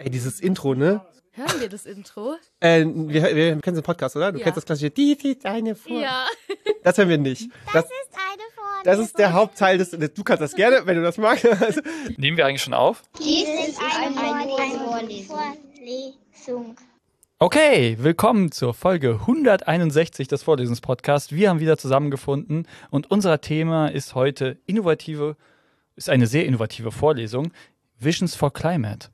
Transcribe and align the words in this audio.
Ey, 0.00 0.10
dieses 0.10 0.38
Intro, 0.38 0.74
ne? 0.76 1.00
Hören 1.32 1.60
wir 1.60 1.68
das 1.68 1.84
Intro? 1.84 2.36
Äh, 2.60 2.84
wir, 2.86 3.34
wir 3.34 3.60
kennen 3.60 3.74
den 3.76 3.82
Podcast, 3.82 4.14
oder? 4.14 4.30
Du 4.30 4.38
Ja. 4.38 4.44
kennst 4.44 4.56
das 4.58 4.64
klassische 4.64 4.90
Die 4.90 5.12
ist 5.12 5.44
eine 5.44 5.74
Vor. 5.74 6.00
Ja. 6.00 6.24
Das 6.84 6.98
hören 6.98 7.08
wir 7.08 7.18
nicht. 7.18 7.50
Das, 7.72 7.84
ist 7.84 7.92
eine 8.14 8.42
Vorlesung. 8.54 8.84
das 8.84 8.98
ist 9.00 9.18
der 9.18 9.32
Hauptteil 9.32 9.76
des. 9.78 9.90
Du 9.90 10.22
kannst 10.24 10.40
das 10.40 10.54
gerne, 10.54 10.82
wenn 10.86 10.96
du 10.96 11.02
das 11.02 11.18
magst. 11.18 11.44
Nehmen 12.16 12.36
wir 12.36 12.46
eigentlich 12.46 12.62
schon 12.62 12.74
auf? 12.74 13.02
Dies 13.18 13.48
ist 13.68 13.80
eine, 13.80 14.14
Vorlesung. 14.78 15.26
Vorlesung. 15.26 16.76
Okay, 17.40 17.96
willkommen 18.00 18.52
zur 18.52 18.72
Folge 18.74 19.14
161 19.20 20.28
des 20.28 20.44
Vorlesungspodcasts. 20.44 21.32
Wir 21.32 21.50
haben 21.50 21.58
wieder 21.60 21.76
zusammengefunden 21.76 22.68
und 22.90 23.10
unser 23.10 23.40
Thema 23.40 23.88
ist 23.88 24.14
heute 24.14 24.58
innovative, 24.66 25.36
ist 25.96 26.08
eine 26.08 26.26
sehr 26.28 26.46
innovative 26.46 26.90
Vorlesung, 26.92 27.52
Visions 27.98 28.34
for 28.36 28.52
Climate. 28.52 29.08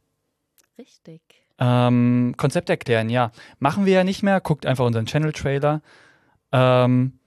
Richtig. 0.78 1.22
Ähm, 1.58 2.34
Konzept 2.36 2.68
erklären, 2.68 3.08
ja. 3.10 3.30
Machen 3.58 3.86
wir 3.86 3.92
ja 3.92 4.04
nicht 4.04 4.22
mehr, 4.22 4.40
guckt 4.40 4.66
einfach 4.66 4.84
unseren 4.84 5.06
Channel-Trailer. 5.06 5.82
Ähm, 6.52 7.18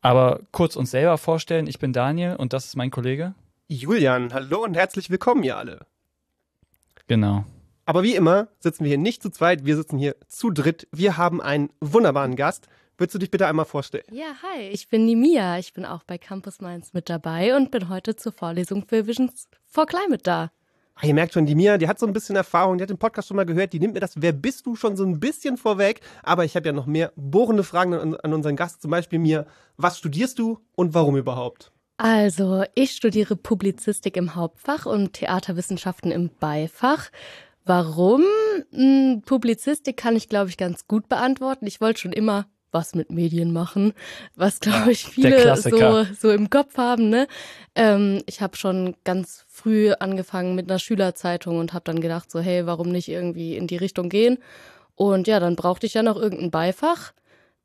aber 0.00 0.40
kurz 0.52 0.76
uns 0.76 0.92
selber 0.92 1.18
vorstellen, 1.18 1.66
ich 1.66 1.78
bin 1.78 1.92
Daniel 1.92 2.36
und 2.36 2.52
das 2.52 2.66
ist 2.66 2.76
mein 2.76 2.90
Kollege. 2.90 3.34
Julian, 3.68 4.32
hallo 4.32 4.64
und 4.64 4.76
herzlich 4.76 5.10
willkommen, 5.10 5.42
ihr 5.42 5.56
alle. 5.56 5.86
Genau. 7.06 7.44
Aber 7.86 8.02
wie 8.02 8.14
immer 8.14 8.48
sitzen 8.60 8.84
wir 8.84 8.88
hier 8.88 8.98
nicht 8.98 9.22
zu 9.22 9.30
zweit, 9.30 9.64
wir 9.64 9.76
sitzen 9.76 9.98
hier 9.98 10.16
zu 10.28 10.50
dritt. 10.50 10.86
Wir 10.92 11.16
haben 11.16 11.40
einen 11.40 11.70
wunderbaren 11.80 12.36
Gast. 12.36 12.68
Würdest 12.96 13.14
du 13.14 13.18
dich 13.18 13.30
bitte 13.30 13.46
einmal 13.46 13.64
vorstellen? 13.64 14.04
Ja, 14.12 14.34
hi, 14.42 14.68
ich 14.68 14.88
bin 14.88 15.06
die 15.06 15.16
Mia. 15.16 15.58
Ich 15.58 15.72
bin 15.72 15.84
auch 15.84 16.04
bei 16.04 16.18
Campus 16.18 16.60
Mainz 16.60 16.92
mit 16.92 17.08
dabei 17.08 17.56
und 17.56 17.70
bin 17.70 17.88
heute 17.88 18.14
zur 18.14 18.32
Vorlesung 18.32 18.86
für 18.86 19.06
Visions 19.06 19.48
for 19.66 19.86
Climate 19.86 20.22
da. 20.22 20.50
Ah, 21.02 21.06
ihr 21.06 21.14
merkt 21.14 21.32
schon, 21.32 21.46
die 21.46 21.54
Mia, 21.54 21.78
die 21.78 21.88
hat 21.88 21.98
so 21.98 22.06
ein 22.06 22.12
bisschen 22.12 22.36
Erfahrung, 22.36 22.76
die 22.76 22.82
hat 22.82 22.90
den 22.90 22.98
Podcast 22.98 23.28
schon 23.28 23.36
mal 23.36 23.46
gehört, 23.46 23.72
die 23.72 23.80
nimmt 23.80 23.94
mir 23.94 24.00
das 24.00 24.20
Wer 24.20 24.32
bist 24.32 24.66
du 24.66 24.76
schon 24.76 24.96
so 24.98 25.04
ein 25.04 25.18
bisschen 25.18 25.56
vorweg. 25.56 26.00
Aber 26.22 26.44
ich 26.44 26.56
habe 26.56 26.66
ja 26.66 26.72
noch 26.72 26.84
mehr 26.84 27.12
bohrende 27.16 27.64
Fragen 27.64 27.94
an, 27.94 28.14
an 28.16 28.34
unseren 28.34 28.54
Gast. 28.54 28.82
Zum 28.82 28.90
Beispiel 28.90 29.18
Mia, 29.18 29.46
was 29.78 29.96
studierst 29.98 30.38
du 30.38 30.58
und 30.76 30.92
warum 30.92 31.16
überhaupt? 31.16 31.72
Also, 31.96 32.64
ich 32.74 32.92
studiere 32.92 33.36
Publizistik 33.36 34.16
im 34.18 34.34
Hauptfach 34.34 34.84
und 34.84 35.14
Theaterwissenschaften 35.14 36.10
im 36.10 36.30
Beifach. 36.38 37.10
Warum? 37.64 38.22
Hm, 38.70 39.22
Publizistik 39.24 39.96
kann 39.96 40.16
ich, 40.16 40.28
glaube 40.28 40.50
ich, 40.50 40.58
ganz 40.58 40.86
gut 40.86 41.08
beantworten. 41.08 41.66
Ich 41.66 41.80
wollte 41.80 42.00
schon 42.00 42.12
immer 42.12 42.46
was 42.72 42.94
mit 42.94 43.10
Medien 43.10 43.52
machen, 43.52 43.92
was, 44.36 44.60
glaube 44.60 44.92
ich, 44.92 45.04
viele 45.06 45.56
so, 45.56 46.04
so 46.18 46.30
im 46.30 46.50
Kopf 46.50 46.76
haben. 46.76 47.08
Ne? 47.08 47.26
Ähm, 47.74 48.22
ich 48.26 48.40
habe 48.40 48.56
schon 48.56 48.94
ganz 49.04 49.44
früh 49.48 49.92
angefangen 49.92 50.54
mit 50.54 50.70
einer 50.70 50.78
Schülerzeitung 50.78 51.58
und 51.58 51.72
habe 51.72 51.84
dann 51.84 52.00
gedacht, 52.00 52.30
so, 52.30 52.40
hey, 52.40 52.66
warum 52.66 52.90
nicht 52.90 53.08
irgendwie 53.08 53.56
in 53.56 53.66
die 53.66 53.76
Richtung 53.76 54.08
gehen? 54.08 54.38
Und 54.94 55.26
ja, 55.26 55.40
dann 55.40 55.56
brauchte 55.56 55.86
ich 55.86 55.94
ja 55.94 56.02
noch 56.02 56.16
irgendein 56.16 56.50
Beifach. 56.50 57.12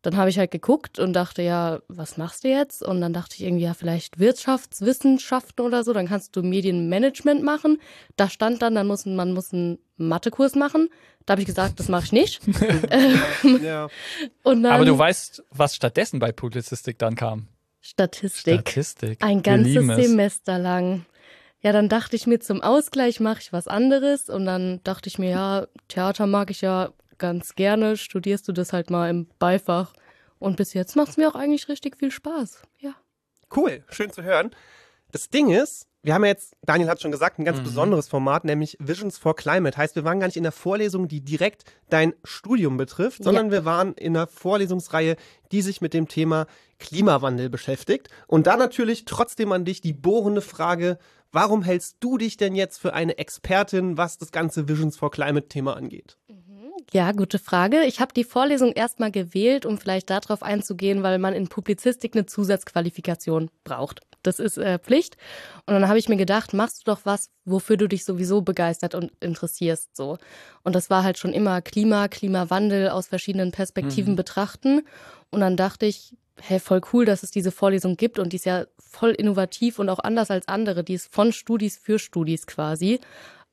Dann 0.06 0.18
habe 0.18 0.30
ich 0.30 0.38
halt 0.38 0.52
geguckt 0.52 1.00
und 1.00 1.14
dachte, 1.14 1.42
ja, 1.42 1.80
was 1.88 2.18
machst 2.18 2.44
du 2.44 2.50
jetzt? 2.50 2.84
Und 2.84 3.02
dann 3.02 3.12
dachte 3.12 3.36
ich 3.38 3.44
irgendwie, 3.44 3.64
ja, 3.64 3.74
vielleicht 3.74 4.20
Wirtschaftswissenschaften 4.20 5.66
oder 5.66 5.84
so, 5.84 5.94
dann 5.94 6.08
kannst 6.08 6.36
du 6.36 6.44
Medienmanagement 6.44 7.42
machen. 7.44 7.80
Da 8.16 8.30
stand 8.30 8.62
dann, 8.62 8.76
dann 8.76 8.86
muss, 8.86 9.06
man 9.06 9.34
muss 9.34 9.52
einen 9.52 9.80
Mathekurs 9.98 10.54
machen. 10.56 10.90
Da 11.26 11.32
habe 11.32 11.42
ich 11.42 11.48
gesagt, 11.48 11.80
das 11.80 11.90
mache 11.90 12.06
ich 12.06 12.12
nicht. 12.12 12.42
Ähm, 12.92 13.64
Ja. 13.64 13.88
und 14.44 14.62
dann 14.64 14.74
Aber 14.74 14.86
du 14.86 14.98
weißt, 14.98 15.44
was 15.50 15.76
stattdessen 15.76 16.20
bei 16.20 16.32
Publizistik 16.32 17.00
dann 17.00 17.16
kam. 17.16 17.48
Statistik. 17.82 18.62
Statistik. 18.62 19.24
Ein 19.24 19.42
ganzes. 19.42 19.74
Semester 19.74 20.60
lang. 20.60 21.06
Ja, 21.62 21.72
dann 21.72 21.90
dachte 21.90 22.16
ich 22.16 22.28
mir, 22.28 22.40
zum 22.40 22.62
Ausgleich 22.62 23.20
mache 23.20 23.40
ich 23.42 23.52
was 23.54 23.68
anderes. 23.68 24.30
Und 24.30 24.46
dann 24.46 24.82
dachte 24.84 25.10
ich 25.10 25.18
mir, 25.18 25.30
ja, 25.32 25.68
Theater 25.88 26.28
mag 26.28 26.52
ich 26.52 26.62
ja 26.62 26.92
ganz 27.18 27.56
gerne. 27.56 27.98
Studierst 27.98 28.48
du 28.48 28.52
das 28.52 28.74
halt 28.74 28.90
mal 28.90 29.10
im 29.10 29.28
Beifach. 29.40 29.94
Und 30.40 30.58
bis 30.58 30.74
jetzt 30.74 30.96
macht 30.96 31.10
es 31.10 31.18
mir 31.18 31.30
auch 31.30 31.36
eigentlich 31.36 31.70
richtig 31.70 31.98
viel 31.98 32.12
Spaß. 32.12 32.62
Ja. 32.80 32.94
Cool, 33.56 33.84
schön 33.90 34.12
zu 34.12 34.24
hören. 34.24 34.52
Das 35.12 35.30
Ding 35.30 35.50
ist, 35.50 35.88
wir 36.04 36.14
haben 36.14 36.24
ja 36.24 36.30
jetzt, 36.30 36.56
Daniel 36.64 36.90
hat 36.90 37.02
schon 37.02 37.12
gesagt, 37.12 37.40
ein 37.40 37.46
ganz 37.46 37.60
Mhm. 37.60 37.64
besonderes 37.64 38.08
Format, 38.10 38.44
nämlich 38.44 38.78
Visions 38.80 39.18
for 39.18 39.36
Climate. 39.36 39.78
Heißt, 39.78 39.96
wir 39.96 40.04
waren 40.04 40.20
gar 40.20 40.28
nicht 40.28 40.38
in 40.38 40.44
der 40.44 40.52
Vorlesung, 40.52 41.08
die 41.08 41.22
direkt 41.22 41.64
dein 41.90 42.14
Studium 42.24 42.78
betrifft, 42.78 43.24
sondern 43.24 43.50
wir 43.50 43.66
waren 43.66 43.94
in 43.94 44.16
einer 44.16 44.28
Vorlesungsreihe, 44.28 45.16
die 45.52 45.62
sich 45.62 45.82
mit 45.82 45.94
dem 45.94 46.08
Thema 46.08 46.48
Klimawandel 46.80 47.50
beschäftigt. 47.50 48.10
Und 48.28 48.46
da 48.46 48.58
natürlich 48.58 49.06
trotzdem 49.06 49.52
an 49.52 49.64
dich 49.66 49.80
die 49.82 49.94
bohrende 49.94 50.42
Frage, 50.42 51.00
warum 51.32 51.64
hältst 51.64 51.98
du 52.02 52.18
dich 52.18 52.38
denn 52.38 52.54
jetzt 52.56 52.78
für 52.78 52.94
eine 52.94 53.18
Expertin, 53.18 53.98
was 53.98 54.18
das 54.18 54.32
ganze 54.32 54.68
Visions 54.68 54.98
for 54.98 55.10
Climate 55.12 55.48
Thema 55.48 55.76
angeht? 55.78 56.18
Ja, 56.94 57.12
gute 57.12 57.40
Frage. 57.40 57.84
Ich 57.84 58.00
habe 58.00 58.14
die 58.14 58.24
Vorlesung 58.24 58.72
erstmal 58.72 59.12
gewählt, 59.12 59.66
um 59.66 59.78
vielleicht 59.78 60.10
darauf 60.10 60.44
einzugehen, 60.44 61.04
weil 61.04 61.20
man 61.20 61.34
in 61.34 61.48
Publizistik 61.48 62.16
eine 62.16 62.26
Zusatzqualifikation 62.26 63.50
braucht. 63.64 64.02
Das 64.24 64.40
ist 64.40 64.58
äh, 64.58 64.80
Pflicht. 64.80 65.18
Und 65.66 65.74
dann 65.74 65.88
habe 65.88 66.00
ich 66.00 66.10
mir 66.10 66.18
gedacht, 66.18 66.54
machst 66.54 66.80
du 66.80 66.92
doch 66.92 67.02
was, 67.04 67.30
wofür 67.44 67.78
du 67.78 67.88
dich 67.88 68.06
sowieso 68.06 68.42
begeistert 68.42 68.96
und 68.96 69.12
interessierst 69.20 69.96
so. 69.96 70.18
Und 70.64 70.76
das 70.76 70.90
war 70.90 71.04
halt 71.04 71.18
schon 71.18 71.34
immer 71.34 71.62
Klima, 71.62 72.08
Klimawandel 72.08 72.90
aus 72.90 73.08
verschiedenen 73.08 73.52
Perspektiven 73.52 74.16
betrachten. 74.16 74.82
Und 75.32 75.42
dann 75.42 75.58
dachte 75.58 75.86
ich, 75.86 76.16
hey, 76.42 76.60
voll 76.60 76.82
cool, 76.94 77.06
dass 77.06 77.24
es 77.24 77.32
diese 77.32 77.52
Vorlesung 77.52 77.98
gibt 77.98 78.20
und 78.20 78.34
die 78.34 78.38
ist 78.38 78.46
ja 78.46 78.66
voll 78.78 79.12
innovativ 79.12 79.80
und 79.80 79.90
auch 79.90 80.00
anders 80.00 80.32
als 80.32 80.48
andere. 80.48 80.84
Die 80.84 80.94
ist 80.94 81.14
von 81.14 81.32
Studis 81.32 81.78
für 81.78 82.00
Studis 82.00 82.48
quasi. 82.48 83.00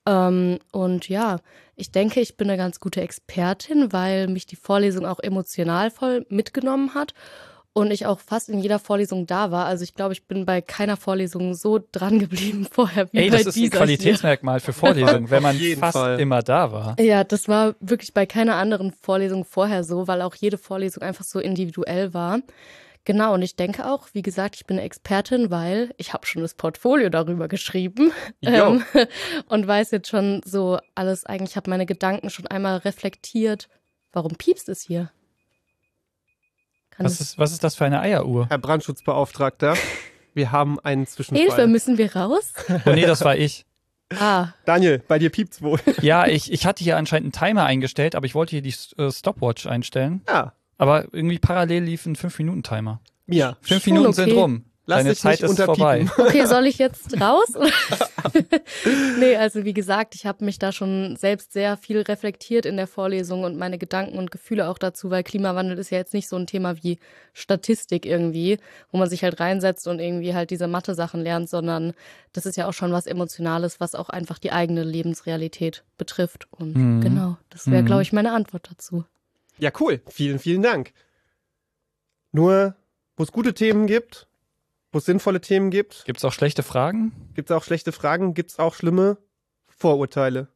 Ähm, 0.05 0.59
und 0.71 1.09
ja, 1.09 1.39
ich 1.75 1.91
denke, 1.91 2.19
ich 2.19 2.37
bin 2.37 2.49
eine 2.49 2.57
ganz 2.57 2.79
gute 2.79 3.01
Expertin, 3.01 3.93
weil 3.93 4.27
mich 4.27 4.45
die 4.45 4.55
Vorlesung 4.55 5.05
auch 5.05 5.19
emotional 5.19 5.91
voll 5.91 6.25
mitgenommen 6.29 6.93
hat 6.93 7.13
und 7.73 7.89
ich 7.89 8.05
auch 8.05 8.19
fast 8.19 8.49
in 8.49 8.59
jeder 8.59 8.77
Vorlesung 8.77 9.25
da 9.25 9.49
war. 9.49 9.65
Also 9.65 9.83
ich 9.83 9.95
glaube, 9.95 10.13
ich 10.13 10.27
bin 10.27 10.45
bei 10.45 10.61
keiner 10.61 10.95
Vorlesung 10.95 11.55
so 11.55 11.79
dran 11.91 12.19
geblieben 12.19 12.67
vorher 12.71 13.11
wie 13.11 13.17
Ey, 13.17 13.29
bei 13.31 13.37
das 13.37 13.55
ist 13.55 13.57
ein 13.57 13.69
Qualitätsmerkmal 13.71 14.59
für 14.59 14.73
Vorlesungen, 14.73 15.29
wenn 15.29 15.43
man 15.43 15.57
fast 15.79 15.97
Fall. 15.97 16.19
immer 16.19 16.43
da 16.43 16.71
war. 16.71 16.95
hier. 16.97 17.05
Ja, 17.05 17.23
das 17.23 17.47
war 17.47 17.75
wirklich 17.79 18.13
bei 18.13 18.25
keiner 18.25 18.55
anderen 18.55 18.91
Vorlesung 18.91 19.43
vorher 19.43 19.83
so, 19.83 20.07
weil 20.07 20.21
auch 20.21 20.35
jede 20.35 20.59
Vorlesung 20.59 21.01
einfach 21.01 21.25
so 21.25 21.39
individuell 21.39 22.13
war. 22.13 22.39
Genau, 23.05 23.33
und 23.33 23.41
ich 23.41 23.57
denke 23.57 23.85
auch, 23.85 24.07
wie 24.13 24.21
gesagt, 24.21 24.55
ich 24.55 24.65
bin 24.65 24.77
eine 24.77 24.85
Expertin, 24.85 25.51
weil 25.51 25.93
ich 25.97 26.13
habe 26.13 26.25
schon 26.25 26.41
das 26.41 26.53
Portfolio 26.53 27.09
darüber 27.09 27.49
geschrieben 27.49 28.13
ähm, 28.41 28.83
und 29.47 29.67
weiß 29.67 29.91
jetzt 29.91 30.07
schon 30.07 30.41
so 30.45 30.79
alles, 30.95 31.25
eigentlich 31.25 31.57
habe 31.57 31.69
meine 31.69 31.85
Gedanken 31.85 32.29
schon 32.29 32.47
einmal 32.47 32.77
reflektiert. 32.77 33.67
Warum 34.13 34.35
piepst 34.35 34.69
es 34.69 34.81
hier? 34.81 35.11
Kann 36.91 37.05
Was 37.05 37.19
ist, 37.19 37.37
was 37.37 37.51
ist 37.51 37.63
das 37.63 37.75
für 37.75 37.85
eine 37.85 37.99
Eieruhr? 37.99 38.47
Herr 38.47 38.59
Brandschutzbeauftragter, 38.59 39.75
wir 40.33 40.51
haben 40.51 40.79
einen 40.79 41.05
Zwischenfall. 41.05 41.45
Hilfe, 41.45 41.67
müssen 41.67 41.97
wir 41.97 42.15
raus? 42.15 42.53
Oh 42.85 42.91
nee, 42.91 43.05
das 43.05 43.25
war 43.25 43.35
ich. 43.35 43.65
Ah, 44.19 44.49
Daniel, 44.65 44.99
bei 44.99 45.17
dir 45.17 45.29
piept's 45.29 45.61
wohl. 45.61 45.79
Ja, 46.01 46.27
ich, 46.27 46.51
ich 46.51 46.65
hatte 46.65 46.83
hier 46.83 46.97
anscheinend 46.97 47.35
einen 47.35 47.47
Timer 47.47 47.65
eingestellt, 47.65 48.15
aber 48.15 48.27
ich 48.27 48.35
wollte 48.35 48.51
hier 48.51 48.61
die 48.61 48.75
äh, 48.97 49.11
Stopwatch 49.11 49.65
einstellen. 49.65 50.21
Ja, 50.27 50.53
Aber 50.77 51.05
irgendwie 51.13 51.39
parallel 51.39 51.83
lief 51.83 52.05
ein 52.05 52.15
5-Minuten-Timer. 52.15 52.99
Mia, 53.25 53.57
Fünf 53.61 53.85
Minuten 53.85 54.07
okay. 54.07 54.15
sind 54.25 54.33
rum. 54.33 54.65
Lass 54.85 54.97
Deine 54.99 55.09
dich 55.11 55.19
Zeit 55.19 55.41
nicht 55.41 55.49
ist 55.49 55.61
vorbei. 55.63 56.05
okay, 56.17 56.45
soll 56.45 56.67
ich 56.67 56.77
jetzt 56.77 57.19
raus? 57.21 57.47
nee, 59.19 59.35
also 59.37 59.63
wie 59.63 59.73
gesagt, 59.73 60.15
ich 60.15 60.25
habe 60.25 60.43
mich 60.43 60.59
da 60.59 60.71
schon 60.73 61.15
selbst 61.15 61.53
sehr 61.53 61.77
viel 61.77 62.01
reflektiert 62.01 62.65
in 62.65 62.75
der 62.75 62.87
Vorlesung 62.87 63.43
und 63.43 63.57
meine 63.57 63.77
Gedanken 63.77 64.17
und 64.17 64.31
Gefühle 64.31 64.67
auch 64.69 64.77
dazu, 64.77 65.09
weil 65.09 65.23
Klimawandel 65.23 65.77
ist 65.77 65.89
ja 65.89 65.97
jetzt 65.99 66.13
nicht 66.13 66.27
so 66.27 66.35
ein 66.35 66.47
Thema 66.47 66.83
wie 66.83 66.99
Statistik 67.33 68.05
irgendwie, 68.05 68.57
wo 68.91 68.97
man 68.97 69.09
sich 69.09 69.23
halt 69.23 69.39
reinsetzt 69.39 69.87
und 69.87 69.99
irgendwie 69.99 70.33
halt 70.33 70.49
diese 70.49 70.67
Mathe-Sachen 70.67 71.21
lernt, 71.21 71.49
sondern 71.49 71.93
das 72.33 72.45
ist 72.45 72.57
ja 72.57 72.67
auch 72.67 72.73
schon 72.73 72.91
was 72.91 73.05
Emotionales, 73.05 73.79
was 73.79 73.95
auch 73.95 74.09
einfach 74.09 74.37
die 74.39 74.51
eigene 74.51 74.83
Lebensrealität 74.83 75.83
betrifft. 75.97 76.47
Und 76.51 76.75
Mhm. 76.75 77.01
genau, 77.01 77.37
das 77.49 77.67
wäre, 77.71 77.83
Mhm. 77.83 77.87
glaube 77.87 78.01
ich, 78.01 78.11
meine 78.13 78.33
Antwort 78.33 78.67
dazu. 78.69 79.05
Ja, 79.57 79.71
cool. 79.79 80.01
Vielen, 80.09 80.39
vielen 80.39 80.61
Dank. 80.61 80.93
Nur, 82.31 82.75
wo 83.15 83.23
es 83.23 83.31
gute 83.31 83.53
Themen 83.53 83.87
gibt, 83.87 84.27
wo 84.91 84.97
es 84.97 85.05
sinnvolle 85.05 85.41
Themen 85.41 85.69
gibt, 85.69 86.03
Gibt 86.05 86.17
es 86.19 86.25
auch 86.25 86.33
schlechte 86.33 86.63
Fragen? 86.63 87.11
gibt 87.35 87.49
es 87.49 87.55
auch 87.55 87.63
schlechte 87.63 87.91
Fragen, 87.91 88.33
gibt 88.33 88.51
es 88.51 88.59
auch 88.59 88.73
schlimme 88.75 89.17
Vorurteile. 89.67 90.47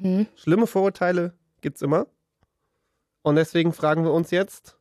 Mhm. 0.00 0.26
Schlimme 0.36 0.66
Vorurteile 0.66 1.34
gibt 1.60 1.76
es 1.76 1.82
immer. 1.82 2.06
Und 3.22 3.36
deswegen 3.36 3.72
fragen 3.72 4.04
wir 4.04 4.12
uns 4.12 4.30
jetzt, 4.30 4.76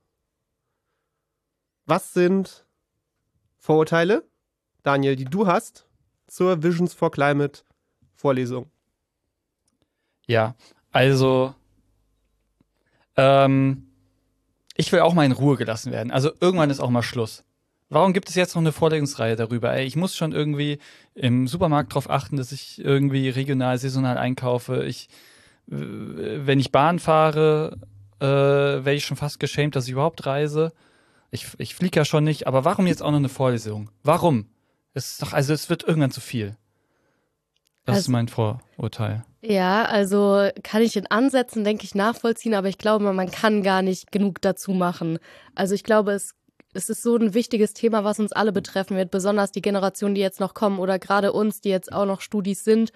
was 1.86 2.14
sind 2.14 2.66
Vorurteile, 3.58 4.24
Daniel, 4.84 5.16
die 5.16 5.26
du 5.26 5.46
hast 5.46 5.86
zur 6.28 6.64
Visions 6.64 6.94
for 6.94 7.12
Climate 7.12 7.62
Vorlesung? 8.16 8.72
Ja, 10.28 10.56
also 10.92 11.54
ähm, 13.18 13.88
ich 14.76 14.92
will 14.92 15.02
auch 15.02 15.14
mal 15.14 15.26
in 15.26 15.32
Ruhe 15.32 15.58
gelassen 15.58 15.92
werden. 15.92 16.12
Also 16.12 16.32
irgendwann 16.40 16.70
ist 16.70 16.80
auch 16.80 16.90
mal 16.90 17.04
Schluss. 17.04 17.44
Warum 17.90 18.14
gibt 18.14 18.30
es 18.30 18.36
jetzt 18.36 18.56
noch 18.56 18.62
eine 18.62 18.72
Vorlesungsreihe 18.72 19.36
darüber? 19.36 19.74
Ey, 19.74 19.86
ich 19.86 19.98
muss 19.98 20.16
schon 20.16 20.32
irgendwie 20.32 20.80
im 21.14 21.48
Supermarkt 21.48 21.92
darauf 21.92 22.10
achten, 22.10 22.38
dass 22.38 22.54
ich 22.54 22.80
irgendwie 22.84 23.28
regional, 23.30 23.78
saisonal 23.78 24.18
einkaufe. 24.18 24.86
Ich 24.86 25.10
wenn 25.72 26.60
ich 26.60 26.72
Bahn 26.72 27.00
fahre, 27.00 27.78
äh, 28.20 28.26
wäre 28.26 28.94
ich 28.94 29.06
schon 29.06 29.18
fast 29.18 29.40
geschämt, 29.40 29.76
dass 29.76 29.86
ich 29.86 29.94
überhaupt 29.94 30.26
reise. 30.26 30.74
Ich, 31.32 31.48
ich 31.58 31.76
fliege 31.76 31.98
ja 31.98 32.06
schon 32.06 32.26
nicht, 32.26 32.46
aber 32.46 32.66
warum 32.66 32.88
jetzt 32.88 33.02
auch 33.02 33.12
noch 33.12 33.18
eine 33.18 33.30
Vorlesung? 33.30 33.90
Warum? 34.04 34.48
Es 34.94 35.12
ist 35.12 35.22
doch, 35.22 35.34
also 35.34 35.54
es 35.54 35.70
wird 35.70 35.84
irgendwann 35.84 36.12
zu 36.12 36.20
viel. 36.20 36.58
Das 37.92 37.98
Also- 37.98 38.06
ist 38.06 38.08
mein 38.10 38.28
Vorurteil. 38.28 39.24
Ja, 39.44 39.86
also 39.86 40.50
kann 40.64 40.84
ich 40.84 40.96
in 40.96 41.08
Ansätzen, 41.08 41.64
denke 41.64 41.84
ich, 41.84 41.96
nachvollziehen, 41.96 42.54
aber 42.54 42.68
ich 42.70 42.78
glaube, 42.78 43.12
man 43.12 43.32
kann 43.32 43.64
gar 43.64 43.82
nicht 43.82 44.12
genug 44.12 44.40
dazu 44.42 44.72
machen. 44.72 45.18
Also 45.56 45.74
ich 45.74 45.84
glaube, 45.84 46.12
es, 46.12 46.36
es 46.76 46.90
ist 46.90 47.02
so 47.02 47.16
ein 47.18 47.34
wichtiges 47.34 47.74
Thema, 47.74 48.04
was 48.04 48.20
uns 48.20 48.32
alle 48.34 48.52
betreffen 48.52 48.98
wird, 48.98 49.10
besonders 49.10 49.52
die 49.52 49.64
Generationen, 49.64 50.14
die 50.14 50.22
jetzt 50.22 50.40
noch 50.40 50.54
kommen 50.54 50.78
oder 50.78 51.00
gerade 51.00 51.34
uns, 51.34 51.60
die 51.60 51.70
jetzt 51.70 51.92
auch 51.92 52.06
noch 52.06 52.22
Studis 52.22 52.64
sind 52.64 52.92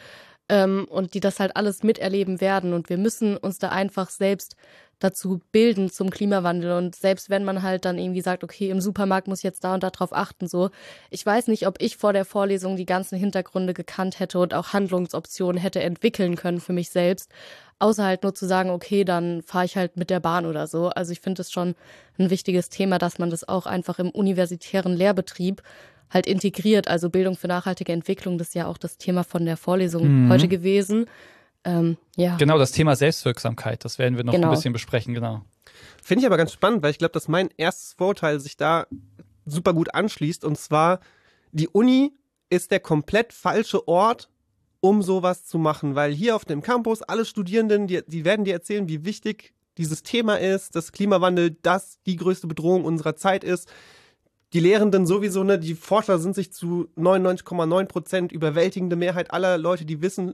ähm, 0.49 0.85
und 0.89 1.13
die 1.13 1.19
das 1.19 1.39
halt 1.39 1.55
alles 1.55 1.83
miterleben 1.83 2.41
werden. 2.41 2.73
Und 2.73 2.89
wir 2.89 2.97
müssen 2.97 3.37
uns 3.37 3.59
da 3.59 3.69
einfach 3.69 4.09
selbst 4.09 4.55
dazu 4.99 5.41
bilden 5.51 5.89
zum 5.89 6.09
Klimawandel. 6.09 6.71
Und 6.73 6.95
selbst 6.95 7.29
wenn 7.29 7.43
man 7.43 7.63
halt 7.63 7.85
dann 7.85 7.97
irgendwie 7.97 8.21
sagt, 8.21 8.43
okay, 8.43 8.69
im 8.69 8.79
Supermarkt 8.79 9.27
muss 9.27 9.39
ich 9.39 9.43
jetzt 9.43 9.63
da 9.63 9.73
und 9.73 9.83
da 9.83 9.89
drauf 9.89 10.13
achten, 10.13 10.47
so. 10.47 10.69
Ich 11.09 11.25
weiß 11.25 11.47
nicht, 11.47 11.67
ob 11.67 11.81
ich 11.81 11.97
vor 11.97 12.13
der 12.13 12.25
Vorlesung 12.25 12.75
die 12.77 12.85
ganzen 12.85 13.17
Hintergründe 13.17 13.73
gekannt 13.73 14.19
hätte 14.19 14.39
und 14.39 14.53
auch 14.53 14.73
Handlungsoptionen 14.73 15.61
hätte 15.61 15.81
entwickeln 15.81 16.35
können 16.35 16.59
für 16.59 16.73
mich 16.73 16.89
selbst. 16.89 17.31
Außer 17.77 18.05
halt 18.05 18.23
nur 18.23 18.33
zu 18.33 18.45
sagen, 18.45 18.69
okay, 18.69 19.03
dann 19.03 19.41
fahre 19.41 19.65
ich 19.65 19.75
halt 19.75 19.97
mit 19.97 20.09
der 20.09 20.21
Bahn 20.21 20.45
oder 20.45 20.65
so. 20.67 20.87
Also 20.89 21.11
ich 21.11 21.19
finde 21.19 21.41
es 21.41 21.51
schon 21.51 21.75
ein 22.17 22.29
wichtiges 22.29 22.69
Thema, 22.69 22.97
dass 22.97 23.19
man 23.19 23.29
das 23.29 23.47
auch 23.47 23.65
einfach 23.65 23.99
im 23.99 24.11
universitären 24.11 24.95
Lehrbetrieb 24.95 25.61
halt 26.09 26.27
integriert. 26.27 26.87
Also 26.87 27.09
Bildung 27.09 27.35
für 27.35 27.47
nachhaltige 27.47 27.91
Entwicklung, 27.91 28.37
das 28.37 28.49
ist 28.49 28.53
ja 28.55 28.67
auch 28.67 28.77
das 28.77 28.97
Thema 28.97 29.23
von 29.23 29.45
der 29.45 29.57
Vorlesung 29.57 30.25
Mhm. 30.25 30.31
heute 30.31 30.47
gewesen. 30.47 31.05
Ähm, 31.63 31.97
ja. 32.15 32.37
Genau, 32.37 32.57
das 32.57 32.71
Thema 32.71 32.95
Selbstwirksamkeit, 32.95 33.83
das 33.83 33.97
werden 33.97 34.17
wir 34.17 34.23
noch 34.23 34.33
Genau. 34.33 34.49
ein 34.49 34.53
bisschen 34.55 34.73
besprechen, 34.73 35.13
genau. 35.13 35.41
Finde 36.03 36.21
ich 36.21 36.25
aber 36.27 36.37
ganz 36.37 36.51
spannend, 36.53 36.83
weil 36.83 36.91
ich 36.91 36.99
glaube, 36.99 37.13
dass 37.13 37.27
mein 37.27 37.49
erstes 37.57 37.93
Vorurteil 37.93 38.39
sich 38.39 38.55
da 38.55 38.85
super 39.45 39.73
gut 39.73 39.93
anschließt. 39.95 40.45
Und 40.45 40.57
zwar, 40.59 40.99
die 41.51 41.67
Uni 41.67 42.13
ist 42.49 42.69
der 42.69 42.79
komplett 42.79 43.33
falsche 43.33 43.87
Ort, 43.87 44.29
um 44.79 45.01
sowas 45.01 45.45
zu 45.45 45.57
machen. 45.57 45.95
Weil 45.95 46.13
hier 46.13 46.35
auf 46.35 46.45
dem 46.45 46.61
Campus 46.61 47.01
alle 47.01 47.25
Studierenden, 47.25 47.87
die, 47.87 48.01
die 48.05 48.23
werden 48.23 48.45
dir 48.45 48.53
erzählen, 48.53 48.87
wie 48.87 49.03
wichtig 49.03 49.53
dieses 49.79 50.03
Thema 50.03 50.35
ist, 50.39 50.75
dass 50.75 50.91
Klimawandel 50.91 51.57
das 51.63 51.97
die 52.05 52.15
größte 52.15 52.45
Bedrohung 52.45 52.85
unserer 52.85 53.15
Zeit 53.15 53.43
ist. 53.43 53.67
Die 54.55 54.61
Lehrenden 54.61 55.05
sowieso, 55.05 55.43
ne, 55.43 55.59
die 55.59 55.75
Forscher 55.75 56.17
sind 56.17 56.33
sich 56.33 56.53
zu 56.53 56.87
99,9 56.95 57.87
Prozent 57.87 58.31
überwältigende 58.31 58.95
Mehrheit 58.95 59.31
aller 59.31 59.57
Leute, 59.57 59.83
die 59.83 60.01
Wissen 60.01 60.33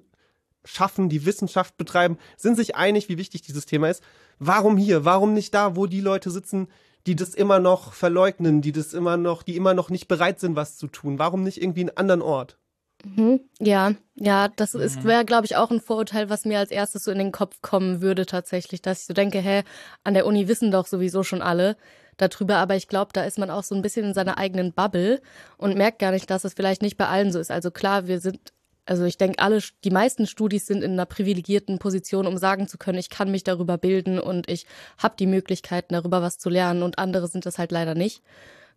schaffen, 0.63 1.09
die 1.09 1.25
Wissenschaft 1.25 1.75
betreiben, 1.75 2.19
sind 2.37 2.55
sich 2.55 2.75
einig, 2.75 3.09
wie 3.09 3.17
wichtig 3.17 3.41
dieses 3.41 3.65
Thema 3.65 3.89
ist. 3.89 4.03
Warum 4.37 4.77
hier? 4.77 5.05
Warum 5.05 5.33
nicht 5.33 5.55
da, 5.55 5.75
wo 5.75 5.87
die 5.87 6.01
Leute 6.01 6.29
sitzen, 6.29 6.67
die 7.07 7.15
das 7.15 7.33
immer 7.33 7.57
noch 7.57 7.93
verleugnen, 7.93 8.61
die 8.61 8.71
das 8.71 8.93
immer 8.93 9.17
noch, 9.17 9.41
die 9.41 9.55
immer 9.55 9.73
noch 9.73 9.89
nicht 9.89 10.07
bereit 10.07 10.39
sind, 10.39 10.55
was 10.55 10.77
zu 10.77 10.85
tun? 10.85 11.17
Warum 11.17 11.41
nicht 11.41 11.59
irgendwie 11.59 11.81
einen 11.81 11.97
anderen 11.97 12.21
Ort? 12.21 12.59
Mhm. 13.03 13.39
Ja, 13.57 13.93
ja, 14.13 14.49
das 14.49 14.75
ist 14.75 15.03
wäre, 15.03 15.25
glaube 15.25 15.47
ich, 15.47 15.55
auch 15.55 15.71
ein 15.71 15.81
Vorurteil, 15.81 16.29
was 16.29 16.45
mir 16.45 16.59
als 16.59 16.69
erstes 16.69 17.05
so 17.05 17.11
in 17.11 17.17
den 17.17 17.31
Kopf 17.31 17.59
kommen 17.63 18.01
würde 18.01 18.27
tatsächlich, 18.27 18.83
dass 18.83 19.01
ich 19.01 19.07
so 19.07 19.15
denke, 19.15 19.39
hä, 19.39 19.63
an 20.03 20.13
der 20.13 20.27
Uni 20.27 20.47
wissen 20.47 20.69
doch 20.69 20.85
sowieso 20.85 21.23
schon 21.23 21.41
alle 21.41 21.75
darüber, 22.21 22.57
aber 22.57 22.75
ich 22.75 22.87
glaube, 22.87 23.11
da 23.13 23.23
ist 23.23 23.37
man 23.37 23.49
auch 23.49 23.63
so 23.63 23.75
ein 23.75 23.81
bisschen 23.81 24.05
in 24.05 24.13
seiner 24.13 24.37
eigenen 24.37 24.73
Bubble 24.73 25.21
und 25.57 25.77
merkt 25.77 25.99
gar 25.99 26.11
nicht, 26.11 26.29
dass 26.29 26.43
es 26.43 26.53
vielleicht 26.53 26.81
nicht 26.81 26.97
bei 26.97 27.07
allen 27.07 27.31
so 27.31 27.39
ist. 27.39 27.51
Also 27.51 27.71
klar, 27.71 28.07
wir 28.07 28.19
sind 28.19 28.53
also 28.85 29.05
ich 29.05 29.17
denke, 29.17 29.39
alle, 29.39 29.59
die 29.83 29.91
meisten 29.91 30.25
Studis 30.25 30.65
sind 30.65 30.83
in 30.83 30.93
einer 30.93 31.05
privilegierten 31.05 31.77
Position, 31.79 32.25
um 32.27 32.37
sagen 32.37 32.67
zu 32.67 32.77
können, 32.77 32.97
ich 32.97 33.09
kann 33.09 33.31
mich 33.31 33.43
darüber 33.43 33.77
bilden 33.77 34.19
und 34.19 34.49
ich 34.49 34.65
habe 34.97 35.15
die 35.17 35.27
Möglichkeiten, 35.27 35.93
darüber 35.93 36.21
was 36.21 36.39
zu 36.39 36.49
lernen 36.49 36.81
und 36.83 36.97
andere 36.97 37.27
sind 37.27 37.45
das 37.45 37.57
halt 37.59 37.71
leider 37.71 37.95
nicht. 37.95 38.23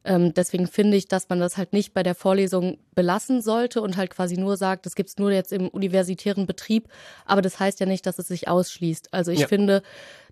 Ähm, 0.04 0.34
deswegen 0.34 0.66
finde 0.66 0.96
ich, 0.96 1.08
dass 1.08 1.28
man 1.28 1.40
das 1.40 1.56
halt 1.56 1.72
nicht 1.72 1.94
bei 1.94 2.02
der 2.02 2.14
Vorlesung 2.14 2.78
belassen 2.94 3.40
sollte 3.40 3.80
und 3.80 3.96
halt 3.96 4.10
quasi 4.10 4.36
nur 4.36 4.56
sagt, 4.56 4.84
das 4.86 4.94
gibt's 4.94 5.18
nur 5.18 5.32
jetzt 5.32 5.52
im 5.52 5.68
universitären 5.68 6.46
Betrieb, 6.46 6.88
aber 7.24 7.40
das 7.42 7.58
heißt 7.58 7.80
ja 7.80 7.86
nicht, 7.86 8.06
dass 8.06 8.18
es 8.18 8.28
sich 8.28 8.46
ausschließt. 8.48 9.14
Also 9.14 9.30
ich 9.32 9.40
Ja. 9.40 9.48
finde, 9.48 9.82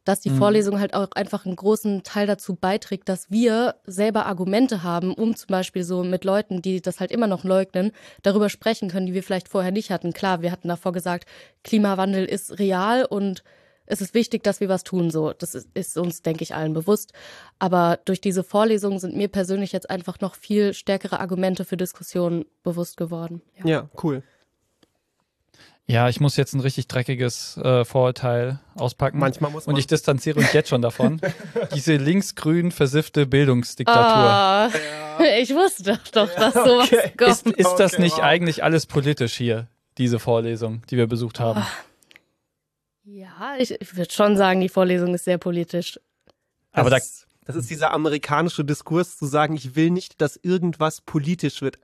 dass 0.05 0.21
die 0.21 0.31
Vorlesung 0.31 0.81
halt 0.81 0.95
auch 0.95 1.13
einfach 1.13 1.47
einen 1.47 1.55
großen 1.55 2.03
Teil 2.03 2.27
dazu 2.27 2.57
beiträgt, 2.57 3.09
dass 3.09 3.31
wir 3.31 3.77
selber 3.87 4.27
Argumente 4.27 4.83
haben, 4.83 5.15
um 5.15 5.37
zum 5.37 5.47
Beispiel 5.47 5.85
so 5.85 6.03
mit 6.03 6.25
Leuten, 6.25 6.61
die 6.61 6.83
das 6.83 6.99
halt 6.99 7.13
immer 7.13 7.29
noch 7.29 7.45
leugnen, 7.45 7.93
darüber 8.23 8.49
sprechen 8.49 8.91
können, 8.91 9.07
die 9.07 9.15
wir 9.15 9.23
vielleicht 9.23 9.49
vorher 9.49 9.71
nicht 9.71 9.91
hatten. 9.91 10.13
Klar, 10.13 10.43
wir 10.43 10.51
hatten 10.51 10.67
davor 10.69 10.93
gesagt, 10.93 11.29
Klimawandel 11.63 12.25
ist 12.25 12.59
real 12.59 13.05
und 13.05 13.45
es 13.93 14.01
ist 14.01 14.15
wichtig, 14.15 14.43
dass 14.43 14.61
wir 14.61 14.71
was 14.71 14.85
tun. 14.85 15.11
So, 15.11 15.35
das 15.35 15.55
ist, 15.55 15.69
ist 15.75 15.99
uns, 15.99 16.23
denke 16.23 16.43
ich, 16.43 16.55
allen 16.55 16.73
bewusst. 16.73 17.13
Aber 17.59 17.99
durch 18.07 18.23
diese 18.23 18.43
Vorlesung 18.43 18.99
sind 18.99 19.15
mir 19.15 19.29
persönlich 19.29 19.73
jetzt 19.73 19.91
einfach 19.91 20.21
noch 20.21 20.35
viel 20.35 20.73
stärkere 20.73 21.21
Argumente 21.21 21.67
für 21.67 21.77
Diskussionen 21.77 22.47
bewusst 22.63 22.97
geworden. 22.97 23.43
Ja. 23.59 23.67
Ja, 23.67 23.91
cool. 24.03 24.23
Ja, 25.85 26.09
ich 26.09 26.21
muss 26.21 26.37
jetzt 26.37 26.55
ein 26.55 26.61
richtig 26.61 26.87
dreckiges 26.87 27.59
äh, 27.59 27.85
Vorurteil 27.85 28.61
auspacken. 28.77 29.19
Manchmal 29.19 29.51
muss 29.51 29.67
man. 29.67 29.75
Und 29.75 29.79
ich 29.79 29.87
distanziere 29.87 30.41
mich 30.41 30.55
jetzt 30.55 30.71
schon 30.71 30.81
davon. 30.81 31.21
Diese 31.75 31.97
linksgrün 31.97 32.71
versiffte 32.71 33.27
Bildungsdiktatur. 33.27 34.01
Ah, 34.01 34.71
ich 35.39 35.51
wusste 35.51 35.83
doch, 35.83 35.99
doch 36.13 36.35
dass 36.35 36.55
sowas 36.55 36.91
okay. 36.91 37.13
kommt. 37.19 37.31
Ist, 37.31 37.47
ist 37.47 37.77
das 37.77 37.95
Okay, 37.95 38.03
nicht 38.03 38.17
wow. 38.17 38.25
eigentlich 38.25 38.65
alles 38.65 38.87
politisch 38.87 39.35
hier, 39.35 39.67
diese 39.99 40.19
Vorlesung, 40.19 40.83
die 40.89 40.97
wir 40.97 41.09
besucht 41.09 41.41
haben? 41.41 41.63
Ja, 43.05 43.57
ich, 43.59 43.73
ich 43.81 43.97
würde 43.97 44.13
schon 44.13 44.37
sagen, 44.37 44.61
die 44.61 44.69
Vorlesung 44.69 45.15
ist 45.15 45.25
sehr 45.25 45.39
politisch. 45.39 45.99
Aber 46.73 46.91
da, 46.91 46.97
das, 46.97 47.07
ist, 47.07 47.27
das 47.45 47.57
ist 47.57 47.71
dieser 47.71 47.93
amerikanische 47.93 48.65
Diskurs 48.65 49.19
zu 49.19 49.27
sagen, 49.27 49.55
ich 49.55 49.75
will 49.75 49.91
nicht, 49.91 50.21
dass 50.21 50.37
irgendwas 50.37 51.01
politisch 51.01 51.63
wird. 51.63 51.79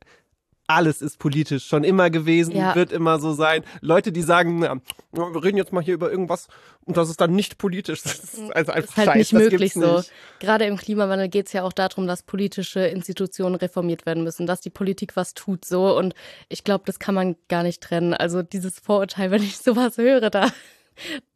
Alles 0.70 1.00
ist 1.00 1.18
politisch, 1.18 1.64
schon 1.64 1.82
immer 1.82 2.10
gewesen, 2.10 2.54
Ja. 2.54 2.74
wird 2.74 2.92
immer 2.92 3.18
so 3.18 3.32
sein. 3.32 3.64
Leute, 3.80 4.12
die 4.12 4.20
sagen, 4.20 4.58
na, 4.58 4.76
wir 5.12 5.42
reden 5.42 5.56
jetzt 5.56 5.72
mal 5.72 5.82
hier 5.82 5.94
über 5.94 6.10
irgendwas 6.10 6.48
und 6.84 6.98
das 6.98 7.08
ist 7.08 7.22
dann 7.22 7.32
nicht 7.32 7.56
politisch. 7.56 8.02
Das 8.02 8.18
ist 8.18 8.38
also 8.54 8.72
einfach 8.72 8.90
ist 8.90 8.96
halt 8.98 9.06
Scheiß, 9.06 9.16
nicht 9.16 9.32
das 9.32 9.40
möglich 9.40 9.72
so. 9.72 9.96
nicht. 9.96 10.12
Gerade 10.40 10.66
im 10.66 10.76
Klimawandel 10.76 11.30
geht 11.30 11.46
es 11.46 11.54
ja 11.54 11.62
auch 11.62 11.72
darum, 11.72 12.06
dass 12.06 12.22
politische 12.22 12.80
Institutionen 12.80 13.54
reformiert 13.54 14.04
werden 14.04 14.24
müssen, 14.24 14.46
dass 14.46 14.60
die 14.60 14.68
Politik 14.68 15.16
was 15.16 15.32
tut 15.32 15.64
so. 15.64 15.96
Und 15.96 16.14
ich 16.50 16.64
glaube, 16.64 16.84
das 16.86 16.98
kann 16.98 17.14
man 17.14 17.36
gar 17.48 17.62
nicht 17.62 17.82
trennen. 17.82 18.12
Also 18.12 18.42
dieses 18.42 18.78
Vorurteil, 18.78 19.30
wenn 19.30 19.42
ich 19.42 19.56
sowas 19.56 19.96
höre, 19.96 20.28
da, 20.28 20.50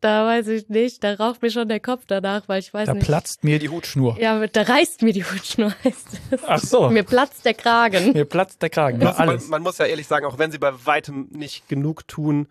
da 0.00 0.26
weiß 0.26 0.48
ich 0.48 0.68
nicht, 0.68 1.02
da 1.04 1.14
raucht 1.14 1.42
mir 1.42 1.50
schon 1.50 1.68
der 1.68 1.80
Kopf 1.80 2.04
danach, 2.06 2.48
weil 2.48 2.60
ich 2.60 2.72
weiß 2.72 2.86
da 2.86 2.94
nicht. 2.94 3.04
platzt 3.04 3.44
mir 3.44 3.58
die 3.58 3.68
Hutschnur. 3.68 4.18
ja, 4.20 4.46
da 4.46 4.62
reißt 4.62 5.02
mir 5.02 5.12
die 5.12 5.24
Hutschnur. 5.24 5.72
heißt 5.84 6.20
es. 6.30 6.40
Ach 6.46 6.58
so, 6.60 6.88
mir, 6.88 6.94
Mir 6.94 7.02
platzt 7.04 7.44
der 7.44 7.54
Kragen. 7.54 8.26
platzt 8.28 8.62
der 8.62 8.70
Kragen. 8.70 9.00
Ja, 9.00 9.12
alles. 9.12 9.42
man, 9.44 9.50
man 9.50 9.62
muss 9.62 9.78
ja 9.78 9.86
ehrlich 9.86 10.06
sagen, 10.06 10.26
auch 10.26 10.38
wenn 10.38 10.50
sie 10.50 10.58
bei 10.58 10.72
weitem 10.84 11.28
nicht 11.30 11.68
genug 11.68 12.06
tun, 12.08 12.48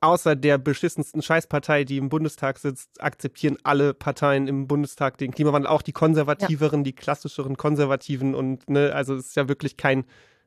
außer 0.00 0.34
der 0.34 0.58
beschissensten 0.58 1.22
Scheißpartei, 1.22 1.84
die 1.84 1.96
im 1.96 2.08
Bundestag 2.08 2.58
sitzt, 2.58 3.00
akzeptieren 3.00 3.56
alle 3.62 3.94
Parteien 3.94 4.48
im 4.48 4.66
Bundestag 4.66 5.16
den 5.16 5.30
Klimawandel, 5.30 5.70
auch 5.70 5.82
die 5.82 5.92
konservativeren, 5.92 6.82
die 6.84 6.92
klassischeren 6.92 7.56
Konservativen 7.56 8.34
und 8.34 8.68
ne, 8.68 8.92
also 8.94 9.14
es 9.14 9.28
ist 9.28 9.36
ja 9.36 9.48
wirklich 9.48 9.76
kein 9.76 10.04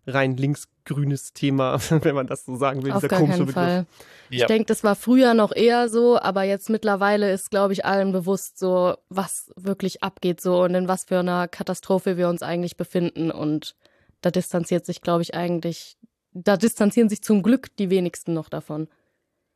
rein 0.08 0.38
linksgrünes 0.38 1.34
Thema, 1.34 1.80
wenn 1.90 2.16
man 2.16 2.28
das 2.28 2.46
so 2.46 2.56
sagen 2.56 2.84
will, 2.84 2.92
Auf 2.92 3.00
dieser 3.00 3.08
gar 3.10 3.20
komische 3.20 3.38
keinen 3.38 3.48
Begriff. 3.48 3.64
Fall. 3.64 3.86
Ja. 4.30 4.42
Ich 4.42 4.46
denke, 4.46 4.66
das 4.66 4.84
war 4.84 4.96
früher 4.96 5.34
noch 5.34 5.52
eher 5.56 5.90
so, 5.90 6.20
aber 6.20 6.44
jetzt 6.44 6.70
mittlerweile 6.70 7.32
ist, 7.32 7.52
glaube 7.52 7.74
ich, 7.74 7.86
allen 7.86 8.12
bewusst 8.12 8.58
so, 8.58 8.96
was 9.10 9.52
wirklich 9.56 10.04
abgeht 10.04 10.42
so 10.42 10.64
und 10.64 10.76
in 10.76 10.88
was 10.88 11.06
für 11.06 11.20
einer 11.20 11.48
Katastrophe 11.48 12.18
wir 12.18 12.30
uns 12.30 12.42
eigentlich 12.42 12.78
befinden. 12.78 13.32
Und 13.32 13.76
da 14.22 14.32
distanziert 14.32 14.86
sich, 14.86 15.02
glaube 15.02 15.22
ich, 15.22 15.36
eigentlich, 15.36 15.98
da 16.34 16.58
distanzieren 16.58 17.10
sich 17.10 17.22
zum 17.22 17.44
Glück 17.44 17.76
die 17.78 17.90
wenigsten 17.90 18.34
noch 18.34 18.50
davon. 18.50 18.88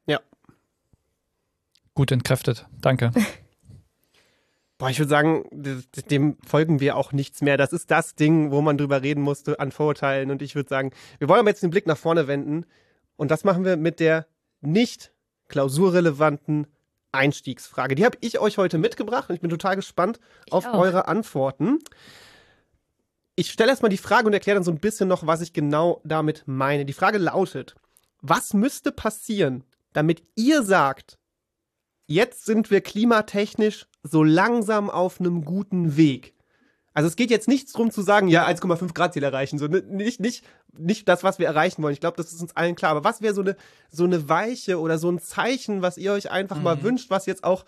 Ja. 0.05 0.19
Gut 1.93 2.11
entkräftet. 2.11 2.67
Danke. 2.81 3.11
Boah, 4.79 4.89
ich 4.89 4.97
würde 4.97 5.09
sagen, 5.09 5.43
dem 6.09 6.37
folgen 6.47 6.79
wir 6.79 6.95
auch 6.95 7.11
nichts 7.11 7.41
mehr. 7.41 7.57
Das 7.57 7.73
ist 7.73 7.91
das 7.91 8.15
Ding, 8.15 8.49
wo 8.49 8.61
man 8.61 8.77
drüber 8.77 9.01
reden 9.01 9.21
musste 9.21 9.59
an 9.59 9.73
Vorurteilen. 9.73 10.31
Und 10.31 10.41
ich 10.41 10.55
würde 10.55 10.69
sagen, 10.69 10.91
wir 11.19 11.27
wollen 11.27 11.41
aber 11.41 11.49
jetzt 11.49 11.61
den 11.61 11.69
Blick 11.69 11.85
nach 11.85 11.97
vorne 11.97 12.27
wenden. 12.27 12.65
Und 13.17 13.29
das 13.29 13.43
machen 13.43 13.65
wir 13.65 13.75
mit 13.75 13.99
der 13.99 14.25
nicht 14.61 15.11
klausurrelevanten 15.49 16.65
Einstiegsfrage. 17.11 17.95
Die 17.95 18.05
habe 18.05 18.17
ich 18.21 18.39
euch 18.39 18.57
heute 18.57 18.77
mitgebracht 18.77 19.27
und 19.29 19.35
ich 19.35 19.41
bin 19.41 19.49
total 19.49 19.75
gespannt 19.75 20.21
auf 20.49 20.65
auch. 20.65 20.79
eure 20.79 21.09
Antworten. 21.09 21.79
Ich 23.35 23.51
stelle 23.51 23.71
erstmal 23.71 23.89
die 23.89 23.97
Frage 23.97 24.27
und 24.27 24.33
erkläre 24.33 24.55
dann 24.55 24.63
so 24.63 24.71
ein 24.71 24.79
bisschen 24.79 25.09
noch, 25.09 25.27
was 25.27 25.41
ich 25.41 25.51
genau 25.51 25.99
damit 26.05 26.43
meine. 26.45 26.85
Die 26.85 26.93
Frage 26.93 27.17
lautet, 27.17 27.75
was 28.21 28.53
müsste 28.53 28.93
passieren, 28.93 29.65
damit 29.91 30.23
ihr 30.35 30.63
sagt, 30.63 31.18
jetzt 32.09 32.45
sind 32.45 32.71
wir 32.71 32.81
klimatechnisch 32.81 33.87
so 34.03 34.23
langsam 34.23 34.89
auf 34.89 35.19
einem 35.19 35.45
guten 35.45 35.95
Weg? 35.95 36.33
Also 36.93 37.07
es 37.07 37.15
geht 37.15 37.29
jetzt 37.29 37.47
nicht 37.47 37.73
darum 37.73 37.91
zu 37.91 38.01
sagen, 38.01 38.27
ja, 38.27 38.45
1,5 38.47 38.93
Grad 38.93 39.13
Ziel 39.13 39.23
erreichen. 39.23 39.59
So, 39.59 39.67
nicht, 39.67 40.19
nicht, 40.19 40.43
nicht 40.77 41.07
das, 41.07 41.23
was 41.23 41.39
wir 41.39 41.45
erreichen 41.45 41.83
wollen. 41.83 41.93
Ich 41.93 41.99
glaube, 41.99 42.17
das 42.17 42.33
ist 42.33 42.41
uns 42.41 42.55
allen 42.57 42.75
klar. 42.75 42.91
Aber 42.91 43.03
was 43.03 43.21
wäre 43.21 43.33
so 43.33 43.41
eine, 43.41 43.55
so 43.89 44.03
eine 44.03 44.27
Weiche 44.27 44.79
oder 44.79 44.97
so 44.97 45.09
ein 45.09 45.19
Zeichen, 45.19 45.81
was 45.81 45.97
ihr 45.97 46.11
euch 46.11 46.31
einfach 46.31 46.59
mal 46.61 46.81
wünscht, 46.83 47.09
was 47.09 47.25
jetzt 47.25 47.43
auch 47.43 47.63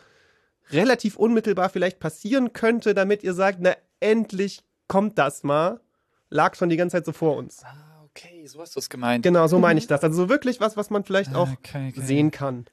relativ 0.71 1.15
unmittelbar 1.17 1.69
vielleicht 1.69 2.00
passieren 2.00 2.51
könnte, 2.51 2.93
damit 2.93 3.24
ihr 3.24 3.33
sagt, 3.33 3.60
na, 3.62 3.75
endlich 4.00 4.63
kommt 4.88 5.17
das 5.17 5.43
mal. 5.43 5.79
Lag 6.29 6.55
schon 6.55 6.69
die 6.69 6.77
ganze 6.77 6.98
Zeit 6.98 7.05
so 7.05 7.12
vor 7.12 7.38
uns. 7.38 7.63
Ah, 7.63 8.03
okay, 8.05 8.48
so 8.48 8.60
hast 8.60 8.75
du 8.75 8.79
es 8.79 8.89
gemeint. 8.89 9.24
Genau, 9.24 9.48
so 9.48 9.60
meine 9.60 9.79
ich 9.79 9.88
das. 9.88 10.03
Also 10.03 10.24
so 10.24 10.29
wirklich 10.29 10.60
was, 10.60 10.77
was 10.77 10.89
man 10.89 11.03
vielleicht 11.03 11.36
auch 11.36 11.50
Okay, 11.51 11.89
okay. 11.91 12.01
sehen 12.01 12.31
kann. 12.31 12.65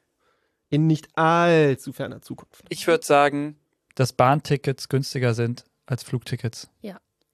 In 0.70 0.86
nicht 0.86 1.08
allzu 1.16 1.92
ferner 1.92 2.20
Zukunft. 2.22 2.64
Ich 2.68 2.86
würde 2.86 3.04
sagen, 3.04 3.56
dass 3.94 4.12
Bahntickets 4.12 4.88
günstiger 4.88 5.34
sind 5.34 5.64
als 5.86 6.02
Flugtickets. 6.02 6.68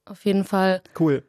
Auf 0.06 0.24
jeden 0.26 0.44
Fall. 0.44 0.82
Cool. 1.00 1.24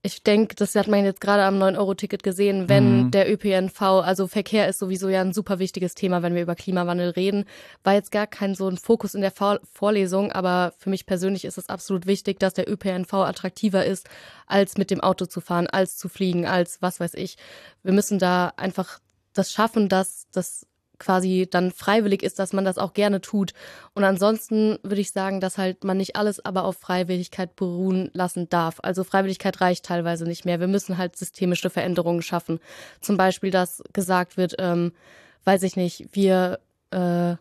Ich 0.00 0.22
denke, 0.22 0.54
das 0.54 0.74
hat 0.76 0.86
man 0.88 1.04
jetzt 1.04 1.20
gerade 1.20 1.42
am 1.42 1.58
9-Euro-Ticket 1.58 2.22
gesehen, 2.22 2.68
wenn 2.70 3.06
Mhm. 3.06 3.10
der 3.10 3.30
ÖPNV, 3.30 3.82
also 3.82 4.26
Verkehr 4.28 4.66
ist 4.66 4.78
sowieso 4.78 5.10
ja 5.10 5.20
ein 5.20 5.34
super 5.34 5.58
wichtiges 5.58 5.94
Thema, 5.94 6.22
wenn 6.22 6.34
wir 6.34 6.40
über 6.40 6.54
Klimawandel 6.54 7.10
reden. 7.10 7.44
War 7.84 7.92
jetzt 7.94 8.10
gar 8.12 8.26
kein 8.26 8.54
so 8.54 8.66
ein 8.68 8.78
Fokus 8.78 9.14
in 9.14 9.20
der 9.20 9.30
Vor 9.32 9.60
Vorlesung, 9.70 10.32
aber 10.32 10.72
für 10.78 10.88
mich 10.88 11.04
persönlich 11.04 11.44
ist 11.44 11.58
es 11.58 11.68
absolut 11.68 12.06
wichtig, 12.06 12.38
dass 12.38 12.54
der 12.54 12.70
ÖPNV 12.70 13.12
attraktiver 13.12 13.84
ist, 13.84 14.08
als 14.46 14.78
mit 14.78 14.90
dem 14.90 15.00
Auto 15.00 15.26
zu 15.26 15.42
fahren, 15.42 15.66
als 15.66 15.98
zu 15.98 16.08
fliegen, 16.08 16.46
als 16.46 16.80
was 16.80 16.98
weiß 17.00 17.12
ich. 17.14 17.36
Wir 17.82 17.92
müssen 17.92 18.18
da 18.18 18.54
einfach 18.56 19.00
das 19.34 19.52
schaffen, 19.52 19.90
dass 19.90 20.28
das 20.32 20.64
quasi 20.98 21.46
dann 21.50 21.70
freiwillig 21.70 22.22
ist, 22.22 22.38
dass 22.38 22.52
man 22.52 22.64
das 22.64 22.78
auch 22.78 22.92
gerne 22.92 23.20
tut. 23.20 23.52
Und 23.94 24.04
ansonsten 24.04 24.78
würde 24.82 25.00
ich 25.00 25.12
sagen, 25.12 25.40
dass 25.40 25.58
halt 25.58 25.84
man 25.84 25.96
nicht 25.96 26.16
alles 26.16 26.44
aber 26.44 26.64
auf 26.64 26.76
Freiwilligkeit 26.76 27.56
beruhen 27.56 28.10
lassen 28.12 28.48
darf. 28.48 28.78
Also 28.82 29.04
Freiwilligkeit 29.04 29.60
reicht 29.60 29.84
teilweise 29.84 30.24
nicht 30.24 30.44
mehr. 30.44 30.60
Wir 30.60 30.68
müssen 30.68 30.98
halt 30.98 31.16
systemische 31.16 31.70
Veränderungen 31.70 32.22
schaffen. 32.22 32.60
Zum 33.00 33.16
Beispiel, 33.16 33.50
dass 33.50 33.82
gesagt 33.92 34.36
wird, 34.36 34.56
ähm, 34.58 34.92
weiß 35.44 35.62
ich 35.62 35.76
nicht, 35.76 36.08
wir 36.12 36.58
äh, 36.90 37.36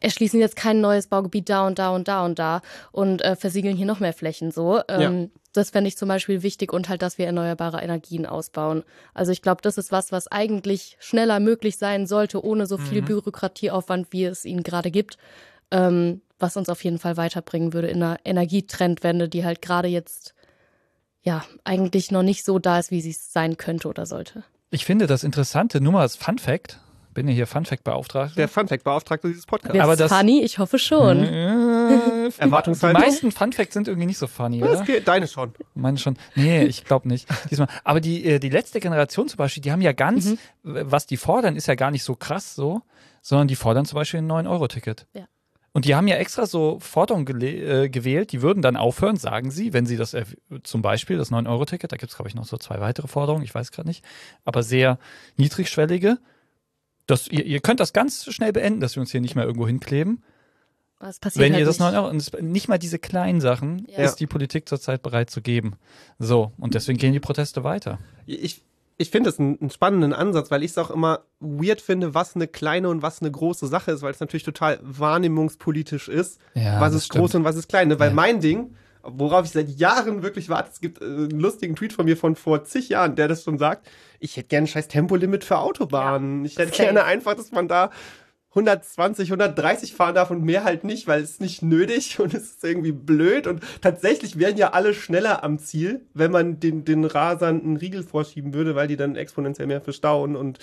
erschließen 0.00 0.40
jetzt 0.40 0.56
kein 0.56 0.80
neues 0.80 1.06
Baugebiet 1.06 1.48
da 1.48 1.66
und 1.66 1.78
da 1.78 1.90
und 1.90 2.08
da 2.08 2.24
und 2.24 2.38
da 2.38 2.60
und 2.92 3.22
äh, 3.22 3.36
versiegeln 3.36 3.76
hier 3.76 3.86
noch 3.86 4.00
mehr 4.00 4.12
Flächen 4.12 4.50
so. 4.50 4.80
Ähm, 4.88 5.30
Das 5.52 5.70
fände 5.70 5.88
ich 5.88 5.96
zum 5.96 6.08
Beispiel 6.08 6.42
wichtig 6.42 6.72
und 6.72 6.88
halt, 6.88 7.02
dass 7.02 7.18
wir 7.18 7.26
erneuerbare 7.26 7.80
Energien 7.82 8.24
ausbauen. 8.24 8.84
Also 9.14 9.32
ich 9.32 9.42
glaube, 9.42 9.62
das 9.62 9.78
ist 9.78 9.90
was, 9.90 10.12
was 10.12 10.28
eigentlich 10.28 10.96
schneller 11.00 11.40
möglich 11.40 11.76
sein 11.76 12.06
sollte, 12.06 12.44
ohne 12.44 12.66
so 12.66 12.78
viel 12.78 13.02
Mhm. 13.02 13.06
Bürokratieaufwand, 13.06 14.12
wie 14.12 14.24
es 14.24 14.44
ihn 14.44 14.62
gerade 14.62 14.90
gibt. 14.90 15.18
Ähm, 15.72 16.20
was 16.38 16.56
uns 16.56 16.68
auf 16.68 16.82
jeden 16.84 16.98
Fall 16.98 17.16
weiterbringen 17.16 17.72
würde 17.72 17.88
in 17.88 18.02
einer 18.02 18.18
Energietrendwende, 18.24 19.28
die 19.28 19.44
halt 19.44 19.60
gerade 19.60 19.88
jetzt 19.88 20.34
ja 21.22 21.44
eigentlich 21.64 22.10
noch 22.10 22.22
nicht 22.22 22.44
so 22.44 22.58
da 22.58 22.78
ist, 22.78 22.90
wie 22.90 23.02
sie 23.02 23.10
es 23.10 23.32
sein 23.32 23.56
könnte 23.56 23.88
oder 23.88 24.06
sollte. 24.06 24.42
Ich 24.70 24.84
finde 24.84 25.06
das 25.06 25.22
Interessante, 25.24 25.80
nur 25.80 25.92
mal 25.92 26.02
als 26.02 26.16
Fun 26.16 26.38
Fact, 26.38 26.80
bin 27.14 27.26
ja 27.28 27.34
hier 27.34 27.46
Fun 27.46 27.64
Fact 27.64 27.84
Beauftragter. 27.84 28.34
Der 28.36 28.48
Funfact-Beauftragte 28.48 29.28
dieses 29.28 29.46
Podcasts. 29.46 29.78
Aber 29.80 29.96
das- 29.96 30.12
funny, 30.12 30.42
ich 30.42 30.58
hoffe 30.58 30.78
schon. 30.78 31.18
Äh, 31.24 32.28
die 32.36 32.40
Erwartungshaltung? 32.40 33.00
meisten 33.02 33.32
Fun 33.32 33.52
Facts 33.52 33.74
sind 33.74 33.88
irgendwie 33.88 34.06
nicht 34.06 34.18
so 34.18 34.26
funny, 34.26 34.60
Das 34.60 34.70
oder? 34.78 34.84
geht, 34.84 35.08
deine 35.08 35.26
schon. 35.26 35.52
Meine 35.74 35.98
schon. 35.98 36.16
Nee, 36.36 36.64
ich 36.64 36.84
glaube 36.84 37.08
nicht. 37.08 37.26
Diesmal. 37.50 37.68
Aber 37.84 38.00
die, 38.00 38.24
äh, 38.24 38.38
die 38.38 38.48
letzte 38.50 38.80
Generation 38.80 39.28
zum 39.28 39.38
Beispiel, 39.38 39.62
die 39.62 39.72
haben 39.72 39.82
ja 39.82 39.92
ganz, 39.92 40.26
Mhm. 40.30 40.38
was 40.62 41.06
die 41.06 41.16
fordern, 41.16 41.56
ist 41.56 41.66
ja 41.66 41.74
gar 41.74 41.90
nicht 41.90 42.04
so 42.04 42.14
krass 42.14 42.54
so, 42.54 42.82
sondern 43.22 43.48
die 43.48 43.56
fordern 43.56 43.84
zum 43.86 43.96
Beispiel 43.96 44.20
ein 44.20 44.30
9-Euro-Ticket. 44.30 45.06
Ja. 45.12 45.24
Und 45.72 45.84
die 45.84 45.94
haben 45.94 46.08
ja 46.08 46.16
extra 46.16 46.46
so 46.46 46.78
Forderungen 46.80 47.40
äh, 47.42 47.88
gewählt, 47.88 48.32
die 48.32 48.42
würden 48.42 48.60
dann 48.60 48.76
aufhören, 48.76 49.16
sagen 49.16 49.52
sie, 49.52 49.72
wenn 49.72 49.86
sie 49.86 49.96
das 49.96 50.16
zum 50.64 50.82
Beispiel, 50.82 51.16
das 51.16 51.30
9-Euro-Ticket, 51.30 51.92
da 51.92 51.96
gibt 51.96 52.10
es, 52.10 52.16
glaube 52.16 52.28
ich, 52.28 52.34
noch 52.34 52.44
so 52.44 52.56
zwei 52.56 52.80
weitere 52.80 53.06
Forderungen, 53.06 53.44
ich 53.44 53.54
weiß 53.54 53.70
gerade 53.70 53.86
nicht, 53.88 54.04
aber 54.44 54.62
sehr 54.64 54.98
niedrigschwellige. 55.36 56.18
Das, 57.10 57.28
ihr, 57.28 57.44
ihr 57.44 57.60
könnt 57.60 57.80
das 57.80 57.92
ganz 57.92 58.24
schnell 58.32 58.52
beenden, 58.52 58.80
dass 58.80 58.96
wir 58.96 59.00
uns 59.00 59.10
hier 59.10 59.20
nicht 59.20 59.34
mehr 59.34 59.44
irgendwo 59.44 59.66
hinkleben. 59.66 60.22
Das 61.00 61.18
passiert 61.18 61.42
Wenn 61.44 61.52
halt 61.54 61.60
ihr 61.60 61.66
das 61.66 61.78
nicht. 61.78 61.92
9 61.92 61.94
Euro, 61.94 62.08
und 62.10 62.16
es, 62.16 62.30
nicht 62.40 62.68
mal 62.68 62.78
diese 62.78 62.98
kleinen 62.98 63.40
Sachen 63.40 63.86
Ja. 63.88 64.04
ist 64.04 64.16
die 64.16 64.26
Politik 64.26 64.68
zurzeit 64.68 65.02
bereit 65.02 65.30
zu 65.30 65.40
geben. 65.40 65.74
So, 66.18 66.52
und 66.58 66.74
deswegen 66.74 66.98
gehen 66.98 67.12
die 67.14 67.20
Proteste 67.20 67.64
weiter. 67.64 67.98
Ich, 68.26 68.62
ich 68.98 69.08
finde 69.10 69.30
es 69.30 69.38
einen, 69.40 69.58
einen 69.60 69.70
spannenden 69.70 70.12
Ansatz, 70.12 70.50
weil 70.50 70.62
ich 70.62 70.72
es 70.72 70.78
auch 70.78 70.90
immer 70.90 71.20
weird 71.40 71.80
finde, 71.80 72.12
was 72.14 72.36
eine 72.36 72.46
kleine 72.48 72.90
und 72.90 73.00
was 73.00 73.22
eine 73.22 73.30
große 73.30 73.66
Sache 73.66 73.92
ist, 73.92 74.02
weil 74.02 74.10
es 74.12 74.20
natürlich 74.20 74.42
total 74.44 74.78
wahrnehmungspolitisch 74.82 76.08
ist, 76.08 76.38
Ja, 76.54 76.80
was 76.80 76.92
das 76.92 77.02
ist 77.04 77.08
groß 77.10 77.34
und 77.36 77.44
was 77.44 77.56
ist 77.56 77.68
klein. 77.68 77.88
Ne? 77.88 77.98
Weil 77.98 78.10
Ja. 78.10 78.14
mein 78.14 78.40
Ding, 78.40 78.74
worauf 79.02 79.44
ich 79.44 79.52
seit 79.52 79.68
Jahren 79.70 80.22
wirklich 80.22 80.48
warte, 80.48 80.70
es 80.72 80.80
gibt 80.80 81.00
äh, 81.00 81.04
einen 81.04 81.40
lustigen 81.40 81.76
Tweet 81.76 81.92
von 81.92 82.04
mir 82.04 82.16
von 82.16 82.36
vor 82.36 82.64
zig 82.64 82.88
Jahren, 82.88 83.16
der 83.16 83.28
das 83.28 83.44
schon 83.44 83.58
sagt, 83.58 83.88
ich 84.18 84.36
hätte 84.36 84.48
gerne 84.48 84.64
ein 84.64 84.68
scheiß 84.68 84.88
Tempolimit 84.88 85.44
für 85.44 85.58
Autobahnen. 85.58 86.44
ich 86.44 86.58
hätte 86.58 86.72
gerne 86.72 87.04
einfach, 87.04 87.34
dass 87.34 87.52
man 87.52 87.68
da 87.68 87.90
120, 88.50 89.28
130 89.28 89.94
fahren 89.94 90.14
darf 90.14 90.30
und 90.30 90.42
mehr 90.42 90.64
halt 90.64 90.82
nicht, 90.82 91.06
weil 91.06 91.22
es 91.22 91.38
nicht 91.38 91.62
nötig 91.62 92.18
und 92.20 92.34
es 92.34 92.50
ist 92.52 92.64
irgendwie 92.64 92.92
blöd. 92.92 93.46
Und 93.46 93.62
tatsächlich 93.80 94.38
wären 94.38 94.56
ja 94.56 94.70
alle 94.70 94.94
schneller 94.94 95.44
am 95.44 95.58
Ziel, 95.58 96.06
wenn 96.14 96.32
man 96.32 96.58
den, 96.58 96.84
den 96.84 97.04
Rasern 97.04 97.60
einen 97.60 97.76
Riegel 97.76 98.02
vorschieben 98.02 98.52
würde, 98.52 98.74
weil 98.74 98.88
die 98.88 98.96
dann 98.96 99.16
exponentiell 99.16 99.68
mehr 99.68 99.80
für 99.80 99.92
Stauen 99.92 100.36
und 100.36 100.58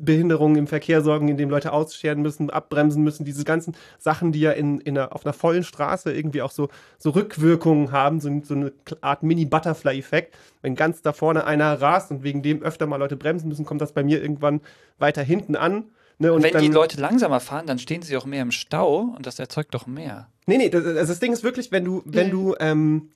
Behinderungen 0.00 0.56
im 0.56 0.66
Verkehr 0.66 1.02
sorgen, 1.02 1.28
indem 1.28 1.50
Leute 1.50 1.72
ausscheren 1.72 2.22
müssen, 2.22 2.50
abbremsen 2.50 3.02
müssen, 3.02 3.24
diese 3.24 3.44
ganzen 3.44 3.74
Sachen, 3.98 4.32
die 4.32 4.40
ja 4.40 4.52
in, 4.52 4.80
in 4.80 4.96
einer, 4.96 5.14
auf 5.14 5.24
einer 5.24 5.32
vollen 5.32 5.64
Straße 5.64 6.12
irgendwie 6.12 6.42
auch 6.42 6.50
so, 6.50 6.68
so 6.98 7.10
Rückwirkungen 7.10 7.92
haben, 7.92 8.20
so, 8.20 8.30
so 8.44 8.54
eine 8.54 8.72
Art 9.00 9.22
Mini-Butterfly-Effekt. 9.22 10.36
Wenn 10.62 10.74
ganz 10.74 11.02
da 11.02 11.12
vorne 11.12 11.44
einer 11.44 11.80
rast 11.80 12.10
und 12.10 12.22
wegen 12.22 12.42
dem 12.42 12.62
öfter 12.62 12.86
mal 12.86 12.96
Leute 12.96 13.16
bremsen 13.16 13.48
müssen, 13.48 13.64
kommt 13.64 13.80
das 13.80 13.92
bei 13.92 14.02
mir 14.02 14.22
irgendwann 14.22 14.60
weiter 14.98 15.22
hinten 15.22 15.56
an. 15.56 15.84
Ne, 16.18 16.32
und 16.32 16.42
Wenn 16.42 16.52
dann, 16.52 16.62
die 16.62 16.68
Leute 16.68 17.00
langsamer 17.00 17.38
fahren, 17.38 17.66
dann 17.66 17.78
stehen 17.78 18.02
sie 18.02 18.16
auch 18.16 18.26
mehr 18.26 18.42
im 18.42 18.50
Stau 18.50 19.14
und 19.16 19.24
das 19.24 19.38
erzeugt 19.38 19.72
doch 19.74 19.86
mehr. 19.86 20.28
Nee, 20.46 20.58
nee, 20.58 20.68
das, 20.68 20.84
also 20.84 21.12
das 21.12 21.20
Ding 21.20 21.32
ist 21.32 21.44
wirklich, 21.44 21.70
wenn 21.70 21.84
du, 21.84 22.02
wenn 22.04 22.30
du, 22.30 22.56
ähm, 22.58 23.10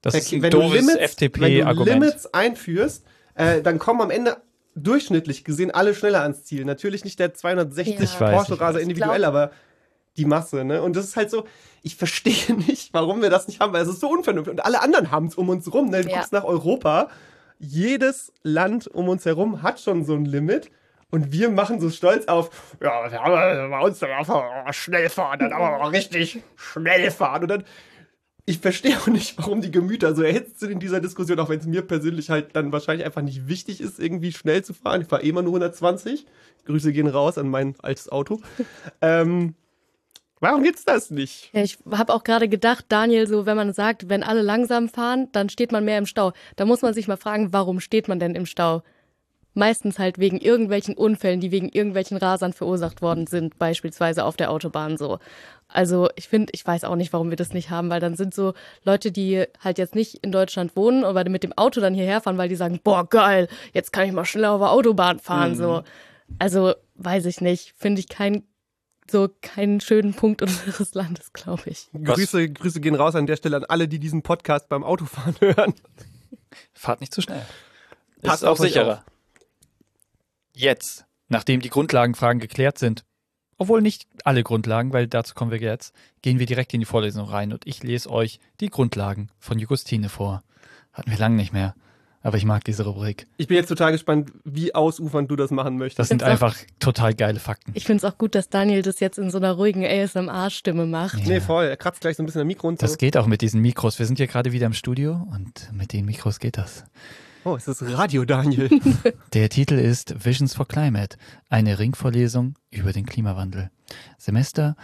Das 0.00 0.14
ist 0.14 0.32
ein 0.32 0.42
wenn 0.42 0.50
du 0.52 0.60
doofes 0.60 0.86
Limits, 0.86 1.20
wenn 1.20 1.76
du. 1.76 1.84
Limits 1.84 2.32
einführst, 2.32 3.04
äh, 3.34 3.62
dann 3.62 3.80
kommen 3.80 4.00
am 4.00 4.10
Ende 4.10 4.36
durchschnittlich 4.76 5.42
gesehen 5.44 5.70
alle 5.72 5.94
schneller 5.94 6.20
ans 6.22 6.44
Ziel. 6.44 6.64
Natürlich 6.64 7.02
nicht 7.04 7.18
der 7.18 7.34
260 7.34 7.98
Ja. 7.98 8.04
Ich 8.04 8.20
weiß, 8.20 8.32
Porsche 8.36 8.54
ich 8.54 8.60
Raser 8.60 8.74
weiß. 8.76 8.82
individuell, 8.82 9.24
aber 9.24 9.50
die 10.16 10.24
Masse, 10.24 10.64
ne? 10.64 10.82
Und 10.82 10.96
das 10.96 11.04
ist 11.06 11.16
halt 11.16 11.30
so, 11.30 11.44
ich 11.82 11.96
verstehe 11.96 12.54
nicht, 12.68 12.92
warum 12.94 13.20
wir 13.22 13.30
das 13.30 13.48
nicht 13.48 13.60
haben, 13.60 13.72
weil 13.72 13.82
es 13.82 13.88
ist 13.88 14.00
so 14.00 14.08
unvernünftig. 14.08 14.52
Und 14.52 14.64
alle 14.64 14.80
anderen 14.82 15.10
haben 15.10 15.26
es 15.26 15.34
um 15.34 15.48
uns 15.48 15.72
rum. 15.72 15.90
Ne? 15.90 16.02
Du 16.02 16.10
Ja. 16.10 16.16
guckst 16.18 16.32
nach 16.32 16.44
Europa, 16.44 17.08
jedes 17.58 18.32
Land 18.42 18.86
um 18.86 19.08
uns 19.08 19.24
herum 19.24 19.62
hat 19.62 19.80
schon 19.80 20.04
so 20.04 20.14
ein 20.14 20.24
Limit. 20.24 20.70
Und 21.10 21.32
wir 21.32 21.50
machen 21.50 21.80
so 21.80 21.88
stolz 21.88 22.26
auf, 22.26 22.50
ja, 22.82 23.10
wir 23.10 23.20
haben 23.22 23.70
bei 23.70 23.80
uns 23.80 24.00
dann 24.00 24.10
einfach 24.10 24.42
schnell 24.74 25.08
fahren, 25.08 25.38
dann 25.38 25.52
aber 25.52 25.92
richtig 25.92 26.42
schnell 26.56 27.10
fahren. 27.12 27.42
Und 27.42 27.48
dann, 27.48 27.64
ich 28.48 28.60
verstehe 28.60 28.96
auch 28.96 29.08
nicht, 29.08 29.36
warum 29.38 29.60
die 29.60 29.72
Gemüter 29.72 30.14
so 30.14 30.22
erhitzt 30.22 30.60
sind 30.60 30.70
in 30.70 30.78
dieser 30.78 31.00
Diskussion, 31.00 31.40
auch 31.40 31.48
wenn 31.48 31.58
es 31.58 31.66
mir 31.66 31.82
persönlich 31.82 32.30
halt 32.30 32.54
dann 32.54 32.70
wahrscheinlich 32.70 33.04
einfach 33.04 33.22
nicht 33.22 33.48
wichtig 33.48 33.80
ist, 33.80 33.98
irgendwie 33.98 34.32
schnell 34.32 34.62
zu 34.64 34.72
fahren. 34.72 35.02
Ich 35.02 35.08
fahre 35.08 35.24
eh 35.24 35.28
immer 35.28 35.42
nur 35.42 35.50
120. 35.50 36.24
Grüße 36.64 36.92
gehen 36.92 37.08
raus 37.08 37.38
an 37.38 37.48
mein 37.48 37.74
altes 37.82 38.08
Auto. 38.08 38.40
ähm, 39.02 39.56
warum 40.38 40.62
gibt's 40.62 40.84
das 40.84 41.10
nicht? 41.10 41.50
Ja, 41.52 41.62
ich 41.62 41.78
habe 41.90 42.14
auch 42.14 42.22
gerade 42.22 42.48
gedacht, 42.48 42.86
Daniel, 42.88 43.26
so 43.26 43.46
wenn 43.46 43.56
man 43.56 43.72
sagt, 43.72 44.08
wenn 44.08 44.22
alle 44.22 44.42
langsam 44.42 44.88
fahren, 44.88 45.28
dann 45.32 45.48
steht 45.48 45.72
man 45.72 45.84
mehr 45.84 45.98
im 45.98 46.06
Stau. 46.06 46.32
Da 46.54 46.64
muss 46.66 46.82
man 46.82 46.94
sich 46.94 47.08
mal 47.08 47.16
fragen, 47.16 47.52
warum 47.52 47.80
steht 47.80 48.06
man 48.06 48.20
denn 48.20 48.36
im 48.36 48.46
Stau? 48.46 48.84
Meistens 49.58 49.98
halt 49.98 50.18
wegen 50.18 50.36
irgendwelchen 50.38 50.94
Unfällen, 50.94 51.40
die 51.40 51.50
wegen 51.50 51.70
irgendwelchen 51.70 52.18
Rasern 52.18 52.52
verursacht 52.52 53.00
worden 53.00 53.26
sind, 53.26 53.58
beispielsweise 53.58 54.24
auf 54.24 54.36
der 54.36 54.50
Autobahn 54.50 54.98
so. 54.98 55.18
Also 55.66 56.10
ich 56.14 56.28
finde, 56.28 56.52
ich 56.54 56.64
weiß 56.66 56.84
auch 56.84 56.94
nicht, 56.94 57.14
warum 57.14 57.30
wir 57.30 57.38
das 57.38 57.54
nicht 57.54 57.70
haben, 57.70 57.88
weil 57.88 57.98
dann 57.98 58.16
sind 58.16 58.34
so 58.34 58.52
Leute, 58.84 59.10
die 59.12 59.44
halt 59.58 59.78
jetzt 59.78 59.94
nicht 59.94 60.16
in 60.16 60.30
Deutschland 60.30 60.76
wohnen, 60.76 61.04
aber 61.04 61.26
mit 61.30 61.42
dem 61.42 61.54
Auto 61.56 61.80
dann 61.80 61.94
hierher 61.94 62.20
fahren, 62.20 62.36
weil 62.36 62.50
die 62.50 62.54
sagen, 62.54 62.80
boah, 62.84 63.08
geil, 63.08 63.48
jetzt 63.72 63.94
kann 63.94 64.06
ich 64.06 64.12
mal 64.12 64.26
schneller 64.26 64.52
auf 64.52 64.60
der 64.60 64.70
Autobahn 64.72 65.18
fahren, 65.20 65.54
so. 65.56 65.82
Also 66.38 66.74
weiß 66.96 67.24
ich 67.24 67.40
nicht, 67.40 67.72
finde 67.78 68.00
ich 68.00 68.08
kein, 68.08 68.42
so 69.10 69.30
keinen 69.40 69.80
schönen 69.80 70.12
Punkt 70.12 70.42
unseres 70.42 70.92
Landes, 70.92 71.32
glaube 71.32 71.62
ich. 71.64 71.88
Was- 71.92 72.16
Grüße, 72.16 72.50
Grüße 72.50 72.80
gehen 72.80 72.94
raus 72.94 73.14
an 73.14 73.26
der 73.26 73.36
Stelle 73.36 73.56
an 73.56 73.64
alle, 73.64 73.88
die 73.88 73.98
diesen 73.98 74.20
Podcast 74.22 74.68
beim 74.68 74.84
Autofahren 74.84 75.34
hören. 75.40 75.72
Fahrt 76.74 77.00
nicht 77.00 77.14
zu 77.14 77.22
schnell. 77.22 77.42
Passt 78.22 78.42
ist 78.42 78.48
auch 78.48 78.52
auf 78.52 78.58
sicherer. 78.58 79.02
Jetzt, 80.58 81.04
nachdem 81.28 81.60
die 81.60 81.68
Grundlagenfragen 81.68 82.40
geklärt 82.40 82.78
sind, 82.78 83.04
obwohl 83.58 83.82
nicht 83.82 84.06
alle 84.24 84.42
Grundlagen, 84.42 84.94
weil 84.94 85.06
dazu 85.06 85.34
kommen 85.34 85.50
wir 85.50 85.60
jetzt, 85.60 85.94
gehen 86.22 86.38
wir 86.38 86.46
direkt 86.46 86.72
in 86.72 86.80
die 86.80 86.86
Vorlesung 86.86 87.28
rein 87.28 87.52
und 87.52 87.66
ich 87.66 87.82
lese 87.82 88.10
euch 88.10 88.40
die 88.60 88.70
Grundlagen 88.70 89.28
von 89.38 89.58
Jugostine 89.58 90.08
vor. 90.08 90.42
Hatten 90.94 91.10
wir 91.10 91.18
lange 91.18 91.36
nicht 91.36 91.52
mehr. 91.52 91.74
Aber 92.22 92.38
ich 92.38 92.44
mag 92.46 92.64
diese 92.64 92.84
Rubrik. 92.84 93.26
Ich 93.36 93.46
bin 93.46 93.56
jetzt 93.56 93.68
total 93.68 93.92
gespannt, 93.92 94.32
wie 94.44 94.74
ausufernd 94.74 95.30
du 95.30 95.36
das 95.36 95.50
machen 95.50 95.76
möchtest. 95.76 95.98
Das 95.98 96.08
sind 96.08 96.22
einfach 96.22 96.56
total 96.80 97.14
geile 97.14 97.38
Fakten. 97.38 97.70
Ich 97.74 97.84
finde 97.84 98.04
es 98.04 98.12
auch 98.12 98.18
gut, 98.18 98.34
dass 98.34 98.48
Daniel 98.48 98.82
das 98.82 98.98
jetzt 98.98 99.18
in 99.18 99.30
so 99.30 99.36
einer 99.36 99.52
ruhigen 99.52 99.84
ASMR-Stimme 99.84 100.86
macht. 100.86 101.24
Nee, 101.24 101.40
voll. 101.40 101.66
Er 101.66 101.76
kratzt 101.76 102.00
gleich 102.00 102.16
so 102.16 102.22
ein 102.22 102.26
bisschen 102.26 102.40
am 102.40 102.46
Mikro 102.48 102.66
und 102.66 102.80
so. 102.80 102.86
Das 102.86 102.98
geht 102.98 103.16
auch 103.16 103.26
mit 103.26 103.42
diesen 103.42 103.60
Mikros. 103.60 103.98
Wir 103.98 104.06
sind 104.06 104.16
hier 104.16 104.26
gerade 104.26 104.52
wieder 104.52 104.66
im 104.66 104.72
Studio 104.72 105.24
und 105.30 105.70
mit 105.72 105.92
den 105.92 106.06
Mikros 106.06 106.40
geht 106.40 106.56
das. 106.56 106.84
Oh, 107.46 107.54
es 107.54 107.68
ist 107.68 107.80
Radio, 107.80 108.24
Daniel. 108.24 108.68
Der 109.32 109.48
Titel 109.48 109.74
ist 109.74 110.24
Visions 110.24 110.52
for 110.52 110.66
Climate, 110.66 111.16
eine 111.48 111.78
Ringvorlesung 111.78 112.56
über 112.72 112.92
den 112.92 113.06
Klimawandel. 113.06 113.70
Semester, 114.18 114.74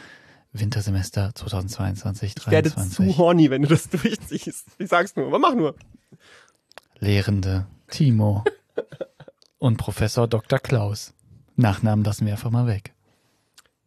Wintersemester 0.52 1.35
2022 1.35 2.35
Ich 2.38 2.47
werde 2.49 2.69
zu 2.69 2.76
2023 2.76 3.19
horny, 3.19 3.50
wenn 3.50 3.62
du 3.62 3.69
das 3.69 3.88
durchziehst. 3.90 4.69
Ich 4.78 4.88
sag's 4.88 5.16
nur, 5.16 5.26
aber 5.26 5.40
mach 5.40 5.57
nur. 5.57 5.75
Lehrende 7.00 7.66
Timo 7.90 8.45
und 9.59 9.76
Professor 9.76 10.28
Dr. 10.28 10.61
Klaus. 10.61 11.14
Nachnamen 11.57 12.04
lassen 12.04 12.26
wir 12.26 12.33
einfach 12.35 12.52
mal 12.52 12.69
weg. 12.69 12.95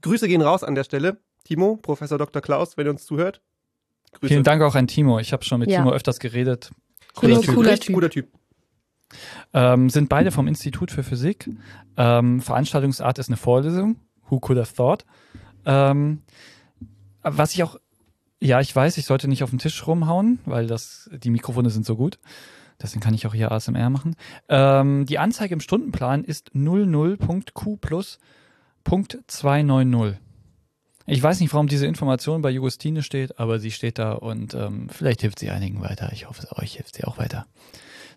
Grüße 0.01 0.27
gehen 0.27 0.41
raus 0.41 0.65
an 0.65 0.75
der 0.75 0.84
Stelle. 0.84 1.17
Timo, 1.46 1.77
Professor 1.77 2.17
Dr. 2.17 2.41
Klaus, 2.41 2.75
wenn 2.75 2.88
ihr 2.88 2.91
uns 2.91 3.05
zuhört. 3.05 3.39
Grüße. 4.12 4.34
Vielen 4.34 4.44
Dank 4.44 4.62
auch 4.63 4.75
an 4.75 4.88
Timo. 4.88 5.17
Ich 5.20 5.32
habe 5.32 5.46
schon 5.46 5.62
mit 5.62 5.72
Ja. 5.72 5.77
Timo 5.79 5.94
öfters 5.94 6.20
geredet. 6.20 6.72
Timo, 7.17 7.38
Richtig, 7.38 7.55
cooler 7.55 7.72
richtig 7.72 7.86
Typ. 7.88 7.96
guter 7.96 8.10
Typ. 8.10 8.27
Ähm, 9.53 9.89
sind 9.89 10.09
beide 10.09 10.31
vom 10.31 10.47
Institut 10.47 10.91
für 10.91 11.03
Physik. 11.03 11.50
Ähm, 11.97 12.41
Veranstaltungsart 12.41 13.19
ist 13.19 13.29
eine 13.29 13.38
Vorlesung. 13.38 13.97
Who 14.29 14.39
could 14.39 14.57
have 14.57 14.75
thought? 14.75 15.05
Ähm, 15.65 16.21
was 17.21 17.53
ich 17.53 17.63
auch, 17.63 17.77
ja, 18.39 18.59
ich 18.62 18.75
weiß, 18.75 18.97
ich 18.97 19.05
sollte 19.05 19.27
nicht 19.27 19.43
auf 19.43 19.50
den 19.50 19.59
Tisch 19.59 19.85
rumhauen, 19.88 20.39
weil 20.45 20.67
das, 20.67 21.09
die 21.12 21.29
Mikrofone 21.29 21.69
sind 21.69 21.85
so 21.85 21.95
gut. 21.95 22.19
Deswegen 22.81 23.01
kann 23.01 23.13
ich 23.13 23.25
auch 23.25 23.33
hier 23.33 23.51
ASMR 23.51 23.89
machen. 23.89 24.15
Ähm, 24.50 25.05
die 25.05 25.17
Anzeige 25.17 25.53
im 25.53 25.62
Stundenplan 25.62 26.24
ist 26.24 26.51
00.q 26.53 27.77
plus 27.77 28.19
Punkt 28.83 29.17
290. 29.27 30.19
Ich 31.07 31.21
weiß 31.21 31.39
nicht, 31.39 31.53
warum 31.53 31.67
diese 31.67 31.85
Information 31.85 32.41
bei 32.41 32.50
Justine 32.50 33.03
steht, 33.03 33.39
aber 33.39 33.59
sie 33.59 33.71
steht 33.71 34.00
da 34.00 34.13
und 34.13 34.55
ähm, 34.55 34.89
vielleicht 34.89 35.21
hilft 35.21 35.39
sie 35.39 35.51
einigen 35.51 35.81
weiter. 35.81 36.09
Ich 36.13 36.27
hoffe, 36.27 36.47
euch 36.57 36.74
hilft 36.74 36.95
sie 36.95 37.03
auch 37.03 37.17
weiter. 37.17 37.45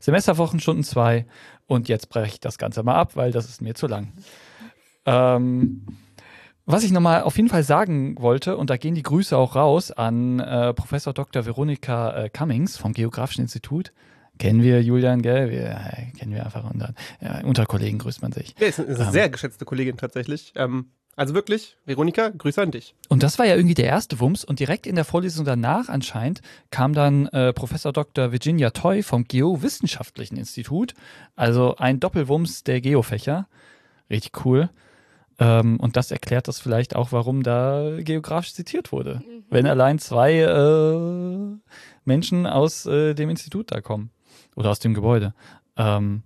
Semesterwochenstunden 0.00 0.84
2 0.84 1.26
und 1.66 1.88
jetzt 1.88 2.08
breche 2.08 2.34
ich 2.34 2.40
das 2.40 2.58
Ganze 2.58 2.82
mal 2.82 2.94
ab, 2.94 3.16
weil 3.16 3.30
das 3.32 3.48
ist 3.48 3.60
mir 3.62 3.74
zu 3.74 3.86
lang. 3.86 4.12
Ähm, 5.06 5.86
was 6.66 6.84
ich 6.84 6.90
nochmal 6.92 7.22
auf 7.22 7.36
jeden 7.36 7.48
Fall 7.48 7.62
sagen 7.62 8.16
wollte, 8.20 8.56
und 8.56 8.68
da 8.68 8.76
gehen 8.76 8.94
die 8.94 9.02
Grüße 9.02 9.36
auch 9.36 9.56
raus 9.56 9.90
an 9.90 10.38
äh, 10.38 10.74
Professor 10.74 11.14
Dr. 11.14 11.46
Veronika 11.46 12.24
äh, 12.24 12.28
Cummings 12.28 12.76
vom 12.76 12.92
Geografischen 12.92 13.42
Institut. 13.42 13.92
Kennen 14.38 14.62
wir 14.62 14.82
Julian, 14.82 15.22
gell? 15.22 15.50
Wir, 15.50 15.70
äh, 15.70 16.12
kennen 16.16 16.32
wir 16.34 16.44
einfach 16.44 16.70
dann, 16.74 16.94
ja, 17.20 17.40
unter 17.44 17.66
Kollegen 17.66 17.98
grüßt 17.98 18.22
man 18.22 18.32
sich. 18.32 18.54
Ja, 18.60 18.66
ist 18.66 18.78
eine 18.80 18.96
Ähm. 18.98 19.10
sehr 19.10 19.30
geschätzte 19.30 19.64
Kollegin 19.64 19.96
tatsächlich. 19.96 20.52
Ähm, 20.56 20.90
also 21.18 21.34
wirklich, 21.34 21.76
Veronika, 21.84 22.28
Grüße 22.28 22.62
an 22.62 22.70
dich. 22.70 22.94
Und 23.08 23.24
das 23.24 23.40
war 23.40 23.46
ja 23.46 23.56
irgendwie 23.56 23.74
der 23.74 23.86
erste 23.86 24.20
Wumms. 24.20 24.44
Und 24.44 24.60
direkt 24.60 24.86
in 24.86 24.94
der 24.94 25.04
Vorlesung 25.04 25.44
danach 25.44 25.88
anscheinend 25.88 26.42
kam 26.70 26.92
dann 26.92 27.26
äh, 27.26 27.52
Professor 27.52 27.92
Dr. 27.92 28.30
Virginia 28.30 28.70
Toy 28.70 29.02
vom 29.02 29.24
Geowissenschaftlichen 29.24 30.36
Institut. 30.36 30.94
Also 31.34 31.74
ein 31.74 31.98
Doppelwumms 31.98 32.62
der 32.62 32.80
Geofächer. 32.80 33.48
Richtig 34.08 34.44
cool. 34.44 34.70
Ähm, 35.40 35.80
und 35.80 35.96
das 35.96 36.12
erklärt 36.12 36.46
das 36.46 36.60
vielleicht 36.60 36.94
auch, 36.94 37.10
warum 37.10 37.42
da 37.42 37.98
geografisch 37.98 38.54
zitiert 38.54 38.92
wurde. 38.92 39.20
Wenn 39.50 39.66
allein 39.66 39.98
zwei 39.98 40.34
äh, 40.34 41.72
Menschen 42.04 42.46
aus 42.46 42.86
äh, 42.86 43.14
dem 43.14 43.28
Institut 43.28 43.72
da 43.72 43.80
kommen. 43.80 44.10
Oder 44.54 44.70
aus 44.70 44.78
dem 44.78 44.94
Gebäude. 44.94 45.34
Ähm, 45.76 46.22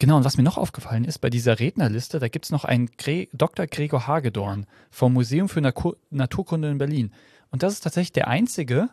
Genau, 0.00 0.16
und 0.16 0.24
was 0.24 0.38
mir 0.38 0.42
noch 0.42 0.56
aufgefallen 0.56 1.04
ist, 1.04 1.18
bei 1.18 1.28
dieser 1.28 1.60
Rednerliste, 1.60 2.18
da 2.18 2.28
gibt 2.28 2.46
es 2.46 2.50
noch 2.50 2.64
einen 2.64 2.86
Gre 2.96 3.28
Dr. 3.34 3.66
Gregor 3.66 4.06
Hagedorn 4.06 4.66
vom 4.90 5.12
Museum 5.12 5.50
für 5.50 5.60
Naku 5.60 5.92
Naturkunde 6.08 6.70
in 6.70 6.78
Berlin. 6.78 7.12
Und 7.50 7.62
das 7.62 7.74
ist 7.74 7.80
tatsächlich 7.80 8.12
der 8.12 8.26
einzige, 8.26 8.88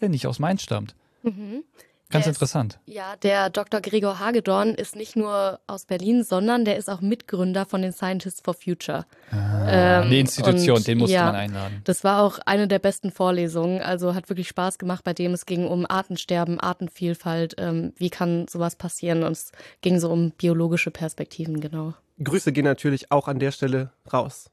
der 0.00 0.08
nicht 0.08 0.26
aus 0.26 0.38
Mainz 0.38 0.62
stammt. 0.62 0.96
Mhm. 1.22 1.64
Ganz 2.10 2.24
Der 2.24 2.30
ist- 2.30 2.36
interessant. 2.38 2.78
Ja, 2.86 3.16
der 3.16 3.50
Dr. 3.50 3.82
Gregor 3.82 4.18
Hagedorn 4.18 4.70
ist 4.70 4.96
nicht 4.96 5.14
nur 5.14 5.60
aus 5.66 5.84
Berlin, 5.84 6.24
sondern 6.24 6.64
der 6.64 6.78
ist 6.78 6.88
auch 6.88 7.02
Mitgründer 7.02 7.66
von 7.66 7.82
den 7.82 7.92
Scientists 7.92 8.40
for 8.42 8.54
Future. 8.54 9.04
Ähm, 9.30 10.04
Eine 10.04 10.18
Institution, 10.18 10.76
und 10.78 10.86
den 10.86 10.96
musste 10.98 11.14
ja, 11.14 11.26
man 11.26 11.34
einladen. 11.34 11.82
Das 11.84 12.04
war 12.04 12.22
auch 12.22 12.38
eine 12.46 12.66
der 12.66 12.78
besten 12.78 13.10
Vorlesungen. 13.12 13.82
Also 13.82 14.14
hat 14.14 14.30
wirklich 14.30 14.48
Spaß 14.48 14.78
gemacht, 14.78 15.04
bei 15.04 15.12
dem 15.12 15.34
es 15.34 15.44
ging 15.44 15.66
um 15.66 15.84
Artensterben, 15.86 16.58
Artenvielfalt. 16.58 17.56
Ähm, 17.58 17.92
wie 17.98 18.08
kann 18.08 18.48
sowas 18.48 18.76
passieren? 18.76 19.22
Und 19.22 19.32
es 19.32 19.52
ging 19.82 20.00
so 20.00 20.10
um 20.10 20.30
biologische 20.30 20.90
Perspektiven, 20.90 21.60
genau. 21.60 21.92
Grüße 22.24 22.52
gehen 22.52 22.64
natürlich 22.64 23.12
auch 23.12 23.28
an 23.28 23.38
der 23.38 23.52
Stelle 23.52 23.90
raus. 24.10 24.50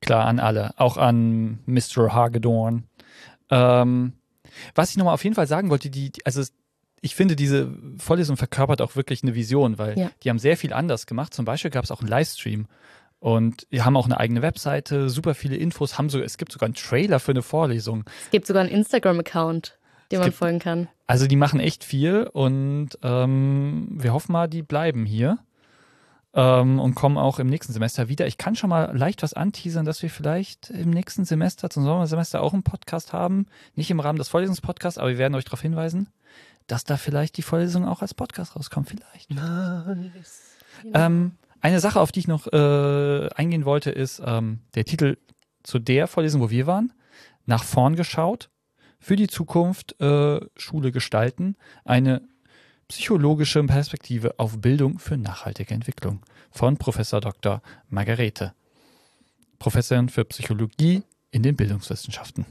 Klar, 0.00 0.26
an 0.26 0.38
alle. 0.38 0.72
Auch 0.78 0.98
an 0.98 1.58
Mr. 1.66 2.12
Hagedorn. 2.14 2.84
Ähm, 3.50 4.12
was 4.76 4.90
ich 4.90 4.96
nochmal 4.96 5.14
auf 5.14 5.24
jeden 5.24 5.34
Fall 5.34 5.48
sagen 5.48 5.68
wollte, 5.68 5.90
die, 5.90 6.10
die- 6.12 6.24
also 6.24 6.40
es- 6.40 6.52
ich 7.00 7.14
finde, 7.14 7.36
diese 7.36 7.72
Vorlesung 7.98 8.36
verkörpert 8.36 8.80
auch 8.82 8.96
wirklich 8.96 9.22
eine 9.22 9.34
Vision, 9.34 9.78
weil 9.78 9.98
Ja. 9.98 10.10
die 10.22 10.30
haben 10.30 10.38
sehr 10.38 10.56
viel 10.56 10.72
anders 10.72 11.06
gemacht. 11.06 11.34
Zum 11.34 11.44
Beispiel 11.44 11.70
gab 11.70 11.84
es 11.84 11.90
auch 11.90 12.00
einen 12.00 12.08
Livestream 12.08 12.66
und 13.20 13.66
die 13.70 13.82
haben 13.82 13.96
auch 13.96 14.06
eine 14.06 14.18
eigene 14.18 14.42
Webseite, 14.42 15.08
super 15.08 15.34
viele 15.34 15.56
Infos, 15.56 15.98
haben 15.98 16.08
so, 16.10 16.20
es 16.20 16.38
gibt 16.38 16.52
sogar 16.52 16.66
einen 16.66 16.74
Trailer 16.74 17.20
für 17.20 17.32
eine 17.32 17.42
Vorlesung. 17.42 18.04
Es 18.24 18.30
gibt 18.30 18.46
sogar 18.46 18.62
einen 18.62 18.70
Instagram-Account, 18.72 19.78
dem 20.12 20.18
man 20.20 20.28
gibt- 20.28 20.38
folgen 20.38 20.58
kann. 20.58 20.88
Also 21.06 21.26
die 21.28 21.36
machen 21.36 21.60
echt 21.60 21.84
viel 21.84 22.24
und 22.32 22.90
ähm, 23.02 23.86
wir 23.92 24.12
hoffen 24.12 24.32
mal, 24.32 24.48
die 24.48 24.62
bleiben 24.62 25.06
hier 25.06 25.38
ähm, 26.34 26.78
und 26.80 26.94
kommen 26.96 27.16
auch 27.16 27.38
im 27.38 27.46
nächsten 27.46 27.72
Semester 27.72 28.08
wieder. 28.08 28.26
Ich 28.26 28.38
kann 28.38 28.56
schon 28.56 28.70
mal 28.70 28.96
leicht 28.96 29.22
was 29.22 29.32
anteasern, 29.32 29.84
dass 29.86 30.02
wir 30.02 30.10
vielleicht 30.10 30.70
im 30.70 30.90
nächsten 30.90 31.24
Semester, 31.24 31.70
zum 31.70 31.84
Sommersemester 31.84 32.42
auch 32.42 32.52
einen 32.52 32.62
Podcast 32.64 33.12
haben. 33.12 33.46
Nicht 33.74 33.90
im 33.90 34.00
Rahmen 34.00 34.18
des 34.18 34.28
Vorlesungspodcasts, 34.28 34.98
aber 34.98 35.10
wir 35.10 35.18
werden 35.18 35.34
euch 35.36 35.44
darauf 35.44 35.62
hinweisen, 35.62 36.08
dass 36.66 36.84
da 36.84 36.96
vielleicht 36.96 37.36
die 37.36 37.42
Vorlesung 37.42 37.86
auch 37.86 38.02
als 38.02 38.14
Podcast 38.14 38.56
rauskommt. 38.56 38.88
Vielleicht. 38.88 39.30
Nice. 39.30 40.56
Ähm, 40.92 41.32
eine 41.60 41.80
Sache, 41.80 42.00
auf 42.00 42.12
die 42.12 42.20
ich 42.20 42.28
noch 42.28 42.46
äh, 42.52 43.28
eingehen 43.34 43.64
wollte, 43.64 43.90
ist 43.90 44.22
ähm, 44.24 44.60
der 44.74 44.84
Titel 44.84 45.16
zu 45.62 45.78
der 45.78 46.06
Vorlesung, 46.06 46.40
wo 46.40 46.50
wir 46.50 46.66
waren. 46.66 46.92
Nach 47.44 47.64
vorn 47.64 47.96
geschaut, 47.96 48.50
für 48.98 49.16
die 49.16 49.28
Zukunft 49.28 50.00
äh, 50.00 50.40
Schule 50.56 50.92
gestalten, 50.92 51.56
eine 51.84 52.22
psychologische 52.88 53.62
Perspektive 53.64 54.38
auf 54.38 54.60
Bildung 54.60 54.98
für 54.98 55.16
nachhaltige 55.16 55.74
Entwicklung 55.74 56.22
von 56.50 56.76
Professor 56.76 57.20
Dr. 57.20 57.62
Margarete, 57.88 58.54
Professorin 59.58 60.08
für 60.08 60.24
Psychologie 60.24 61.02
in 61.30 61.42
den 61.42 61.56
Bildungswissenschaften. 61.56 62.46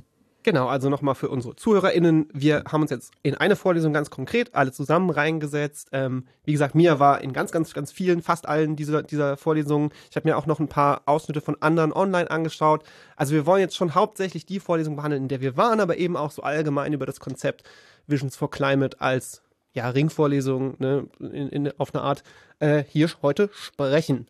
Genau, 0.46 0.68
also 0.68 0.90
nochmal 0.92 1.16
für 1.16 1.30
unsere 1.30 1.56
ZuhörerInnen. 1.56 2.30
Wir 2.32 2.66
haben 2.72 2.84
uns 2.84 2.92
jetzt 2.92 3.12
in 3.24 3.34
eine 3.34 3.56
Vorlesung 3.56 3.94
ganz 3.94 4.12
konkret 4.12 4.54
alle 4.54 4.72
zusammen 4.72 5.10
reingesetzt. 5.10 5.90
Ähm, 5.92 6.28
wie 6.44 6.52
gesagt, 6.52 6.76
Mia 6.76 7.00
war 7.00 7.22
in 7.22 7.34
ganz, 7.34 7.52
ganz, 7.52 7.74
ganz 7.74 7.92
vielen, 7.92 8.22
fast 8.22 8.48
allen 8.48 8.76
dieser, 8.76 9.02
dieser 9.02 9.38
Vorlesungen. 9.38 9.90
Ich 10.12 10.16
habe 10.16 10.30
mir 10.30 10.38
auch 10.38 10.46
noch 10.46 10.60
ein 10.60 10.68
paar 10.68 11.02
Ausschnitte 11.08 11.42
von 11.42 11.60
anderen 11.64 11.92
online 11.92 12.30
angeschaut. 12.30 12.84
Also 13.16 13.34
wir 13.34 13.48
wollen 13.48 13.62
jetzt 13.62 13.76
schon 13.76 13.96
hauptsächlich 13.96 14.46
die 14.46 14.60
Vorlesung 14.60 14.96
behandeln, 14.98 15.24
in 15.24 15.30
der 15.30 15.42
wir 15.42 15.58
waren, 15.58 15.80
aber 15.80 15.98
eben 15.98 16.16
auch 16.16 16.30
so 16.30 16.44
allgemein 16.44 16.94
über 16.94 17.08
das 17.08 17.20
Konzept 17.20 17.64
Visions 18.06 18.36
for 18.36 18.52
Climate 18.52 19.02
als 19.02 19.42
ja, 19.74 19.90
Ringvorlesung 19.90 20.76
ne, 20.78 21.08
in, 21.18 21.50
in, 21.50 21.80
auf 21.80 21.96
eine 21.96 22.04
Art 22.04 22.22
äh, 22.60 22.84
hier 22.88 23.10
heute 23.24 23.50
sprechen. 23.52 24.28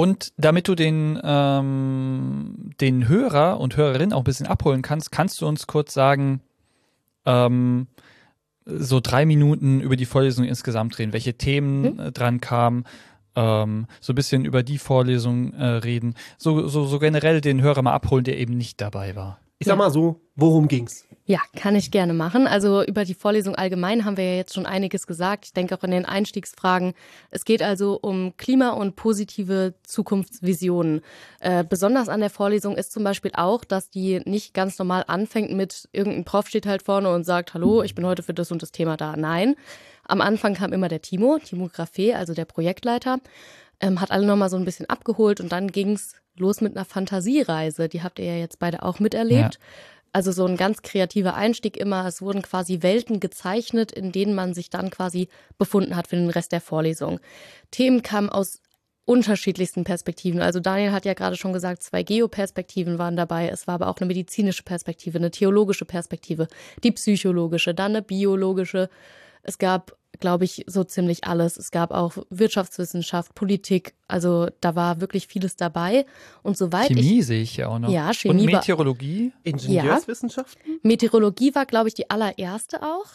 Und 0.00 0.32
damit 0.38 0.66
du 0.66 0.74
den, 0.74 1.20
ähm, 1.22 2.70
den 2.80 3.06
Hörer 3.06 3.60
und 3.60 3.76
Hörerin 3.76 4.14
auch 4.14 4.22
ein 4.22 4.24
bisschen 4.24 4.46
abholen 4.46 4.80
kannst, 4.80 5.12
kannst 5.12 5.42
du 5.42 5.46
uns 5.46 5.66
kurz 5.66 5.92
sagen, 5.92 6.40
ähm, 7.26 7.86
so 8.64 9.00
drei 9.00 9.26
Minuten 9.26 9.82
über 9.82 9.96
die 9.96 10.06
Vorlesung 10.06 10.46
insgesamt 10.46 10.98
reden, 10.98 11.12
welche 11.12 11.34
Themen 11.34 11.98
äh, 11.98 12.12
dran 12.12 12.40
kamen, 12.40 12.84
ähm, 13.36 13.88
so 14.00 14.14
ein 14.14 14.16
bisschen 14.16 14.46
über 14.46 14.62
die 14.62 14.78
Vorlesung 14.78 15.52
äh, 15.52 15.66
reden, 15.66 16.14
so, 16.38 16.66
so, 16.66 16.86
so 16.86 16.98
generell 16.98 17.42
den 17.42 17.60
Hörer 17.60 17.82
mal 17.82 17.92
abholen, 17.92 18.24
der 18.24 18.38
eben 18.38 18.56
nicht 18.56 18.80
dabei 18.80 19.14
war. 19.16 19.38
Ich 19.60 19.66
sag 19.66 19.76
mal 19.76 19.90
so, 19.90 20.18
worum 20.36 20.68
ging's? 20.68 21.04
Ja, 21.26 21.38
kann 21.54 21.76
ich 21.76 21.90
gerne 21.90 22.14
machen. 22.14 22.46
Also 22.46 22.82
über 22.82 23.04
die 23.04 23.12
Vorlesung 23.12 23.54
allgemein 23.54 24.06
haben 24.06 24.16
wir 24.16 24.24
ja 24.24 24.36
jetzt 24.36 24.54
schon 24.54 24.64
einiges 24.64 25.06
gesagt. 25.06 25.44
Ich 25.44 25.52
denke 25.52 25.76
auch 25.76 25.84
in 25.84 25.90
den 25.90 26.06
Einstiegsfragen. 26.06 26.94
Es 27.30 27.44
geht 27.44 27.62
also 27.62 27.98
um 28.00 28.36
Klima 28.38 28.70
und 28.70 28.96
positive 28.96 29.74
Zukunftsvisionen. 29.82 31.02
Äh, 31.40 31.62
besonders 31.62 32.08
an 32.08 32.20
der 32.20 32.30
Vorlesung 32.30 32.74
ist 32.74 32.90
zum 32.90 33.04
Beispiel 33.04 33.32
auch, 33.34 33.64
dass 33.64 33.90
die 33.90 34.20
nicht 34.24 34.54
ganz 34.54 34.78
normal 34.78 35.04
anfängt 35.08 35.52
mit 35.52 35.90
irgendein 35.92 36.24
Prof 36.24 36.48
steht 36.48 36.64
halt 36.64 36.82
vorne 36.82 37.12
und 37.14 37.24
sagt, 37.24 37.52
hallo, 37.52 37.82
ich 37.82 37.94
bin 37.94 38.06
heute 38.06 38.22
für 38.22 38.34
das 38.34 38.50
und 38.50 38.62
das 38.62 38.72
Thema 38.72 38.96
da. 38.96 39.14
Nein. 39.14 39.56
Am 40.04 40.20
Anfang 40.20 40.54
kam 40.54 40.72
immer 40.72 40.88
der 40.88 41.02
Timo, 41.02 41.38
Timo 41.38 41.66
Graffé, 41.66 42.14
also 42.14 42.34
der 42.34 42.44
Projektleiter, 42.44 43.18
ähm, 43.80 44.00
hat 44.00 44.10
alle 44.10 44.26
nochmal 44.26 44.50
so 44.50 44.56
ein 44.56 44.64
bisschen 44.64 44.88
abgeholt 44.88 45.40
und 45.40 45.52
dann 45.52 45.70
ging's 45.70 46.14
los 46.36 46.60
mit 46.60 46.76
einer 46.76 46.84
Fantasiereise. 46.84 47.88
Die 47.88 48.02
habt 48.02 48.18
ihr 48.18 48.26
ja 48.26 48.36
jetzt 48.36 48.58
beide 48.58 48.82
auch 48.82 48.98
miterlebt. 48.98 49.58
also 50.12 50.32
so 50.32 50.44
ein 50.44 50.56
ganz 50.56 50.82
kreativer 50.82 51.34
Einstieg 51.34 51.76
immer. 51.76 52.06
Es 52.06 52.20
wurden 52.20 52.42
quasi 52.42 52.82
Welten 52.82 53.20
gezeichnet, 53.20 53.92
in 53.92 54.12
denen 54.12 54.34
man 54.34 54.54
sich 54.54 54.70
dann 54.70 54.90
quasi 54.90 55.28
befunden 55.58 55.96
hat 55.96 56.08
für 56.08 56.16
den 56.16 56.30
Rest 56.30 56.52
der 56.52 56.60
Vorlesung. 56.60 57.20
Themen 57.70 58.02
kamen 58.02 58.28
aus 58.28 58.60
unterschiedlichsten 59.04 59.84
Perspektiven. 59.84 60.40
Also 60.40 60.60
Daniel 60.60 60.92
hat 60.92 61.04
ja 61.04 61.14
gerade 61.14 61.36
schon 61.36 61.52
gesagt, 61.52 61.82
zwei 61.82 62.02
Geoperspektiven 62.02 62.98
waren 62.98 63.16
dabei. 63.16 63.48
Es 63.48 63.66
war 63.66 63.74
aber 63.74 63.88
auch 63.88 63.96
eine 63.96 64.06
medizinische 64.06 64.62
Perspektive, 64.62 65.18
eine 65.18 65.30
theologische 65.30 65.84
Perspektive, 65.84 66.48
die 66.84 66.92
psychologische, 66.92 67.74
dann 67.74 67.92
eine 67.92 68.02
biologische. 68.02 68.88
Es 69.42 69.58
gab, 69.58 69.96
glaube 70.18 70.44
ich, 70.44 70.64
so 70.66 70.84
ziemlich 70.84 71.24
alles. 71.24 71.56
Es 71.56 71.70
gab 71.70 71.90
auch 71.92 72.16
Wirtschaftswissenschaft, 72.30 73.34
Politik. 73.34 73.94
Also 74.08 74.48
da 74.60 74.74
war 74.74 75.00
wirklich 75.00 75.26
vieles 75.26 75.56
dabei. 75.56 76.04
Und 76.42 76.56
soweit 76.58 76.88
Chemie 76.88 77.20
ich 77.20 77.26
sehe 77.26 77.42
ich 77.42 77.56
ja 77.56 77.68
auch 77.68 77.78
noch. 77.78 77.88
Ja, 77.90 78.12
Chemie 78.12 78.42
Und 78.46 78.52
war- 78.52 78.60
Meteorologie. 78.60 79.32
Ingenieurswissenschaften? 79.44 80.80
Meteorologie 80.82 81.54
war, 81.54 81.66
glaube 81.66 81.88
ich, 81.88 81.94
die 81.94 82.10
allererste 82.10 82.82
auch. 82.82 83.06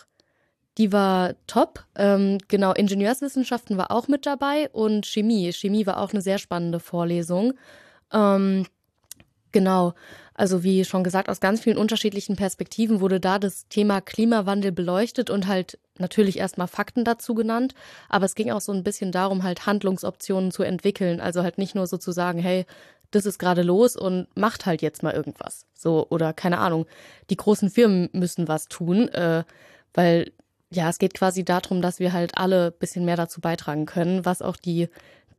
Die 0.77 0.91
war 0.91 1.35
top. 1.47 1.85
Ähm, 1.95 2.37
genau, 2.47 2.73
Ingenieurswissenschaften 2.73 3.77
war 3.77 3.91
auch 3.91 4.07
mit 4.07 4.25
dabei 4.25 4.69
und 4.71 5.05
Chemie. 5.05 5.53
Chemie 5.53 5.85
war 5.85 5.99
auch 6.01 6.11
eine 6.11 6.21
sehr 6.21 6.37
spannende 6.37 6.79
Vorlesung. 6.81 7.53
Ähm, 8.11 8.65
genau, 9.51 9.93
also 10.35 10.63
wie 10.63 10.83
schon 10.83 11.03
gesagt, 11.03 11.29
aus 11.29 11.39
ganz 11.39 11.61
vielen 11.61 11.77
unterschiedlichen 11.77 12.35
Perspektiven 12.35 12.99
wurde 12.99 13.19
da 13.21 13.39
das 13.39 13.67
Thema 13.69 14.01
Klimawandel 14.01 14.73
beleuchtet 14.73 15.29
und 15.29 15.47
halt 15.47 15.79
natürlich 15.97 16.37
erstmal 16.37 16.67
Fakten 16.67 17.05
dazu 17.05 17.35
genannt. 17.35 17.73
Aber 18.09 18.25
es 18.25 18.35
ging 18.35 18.51
auch 18.51 18.59
so 18.59 18.73
ein 18.73 18.83
bisschen 18.83 19.13
darum, 19.13 19.43
halt 19.43 19.65
Handlungsoptionen 19.65 20.51
zu 20.51 20.63
entwickeln. 20.63 21.21
Also 21.21 21.41
halt 21.41 21.57
nicht 21.57 21.73
nur 21.73 21.87
so 21.87 21.97
zu 21.97 22.11
sagen, 22.11 22.39
hey, 22.39 22.65
das 23.11 23.25
ist 23.25 23.39
gerade 23.39 23.61
los 23.61 23.95
und 23.95 24.27
macht 24.35 24.65
halt 24.65 24.81
jetzt 24.81 25.03
mal 25.03 25.13
irgendwas. 25.13 25.65
So, 25.73 26.05
oder 26.09 26.33
keine 26.33 26.59
Ahnung, 26.59 26.85
die 27.29 27.37
großen 27.37 27.69
Firmen 27.69 28.09
müssen 28.11 28.49
was 28.49 28.67
tun, 28.67 29.07
äh, 29.09 29.45
weil 29.93 30.33
ja, 30.69 30.89
es 30.89 30.97
geht 30.97 31.13
quasi 31.13 31.45
darum, 31.45 31.81
dass 31.81 31.99
wir 31.99 32.11
halt 32.11 32.37
alle 32.37 32.71
bisschen 32.71 33.05
mehr 33.05 33.15
dazu 33.15 33.39
beitragen 33.39 33.85
können, 33.85 34.25
was 34.25 34.41
auch 34.41 34.57
die, 34.57 34.89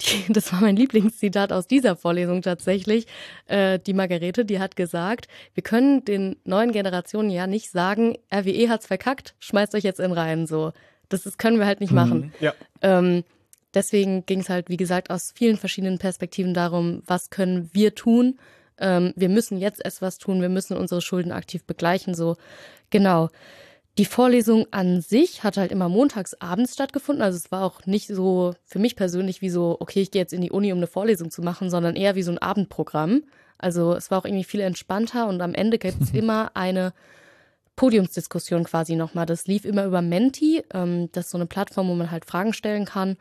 die 0.00 0.24
das 0.32 0.52
war 0.52 0.60
mein 0.60 0.76
Lieblingszitat 0.76 1.52
aus 1.52 1.66
dieser 1.66 1.96
Vorlesung 1.96 2.42
tatsächlich, 2.42 3.06
äh, 3.46 3.78
die 3.78 3.94
Margarete, 3.94 4.44
die 4.44 4.58
hat 4.58 4.76
gesagt, 4.76 5.28
wir 5.54 5.62
können 5.62 6.04
den 6.04 6.36
neuen 6.44 6.72
Generationen 6.72 7.30
ja 7.30 7.46
nicht 7.46 7.70
sagen, 7.70 8.16
RWE 8.32 8.68
hat's 8.68 8.86
verkackt, 8.86 9.34
schmeißt 9.38 9.74
euch 9.74 9.84
jetzt 9.84 10.00
in 10.00 10.12
Reihen 10.12 10.46
so. 10.46 10.72
Das 11.08 11.24
ist, 11.24 11.38
können 11.38 11.58
wir 11.58 11.66
halt 11.66 11.80
nicht 11.80 11.92
machen. 11.92 12.32
Ja. 12.40 12.52
Ähm, 12.82 13.22
deswegen 13.74 14.26
ging 14.26 14.40
es 14.40 14.48
halt, 14.48 14.68
wie 14.68 14.76
gesagt, 14.76 15.10
aus 15.10 15.32
vielen 15.34 15.56
verschiedenen 15.56 15.98
Perspektiven 15.98 16.52
darum, 16.52 17.02
was 17.06 17.30
können 17.30 17.70
wir 17.72 17.94
tun. 17.94 18.38
Ähm, 18.78 19.12
wir 19.14 19.28
müssen 19.28 19.58
jetzt 19.58 19.80
erst 19.84 20.02
was 20.02 20.18
tun, 20.18 20.42
wir 20.42 20.48
müssen 20.48 20.76
unsere 20.76 21.00
Schulden 21.00 21.30
aktiv 21.30 21.64
begleichen. 21.64 22.14
So, 22.14 22.36
genau. 22.90 23.28
Die 23.98 24.04
Vorlesung 24.04 24.66
an 24.72 25.00
sich 25.00 25.42
hat 25.42 25.56
halt 25.56 25.72
immer 25.72 25.88
montags 25.88 26.34
abends 26.34 26.74
stattgefunden. 26.74 27.22
Also 27.22 27.36
es 27.36 27.50
war 27.50 27.64
auch 27.64 27.86
nicht 27.86 28.08
so 28.08 28.54
für 28.64 28.78
mich 28.78 28.94
persönlich 28.94 29.40
wie 29.40 29.48
so, 29.48 29.76
okay, 29.80 30.02
ich 30.02 30.10
gehe 30.10 30.20
jetzt 30.20 30.34
in 30.34 30.42
die 30.42 30.50
Uni, 30.50 30.70
um 30.72 30.78
eine 30.78 30.86
Vorlesung 30.86 31.30
zu 31.30 31.40
machen, 31.40 31.70
sondern 31.70 31.96
eher 31.96 32.14
wie 32.14 32.22
so 32.22 32.30
ein 32.30 32.38
Abendprogramm. 32.38 33.22
Also 33.56 33.94
es 33.94 34.10
war 34.10 34.18
auch 34.18 34.26
irgendwie 34.26 34.44
viel 34.44 34.60
entspannter 34.60 35.28
und 35.28 35.40
am 35.40 35.54
Ende 35.54 35.78
gibt 35.78 36.02
es 36.02 36.10
immer 36.12 36.50
eine 36.54 36.92
Podiumsdiskussion 37.76 38.64
quasi 38.64 38.96
nochmal. 38.96 39.26
Das 39.26 39.46
lief 39.46 39.64
immer 39.64 39.84
über 39.84 40.02
Menti. 40.02 40.62
Ähm, 40.72 41.10
das 41.12 41.26
ist 41.26 41.30
so 41.30 41.38
eine 41.38 41.46
Plattform, 41.46 41.88
wo 41.88 41.94
man 41.94 42.10
halt 42.10 42.24
Fragen 42.24 42.52
stellen 42.52 42.84
kann. 42.84 43.16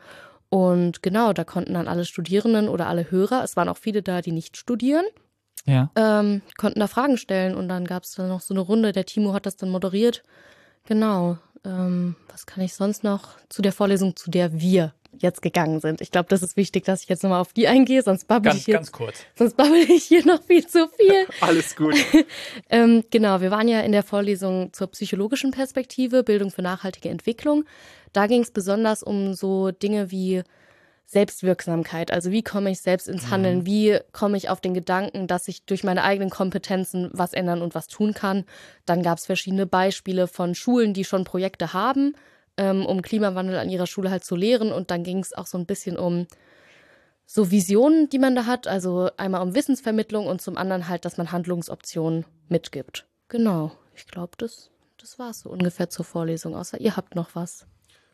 Und 0.48 1.02
genau, 1.02 1.32
da 1.32 1.44
konnten 1.44 1.74
dann 1.74 1.88
alle 1.88 2.04
Studierenden 2.04 2.68
oder 2.68 2.86
alle 2.86 3.10
Hörer, 3.10 3.42
es 3.42 3.56
waren 3.56 3.68
auch 3.68 3.76
viele 3.78 4.02
da, 4.02 4.20
die 4.22 4.30
nicht 4.30 4.56
studieren, 4.56 5.04
Ja. 5.64 5.90
ähm, 5.96 6.40
konnten 6.56 6.80
da 6.80 6.86
Fragen 6.86 7.18
stellen. 7.18 7.54
Und 7.54 7.68
dann 7.68 7.84
gab 7.86 8.04
es 8.04 8.12
dann 8.14 8.28
noch 8.28 8.40
so 8.40 8.54
eine 8.54 8.60
Runde. 8.60 8.92
Der 8.92 9.06
Timo 9.06 9.32
hat 9.32 9.46
das 9.46 9.56
dann 9.56 9.70
moderiert. 9.70 10.22
Genau. 10.86 11.38
Ähm, 11.64 12.16
was 12.30 12.46
kann 12.46 12.62
ich 12.62 12.74
sonst 12.74 13.04
noch 13.04 13.30
zu 13.48 13.62
der 13.62 13.72
Vorlesung, 13.72 14.14
zu 14.16 14.30
der 14.30 14.60
wir 14.60 14.92
jetzt 15.18 15.42
gegangen 15.42 15.80
sind? 15.80 16.00
Ich 16.00 16.10
glaube, 16.10 16.28
das 16.28 16.42
ist 16.42 16.56
wichtig, 16.56 16.84
dass 16.84 17.02
ich 17.02 17.08
jetzt 17.08 17.22
nochmal 17.22 17.40
auf 17.40 17.52
die 17.52 17.66
eingehe, 17.68 18.02
sonst 18.02 18.28
babbel 18.28 18.50
ich 18.50 18.54
Ganz, 18.54 18.64
hier, 18.66 18.74
ganz 18.74 18.92
kurz. 18.92 19.16
sonst 19.34 19.56
babbel 19.56 19.78
ich 19.90 20.04
hier 20.04 20.24
noch 20.24 20.42
viel 20.42 20.66
zu 20.66 20.88
viel. 20.88 21.26
Alles 21.40 21.74
gut. 21.76 21.94
Ähm, 22.68 23.04
genau, 23.10 23.40
wir 23.40 23.50
waren 23.50 23.68
ja 23.68 23.80
in 23.80 23.92
der 23.92 24.02
Vorlesung 24.02 24.72
zur 24.72 24.88
psychologischen 24.88 25.50
Perspektive, 25.52 26.22
Bildung 26.24 26.50
für 26.50 26.62
nachhaltige 26.62 27.08
Entwicklung. 27.08 27.64
Da 28.12 28.26
ging 28.26 28.42
es 28.42 28.50
besonders 28.50 29.02
um 29.02 29.34
so 29.34 29.70
Dinge 29.70 30.10
wie 30.10 30.42
Selbstwirksamkeit. 31.08 32.10
Also 32.10 32.32
wie 32.32 32.42
komme 32.42 32.70
ich 32.70 32.80
selbst 32.80 33.06
ins 33.06 33.30
Handeln? 33.30 33.64
Wie 33.64 33.98
komme 34.10 34.36
ich 34.36 34.48
auf 34.48 34.60
den 34.60 34.74
Gedanken, 34.74 35.28
dass 35.28 35.46
ich 35.46 35.64
durch 35.64 35.84
meine 35.84 36.02
eigenen 36.02 36.30
Kompetenzen 36.30 37.10
was 37.12 37.32
ändern 37.32 37.62
und 37.62 37.76
was 37.76 37.86
tun 37.86 38.12
kann? 38.12 38.44
Dann 38.86 39.02
gab 39.02 39.18
es 39.18 39.26
verschiedene 39.26 39.66
Beispiele 39.66 40.26
von 40.26 40.56
Schulen, 40.56 40.94
die 40.94 41.04
schon 41.04 41.22
Projekte 41.22 41.72
haben, 41.72 42.16
ähm, 42.56 42.84
um 42.84 43.02
Klimawandel 43.02 43.56
an 43.56 43.70
ihrer 43.70 43.86
Schule 43.86 44.10
halt 44.10 44.24
zu 44.24 44.34
lehren. 44.34 44.72
Und 44.72 44.90
dann 44.90 45.04
ging 45.04 45.20
es 45.20 45.32
auch 45.32 45.46
so 45.46 45.56
ein 45.56 45.66
bisschen 45.66 45.96
um 45.96 46.26
so 47.24 47.52
Visionen, 47.52 48.08
die 48.08 48.18
man 48.18 48.34
da 48.34 48.46
hat. 48.46 48.66
Also 48.66 49.10
einmal 49.16 49.42
um 49.42 49.54
Wissensvermittlung 49.54 50.26
und 50.26 50.42
zum 50.42 50.56
anderen 50.56 50.88
halt, 50.88 51.04
dass 51.04 51.18
man 51.18 51.30
Handlungsoptionen 51.30 52.24
mitgibt. 52.48 53.06
Genau. 53.28 53.70
Ich 53.94 54.08
glaube, 54.08 54.32
das, 54.38 54.70
das 55.00 55.20
war 55.20 55.30
es 55.30 55.40
so 55.40 55.50
ungefähr 55.50 55.88
zur 55.88 56.04
Vorlesung, 56.04 56.56
außer 56.56 56.80
ihr 56.80 56.96
habt 56.96 57.14
noch 57.14 57.34
was. 57.34 57.64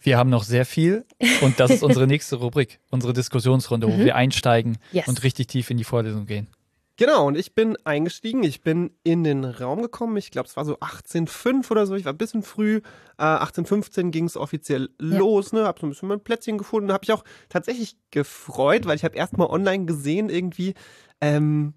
Wir 0.03 0.19
haben 0.19 0.31
noch 0.31 0.45
sehr 0.45 0.65
viel 0.67 1.05
und 1.43 1.59
das 1.61 1.71
ist 1.71 1.83
unsere 1.83 2.07
nächste 2.07 2.37
Rubrik, 2.37 2.81
unsere 2.91 3.13
Diskussionsrunde, 3.13 3.87
wo 3.89 3.99
wir 3.99 4.17
einsteigen 4.17 4.73
Mhm. 4.73 4.77
Yes. 4.99 5.09
und 5.09 5.23
richtig 5.23 5.47
tief 5.49 5.71
in 5.71 5.77
die 5.77 5.85
Vorlesung 5.85 6.27
gehen. 6.27 6.49
Genau, 6.97 7.27
und 7.27 7.39
ich 7.39 7.55
bin 7.55 7.77
eingestiegen, 7.85 8.43
ich 8.45 8.61
bin 8.61 8.91
in 9.03 9.25
den 9.25 9.45
Raum 9.45 9.81
gekommen, 9.81 10.17
ich 10.19 10.31
glaube, 10.31 10.47
es 10.49 10.57
war 10.57 10.65
so 10.67 10.77
18.05 10.79 11.71
oder 11.71 11.87
so, 11.87 11.95
ich 11.95 12.05
war 12.05 12.13
ein 12.13 12.19
bisschen 12.19 12.43
früh, 12.43 12.81
äh, 13.19 13.23
18.15 13.23 14.11
ging 14.11 14.27
es 14.27 14.37
offiziell 14.37 14.91
los, 14.99 15.53
ne, 15.53 15.65
hab 15.65 15.79
so 15.81 15.87
ein 15.87 15.91
bisschen 15.91 16.09
mein 16.09 16.21
Plätzchen 16.21 16.59
gefunden, 16.59 16.93
habe 16.93 17.05
ich 17.05 17.13
auch 17.13 17.25
tatsächlich 17.49 17.97
gefreut, 18.11 18.85
weil 18.85 18.97
ich 18.97 19.05
habe 19.05 19.17
erstmal 19.17 19.49
online 19.49 19.87
gesehen 19.87 20.29
irgendwie, 20.29 20.75
ähm, 21.23 21.73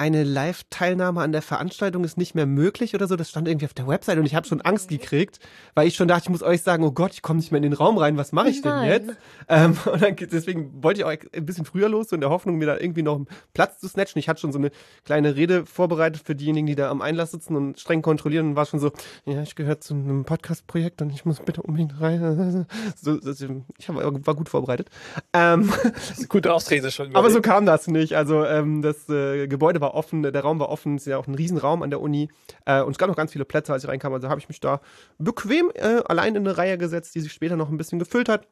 eine 0.00 0.24
Live-Teilnahme 0.24 1.20
an 1.20 1.30
der 1.30 1.42
Veranstaltung 1.42 2.04
ist 2.04 2.16
nicht 2.16 2.34
mehr 2.34 2.46
möglich 2.46 2.94
oder 2.94 3.06
so. 3.06 3.16
Das 3.16 3.28
stand 3.28 3.46
irgendwie 3.46 3.66
auf 3.66 3.74
der 3.74 3.86
Website 3.86 4.16
und 4.16 4.24
ich 4.24 4.34
habe 4.34 4.46
schon 4.46 4.62
Angst 4.62 4.88
gekriegt, 4.88 5.40
weil 5.74 5.86
ich 5.86 5.94
schon 5.94 6.08
dachte, 6.08 6.22
ich 6.24 6.30
muss 6.30 6.42
euch 6.42 6.62
sagen, 6.62 6.84
oh 6.84 6.90
Gott, 6.90 7.12
ich 7.12 7.20
komme 7.20 7.38
nicht 7.38 7.52
mehr 7.52 7.58
in 7.58 7.64
den 7.64 7.74
Raum 7.74 7.98
rein, 7.98 8.16
was 8.16 8.32
mache 8.32 8.48
ich 8.48 8.62
denn 8.62 8.70
Nein. 8.70 8.88
jetzt? 8.88 9.10
Ähm, 9.48 9.76
und 9.92 10.02
dann, 10.02 10.16
deswegen 10.16 10.82
wollte 10.82 11.00
ich 11.00 11.04
auch 11.04 11.10
ein 11.10 11.44
bisschen 11.44 11.66
früher 11.66 11.90
los, 11.90 12.08
so 12.08 12.14
in 12.14 12.22
der 12.22 12.30
Hoffnung, 12.30 12.56
mir 12.56 12.64
da 12.64 12.78
irgendwie 12.78 13.02
noch 13.02 13.16
einen 13.16 13.28
Platz 13.52 13.78
zu 13.78 13.88
snatchen. 13.88 14.18
Ich 14.18 14.30
hatte 14.30 14.40
schon 14.40 14.52
so 14.52 14.58
eine 14.58 14.70
kleine 15.04 15.36
Rede 15.36 15.66
vorbereitet 15.66 16.22
für 16.24 16.34
diejenigen, 16.34 16.66
die 16.66 16.76
da 16.76 16.90
am 16.90 17.02
Einlass 17.02 17.32
sitzen 17.32 17.54
und 17.54 17.78
streng 17.78 18.00
kontrollieren 18.00 18.48
und 18.48 18.56
war 18.56 18.64
schon 18.64 18.80
so, 18.80 18.92
ja, 19.26 19.42
ich 19.42 19.54
gehöre 19.54 19.80
zu 19.80 19.92
einem 19.92 20.24
Podcast-Projekt 20.24 21.02
und 21.02 21.10
ich 21.10 21.26
muss 21.26 21.40
bitte 21.40 21.60
unbedingt 21.62 22.00
rein. 22.00 22.66
So, 22.96 23.18
das, 23.18 23.40
ich 23.78 23.88
hab, 23.88 23.96
war 23.96 24.34
gut 24.34 24.48
vorbereitet. 24.48 24.88
Ähm, 25.32 25.70
Das 25.82 26.10
ist 26.12 26.18
eine 26.18 26.28
gute 26.28 26.52
Ausrede 26.52 26.90
schon. 26.90 27.14
aber 27.14 27.30
so 27.30 27.40
kam 27.42 27.66
das 27.66 27.86
nicht. 27.86 28.16
Also 28.16 28.44
ähm, 28.44 28.82
das 28.82 29.08
äh, 29.08 29.46
Gebäude 29.46 29.80
war 29.80 29.89
offen, 29.94 30.22
der 30.22 30.40
Raum 30.40 30.60
war 30.60 30.68
offen, 30.68 30.96
es 30.96 31.02
ist 31.02 31.10
ja 31.10 31.18
auch 31.18 31.26
ein 31.26 31.34
Riesenraum 31.34 31.82
an 31.82 31.90
der 31.90 32.00
Uni. 32.00 32.28
Äh, 32.64 32.82
und 32.82 32.92
es 32.92 32.98
gab 32.98 33.08
noch 33.08 33.16
ganz 33.16 33.32
viele 33.32 33.44
Plätze, 33.44 33.72
als 33.72 33.84
ich 33.84 33.88
reinkam. 33.88 34.12
Also 34.12 34.28
habe 34.28 34.40
ich 34.40 34.48
mich 34.48 34.60
da 34.60 34.80
bequem 35.18 35.70
äh, 35.74 36.02
allein 36.06 36.34
in 36.34 36.46
eine 36.46 36.56
Reihe 36.56 36.78
gesetzt, 36.78 37.14
die 37.14 37.20
sich 37.20 37.32
später 37.32 37.56
noch 37.56 37.68
ein 37.68 37.76
bisschen 37.76 37.98
gefüllt 37.98 38.28
hat. 38.28 38.46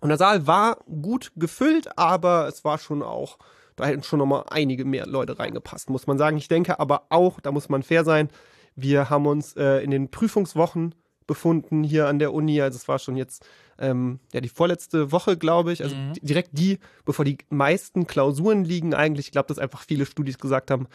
Und 0.00 0.08
der 0.08 0.18
Saal 0.18 0.46
war 0.46 0.78
gut 0.84 1.32
gefüllt, 1.36 1.96
aber 1.98 2.48
es 2.48 2.64
war 2.64 2.78
schon 2.78 3.02
auch, 3.02 3.38
da 3.76 3.86
hätten 3.86 4.02
schon 4.02 4.18
noch 4.18 4.26
mal 4.26 4.44
einige 4.50 4.84
mehr 4.84 5.06
Leute 5.06 5.38
reingepasst, 5.38 5.90
muss 5.90 6.06
man 6.06 6.18
sagen. 6.18 6.36
Ich 6.36 6.48
denke 6.48 6.78
aber 6.78 7.06
auch, 7.08 7.40
da 7.40 7.50
muss 7.50 7.68
man 7.68 7.82
fair 7.82 8.04
sein, 8.04 8.28
wir 8.74 9.08
haben 9.08 9.26
uns 9.26 9.56
äh, 9.56 9.82
in 9.82 9.90
den 9.90 10.10
Prüfungswochen 10.10 10.94
befunden 11.26 11.82
hier 11.82 12.08
an 12.08 12.18
der 12.18 12.32
Uni. 12.34 12.60
Also 12.60 12.76
es 12.76 12.88
war 12.88 12.98
schon 12.98 13.16
jetzt 13.16 13.46
ähm, 13.78 14.20
ja 14.32 14.40
die 14.40 14.48
vorletzte 14.48 15.12
Woche, 15.12 15.36
glaube 15.36 15.72
ich. 15.72 15.82
Also 15.82 15.94
Mhm. 15.96 16.12
di- 16.14 16.20
direkt 16.20 16.50
die, 16.52 16.78
bevor 17.04 17.24
die 17.24 17.38
meisten 17.50 18.06
Klausuren 18.06 18.64
liegen 18.64 18.94
eigentlich. 18.94 19.26
Ich 19.26 19.32
glaube, 19.32 19.48
dass 19.48 19.58
einfach 19.58 19.82
viele 19.82 20.06
Studis 20.06 20.38
gesagt 20.38 20.70
haben, 20.70 20.86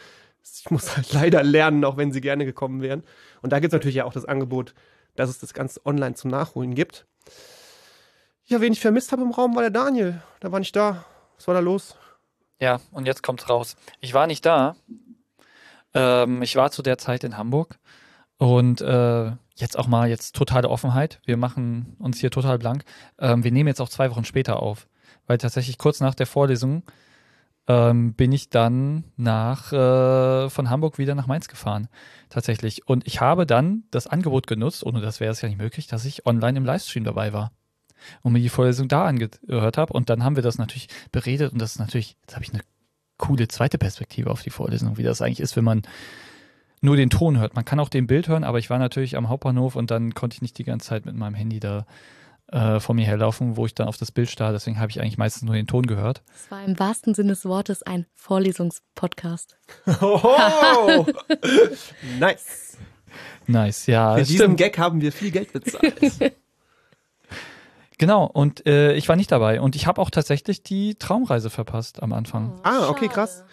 ich 0.44 0.70
muss 0.70 0.96
halt 0.96 1.12
leider 1.12 1.42
lernen, 1.42 1.84
auch 1.84 1.96
wenn 1.96 2.10
sie 2.12 2.20
gerne 2.20 2.44
gekommen 2.44 2.82
wären. 2.82 3.04
Und 3.42 3.52
da 3.52 3.60
gibt 3.60 3.72
es 3.72 3.76
natürlich 3.78 3.96
ja 3.96 4.04
auch 4.04 4.12
das 4.12 4.24
Angebot, 4.24 4.74
dass 5.14 5.30
es 5.30 5.38
das 5.38 5.54
Ganze 5.54 5.84
online 5.86 6.14
zum 6.14 6.30
Nachholen 6.30 6.74
gibt. 6.74 7.06
Ja, 8.46 8.60
wen 8.60 8.72
ich 8.72 8.80
vermisst 8.80 9.12
habe 9.12 9.22
im 9.22 9.30
Raum, 9.30 9.54
war 9.54 9.62
der 9.62 9.70
Daniel. 9.70 10.20
Da 10.40 10.50
war 10.50 10.58
nicht 10.58 10.74
da. 10.74 11.04
Was 11.36 11.46
war 11.46 11.54
da 11.54 11.60
los? 11.60 11.96
Ja, 12.60 12.80
und 12.90 13.06
jetzt 13.06 13.22
kommt's 13.22 13.48
raus. 13.48 13.76
Ich 14.00 14.14
war 14.14 14.26
nicht 14.26 14.44
da. 14.44 14.74
Ähm, 15.94 16.42
ich 16.42 16.56
war 16.56 16.70
zu 16.70 16.82
der 16.82 16.98
Zeit 16.98 17.24
in 17.24 17.36
Hamburg 17.36 17.78
und 18.42 18.80
äh, 18.80 19.30
jetzt 19.54 19.78
auch 19.78 19.86
mal 19.86 20.08
jetzt 20.08 20.34
totale 20.34 20.68
Offenheit. 20.68 21.20
Wir 21.24 21.36
machen 21.36 21.94
uns 22.00 22.18
hier 22.18 22.32
total 22.32 22.58
blank. 22.58 22.82
Ähm, 23.20 23.44
wir 23.44 23.52
nehmen 23.52 23.68
jetzt 23.68 23.80
auch 23.80 23.88
zwei 23.88 24.10
Wochen 24.10 24.24
später 24.24 24.60
auf, 24.60 24.88
weil 25.28 25.38
tatsächlich 25.38 25.78
kurz 25.78 26.00
nach 26.00 26.16
der 26.16 26.26
Vorlesung 26.26 26.82
ähm, 27.68 28.14
bin 28.14 28.32
ich 28.32 28.50
dann 28.50 29.04
nach 29.16 29.72
äh, 29.72 30.50
von 30.50 30.70
Hamburg 30.70 30.98
wieder 30.98 31.14
nach 31.14 31.28
Mainz 31.28 31.46
gefahren, 31.46 31.86
tatsächlich. 32.30 32.88
Und 32.88 33.06
ich 33.06 33.20
habe 33.20 33.46
dann 33.46 33.84
das 33.92 34.08
Angebot 34.08 34.48
genutzt, 34.48 34.84
ohne 34.84 35.00
das 35.00 35.20
wäre 35.20 35.30
es 35.30 35.40
ja 35.40 35.48
nicht 35.48 35.58
möglich, 35.58 35.86
dass 35.86 36.04
ich 36.04 36.26
online 36.26 36.58
im 36.58 36.64
Livestream 36.64 37.04
dabei 37.04 37.32
war 37.32 37.52
und 38.22 38.32
mir 38.32 38.40
die 38.40 38.48
Vorlesung 38.48 38.88
da 38.88 39.04
angehört 39.04 39.78
habe. 39.78 39.92
Und 39.92 40.10
dann 40.10 40.24
haben 40.24 40.34
wir 40.34 40.42
das 40.42 40.58
natürlich 40.58 40.88
beredet 41.12 41.52
und 41.52 41.62
das 41.62 41.74
ist 41.74 41.78
natürlich, 41.78 42.16
jetzt 42.22 42.34
habe 42.34 42.44
ich 42.44 42.52
eine 42.52 42.62
coole 43.18 43.46
zweite 43.46 43.78
Perspektive 43.78 44.32
auf 44.32 44.42
die 44.42 44.50
Vorlesung, 44.50 44.98
wie 44.98 45.04
das 45.04 45.22
eigentlich 45.22 45.38
ist, 45.38 45.54
wenn 45.54 45.62
man 45.62 45.82
nur 46.82 46.96
den 46.96 47.10
Ton 47.10 47.38
hört. 47.38 47.54
Man 47.54 47.64
kann 47.64 47.80
auch 47.80 47.88
den 47.88 48.06
Bild 48.06 48.28
hören, 48.28 48.44
aber 48.44 48.58
ich 48.58 48.68
war 48.68 48.78
natürlich 48.78 49.16
am 49.16 49.28
Hauptbahnhof 49.28 49.76
und 49.76 49.90
dann 49.90 50.14
konnte 50.14 50.34
ich 50.34 50.42
nicht 50.42 50.58
die 50.58 50.64
ganze 50.64 50.88
Zeit 50.88 51.06
mit 51.06 51.16
meinem 51.16 51.34
Handy 51.34 51.60
da 51.60 51.86
äh, 52.48 52.80
vor 52.80 52.94
mir 52.94 53.06
herlaufen, 53.06 53.56
wo 53.56 53.64
ich 53.64 53.74
dann 53.74 53.88
auf 53.88 53.96
das 53.96 54.12
Bild 54.12 54.28
starr. 54.28 54.52
Deswegen 54.52 54.78
habe 54.78 54.90
ich 54.90 55.00
eigentlich 55.00 55.16
meistens 55.16 55.44
nur 55.44 55.54
den 55.54 55.66
Ton 55.66 55.86
gehört. 55.86 56.22
Es 56.34 56.50
war 56.50 56.62
im 56.64 56.78
wahrsten 56.78 57.14
Sinne 57.14 57.30
des 57.30 57.44
Wortes 57.46 57.82
ein 57.82 58.06
Vorlesungspodcast. 58.14 59.56
Oh, 60.02 61.06
nice. 62.18 62.76
Nice, 63.46 63.86
ja. 63.86 64.14
Für 64.14 64.24
diesen 64.24 64.36
stimmt. 64.36 64.56
Gag 64.58 64.78
haben 64.78 65.00
wir 65.00 65.12
viel 65.12 65.30
Geld 65.30 65.52
bezahlt. 65.52 66.34
Genau, 67.98 68.24
und 68.24 68.66
äh, 68.66 68.94
ich 68.94 69.08
war 69.08 69.14
nicht 69.14 69.30
dabei. 69.30 69.60
Und 69.60 69.76
ich 69.76 69.86
habe 69.86 70.00
auch 70.00 70.10
tatsächlich 70.10 70.64
die 70.64 70.96
Traumreise 70.96 71.50
verpasst 71.50 72.02
am 72.02 72.12
Anfang. 72.12 72.58
Ah, 72.64 72.88
okay, 72.88 73.06
krass. 73.06 73.44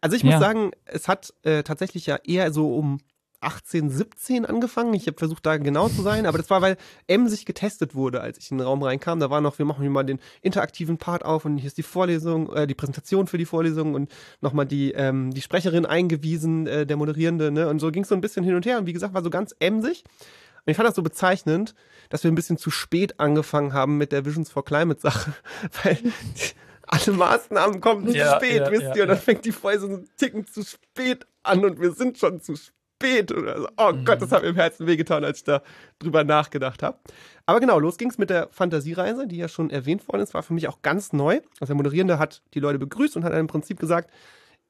Also 0.00 0.16
ich 0.16 0.24
muss 0.24 0.34
Ja. 0.34 0.40
sagen, 0.40 0.70
es 0.84 1.08
hat 1.08 1.32
äh, 1.42 1.62
tatsächlich 1.62 2.06
ja 2.06 2.16
eher 2.24 2.52
so 2.52 2.74
um 2.74 2.98
18, 3.40 3.88
17 3.88 4.46
angefangen. 4.46 4.94
Ich 4.94 5.06
habe 5.06 5.16
versucht, 5.16 5.46
da 5.46 5.58
genau 5.58 5.88
zu 5.88 6.02
sein, 6.02 6.26
aber 6.26 6.38
das 6.38 6.50
war, 6.50 6.60
weil 6.60 6.76
M 7.06 7.28
sich 7.28 7.46
getestet 7.46 7.94
wurde, 7.94 8.20
als 8.20 8.36
ich 8.38 8.50
in 8.50 8.58
den 8.58 8.66
Raum 8.66 8.82
reinkam. 8.82 9.20
Da 9.20 9.30
war 9.30 9.40
noch, 9.40 9.58
wir 9.58 9.64
machen 9.64 9.82
hier 9.82 9.90
mal 9.90 10.02
den 10.02 10.18
interaktiven 10.42 10.98
Part 10.98 11.24
auf 11.24 11.44
und 11.44 11.56
hier 11.58 11.68
ist 11.68 11.78
die 11.78 11.84
Vorlesung, 11.84 12.52
äh, 12.52 12.66
die 12.66 12.74
Präsentation 12.74 13.28
für 13.28 13.38
die 13.38 13.44
Vorlesung 13.44 13.94
und 13.94 14.10
nochmal 14.40 14.66
die, 14.66 14.90
ähm, 14.92 15.32
die 15.32 15.40
Sprecherin 15.40 15.86
eingewiesen, 15.86 16.66
äh, 16.66 16.84
der 16.84 16.96
Moderierende, 16.96 17.52
ne? 17.52 17.68
Und 17.68 17.78
so 17.78 17.92
ging 17.92 18.02
es 18.02 18.08
so 18.08 18.16
ein 18.16 18.20
bisschen 18.20 18.44
hin 18.44 18.56
und 18.56 18.66
her 18.66 18.78
und 18.78 18.86
wie 18.86 18.92
gesagt, 18.92 19.14
war 19.14 19.22
so 19.22 19.30
ganz 19.30 19.54
emsig. 19.60 20.02
Und 20.66 20.70
ich 20.72 20.76
fand 20.76 20.88
das 20.88 20.96
so 20.96 21.02
bezeichnend, 21.02 21.76
dass 22.10 22.24
wir 22.24 22.32
ein 22.32 22.34
bisschen 22.34 22.58
zu 22.58 22.70
spät 22.72 23.20
angefangen 23.20 23.72
haben 23.72 23.98
mit 23.98 24.10
der 24.10 24.24
Visions 24.26 24.50
for 24.50 24.64
Climate 24.64 25.00
Sache, 25.00 25.32
weil 25.84 25.96
alle 26.88 27.16
Maßnahmen 27.16 27.80
kommen 27.80 28.08
Ja, 28.12 28.38
zu 28.38 28.44
spät, 28.44 28.60
ja, 28.60 28.70
wisst 28.70 28.82
ja, 28.82 28.94
ihr, 28.96 29.02
und 29.02 29.08
dann 29.08 29.16
ja. 29.16 29.22
fängt 29.22 29.44
die 29.44 29.52
Folge 29.52 29.80
so 29.80 29.86
einen 29.86 30.08
Ticken 30.16 30.46
zu 30.46 30.62
spät 30.64 31.26
an 31.42 31.64
und 31.64 31.80
wir 31.80 31.92
sind 31.92 32.18
schon 32.18 32.40
zu 32.40 32.56
spät. 32.56 33.30
Oder 33.32 33.60
so. 33.60 33.68
Oh 33.76 33.92
Mhm. 33.92 34.04
Gott, 34.04 34.20
das 34.20 34.32
hat 34.32 34.42
mir 34.42 34.48
im 34.48 34.56
Herzen 34.56 34.86
wehgetan, 34.86 35.24
als 35.24 35.38
ich 35.38 35.44
da 35.44 35.62
drüber 36.00 36.24
nachgedacht 36.24 36.82
habe. 36.82 36.98
Aber 37.46 37.60
genau, 37.60 37.78
los 37.78 37.96
ging's 37.96 38.18
mit 38.18 38.28
der 38.28 38.48
Fantasiereise, 38.50 39.26
die 39.28 39.36
ja 39.36 39.48
schon 39.48 39.70
erwähnt 39.70 40.06
worden 40.08 40.22
ist, 40.22 40.34
war 40.34 40.42
für 40.42 40.52
mich 40.52 40.68
auch 40.68 40.82
ganz 40.82 41.12
neu. 41.12 41.36
Also 41.60 41.66
der 41.72 41.76
Moderierende 41.76 42.18
hat 42.18 42.42
die 42.54 42.60
Leute 42.60 42.78
begrüßt 42.78 43.16
und 43.16 43.24
hat 43.24 43.32
im 43.34 43.46
Prinzip 43.46 43.78
gesagt, 43.78 44.10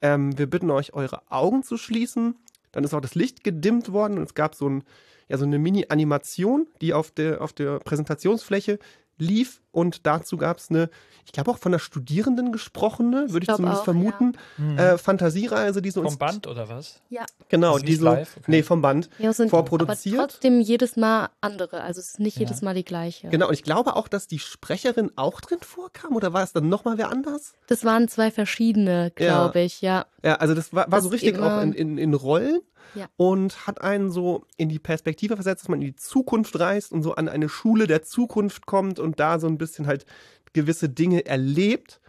ähm, 0.01 0.37
wir 0.37 0.47
bitten 0.47 0.69
euch, 0.69 0.93
eure 0.93 1.21
Augen 1.29 1.63
zu 1.63 1.77
schließen. 1.77 2.35
Dann 2.71 2.83
ist 2.83 2.93
auch 2.93 3.01
das 3.01 3.15
Licht 3.15 3.43
gedimmt 3.43 3.91
worden 3.91 4.17
und 4.17 4.23
es 4.25 4.35
gab 4.35 4.53
so, 4.53 4.69
ein, 4.69 4.83
ja, 5.27 5.37
so 5.37 5.45
eine 5.45 5.57
Mini-Animation, 5.57 6.67
die 6.81 6.93
auf 6.93 7.09
der, 7.11 7.41
auf 7.41 7.51
der 7.51 7.79
Präsentationsfläche 7.79 8.77
lief 9.19 9.61
und 9.71 10.05
dazu 10.07 10.37
gab 10.37 10.57
es 10.57 10.69
eine, 10.69 10.89
ich 11.25 11.31
glaube 11.31 11.51
auch 11.51 11.57
von 11.59 11.71
der 11.71 11.79
Studierenden 11.79 12.51
gesprochene, 12.51 13.31
würde 13.31 13.43
ich, 13.43 13.47
glaub 13.47 13.57
zumindest 13.57 13.81
auch, 13.81 13.85
vermuten, 13.85 14.33
äh, 14.77 14.97
Fantasiereise, 14.97 15.81
die 15.81 15.91
so 15.91 16.01
Vom 16.01 16.17
Band 16.17 16.47
oder 16.47 16.69
was? 16.69 17.01
Ja. 17.09 17.25
Genau, 17.49 17.73
Also 17.73 17.85
die 17.85 17.95
so, 17.95 18.05
live? 18.05 18.37
Okay. 18.37 18.45
nee, 18.51 18.63
vom 18.63 18.81
Band. 18.81 19.09
Ja, 19.19 19.29
es 19.29 19.37
sind 19.37 19.49
Vorproduziert? 19.49 20.19
aber 20.19 20.27
trotzdem 20.29 20.59
jedes 20.61 20.95
Mal 20.95 21.29
andere. 21.41 21.81
Also 21.81 21.99
es 21.99 22.09
ist 22.09 22.19
nicht 22.19 22.37
Ja. 22.37 22.41
jedes 22.41 22.61
Mal 22.61 22.73
die 22.73 22.83
gleiche. 22.85 23.29
Genau, 23.29 23.47
und 23.47 23.53
ich 23.53 23.63
glaube 23.63 23.95
auch, 23.95 24.07
dass 24.07 24.27
die 24.27 24.39
Sprecherin 24.39 25.11
auch 25.15 25.41
drin 25.41 25.59
vorkam, 25.61 26.15
oder 26.15 26.33
war 26.33 26.43
es 26.43 26.51
dann 26.53 26.69
nochmal 26.69 26.97
wer 26.97 27.09
anders? 27.09 27.53
Das 27.67 27.83
waren 27.85 28.07
zwei 28.07 28.31
verschiedene, 28.31 29.11
glaube 29.15 29.61
ich, 29.61 29.81
ja. 29.81 30.05
Ja, 30.23 30.35
also 30.35 30.53
das 30.55 30.73
war, 30.73 30.85
war 30.91 30.97
Das 30.97 31.03
so 31.03 31.09
richtig 31.09 31.39
auch 31.39 31.61
in, 31.61 31.73
in, 31.73 31.97
in 31.97 32.13
Rollen 32.13 32.59
Ja. 32.95 33.07
und 33.17 33.67
hat 33.67 33.81
einen 33.81 34.11
so 34.11 34.45
in 34.57 34.69
die 34.69 34.79
Perspektive 34.79 35.35
versetzt, 35.35 35.63
dass 35.63 35.69
man 35.69 35.81
in 35.81 35.87
die 35.87 35.95
Zukunft 35.95 36.59
reist 36.59 36.91
und 36.91 37.03
so 37.03 37.15
an 37.15 37.29
eine 37.29 37.49
Schule 37.49 37.87
der 37.87 38.03
Zukunft 38.03 38.65
kommt 38.65 38.99
und 38.99 39.19
da 39.19 39.39
so 39.39 39.47
ein 39.47 39.57
bisschen 39.57 39.87
halt 39.87 40.05
gewisse 40.53 40.89
Dinge 40.89 41.25
erlebt. 41.25 42.01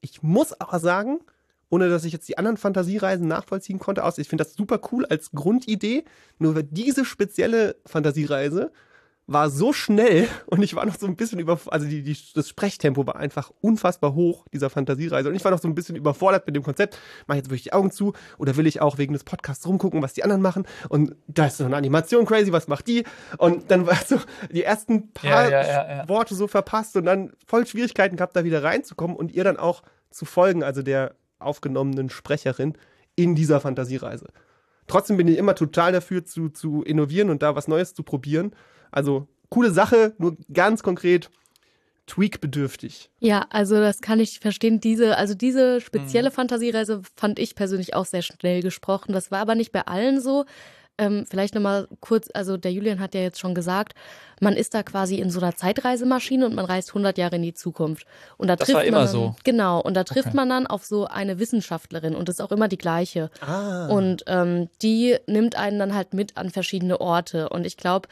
Ich 0.00 0.22
muss 0.22 0.58
aber 0.58 0.78
sagen, 0.78 1.20
ohne 1.70 1.88
dass 1.88 2.04
ich 2.04 2.12
jetzt 2.12 2.28
die 2.28 2.38
anderen 2.38 2.56
Fantasiereisen 2.56 3.26
nachvollziehen 3.26 3.78
konnte, 3.78 4.04
aus, 4.04 4.18
ich 4.18 4.28
finde 4.28 4.44
das 4.44 4.54
super 4.54 4.80
cool 4.92 5.06
als 5.06 5.32
Grundidee, 5.32 6.04
nur 6.38 6.62
diese 6.62 7.04
spezielle 7.04 7.76
Fantasiereise 7.86 8.70
war 9.26 9.50
so 9.50 9.72
schnell 9.72 10.28
und 10.46 10.62
ich 10.62 10.74
war 10.74 10.84
noch 10.86 10.96
so 10.96 11.06
ein 11.06 11.16
bisschen 11.16 11.38
über, 11.38 11.58
also 11.66 11.86
die, 11.86 12.02
die, 12.02 12.16
das 12.34 12.48
Sprechtempo 12.48 13.06
war 13.06 13.16
einfach 13.16 13.50
unfassbar 13.60 14.14
hoch 14.14 14.46
dieser 14.52 14.70
Fantasiereise 14.70 15.28
und 15.28 15.34
ich 15.34 15.44
war 15.44 15.50
noch 15.50 15.60
so 15.60 15.68
ein 15.68 15.74
bisschen 15.74 15.96
überfordert 15.96 16.46
mit 16.46 16.56
dem 16.56 16.62
Konzept. 16.62 16.98
Mach 17.26 17.34
ich 17.34 17.40
jetzt 17.40 17.50
wirklich 17.50 17.64
die 17.64 17.72
Augen 17.72 17.90
zu 17.90 18.12
oder 18.38 18.56
will 18.56 18.66
ich 18.66 18.80
auch 18.80 18.98
wegen 18.98 19.12
des 19.12 19.24
Podcasts 19.24 19.66
rumgucken, 19.66 20.02
was 20.02 20.12
die 20.12 20.24
anderen 20.24 20.42
machen 20.42 20.66
und 20.88 21.14
da 21.26 21.46
ist 21.46 21.58
so 21.58 21.64
eine 21.64 21.76
Animation 21.76 22.26
crazy, 22.26 22.52
was 22.52 22.68
macht 22.68 22.86
die? 22.86 23.04
Und 23.38 23.70
dann 23.70 23.86
war 23.86 23.96
so 23.96 24.18
die 24.50 24.62
ersten 24.62 25.12
paar 25.12 25.50
ja, 25.50 25.62
ja, 25.62 25.96
ja. 25.96 26.08
Worte 26.08 26.34
so 26.34 26.46
verpasst 26.46 26.96
und 26.96 27.04
dann 27.06 27.32
voll 27.46 27.66
Schwierigkeiten 27.66 28.16
gehabt, 28.16 28.36
da 28.36 28.44
wieder 28.44 28.62
reinzukommen 28.62 29.16
und 29.16 29.32
ihr 29.32 29.44
dann 29.44 29.56
auch 29.56 29.82
zu 30.10 30.24
folgen, 30.24 30.62
also 30.62 30.82
der 30.82 31.14
aufgenommenen 31.38 32.10
Sprecherin 32.10 32.74
in 33.16 33.34
dieser 33.34 33.60
Fantasiereise. 33.60 34.26
Trotzdem 34.86 35.16
bin 35.16 35.28
ich 35.28 35.38
immer 35.38 35.54
total 35.54 35.92
dafür 35.92 36.24
zu, 36.24 36.50
zu 36.50 36.82
innovieren 36.82 37.30
und 37.30 37.42
da 37.42 37.54
was 37.54 37.68
Neues 37.68 37.94
zu 37.94 38.02
probieren. 38.02 38.54
Also 38.94 39.26
coole 39.50 39.70
Sache, 39.72 40.14
nur 40.18 40.36
ganz 40.52 40.82
konkret 40.82 41.30
tweakbedürftig. 42.06 43.10
Ja, 43.20 43.46
also 43.50 43.76
das 43.76 44.00
kann 44.00 44.20
ich 44.20 44.38
verstehen. 44.40 44.80
Diese, 44.80 45.16
also 45.16 45.34
diese 45.34 45.80
spezielle 45.80 46.30
Mhm. 46.30 46.34
Fantasiereise 46.34 47.02
fand 47.16 47.38
ich 47.38 47.54
persönlich 47.54 47.94
auch 47.94 48.04
sehr 48.04 48.22
schnell 48.22 48.62
gesprochen. 48.62 49.12
Das 49.12 49.30
war 49.30 49.40
aber 49.40 49.54
nicht 49.54 49.72
bei 49.72 49.82
allen 49.86 50.20
so. 50.20 50.44
Ähm, 50.96 51.24
vielleicht 51.28 51.56
nochmal 51.56 51.88
kurz, 51.98 52.28
also 52.34 52.56
der 52.56 52.70
Julian 52.72 53.00
hat 53.00 53.16
ja 53.16 53.20
jetzt 53.22 53.40
schon 53.40 53.52
gesagt, 53.52 53.94
man 54.40 54.54
ist 54.54 54.74
da 54.74 54.84
quasi 54.84 55.16
in 55.16 55.28
so 55.28 55.40
einer 55.40 55.56
Zeitreisemaschine 55.56 56.46
und 56.46 56.54
man 56.54 56.66
reist 56.66 56.90
100 56.90 57.18
Jahre 57.18 57.34
in 57.34 57.42
die 57.42 57.54
Zukunft. 57.54 58.06
Und 58.36 58.46
da 58.46 58.54
Das 58.54 58.66
trifft 58.66 58.76
war 58.76 58.84
immer 58.84 58.98
man 58.98 59.06
dann, 59.06 59.12
so. 59.12 59.34
Genau, 59.42 59.80
und 59.80 59.94
da 59.94 60.04
trifft 60.04 60.28
Okay. 60.28 60.36
man 60.36 60.48
dann 60.50 60.66
auf 60.68 60.84
so 60.84 61.06
eine 61.06 61.40
Wissenschaftlerin 61.40 62.14
und 62.14 62.28
das 62.28 62.36
ist 62.36 62.40
auch 62.44 62.52
immer 62.52 62.68
die 62.68 62.78
gleiche. 62.78 63.30
Ah. 63.40 63.86
Und 63.88 64.22
ähm, 64.28 64.68
die 64.82 65.16
nimmt 65.26 65.56
einen 65.56 65.80
dann 65.80 65.94
halt 65.94 66.14
mit 66.14 66.36
an 66.36 66.50
verschiedene 66.50 67.00
Orte. 67.00 67.48
Und 67.48 67.66
ich 67.66 67.76
glaube, 67.76 68.08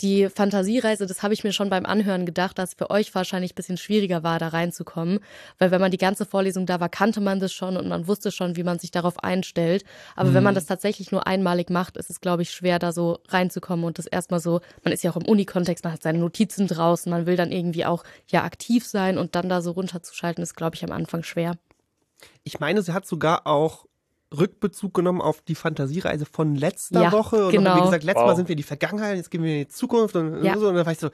die 0.00 0.28
Fantasiereise, 0.28 1.06
das 1.06 1.22
habe 1.22 1.34
ich 1.34 1.44
mir 1.44 1.52
schon 1.52 1.70
beim 1.70 1.86
Anhören 1.86 2.26
gedacht, 2.26 2.58
dass 2.58 2.70
es 2.70 2.74
für 2.74 2.90
euch 2.90 3.14
wahrscheinlich 3.14 3.52
ein 3.52 3.54
bisschen 3.54 3.76
schwieriger 3.76 4.22
war, 4.22 4.38
da 4.38 4.48
reinzukommen. 4.48 5.20
Weil 5.58 5.70
wenn 5.70 5.80
man 5.80 5.90
die 5.90 5.98
ganze 5.98 6.26
Vorlesung 6.26 6.66
da 6.66 6.80
war, 6.80 6.88
kannte 6.88 7.20
man 7.20 7.40
das 7.40 7.52
schon 7.52 7.76
und 7.76 7.88
man 7.88 8.06
wusste 8.06 8.30
schon, 8.30 8.56
wie 8.56 8.62
man 8.62 8.78
sich 8.78 8.90
darauf 8.90 9.22
einstellt. 9.22 9.84
Aber 10.16 10.34
wenn 10.34 10.42
man 10.42 10.54
das 10.54 10.66
tatsächlich 10.66 11.12
nur 11.12 11.26
einmalig 11.26 11.70
macht, 11.70 11.96
ist 11.96 12.10
es, 12.10 12.20
glaube 12.20 12.42
ich, 12.42 12.50
schwer, 12.50 12.78
da 12.78 12.92
so 12.92 13.18
reinzukommen 13.28 13.84
und 13.84 13.98
das 13.98 14.06
erstmal 14.06 14.40
so, 14.40 14.60
man 14.84 14.92
ist 14.92 15.04
ja 15.04 15.10
auch 15.10 15.16
im 15.16 15.26
Unikontext, 15.26 15.84
man 15.84 15.92
hat 15.92 16.02
seine 16.02 16.18
Notizen 16.18 16.66
draußen, 16.66 17.10
man 17.10 17.26
will 17.26 17.36
dann 17.36 17.52
irgendwie 17.52 17.84
auch 17.84 18.04
ja 18.28 18.44
aktiv 18.44 18.86
sein 18.86 19.18
und 19.18 19.34
dann 19.34 19.48
da 19.48 19.62
so 19.62 19.72
runterzuschalten, 19.72 20.42
ist, 20.42 20.54
glaube 20.54 20.76
ich, 20.76 20.84
am 20.84 20.92
Anfang 20.92 21.22
schwer. 21.22 21.56
Ich 22.42 22.60
meine, 22.60 22.82
sie 22.82 22.92
hat 22.92 23.06
sogar 23.06 23.46
auch 23.46 23.86
Rückbezug 24.36 24.94
genommen 24.94 25.20
auf 25.20 25.40
die 25.42 25.54
Fantasiereise 25.54 26.24
von 26.24 26.54
letzter 26.54 27.02
Ja, 27.02 27.12
Woche. 27.12 27.46
Und 27.46 27.52
genau. 27.52 27.76
wie 27.76 27.80
gesagt, 27.82 28.04
letztes 28.04 28.22
Wow. 28.22 28.30
Mal 28.30 28.36
sind 28.36 28.48
wir 28.48 28.52
in 28.52 28.56
die 28.58 28.62
Vergangenheit, 28.62 29.16
jetzt 29.16 29.30
gehen 29.30 29.42
wir 29.42 29.52
in 29.52 29.58
die 29.60 29.68
Zukunft 29.68 30.14
und, 30.16 30.44
Ja. 30.44 30.52
und 30.54 30.60
so. 30.60 30.68
Und 30.68 30.76
dann 30.76 30.86
war 30.86 30.92
ich 30.92 30.98
so, 31.00 31.10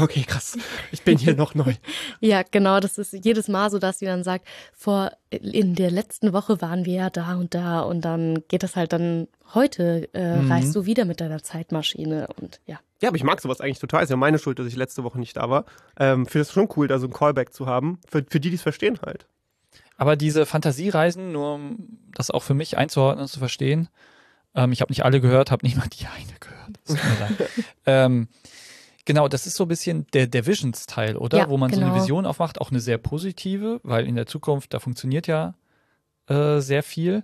okay, 0.00 0.22
krass, 0.26 0.56
ich 0.92 1.02
bin 1.02 1.18
hier 1.18 1.34
noch 1.34 1.54
neu. 1.54 1.74
Ja, 2.20 2.42
genau, 2.48 2.78
das 2.80 2.98
ist 2.98 3.12
jedes 3.24 3.48
Mal 3.48 3.70
so, 3.70 3.78
dass 3.78 3.98
sie 3.98 4.06
dann 4.06 4.22
sagt, 4.22 4.46
vor 4.72 5.10
in 5.30 5.74
der 5.74 5.90
letzten 5.90 6.32
Woche 6.32 6.60
waren 6.60 6.84
wir 6.84 6.94
ja 6.94 7.10
da 7.10 7.34
und 7.34 7.54
da 7.54 7.80
und 7.80 8.02
dann 8.04 8.42
geht 8.48 8.62
das 8.62 8.76
halt 8.76 8.92
dann 8.92 9.26
heute 9.54 10.08
äh, 10.14 10.36
Mhm. 10.36 10.52
reist 10.52 10.76
du 10.76 10.86
wieder 10.86 11.04
mit 11.04 11.20
deiner 11.20 11.42
Zeitmaschine 11.42 12.28
und 12.40 12.60
ja. 12.66 12.78
Ja, 13.02 13.08
aber 13.08 13.16
ich 13.16 13.24
mag 13.24 13.40
sowas 13.40 13.60
eigentlich 13.60 13.78
total. 13.78 14.02
Ist 14.04 14.10
ja 14.10 14.16
meine 14.16 14.38
Schuld, 14.38 14.58
dass 14.58 14.66
ich 14.66 14.76
letzte 14.76 15.02
Woche 15.04 15.18
nicht 15.18 15.36
da 15.36 15.48
war. 15.48 15.64
Ähm, 15.98 16.26
Finde 16.26 16.42
es 16.42 16.52
schon 16.52 16.68
cool, 16.76 16.86
da 16.86 16.98
so 16.98 17.06
ein 17.06 17.12
Callback 17.12 17.52
zu 17.54 17.66
haben. 17.66 17.98
Für, 18.08 18.24
für 18.28 18.38
die, 18.40 18.50
die 18.50 18.56
es 18.56 18.62
verstehen 18.62 18.98
halt. 19.04 19.26
Aber 20.00 20.16
diese 20.16 20.46
Fantasiereisen, 20.46 21.30
nur 21.30 21.56
um 21.56 21.98
das 22.14 22.30
auch 22.30 22.42
für 22.42 22.54
mich 22.54 22.78
einzuordnen 22.78 23.24
und 23.24 23.28
zu 23.28 23.38
verstehen, 23.38 23.90
ähm, 24.54 24.72
ich 24.72 24.80
habe 24.80 24.90
nicht 24.90 25.04
alle 25.04 25.20
gehört, 25.20 25.50
habe 25.50 25.66
nicht 25.66 25.76
mal 25.76 25.88
die 25.88 26.06
eine 26.06 26.38
gehört. 26.40 27.50
Ähm, 27.84 28.28
genau, 29.04 29.28
das 29.28 29.46
ist 29.46 29.56
so 29.56 29.66
ein 29.66 29.68
bisschen 29.68 30.06
der, 30.14 30.26
der 30.26 30.46
Visions-Teil, 30.46 31.18
oder? 31.18 31.36
Ja, 31.36 31.48
Wo 31.50 31.58
man 31.58 31.70
so 31.70 31.76
eine 31.76 31.90
genau. 31.90 32.00
Vision 32.00 32.24
aufmacht, 32.24 32.62
auch 32.62 32.70
eine 32.70 32.80
sehr 32.80 32.96
positive, 32.96 33.80
weil 33.82 34.06
in 34.06 34.16
der 34.16 34.24
Zukunft, 34.24 34.72
da 34.72 34.78
funktioniert 34.78 35.26
ja 35.26 35.54
äh, 36.28 36.60
sehr 36.60 36.82
viel. 36.82 37.22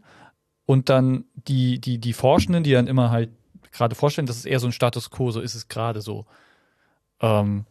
Und 0.67 0.91
dann 0.91 1.25
die, 1.35 1.81
die, 1.81 1.97
die 1.97 2.13
Forschenden, 2.13 2.63
die 2.63 2.73
dann 2.73 2.89
immer 2.89 3.11
halt 3.11 3.31
gerade 3.73 3.95
vorstellen, 3.95 4.27
das 4.27 4.37
ist 4.37 4.45
eher 4.45 4.61
so 4.61 4.67
ein 4.67 4.73
Status 4.73 5.11
quo, 5.11 5.31
so 5.31 5.41
ist 5.41 5.55
es 5.55 5.69
gerade 5.69 6.03
so. 6.03 6.27
Ähm, 7.23 7.65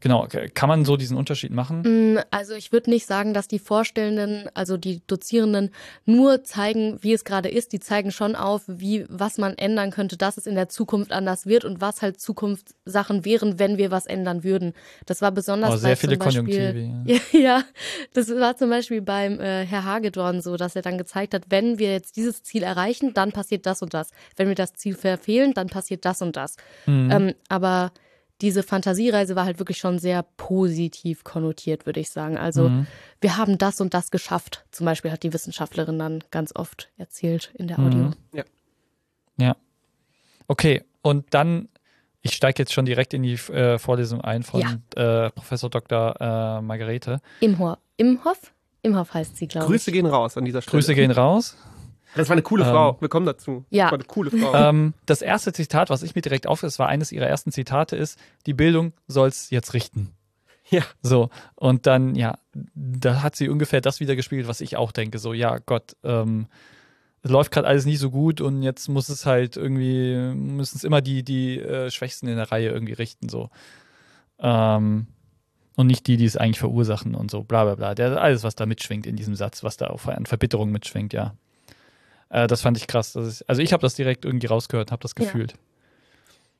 genau, 0.00 0.26
kann 0.54 0.68
man 0.68 0.84
so 0.84 0.96
diesen 0.96 1.16
Unterschied 1.16 1.52
machen? 1.52 2.14
Mm, 2.14 2.18
Also 2.30 2.54
ich 2.54 2.72
würde 2.72 2.90
nicht 2.90 3.06
sagen, 3.06 3.34
dass 3.34 3.48
die 3.48 3.58
Vorstellenden, 3.58 4.48
also 4.54 4.76
die 4.76 5.02
Dozierenden, 5.06 5.70
nur 6.04 6.44
zeigen, 6.44 6.98
wie 7.02 7.12
es 7.12 7.24
gerade 7.24 7.48
ist. 7.48 7.72
Die 7.72 7.80
zeigen 7.80 8.12
schon 8.12 8.36
auf, 8.36 8.62
wie 8.66 9.04
was 9.08 9.38
man 9.38 9.54
ändern 9.58 9.90
könnte, 9.90 10.16
dass 10.16 10.36
es 10.36 10.46
in 10.46 10.54
der 10.54 10.68
Zukunft 10.68 11.12
anders 11.12 11.46
wird 11.46 11.64
und 11.64 11.80
was 11.80 12.02
halt 12.02 12.20
Zukunftssachen 12.20 13.24
wären, 13.24 13.58
wenn 13.58 13.78
wir 13.78 13.90
was 13.90 14.06
ändern 14.06 14.44
würden. 14.44 14.72
Das 15.06 15.22
war 15.22 15.32
besonders 15.32 15.74
Oh, 15.74 15.76
sehr 15.76 15.90
bei 15.90 15.96
viele 15.96 16.18
zum 16.18 16.26
Beispiel, 16.26 16.72
Konjunktive, 16.72 17.20
Ja, 17.32 17.40
ja, 17.40 17.64
das 18.12 18.28
war 18.30 18.56
zum 18.56 18.70
Beispiel 18.70 19.02
beim 19.02 19.40
äh, 19.40 19.64
Herr 19.66 19.84
Hagedorn 19.84 20.40
so, 20.40 20.56
dass 20.56 20.76
er 20.76 20.82
dann 20.82 20.98
gezeigt 20.98 21.34
hat, 21.34 21.44
wenn 21.48 21.78
wir 21.78 21.92
jetzt 21.92 22.16
dieses 22.16 22.42
Ziel 22.42 22.62
erreichen, 22.62 23.14
dann 23.14 23.32
passiert 23.32 23.66
das 23.66 23.82
und 23.82 23.94
das. 23.94 24.10
Wenn 24.36 24.48
wir 24.48 24.54
das 24.54 24.74
Ziel 24.74 24.94
verfehlen, 24.94 25.54
dann 25.54 25.68
passiert 25.68 26.04
das 26.04 26.22
und 26.22 26.36
das. 26.36 26.56
Mhm. 26.86 27.10
Ähm, 27.10 27.34
aber 27.48 27.92
diese 28.42 28.62
Fantasiereise 28.62 29.34
war 29.34 29.44
halt 29.46 29.58
wirklich 29.58 29.78
schon 29.78 29.98
sehr 29.98 30.22
positiv 30.22 31.24
konnotiert, 31.24 31.86
würde 31.86 32.00
ich 32.00 32.10
sagen. 32.10 32.36
Also 32.36 32.68
Mhm. 32.68 32.86
wir 33.20 33.36
haben 33.38 33.56
das 33.58 33.80
und 33.80 33.94
das 33.94 34.10
geschafft. 34.10 34.64
Zum 34.70 34.84
Beispiel 34.84 35.10
hat 35.10 35.22
die 35.22 35.32
Wissenschaftlerin 35.32 35.98
dann 35.98 36.22
ganz 36.30 36.54
oft 36.54 36.90
erzählt 36.98 37.50
in 37.54 37.68
der 37.68 37.78
Audio. 37.78 38.10
Mhm. 38.32 38.44
Okay, 40.48 40.84
und 41.02 41.26
dann, 41.34 41.68
ich 42.22 42.32
steige 42.34 42.62
jetzt 42.62 42.72
schon 42.72 42.84
direkt 42.84 43.12
in 43.14 43.24
die 43.24 43.32
äh, 43.34 43.78
Vorlesung 43.78 44.20
ein 44.20 44.44
von 44.44 44.60
äh, 44.94 45.30
Professor 45.30 45.68
Dr. 45.68 46.14
Äh, 46.20 46.60
Margarete. 46.62 47.20
Imhoff. 47.40 47.78
Imhoff? 47.96 48.52
Imhoff 48.82 49.12
heißt 49.12 49.36
sie, 49.36 49.48
glaube 49.48 49.64
ich. 49.66 49.70
Grüße 49.70 49.90
gehen 49.90 50.06
raus 50.06 50.36
an 50.36 50.44
dieser 50.44 50.62
Stelle. 50.62 50.76
Grüße 50.78 50.94
gehen 50.94 51.10
raus. 51.10 51.56
Das 52.16 52.28
war 52.28 52.34
eine 52.34 52.42
coole 52.42 52.64
Ähm, 52.64 52.70
Frau. 52.70 52.96
Wir 53.00 53.08
kommen 53.08 53.26
dazu. 53.26 53.64
Ja. 53.70 53.84
Das 53.84 53.92
war 53.92 53.98
eine 53.98 54.06
coole 54.08 54.30
Frau. 54.30 54.54
ähm, 54.54 54.94
das 55.06 55.22
erste 55.22 55.52
Zitat, 55.52 55.90
was 55.90 56.02
ich 56.02 56.14
mir 56.14 56.22
direkt 56.22 56.46
auf, 56.46 56.62
es 56.62 56.78
war 56.78 56.88
eines 56.88 57.12
ihrer 57.12 57.26
ersten 57.26 57.52
Zitate, 57.52 57.96
ist: 57.96 58.18
Die 58.46 58.54
Bildung 58.54 58.92
soll's 59.06 59.50
jetzt 59.50 59.74
richten. 59.74 60.12
Ja. 60.68 60.82
So, 61.00 61.30
und 61.54 61.86
dann, 61.86 62.16
ja, 62.16 62.38
da 62.74 63.22
hat 63.22 63.36
sie 63.36 63.48
ungefähr 63.48 63.80
das 63.80 64.00
wieder 64.00 64.16
gespielt, 64.16 64.48
was 64.48 64.60
ich 64.60 64.76
auch 64.76 64.90
denke. 64.90 65.18
So, 65.20 65.32
ja, 65.32 65.58
Gott, 65.58 65.96
ähm, 66.02 66.48
es 67.22 67.30
läuft 67.30 67.52
gerade 67.52 67.68
alles 67.68 67.86
nicht 67.86 68.00
so 68.00 68.10
gut 68.10 68.40
und 68.40 68.64
jetzt 68.64 68.88
muss 68.88 69.08
es 69.08 69.26
halt 69.26 69.56
irgendwie, 69.56 70.16
müssen 70.34 70.76
es 70.76 70.82
immer 70.82 71.00
die, 71.02 71.22
die 71.22 71.60
äh, 71.60 71.90
Schwächsten 71.90 72.26
in 72.26 72.36
der 72.36 72.50
Reihe 72.50 72.70
irgendwie 72.70 72.94
richten, 72.94 73.28
so. 73.28 73.50
Ähm, 74.40 75.06
und 75.76 75.86
nicht 75.86 76.06
die, 76.06 76.16
die 76.16 76.24
es 76.24 76.36
eigentlich 76.36 76.58
verursachen 76.58 77.14
und 77.14 77.30
so, 77.30 77.44
bla 77.44 77.64
bla 77.64 77.74
bla. 77.76 77.94
Der, 77.94 78.20
alles, 78.20 78.42
was 78.42 78.54
da 78.56 78.66
mitschwingt 78.66 79.06
in 79.06 79.14
diesem 79.14 79.34
Satz, 79.36 79.62
was 79.62 79.76
da 79.76 79.86
auch 79.88 80.06
an 80.06 80.26
Verbitterung 80.26 80.72
mitschwingt, 80.72 81.12
ja. 81.12 81.34
Äh, 82.28 82.46
das 82.46 82.62
fand 82.62 82.76
ich 82.76 82.86
krass. 82.86 83.14
Ist, 83.16 83.42
also 83.48 83.62
ich 83.62 83.72
habe 83.72 83.82
das 83.82 83.94
direkt 83.94 84.24
irgendwie 84.24 84.46
rausgehört, 84.46 84.92
habe 84.92 85.02
das 85.02 85.12
Ja. 85.18 85.24
gefühlt. 85.24 85.54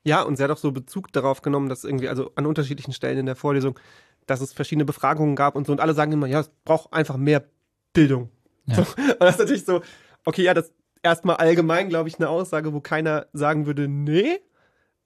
Ja, 0.03 0.21
und 0.21 0.37
sie 0.37 0.43
hat 0.43 0.51
auch 0.51 0.57
so 0.57 0.71
Bezug 0.71 1.11
darauf 1.11 1.41
genommen, 1.41 1.67
dass 1.67 1.83
irgendwie, 1.83 2.07
also 2.07 2.31
an 2.35 2.45
unterschiedlichen 2.45 2.93
Stellen 2.93 3.17
in 3.17 3.25
der 3.25 3.35
Vorlesung, 3.35 3.77
dass 4.25 4.41
es 4.41 4.53
verschiedene 4.53 4.85
Befragungen 4.85 5.35
gab 5.35 5.55
und 5.55 5.65
so. 5.67 5.73
Und 5.73 5.81
alle 5.81 5.93
sagen 5.93 6.11
immer, 6.11 6.27
ja, 6.27 6.39
es 6.39 6.51
braucht 6.63 6.93
einfach 6.93 7.17
mehr 7.17 7.43
Bildung. 7.93 8.29
Ja. 8.65 8.75
So, 8.75 8.81
und 8.81 9.19
das 9.19 9.35
ist 9.35 9.39
natürlich 9.39 9.65
so, 9.65 9.81
okay, 10.25 10.43
ja, 10.43 10.53
das 10.53 10.67
ist 10.67 10.73
erstmal 11.03 11.37
allgemein, 11.37 11.89
glaube 11.89 12.09
ich, 12.09 12.19
eine 12.19 12.29
Aussage, 12.29 12.73
wo 12.73 12.79
keiner 12.79 13.27
sagen 13.33 13.65
würde, 13.65 13.87
nee, 13.87 14.39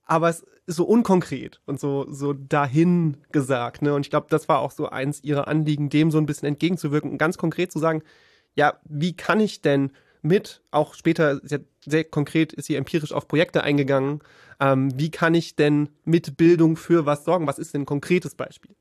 aber 0.06 0.30
es 0.30 0.45
ist 0.65 0.76
so 0.76 0.84
unkonkret 0.84 1.62
und 1.65 1.80
so, 1.80 2.06
so 2.12 2.34
dahin 2.34 3.17
gesagt. 3.32 3.82
Ne? 3.82 3.93
Und 3.93 4.02
ich 4.06 4.10
glaube, 4.10 4.28
das 4.30 4.50
war 4.50 4.60
auch 4.60 4.71
so 4.71 4.89
eins 4.89 5.24
ihrer 5.24 5.47
Anliegen, 5.47 5.89
dem 5.89 6.12
so 6.12 6.17
ein 6.17 6.26
bisschen 6.26 6.47
entgegenzuwirken 6.47 7.12
und 7.12 7.17
ganz 7.17 7.38
konkret 7.38 7.71
zu 7.71 7.80
sagen, 7.80 8.04
ja, 8.56 8.80
wie 8.84 9.15
kann 9.15 9.39
ich 9.39 9.62
denn 9.62 9.91
mit, 10.22 10.62
auch 10.72 10.94
später 10.94 11.40
sehr, 11.44 11.62
sehr 11.86 12.04
konkret 12.04 12.54
ist 12.54 12.66
sie 12.66 12.76
empirisch 12.76 13.12
auf 13.12 13.28
Projekte 13.28 13.64
eingegangen, 13.64 14.22
ähm, 14.60 14.98
wie 14.98 15.10
kann 15.12 15.34
ich 15.34 15.56
denn 15.56 15.90
mit 16.06 16.38
Bildung 16.38 16.78
für 16.78 17.06
was 17.06 17.26
sorgen? 17.26 17.48
Was 17.48 17.60
ist 17.60 17.74
denn 17.74 17.82
ein 17.82 17.86
konkretes 17.86 18.36
Beispiel? 18.36 18.76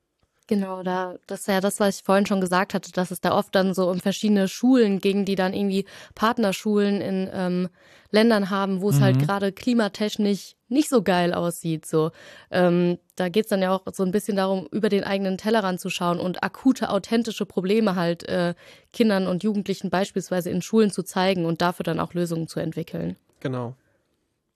Genau, 0.51 0.83
da, 0.83 1.15
das 1.29 1.43
ist 1.43 1.47
ja 1.47 1.61
das, 1.61 1.79
was 1.79 1.99
ich 1.99 2.03
vorhin 2.03 2.27
schon 2.27 2.41
gesagt 2.41 2.75
hatte, 2.75 2.91
dass 2.91 3.13
es 3.13 3.21
da 3.21 3.39
oft 3.39 3.55
dann 3.55 3.73
so 3.73 3.89
um 3.89 4.01
verschiedene 4.01 4.49
Schulen 4.49 4.99
ging, 4.99 5.25
die 5.25 5.37
dann 5.37 5.55
irgendwie 5.55 5.85
Partnerschulen 6.17 7.01
in 7.01 7.31
ähm, 7.33 7.69
Ländern 8.11 8.51
haben, 8.51 8.81
wo 8.81 8.91
es 8.91 9.01
halt 9.01 9.15
Mhm. 9.15 9.21
gerade 9.21 9.53
klimatechnisch 9.53 10.57
nicht 10.67 10.89
so 10.89 11.03
geil 11.05 11.35
aussieht. 11.35 11.87
So, 11.87 12.11
ähm, 12.51 12.99
da 13.15 13.29
geht's 13.29 13.51
dann 13.51 13.63
ja 13.63 13.73
auch 13.73 13.83
so 13.93 14.03
ein 14.03 14.11
bisschen 14.11 14.37
darum, 14.37 14.67
über 14.73 14.89
den 14.89 15.05
eigenen 15.05 15.39
Tellerrand 15.39 15.79
zu 15.79 15.89
schauen 15.89 16.19
und 16.19 16.43
akute, 16.43 16.91
authentische 16.91 17.47
Probleme 17.47 17.95
halt 17.95 18.29
äh, 18.29 18.55
Kindern 18.93 19.29
und 19.29 19.45
Jugendlichen 19.45 19.89
beispielsweise 19.89 20.51
in 20.51 20.63
Schulen 20.63 20.91
zu 20.91 21.05
zeigen 21.05 21.45
und 21.45 21.63
dafür 21.63 21.85
dann 21.85 22.01
auch 22.01 22.13
Lösungen 22.13 22.49
zu 22.49 22.59
entwickeln. 22.59 23.17
Genau. 23.39 23.77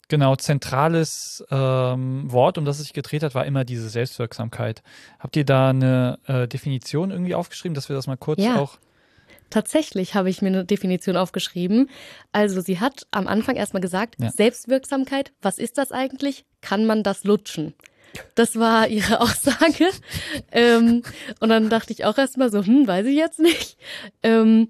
Genau, 0.09 0.37
zentrales 0.37 1.45
ähm, 1.51 2.31
Wort, 2.31 2.59
um 2.59 2.65
das 2.65 2.77
es 2.79 2.85
sich 2.85 2.93
gedreht 2.93 3.23
hat, 3.23 3.35
war 3.35 3.47
immer 3.47 3.65
diese 3.65 3.89
Selbstwirksamkeit. 3.89 4.83
Habt 5.19 5.37
ihr 5.37 5.45
da 5.45 5.71
eine 5.71 6.19
äh, 6.27 6.47
Definition 6.47 7.11
irgendwie 7.11 7.35
aufgeschrieben, 7.35 7.75
dass 7.75 7.89
wir 7.89 7.97
das 7.97 8.07
mal 8.07 8.17
kurz 8.17 8.41
Ja. 8.43 8.57
auch. 8.57 8.79
Tatsächlich 9.51 10.15
habe 10.15 10.31
ich 10.31 10.43
mir 10.43 10.49
eine 10.49 10.65
Definition 10.65 11.17
aufgeschrieben. 11.17 11.89
Also 12.33 12.61
sie 12.61 12.81
hat 12.81 13.07
am 13.13 13.29
Anfang 13.29 13.57
erstmal 13.57 13.81
gesagt, 13.83 14.17
Ja. 14.21 14.31
Selbstwirksamkeit, 14.31 15.33
was 15.43 15.59
ist 15.59 15.79
das 15.79 15.93
eigentlich? 15.93 16.45
Kann 16.61 16.87
man 16.87 17.03
das 17.03 17.25
lutschen? 17.25 17.75
Das 18.35 18.59
war 18.59 18.89
ihre 18.89 19.21
Aussage. 19.21 19.89
ähm, 20.53 21.03
und 21.41 21.49
dann 21.49 21.69
dachte 21.69 21.93
ich 21.93 22.05
auch 22.05 22.19
erstmal 22.19 22.51
so, 22.51 22.65
hm, 22.65 22.87
weiß 22.87 23.07
ich 23.07 23.17
jetzt 23.17 23.39
nicht. 23.39 23.77
Ähm, 24.23 24.69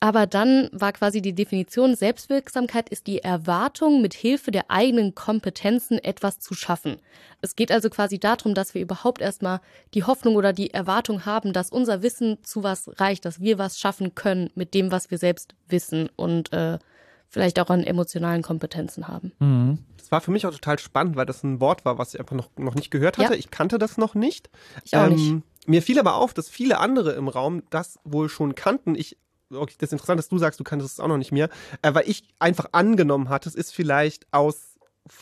aber 0.00 0.26
dann 0.26 0.68
war 0.72 0.92
quasi 0.92 1.22
die 1.22 1.34
Definition, 1.34 1.94
Selbstwirksamkeit 1.94 2.88
ist 2.88 3.06
die 3.06 3.20
Erwartung, 3.20 4.02
mit 4.02 4.14
Hilfe 4.14 4.50
der 4.50 4.70
eigenen 4.70 5.14
Kompetenzen 5.14 5.98
etwas 5.98 6.40
zu 6.40 6.54
schaffen. 6.54 6.96
Es 7.40 7.56
geht 7.56 7.72
also 7.72 7.90
quasi 7.90 8.18
darum, 8.18 8.54
dass 8.54 8.74
wir 8.74 8.82
überhaupt 8.82 9.20
erstmal 9.20 9.60
die 9.94 10.04
Hoffnung 10.04 10.36
oder 10.36 10.52
die 10.52 10.72
Erwartung 10.72 11.26
haben, 11.26 11.52
dass 11.52 11.70
unser 11.70 12.02
Wissen 12.02 12.38
zu 12.42 12.62
was 12.62 12.90
reicht, 13.00 13.24
dass 13.24 13.40
wir 13.40 13.58
was 13.58 13.78
schaffen 13.78 14.14
können 14.14 14.50
mit 14.54 14.74
dem, 14.74 14.92
was 14.92 15.10
wir 15.10 15.18
selbst 15.18 15.54
wissen 15.68 16.08
und 16.16 16.52
äh, 16.52 16.78
vielleicht 17.28 17.58
auch 17.58 17.70
an 17.70 17.82
emotionalen 17.82 18.42
Kompetenzen 18.42 19.08
haben. 19.08 19.32
Mhm. 19.38 19.78
Das 19.96 20.12
war 20.12 20.20
für 20.20 20.30
mich 20.30 20.46
auch 20.46 20.52
total 20.52 20.78
spannend, 20.78 21.16
weil 21.16 21.26
das 21.26 21.42
ein 21.42 21.60
Wort 21.60 21.84
war, 21.84 21.96
was 21.98 22.14
ich 22.14 22.20
einfach 22.20 22.36
noch, 22.36 22.50
noch 22.56 22.74
nicht 22.74 22.90
gehört 22.90 23.18
hatte. 23.18 23.32
Ja. 23.32 23.38
Ich 23.38 23.50
kannte 23.50 23.78
das 23.78 23.96
noch 23.96 24.14
nicht. 24.14 24.50
Ich 24.84 24.94
auch 24.94 25.08
nicht. 25.08 25.42
Mir 25.66 25.82
fiel 25.82 25.98
aber 25.98 26.16
auf, 26.16 26.34
dass 26.34 26.48
viele 26.48 26.78
andere 26.78 27.12
im 27.12 27.28
Raum 27.28 27.62
das 27.70 27.98
wohl 28.04 28.28
schon 28.28 28.54
kannten. 28.54 28.94
Ich, 28.94 29.16
okay, 29.54 29.74
das 29.78 29.88
ist 29.88 29.92
interessant, 29.92 30.18
dass 30.18 30.28
du 30.28 30.38
sagst, 30.38 30.58
du 30.60 30.64
kanntest 30.64 30.92
es 30.94 31.00
auch 31.00 31.08
noch 31.08 31.18
nicht 31.18 31.32
mehr, 31.32 31.48
äh, 31.82 31.92
weil 31.94 32.08
ich 32.08 32.24
einfach 32.38 32.66
angenommen 32.72 33.28
hatte, 33.28 33.48
es 33.48 33.54
ist 33.54 33.74
vielleicht 33.74 34.26
aus 34.32 34.70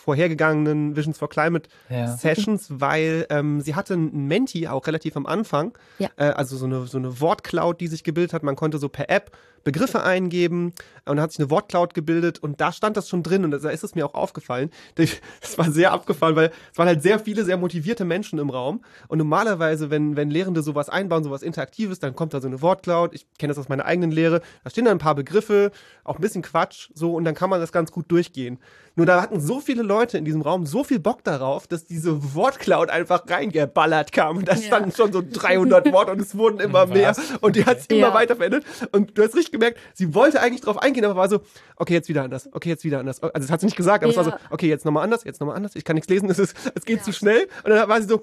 vorhergegangenen 0.04 0.96
Visions 0.96 1.18
for 1.18 1.28
Climate 1.28 1.68
Ja. 1.88 2.06
Sessions, 2.16 2.66
weil 2.80 3.26
ähm, 3.30 3.60
sie 3.60 3.74
hatte 3.74 3.94
ein 3.94 4.26
Menti 4.26 4.66
auch 4.68 4.86
relativ 4.86 5.16
am 5.16 5.26
Anfang, 5.26 5.76
Ja. 5.98 6.08
äh, 6.16 6.24
also 6.24 6.56
so 6.56 6.66
eine, 6.66 6.86
so 6.86 6.98
eine 6.98 7.20
Wortcloud, 7.20 7.80
die 7.80 7.86
sich 7.86 8.04
gebildet 8.04 8.32
hat. 8.32 8.42
Man 8.42 8.56
konnte 8.56 8.78
so 8.78 8.88
per 8.88 9.08
App 9.08 9.30
Begriffe 9.64 10.02
eingeben 10.02 10.66
und 11.06 11.16
dann 11.16 11.20
hat 11.20 11.32
sich 11.32 11.40
eine 11.40 11.50
Wortcloud 11.50 11.94
gebildet 11.94 12.38
und 12.38 12.60
da 12.60 12.72
stand 12.72 12.96
das 12.96 13.08
schon 13.08 13.22
drin 13.22 13.44
und 13.44 13.50
da 13.50 13.70
ist 13.70 13.84
es 13.84 13.94
mir 13.94 14.06
auch 14.06 14.14
aufgefallen. 14.14 14.70
Das 14.94 15.10
war 15.58 15.70
sehr 15.70 15.92
abgefallen, 15.92 16.36
weil 16.36 16.50
es 16.72 16.78
waren 16.78 16.86
halt 16.88 17.02
sehr 17.02 17.18
viele 17.18 17.44
sehr 17.44 17.56
motivierte 17.56 18.04
Menschen 18.04 18.38
im 18.38 18.50
Raum 18.50 18.82
und 19.08 19.18
normalerweise, 19.18 19.90
wenn, 19.90 20.16
wenn 20.16 20.30
Lehrende 20.30 20.62
sowas 20.62 20.88
einbauen, 20.88 21.24
sowas 21.24 21.42
Interaktives, 21.42 21.98
dann 21.98 22.14
kommt 22.14 22.34
da 22.34 22.40
so 22.40 22.46
eine 22.48 22.62
Wortcloud. 22.62 23.14
Ich 23.14 23.26
kenne 23.38 23.50
das 23.52 23.58
aus 23.58 23.68
meiner 23.68 23.84
eigenen 23.84 24.10
Lehre. 24.10 24.40
Da 24.64 24.70
stehen 24.70 24.84
dann 24.84 24.96
ein 24.96 24.98
paar 24.98 25.14
Begriffe, 25.14 25.70
auch 26.04 26.16
ein 26.16 26.22
bisschen 26.22 26.42
Quatsch, 26.42 26.90
so 26.94 27.14
und 27.14 27.24
dann 27.24 27.34
kann 27.34 27.50
man 27.50 27.60
das 27.60 27.72
ganz 27.72 27.90
gut 27.92 28.10
durchgehen. 28.10 28.58
Nur 28.96 29.06
da 29.06 29.22
hatten 29.22 29.40
so 29.40 29.60
viele 29.60 29.82
Leute 29.82 30.18
in 30.18 30.24
diesem 30.24 30.42
Raum 30.42 30.66
so 30.66 30.84
viel 30.84 30.98
Bock 30.98 31.22
darauf, 31.24 31.66
dass 31.66 31.84
diese 31.86 32.34
Wortcloud 32.34 32.90
einfach 32.90 33.22
reingeballert 33.28 34.12
kam 34.12 34.38
und 34.38 34.48
da 34.48 34.54
Ja. 34.54 34.62
standen 34.62 34.92
schon 34.92 35.12
so 35.12 35.22
300 35.28 35.92
Worte 35.92 36.12
und 36.12 36.20
es 36.20 36.36
wurden 36.36 36.60
immer 36.60 36.86
mehr 36.86 37.10
Was? 37.10 37.20
und 37.40 37.56
die 37.56 37.64
hat 37.64 37.78
es 37.78 37.86
immer 37.86 38.08
Ja. 38.08 38.14
weiter 38.14 38.36
verändert 38.36 38.64
und 38.92 39.16
du 39.16 39.22
hast 39.22 39.34
richtig 39.36 39.49
gemerkt, 39.52 39.78
sie 39.94 40.14
wollte 40.14 40.40
eigentlich 40.40 40.60
drauf 40.60 40.78
eingehen, 40.78 41.04
aber 41.04 41.16
war 41.16 41.28
so, 41.28 41.40
okay, 41.76 41.94
jetzt 41.94 42.08
wieder 42.08 42.22
anders, 42.22 42.48
okay, 42.52 42.68
jetzt 42.68 42.84
wieder 42.84 43.00
anders. 43.00 43.22
Also 43.22 43.32
das 43.46 43.50
hat 43.50 43.60
sie 43.60 43.66
nicht 43.66 43.76
gesagt, 43.76 44.02
aber 44.04 44.10
es 44.10 44.16
war 44.16 44.24
so, 44.24 44.30
Ja. 44.30 44.38
okay, 44.50 44.68
jetzt 44.68 44.84
nochmal 44.84 45.04
anders, 45.04 45.24
jetzt 45.24 45.40
nochmal 45.40 45.56
anders, 45.56 45.76
ich 45.76 45.84
kann 45.84 45.94
nichts 45.94 46.08
lesen, 46.10 46.28
es, 46.30 46.38
ist, 46.38 46.56
es 46.74 46.84
geht 46.84 47.04
zu 47.04 47.12
schnell 47.12 47.48
und 47.64 47.70
dann 47.70 47.88
war 47.88 48.00
sie 48.00 48.08
so, 48.08 48.22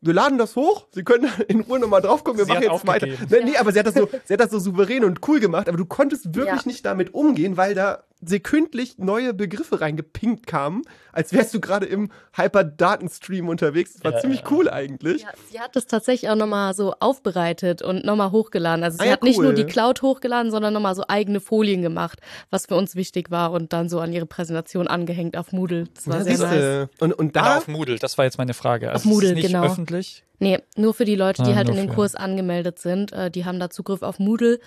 wir 0.00 0.12
laden 0.12 0.36
das 0.36 0.54
hoch, 0.54 0.86
Sie 0.92 1.02
können 1.02 1.30
in 1.48 1.60
Ruhe 1.62 1.78
nochmal 1.78 2.02
drauf 2.02 2.24
gucken, 2.24 2.38
wir 2.38 2.44
Sie 2.44 2.52
machen 2.52 2.62
jetzt 2.70 2.86
weiter. 2.86 3.06
Nee, 3.06 3.44
nee, 3.44 3.56
aber 3.56 3.72
sie 3.72 3.78
hat, 3.78 3.86
das 3.86 3.94
so, 3.94 4.06
sie 4.24 4.34
hat 4.34 4.40
das 4.40 4.50
so 4.50 4.58
souverän 4.58 5.02
und 5.04 5.26
cool 5.26 5.40
gemacht, 5.40 5.66
aber 5.68 5.78
du 5.78 5.86
konntest 5.86 6.34
wirklich 6.34 6.62
Ja. 6.62 6.66
nicht 6.66 6.84
damit 6.84 7.14
umgehen, 7.14 7.56
weil 7.56 7.74
da 7.74 8.04
sekündlich 8.28 8.98
neue 8.98 9.34
Begriffe 9.34 9.80
reingepinkt 9.80 10.46
kamen, 10.46 10.82
als 11.12 11.32
wärst 11.32 11.54
du 11.54 11.60
gerade 11.60 11.86
im 11.86 12.10
Hyper-Datenstream 12.36 13.48
unterwegs. 13.48 13.94
Das 13.94 14.04
war 14.04 14.12
Ja, 14.12 14.20
ziemlich 14.20 14.40
ja. 14.40 14.46
cool 14.50 14.68
eigentlich. 14.70 15.22
Ja, 15.22 15.28
sie 15.50 15.60
hat 15.60 15.76
das 15.76 15.86
tatsächlich 15.86 16.30
auch 16.30 16.36
nochmal 16.36 16.74
so 16.74 16.94
aufbereitet 17.00 17.82
und 17.82 18.04
nochmal 18.04 18.30
hochgeladen. 18.30 18.84
Also 18.84 18.96
sie 18.98 19.02
Ah 19.02 19.06
ja, 19.06 19.12
hat 19.12 19.22
nicht 19.22 19.38
cool. 19.38 19.44
nur 19.44 19.52
die 19.54 19.64
Cloud 19.64 20.02
hochgeladen, 20.02 20.50
sondern 20.50 20.72
nochmal 20.74 20.94
so 20.94 21.04
eigene 21.08 21.40
Folien 21.40 21.82
gemacht, 21.82 22.20
was 22.50 22.66
für 22.66 22.76
uns 22.76 22.96
wichtig 22.96 23.30
war 23.30 23.52
und 23.52 23.72
dann 23.72 23.88
so 23.88 24.00
an 24.00 24.12
ihre 24.12 24.26
Präsentation 24.26 24.88
angehängt 24.88 25.36
auf 25.36 25.52
Moodle. 25.52 25.84
Das 25.94 26.08
war 26.08 26.18
Ja, 26.18 26.24
sehr 26.24 26.38
nice. 26.38 26.88
Und, 27.00 27.12
und 27.12 27.36
da 27.36 27.58
auf 27.58 27.68
Moodle, 27.68 27.98
das 27.98 28.18
war 28.18 28.24
jetzt 28.24 28.38
meine 28.38 28.54
Frage. 28.54 28.90
Also 28.90 29.08
Auf 29.08 29.12
Moodle, 29.14 29.30
ist 29.30 29.34
nicht 29.36 29.46
genau. 29.48 29.64
öffentlich. 29.64 30.24
Nee, 30.40 30.58
nur 30.76 30.94
für 30.94 31.04
die 31.04 31.14
Leute, 31.14 31.42
die 31.42 31.52
Ah, 31.52 31.56
halt 31.56 31.68
in 31.68 31.76
den 31.76 31.88
für- 31.88 31.94
Kurs 31.94 32.14
angemeldet 32.14 32.78
sind. 32.78 33.12
Äh, 33.12 33.30
die 33.30 33.44
haben 33.44 33.60
da 33.60 33.70
Zugriff 33.70 34.02
auf 34.02 34.18
Moodle, 34.18 34.58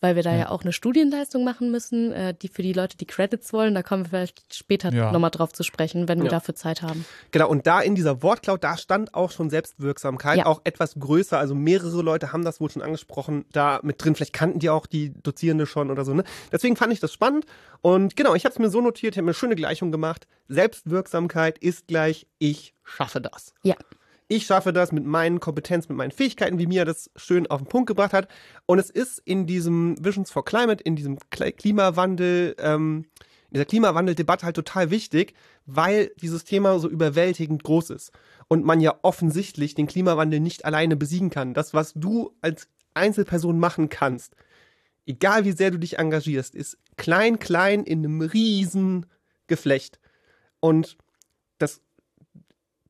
weil 0.00 0.14
wir 0.16 0.22
da 0.22 0.34
ja, 0.34 0.48
auch 0.50 0.62
eine 0.62 0.72
Studienleistung 0.72 1.42
machen 1.44 1.70
müssen. 1.70 2.12
Äh, 2.12 2.34
die 2.34 2.48
für 2.48 2.62
die 2.62 2.72
Leute, 2.72 2.96
die 2.96 3.06
Credits 3.06 3.52
wollen, 3.52 3.74
da 3.74 3.82
kommen 3.82 4.04
wir 4.04 4.08
vielleicht 4.10 4.54
später 4.54 4.92
Ja. 4.92 5.10
nochmal 5.12 5.30
drauf 5.30 5.52
zu 5.52 5.62
sprechen, 5.62 6.08
wenn 6.08 6.18
wir 6.18 6.26
Ja. 6.26 6.30
dafür 6.32 6.54
Zeit 6.54 6.82
haben. 6.82 7.04
Genau, 7.30 7.48
und 7.48 7.66
da 7.66 7.80
in 7.80 7.94
dieser 7.94 8.22
Wortcloud, 8.22 8.62
da 8.62 8.76
stand 8.76 9.14
auch 9.14 9.30
schon 9.30 9.50
Selbstwirksamkeit, 9.50 10.38
Ja. 10.38 10.46
auch 10.46 10.60
etwas 10.64 10.94
größer. 10.98 11.38
Also 11.38 11.54
mehrere 11.54 12.02
Leute 12.02 12.32
haben 12.32 12.44
das 12.44 12.60
wohl 12.60 12.70
schon 12.70 12.82
angesprochen, 12.82 13.44
da 13.52 13.80
mit 13.82 14.02
drin. 14.04 14.14
Vielleicht 14.14 14.32
kannten 14.32 14.58
die 14.58 14.70
auch 14.70 14.86
die 14.86 15.12
Dozierende 15.22 15.66
schon 15.66 15.90
oder 15.90 16.04
so. 16.04 16.12
Ne? 16.14 16.24
Deswegen 16.52 16.76
fand 16.76 16.92
ich 16.92 17.00
das 17.00 17.12
spannend. 17.12 17.46
Und 17.80 18.16
genau, 18.16 18.34
ich 18.34 18.44
habe 18.44 18.52
es 18.52 18.58
mir 18.58 18.68
so 18.70 18.80
notiert, 18.80 19.14
ich 19.14 19.18
habe 19.18 19.24
mir 19.24 19.30
eine 19.30 19.34
schöne 19.34 19.56
Gleichung 19.56 19.92
gemacht. 19.92 20.26
Selbstwirksamkeit 20.48 21.58
ist 21.58 21.86
gleich, 21.88 22.26
ich 22.38 22.74
schaffe 22.84 23.20
das. 23.20 23.54
Ja. 23.62 23.76
Ich 24.28 24.46
schaffe 24.46 24.72
das 24.72 24.90
mit 24.90 25.04
meinen 25.04 25.38
Kompetenzen, 25.38 25.92
mit 25.92 25.98
meinen 25.98 26.10
Fähigkeiten, 26.10 26.58
wie 26.58 26.66
mir 26.66 26.84
das 26.84 27.10
schön 27.14 27.46
auf 27.46 27.60
den 27.60 27.68
Punkt 27.68 27.86
gebracht 27.86 28.12
hat. 28.12 28.28
Und 28.66 28.80
es 28.80 28.90
ist 28.90 29.20
in 29.24 29.46
diesem 29.46 29.96
Visions 30.04 30.32
for 30.32 30.44
Climate, 30.44 30.82
in 30.82 30.96
diesem 30.96 31.18
Klimawandel, 31.30 32.56
ähm, 32.58 33.06
in 33.50 33.54
dieser 33.54 33.64
Klimawandeldebatte 33.66 34.44
halt 34.44 34.56
total 34.56 34.90
wichtig, 34.90 35.34
weil 35.64 36.10
dieses 36.20 36.42
Thema 36.42 36.78
so 36.80 36.88
überwältigend 36.88 37.62
groß 37.62 37.90
ist. 37.90 38.10
Und 38.48 38.64
man 38.64 38.80
ja 38.80 38.98
offensichtlich 39.02 39.74
den 39.74 39.86
Klimawandel 39.86 40.40
nicht 40.40 40.64
alleine 40.64 40.96
besiegen 40.96 41.30
kann. 41.30 41.54
Das, 41.54 41.72
was 41.72 41.92
du 41.94 42.34
als 42.40 42.68
Einzelperson 42.94 43.60
machen 43.60 43.88
kannst, 43.88 44.34
egal 45.06 45.44
wie 45.44 45.52
sehr 45.52 45.70
du 45.70 45.78
dich 45.78 45.98
engagierst, 45.98 46.56
ist 46.56 46.78
klein, 46.96 47.38
klein 47.38 47.84
in 47.84 48.04
einem 48.04 48.22
riesen 48.22 49.06
Geflecht. 49.46 50.00
Und 50.58 50.96
das 51.58 51.80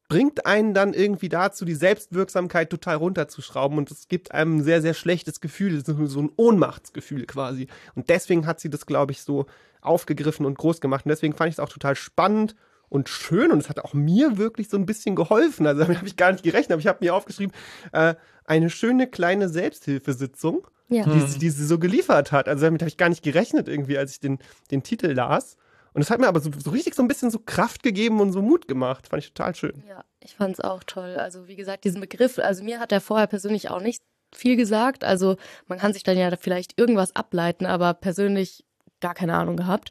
bringt 0.09 0.46
einen 0.46 0.72
dann 0.74 0.94
irgendwie 0.94 1.28
dazu, 1.28 1.64
die 1.64 1.74
Selbstwirksamkeit 1.74 2.70
total 2.70 2.96
runterzuschrauben 2.96 3.76
und 3.78 3.90
es 3.90 4.09
gibt 4.09 4.32
einem 4.32 4.59
ein 4.59 4.62
sehr, 4.64 4.80
sehr 4.82 4.94
schlechtes 4.94 5.40
Gefühl, 5.40 5.82
so 5.84 6.20
ein 6.22 6.30
Ohnmachtsgefühl 6.36 7.26
quasi. 7.26 7.66
Und 7.94 8.09
deswegen 8.09 8.46
hat 8.46 8.61
sie 8.61 8.70
das, 8.70 8.86
glaube 8.86 9.12
ich, 9.12 9.22
so 9.22 9.46
aufgegriffen 9.80 10.46
und 10.46 10.59
groß 10.59 10.80
gemacht. 10.80 11.04
Und 11.07 11.11
deswegen 11.11 11.34
fand 11.34 11.48
ich 11.48 11.54
es 11.57 11.61
auch 11.61 11.68
total 11.68 11.96
spannend 11.96 12.54
und 12.88 13.09
schön 13.09 13.50
und 13.50 13.59
es 13.59 13.68
hat 13.68 13.80
auch 13.80 13.94
mir 13.94 14.36
wirklich 14.38 14.68
so 14.68 14.76
ein 14.76 14.86
bisschen 14.86 15.16
geholfen. 15.16 15.66
Also 15.66 15.80
damit 15.82 15.96
habe 15.98 16.07
ich 16.09 16.16
gar 16.16 16.30
nicht 16.30 16.44
gerechnet, 16.44 16.72
aber 16.72 16.80
ich 16.80 16.86
habe 16.86 17.04
mir 17.04 17.14
aufgeschrieben, 17.14 17.52
äh, 17.92 18.14
eine 18.44 18.70
schöne 18.70 19.09
kleine 19.09 19.48
Selbsthilfesitzung, 19.48 20.66
Ja. 20.88 21.04
die, 21.04 21.20
sie- 21.26 21.38
die 21.40 21.50
sie 21.50 21.66
so 21.66 21.78
geliefert 21.80 22.30
hat. 22.30 22.48
Also 22.48 22.64
damit 22.64 22.80
habe 22.82 22.88
ich 22.88 22.96
gar 22.96 23.09
nicht 23.09 23.22
gerechnet 23.24 23.66
irgendwie, 23.68 23.98
als 23.98 24.12
ich 24.12 24.20
den, 24.20 24.38
den 24.70 24.82
Titel 24.84 25.09
las. 25.12 25.57
Und 25.97 26.03
es 26.03 26.11
hat 26.11 26.20
mir 26.20 26.28
aber 26.28 26.40
so, 26.40 26.51
so 26.62 26.72
richtig 26.72 26.94
so 26.94 27.01
ein 27.01 27.09
bisschen 27.09 27.30
so 27.30 27.38
Kraft 27.38 27.82
gegeben 27.82 28.20
und 28.20 28.30
so 28.30 28.42
Mut 28.42 28.68
gemacht. 28.68 29.09
Fand 29.09 29.22
ich 29.22 29.32
total 29.32 29.55
schön. 29.55 29.82
Ja, 29.88 30.05
ich 30.20 30.34
fand 30.34 30.53
es 30.53 30.61
auch 30.61 30.84
toll. 30.84 31.16
Also 31.16 31.49
wie 31.49 31.57
gesagt, 31.57 31.84
diesen 31.84 32.03
Begriff, 32.03 32.38
also 32.38 32.62
mir 32.62 32.80
hat 32.80 32.92
er 32.92 33.01
vorher 33.01 33.26
persönlich 33.26 33.70
auch 33.70 33.80
nicht 33.80 34.03
viel 34.30 34.57
gesagt. 34.57 35.05
Also 35.05 35.38
man 35.68 35.78
kann 35.78 35.94
sich 35.94 36.03
dann 36.03 36.18
ja 36.18 36.30
vielleicht 36.36 36.78
irgendwas 36.78 37.16
ableiten, 37.16 37.64
aber 37.64 37.94
persönlich 37.94 38.66
gar 39.01 39.14
keine 39.14 39.36
Ahnung 39.36 39.57
gehabt. 39.57 39.90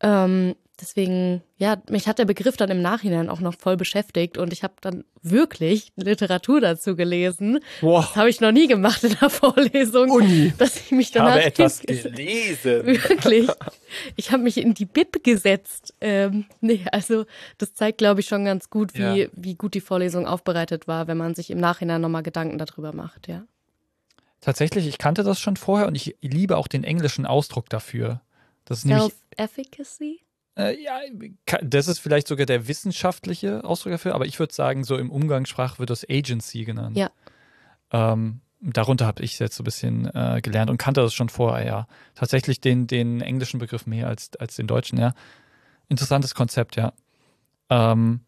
Ähm, 0.00 0.54
deswegen, 0.82 1.40
ja, 1.56 1.80
mich 1.88 2.06
hat 2.08 2.18
der 2.18 2.24
Begriff 2.26 2.56
dann 2.58 2.68
im 2.70 2.82
Nachhinein 2.82 3.30
auch 3.30 3.40
noch 3.40 3.54
voll 3.58 3.76
beschäftigt 3.78 4.36
und 4.36 4.52
ich 4.52 4.62
habe 4.62 4.74
dann 4.82 5.04
wirklich 5.22 5.92
Literatur 5.96 6.60
dazu 6.60 6.96
gelesen. 6.96 7.60
Boah, 7.80 8.00
Das 8.02 8.16
habe 8.16 8.28
ich 8.28 8.40
noch 8.40 8.52
nie 8.52 8.66
gemacht 8.66 9.02
in 9.04 9.16
der 9.20 9.30
Vorlesung, 9.30 10.10
Uni. 10.10 10.52
dass 10.58 10.76
ich 10.76 10.90
mich 10.90 11.06
Ich 11.06 11.12
danach 11.12 11.30
habe 11.30 11.44
etwas 11.44 11.80
gelesen. 11.80 12.84
Wirklich. 12.86 13.48
Ich 14.16 14.32
habe 14.32 14.42
mich 14.42 14.58
in 14.58 14.74
die 14.74 14.84
Bib 14.84 15.22
gesetzt. 15.24 15.94
Ähm, 16.00 16.44
nee, 16.60 16.84
also 16.92 17.24
das 17.58 17.72
zeigt, 17.74 17.98
glaube 17.98 18.20
ich, 18.20 18.26
schon 18.26 18.44
ganz 18.44 18.68
gut, 18.68 18.94
wie, 18.94 19.22
Ja. 19.22 19.28
wie 19.32 19.54
gut 19.54 19.74
die 19.74 19.80
Vorlesung 19.80 20.26
aufbereitet 20.26 20.88
war, 20.88 21.06
wenn 21.06 21.16
man 21.16 21.34
sich 21.34 21.50
im 21.50 21.58
Nachhinein 21.58 22.00
nochmal 22.00 22.22
Gedanken 22.24 22.58
darüber 22.58 22.92
macht, 22.92 23.28
ja. 23.28 23.44
Tatsächlich, 24.40 24.88
ich 24.88 24.98
kannte 24.98 25.22
das 25.22 25.38
schon 25.38 25.56
vorher 25.56 25.86
und 25.86 25.94
ich 25.94 26.16
liebe 26.20 26.56
auch 26.56 26.66
den 26.66 26.82
englischen 26.82 27.26
Ausdruck 27.26 27.70
dafür. 27.70 28.20
Das 28.64 28.78
ist 28.78 28.84
nämlich 28.86 29.12
Self-Efficacy? 29.38 30.20
Äh, 30.56 30.82
ja, 30.82 31.00
das 31.62 31.88
ist 31.88 31.98
vielleicht 31.98 32.28
sogar 32.28 32.46
der 32.46 32.68
wissenschaftliche 32.68 33.64
Ausdruck 33.64 33.92
dafür, 33.92 34.14
aber 34.14 34.26
ich 34.26 34.38
würde 34.38 34.52
sagen, 34.52 34.84
so 34.84 34.96
im 34.96 35.10
Umgangssprach 35.10 35.78
wird 35.78 35.90
das 35.90 36.04
Agency 36.08 36.64
genannt. 36.64 36.96
Ja. 36.96 37.10
Ähm, 37.90 38.40
darunter 38.60 39.06
habe 39.06 39.22
ich 39.22 39.38
jetzt 39.38 39.56
so 39.56 39.62
ein 39.62 39.64
bisschen 39.64 40.14
äh, 40.14 40.40
gelernt 40.42 40.70
und 40.70 40.76
kannte 40.76 41.00
das 41.00 41.14
schon 41.14 41.30
vorher, 41.30 41.66
ja. 41.66 41.86
Tatsächlich 42.14 42.60
den, 42.60 42.86
den 42.86 43.20
englischen 43.22 43.58
Begriff 43.60 43.86
mehr 43.86 44.08
als, 44.08 44.30
als 44.38 44.56
den 44.56 44.66
deutschen, 44.66 44.98
ja. 44.98 45.14
Interessantes 45.88 46.34
Konzept, 46.34 46.76
ja. 46.76 46.92
Ähm, 47.70 48.20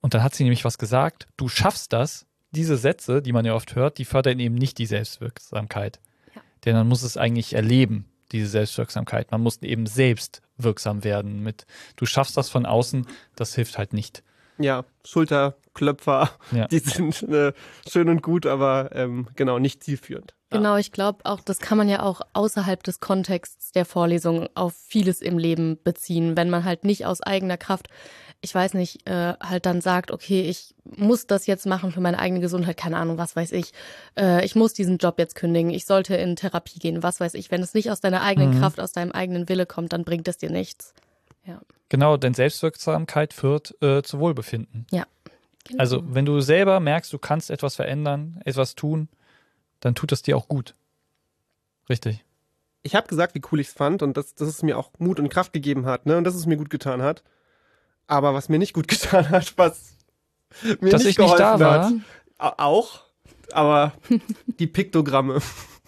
und 0.00 0.14
dann 0.14 0.22
hat 0.22 0.34
sie 0.34 0.44
nämlich 0.44 0.64
was 0.64 0.78
gesagt, 0.78 1.28
du 1.36 1.48
schaffst 1.48 1.92
das, 1.92 2.26
diese 2.52 2.76
Sätze, 2.76 3.20
die 3.20 3.32
man 3.32 3.44
ja 3.44 3.54
oft 3.54 3.74
hört, 3.74 3.98
die 3.98 4.06
fördern 4.06 4.38
eben 4.38 4.54
nicht 4.54 4.78
die 4.78 4.86
Selbstwirksamkeit. 4.86 6.00
Ja. 6.34 6.40
Denn 6.64 6.74
man 6.74 6.88
muss 6.88 7.02
es 7.02 7.18
eigentlich 7.18 7.54
erleben, 7.54 8.09
diese 8.32 8.48
Selbstwirksamkeit. 8.48 9.30
Man 9.30 9.40
muss 9.42 9.60
eben 9.62 9.86
selbst 9.86 10.42
wirksam 10.56 11.04
werden. 11.04 11.42
Mit 11.42 11.66
du 11.96 12.06
schaffst 12.06 12.36
das 12.36 12.48
von 12.48 12.66
außen, 12.66 13.06
das 13.36 13.54
hilft 13.54 13.78
halt 13.78 13.92
nicht. 13.92 14.22
Ja, 14.58 14.84
Schulterklöpfer, 15.04 16.30
Ja. 16.52 16.66
die 16.70 16.78
sind 16.80 17.22
äh, 17.22 17.52
schön 17.88 18.08
und 18.08 18.22
gut, 18.22 18.46
aber 18.46 18.90
ähm, 18.92 19.28
genau, 19.34 19.58
nicht 19.58 19.82
zielführend. 19.82 20.34
Genau, 20.50 20.76
ich 20.76 20.90
glaube 20.90 21.24
auch, 21.24 21.40
das 21.40 21.60
kann 21.60 21.78
man 21.78 21.88
ja 21.88 22.02
auch 22.02 22.22
außerhalb 22.32 22.82
des 22.82 22.98
Kontexts 22.98 23.70
der 23.70 23.84
Vorlesung 23.84 24.48
auf 24.54 24.74
vieles 24.74 25.22
im 25.22 25.38
Leben 25.38 25.78
beziehen, 25.82 26.36
wenn 26.36 26.50
man 26.50 26.64
halt 26.64 26.84
nicht 26.84 27.06
aus 27.06 27.22
eigener 27.22 27.56
Kraft, 27.56 27.88
ich 28.42 28.54
weiß 28.54 28.74
nicht, 28.74 29.06
äh, 29.08 29.34
halt 29.40 29.66
dann 29.66 29.80
sagt, 29.80 30.10
okay, 30.10 30.42
ich 30.42 30.74
muss 30.84 31.26
das 31.26 31.46
jetzt 31.46 31.66
machen 31.66 31.92
für 31.92 32.00
meine 32.00 32.18
eigene 32.18 32.40
Gesundheit, 32.40 32.76
keine 32.76 32.96
Ahnung, 32.96 33.18
was 33.18 33.36
weiß 33.36 33.52
ich, 33.52 33.72
äh, 34.18 34.44
ich 34.44 34.54
muss 34.54 34.72
diesen 34.72 34.96
Job 34.98 35.18
jetzt 35.18 35.34
kündigen, 35.34 35.70
ich 35.70 35.84
sollte 35.84 36.16
in 36.16 36.36
Therapie 36.36 36.78
gehen, 36.78 37.02
was 37.02 37.20
weiß 37.20 37.34
ich, 37.34 37.50
wenn 37.50 37.62
es 37.62 37.74
nicht 37.74 37.90
aus 37.90 38.00
deiner 38.00 38.22
eigenen 38.22 38.54
Mhm. 38.54 38.60
Kraft, 38.60 38.80
aus 38.80 38.92
deinem 38.92 39.12
eigenen 39.12 39.48
Wille 39.48 39.66
kommt, 39.66 39.92
dann 39.92 40.04
bringt 40.04 40.26
es 40.28 40.38
dir 40.38 40.50
nichts. 40.50 40.94
Genau, 41.88 42.16
denn 42.16 42.34
Selbstwirksamkeit 42.34 43.34
führt 43.34 43.74
äh, 43.82 44.02
zu 44.02 44.20
Wohlbefinden. 44.20 44.86
Genau. 45.64 45.80
Also, 45.80 46.02
wenn 46.04 46.24
du 46.24 46.40
selber 46.40 46.80
merkst, 46.80 47.12
du 47.12 47.18
kannst 47.18 47.50
etwas 47.50 47.76
verändern, 47.76 48.40
etwas 48.44 48.74
tun, 48.74 49.08
dann 49.80 49.94
tut 49.94 50.12
es 50.12 50.22
dir 50.22 50.36
auch 50.36 50.48
gut. 50.48 50.74
Richtig. 51.88 52.24
Ich 52.82 52.94
habe 52.94 53.08
gesagt, 53.08 53.34
wie 53.34 53.42
cool 53.52 53.60
ich 53.60 53.68
es 53.68 53.72
fand 53.74 54.02
und 54.02 54.16
dass, 54.16 54.34
dass 54.34 54.48
es 54.48 54.62
mir 54.62 54.78
auch 54.78 54.90
Mut 54.98 55.20
und 55.20 55.28
Kraft 55.28 55.52
gegeben 55.52 55.86
hat, 55.86 56.06
ne? 56.06 56.16
Und 56.16 56.24
dass 56.24 56.34
es 56.34 56.46
mir 56.46 56.56
gut 56.56 56.70
getan 56.70 57.02
hat. 57.02 57.22
Aber 58.10 58.34
was 58.34 58.48
mir 58.48 58.58
nicht 58.58 58.74
gut 58.74 58.88
getan 58.88 59.28
hat, 59.30 59.52
was 59.56 59.92
mir 60.80 60.90
Dass 60.90 61.04
nicht 61.04 61.12
ich 61.12 61.18
nicht 61.18 61.38
da 61.38 61.56
geholfen 61.56 62.04
war. 62.38 62.50
hat, 62.50 62.58
auch, 62.58 63.02
aber 63.52 63.92
die 64.46 64.66
Piktogramme. 64.66 65.40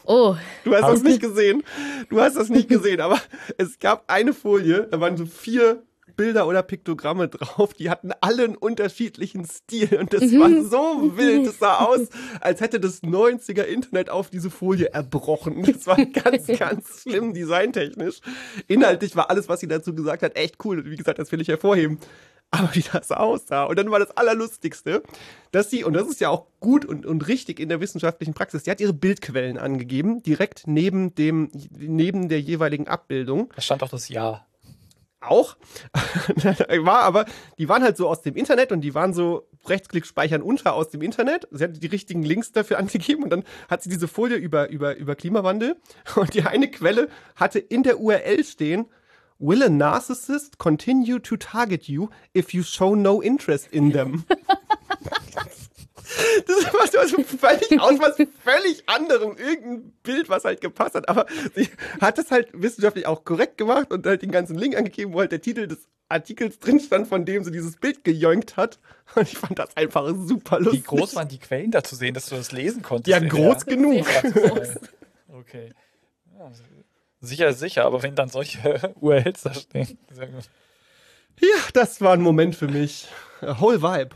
Oh, 0.05 0.37
Du 0.65 0.73
hast 0.75 0.83
Hast 0.83 0.93
das 0.95 1.03
nicht 1.03 1.21
gesehen. 1.21 1.63
Du 2.09 2.21
hast 2.21 2.37
das 2.37 2.49
nicht 2.49 2.69
gesehen, 2.69 3.01
aber 3.01 3.21
es 3.59 3.79
gab 3.79 4.05
eine 4.09 4.33
Folie, 4.33 4.87
da 4.91 5.01
waren 5.01 5.17
so 5.17 5.27
vier 5.27 5.83
Bilder 6.17 6.47
oder 6.47 6.63
Piktogramme 6.63 7.29
drauf, 7.29 7.75
die 7.75 7.91
hatten 7.91 8.11
alle 8.21 8.45
einen 8.45 8.57
unterschiedlichen 8.57 9.45
Stil 9.45 9.99
und 9.99 10.13
das 10.13 10.23
war 10.23 10.51
so 10.63 11.17
wild. 11.17 11.47
Das 11.47 11.59
sah 11.59 11.79
aus, 11.79 12.09
als 12.41 12.61
hätte 12.61 12.81
das 12.81 13.03
90er 13.03 13.63
Internet 13.63 14.11
auf 14.11 14.31
diese 14.31 14.51
Folie 14.51 14.93
erbrochen. 14.93 15.63
Das 15.65 15.87
war 15.87 15.97
ganz, 16.05 16.47
ganz 16.59 17.03
schlimm 17.03 17.35
designtechnisch. 17.35 18.21
Inhaltlich 18.69 19.17
war 19.17 19.31
alles, 19.31 19.49
was 19.49 19.61
sie 19.61 19.69
dazu 19.69 19.95
gesagt 19.95 20.23
hat, 20.23 20.37
echt 20.37 20.57
cool. 20.65 20.79
Und 20.79 20.91
wie 20.91 20.97
gesagt, 20.97 21.19
das 21.19 21.33
will 21.33 21.41
ich 21.41 21.49
hervorheben. 21.49 21.99
Aber 22.55 22.75
wie 22.75 22.85
das 22.93 23.11
aussah. 23.11 23.65
Und 23.65 23.79
dann 23.79 23.91
war 23.91 23.99
das 23.99 24.11
Allerlustigste, 24.11 25.03
dass 25.53 25.71
sie, 25.71 25.85
und 25.85 25.95
das 25.95 26.07
ist 26.07 26.21
ja 26.21 26.29
auch 26.29 26.47
gut 26.61 26.85
und, 26.85 27.07
und 27.07 27.27
richtig 27.27 27.59
in 27.59 27.71
der 27.71 27.81
wissenschaftlichen 27.81 28.35
Praxis, 28.35 28.65
die 28.65 28.71
hat 28.71 28.81
ihre 28.81 28.93
Bildquellen 28.93 29.57
angegeben, 29.57 30.23
direkt 30.23 30.67
neben 30.67 31.15
dem, 31.15 31.51
neben 31.71 32.29
der 32.29 32.43
jeweiligen 32.43 32.89
Abbildung. 32.89 33.51
Da 33.57 33.63
stand 33.63 33.83
auch 33.83 33.89
das 33.89 34.11
Ja. 34.11 34.47
Auch. 35.23 35.57
war 35.95 37.03
aber, 37.03 37.27
die 37.59 37.69
waren 37.69 37.83
halt 37.83 37.97
so 37.97 38.09
aus 38.09 38.23
dem 38.23 38.35
Internet 38.35 38.73
und 38.73 38.81
die 38.81 38.95
waren 38.95 39.15
so 39.15 39.49
Rechtsklick 39.67 40.07
speichern 40.07 40.43
unter 40.43 40.75
aus 40.75 40.91
dem 40.91 41.03
Internet. 41.03 41.47
Sie 41.51 41.63
hat 41.63 41.83
die 41.83 41.87
richtigen 41.87 42.23
Links 42.23 42.53
dafür 42.53 42.79
angegeben 42.81 43.23
und 43.23 43.31
dann 43.31 43.45
hat 43.69 43.83
sie 43.83 43.91
diese 43.91 44.09
Folie 44.09 44.37
über, 44.37 44.69
über, 44.71 44.97
über 44.97 45.15
Klimawandel 45.15 45.77
und 46.17 46.35
die 46.35 46.43
eine 46.43 46.71
Quelle 46.71 47.09
hatte 47.37 47.59
in 47.59 47.83
der 47.83 48.01
URL 48.01 48.45
stehen, 48.45 48.87
Will 49.39 49.65
a 49.65 49.69
narcissist 49.69 50.59
continue 50.59 51.19
to 51.19 51.37
target 51.37 51.89
you 51.89 52.11
if 52.33 52.55
you 52.55 52.63
show 52.63 52.95
no 52.95 53.21
interest 53.21 53.67
in 53.73 53.91
them? 53.91 54.25
Das 56.47 56.95
war 56.95 57.07
so 57.09 57.23
völlig 57.23 57.81
aus 57.81 57.99
was 57.99 58.17
völlig 58.45 58.83
anderem, 58.89 59.37
irgendein 59.37 59.93
Bild, 60.03 60.29
was 60.29 60.45
halt 60.45 60.61
gepasst 60.61 60.95
hat. 60.95 61.09
Aber 61.09 61.27
sie 61.55 61.69
hat 62.01 62.19
das 62.19 62.31
halt 62.31 62.49
wissenschaftlich 62.53 63.07
auch 63.07 63.25
korrekt 63.25 63.59
gemacht 63.59 63.91
und 63.93 64.07
halt 64.07 64.23
den 64.23 64.31
ganzen 64.31 64.57
Link 64.57 64.77
angegeben, 64.77 65.13
wo 65.15 65.21
halt 65.21 65.33
der 65.33 65.41
Titel 65.41 65.67
des 65.67 65.89
Artikels 66.09 66.59
drin 66.59 66.79
stand, 66.81 67.09
von 67.09 67.25
dem 67.25 67.43
sie 67.45 67.51
dieses 67.51 67.77
Bild 67.77 68.05
gejoinkt 68.05 68.57
hat. 68.57 68.79
Und 69.15 69.29
ich 69.29 69.39
fand 69.39 69.59
das 69.59 69.77
einfach 69.77 70.07
super 70.27 70.61
Wie 70.61 70.65
lustig. 70.65 70.85
groß 70.85 71.15
waren 71.17 71.29
die 71.29 71.39
Quellen 71.39 71.71
da 71.71 71.83
zu 71.83 71.97
sehen, 71.97 72.13
dass 72.15 72.27
du 72.27 72.35
das 72.37 72.53
lesen 72.53 72.83
konntest? 72.83 73.09
Ja, 73.09 73.19
groß 73.27 73.65
der- 73.65 73.77
genug. 73.77 74.07
Okay. 75.29 75.73
Ja, 76.39 76.51
sicher, 77.21 77.53
sicher, 77.53 77.85
aber 77.85 78.03
wenn 78.03 78.15
dann 78.15 78.29
solche 78.29 78.95
URLs 79.01 79.43
da 79.43 79.55
stehen. 79.55 79.99
Sehr 80.11 80.27
gut. 80.27 80.45
Ja, 81.41 81.49
das 81.73 82.01
war 82.01 82.13
ein 82.13 82.21
Moment 82.21 82.55
für 82.57 82.69
mich. 82.69 83.09
A 83.41 83.59
whole 83.61 83.81
Vibe. 83.83 84.15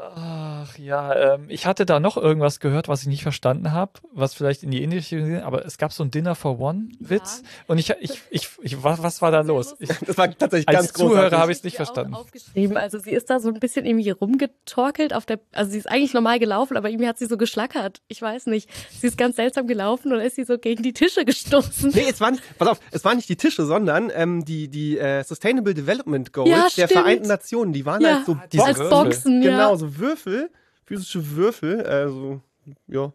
Ach 0.00 0.78
ja, 0.78 1.34
ähm, 1.34 1.46
ich 1.48 1.66
hatte 1.66 1.84
da 1.84 1.98
noch 1.98 2.16
irgendwas 2.16 2.60
gehört, 2.60 2.86
was 2.86 3.02
ich 3.02 3.08
nicht 3.08 3.24
verstanden 3.24 3.72
habe, 3.72 3.92
was 4.12 4.32
vielleicht 4.32 4.62
in 4.62 4.70
die 4.70 4.80
ähnliche 4.82 5.16
Richtung 5.16 5.28
ging, 5.30 5.40
aber 5.42 5.64
es 5.66 5.76
gab 5.76 5.92
so 5.92 6.04
ein 6.04 6.12
Dinner 6.12 6.36
for 6.36 6.60
One 6.60 6.90
Witz 7.00 7.42
und 7.66 7.78
ich, 7.78 7.90
ich, 8.00 8.20
ich, 8.30 8.48
ich 8.62 8.82
was, 8.84 9.02
was 9.02 9.20
war 9.22 9.32
da 9.32 9.40
los? 9.40 9.74
Ich, 9.80 9.88
Das 10.06 10.16
war 10.16 10.30
tatsächlich 10.36 10.68
als 10.68 10.92
ganz 10.92 10.92
Zuhörer 10.92 11.38
habe 11.38 11.50
ich 11.50 11.58
es 11.58 11.64
nicht 11.64 11.76
verstanden. 11.76 12.14
Aufgeschrieben. 12.14 12.76
Also 12.76 12.98
sie 13.00 13.10
ist 13.10 13.28
da 13.28 13.40
so 13.40 13.48
ein 13.48 13.58
bisschen 13.58 13.86
irgendwie 13.86 14.10
rumgetorkelt 14.10 15.12
auf 15.14 15.26
der, 15.26 15.40
also 15.52 15.72
sie 15.72 15.78
ist 15.78 15.90
eigentlich 15.90 16.14
normal 16.14 16.38
gelaufen, 16.38 16.76
aber 16.76 16.88
irgendwie 16.90 17.08
hat 17.08 17.18
sie 17.18 17.26
so 17.26 17.36
geschlackert. 17.36 18.00
Ich 18.06 18.22
weiß 18.22 18.46
nicht. 18.46 18.70
Sie 19.00 19.08
ist 19.08 19.18
ganz 19.18 19.34
seltsam 19.36 19.66
gelaufen 19.66 20.12
und 20.12 20.20
ist 20.20 20.36
sie 20.36 20.44
so 20.44 20.58
gegen 20.58 20.82
die 20.84 20.92
Tische 20.92 21.24
gestoßen. 21.24 21.90
Nee, 21.92 22.06
es 22.08 22.20
waren 22.20 22.34
nicht, 22.34 22.44
pass 22.58 22.68
auf, 22.68 22.80
es 22.92 23.04
waren 23.04 23.16
nicht 23.16 23.28
die 23.28 23.36
Tische, 23.36 23.64
sondern 23.66 24.12
ähm, 24.14 24.44
die, 24.44 24.68
die 24.68 24.96
äh, 24.98 25.24
Sustainable 25.24 25.74
Development 25.74 26.32
Goals 26.32 26.50
Ja, 26.50 26.60
der 26.62 26.68
stimmt. 26.86 26.92
Vereinten 26.92 27.26
Nationen. 27.26 27.72
Die 27.72 27.84
waren 27.84 28.00
Ja, 28.00 28.16
halt 28.18 28.26
so 28.26 28.38
Würfel. 28.52 28.88
Boxen, 28.90 29.42
ja. 29.42 29.50
Genau, 29.50 29.76
so 29.76 29.87
Würfel, 29.96 30.50
physische 30.84 31.36
Würfel, 31.36 31.84
also, 31.86 32.40
ja, 32.86 33.12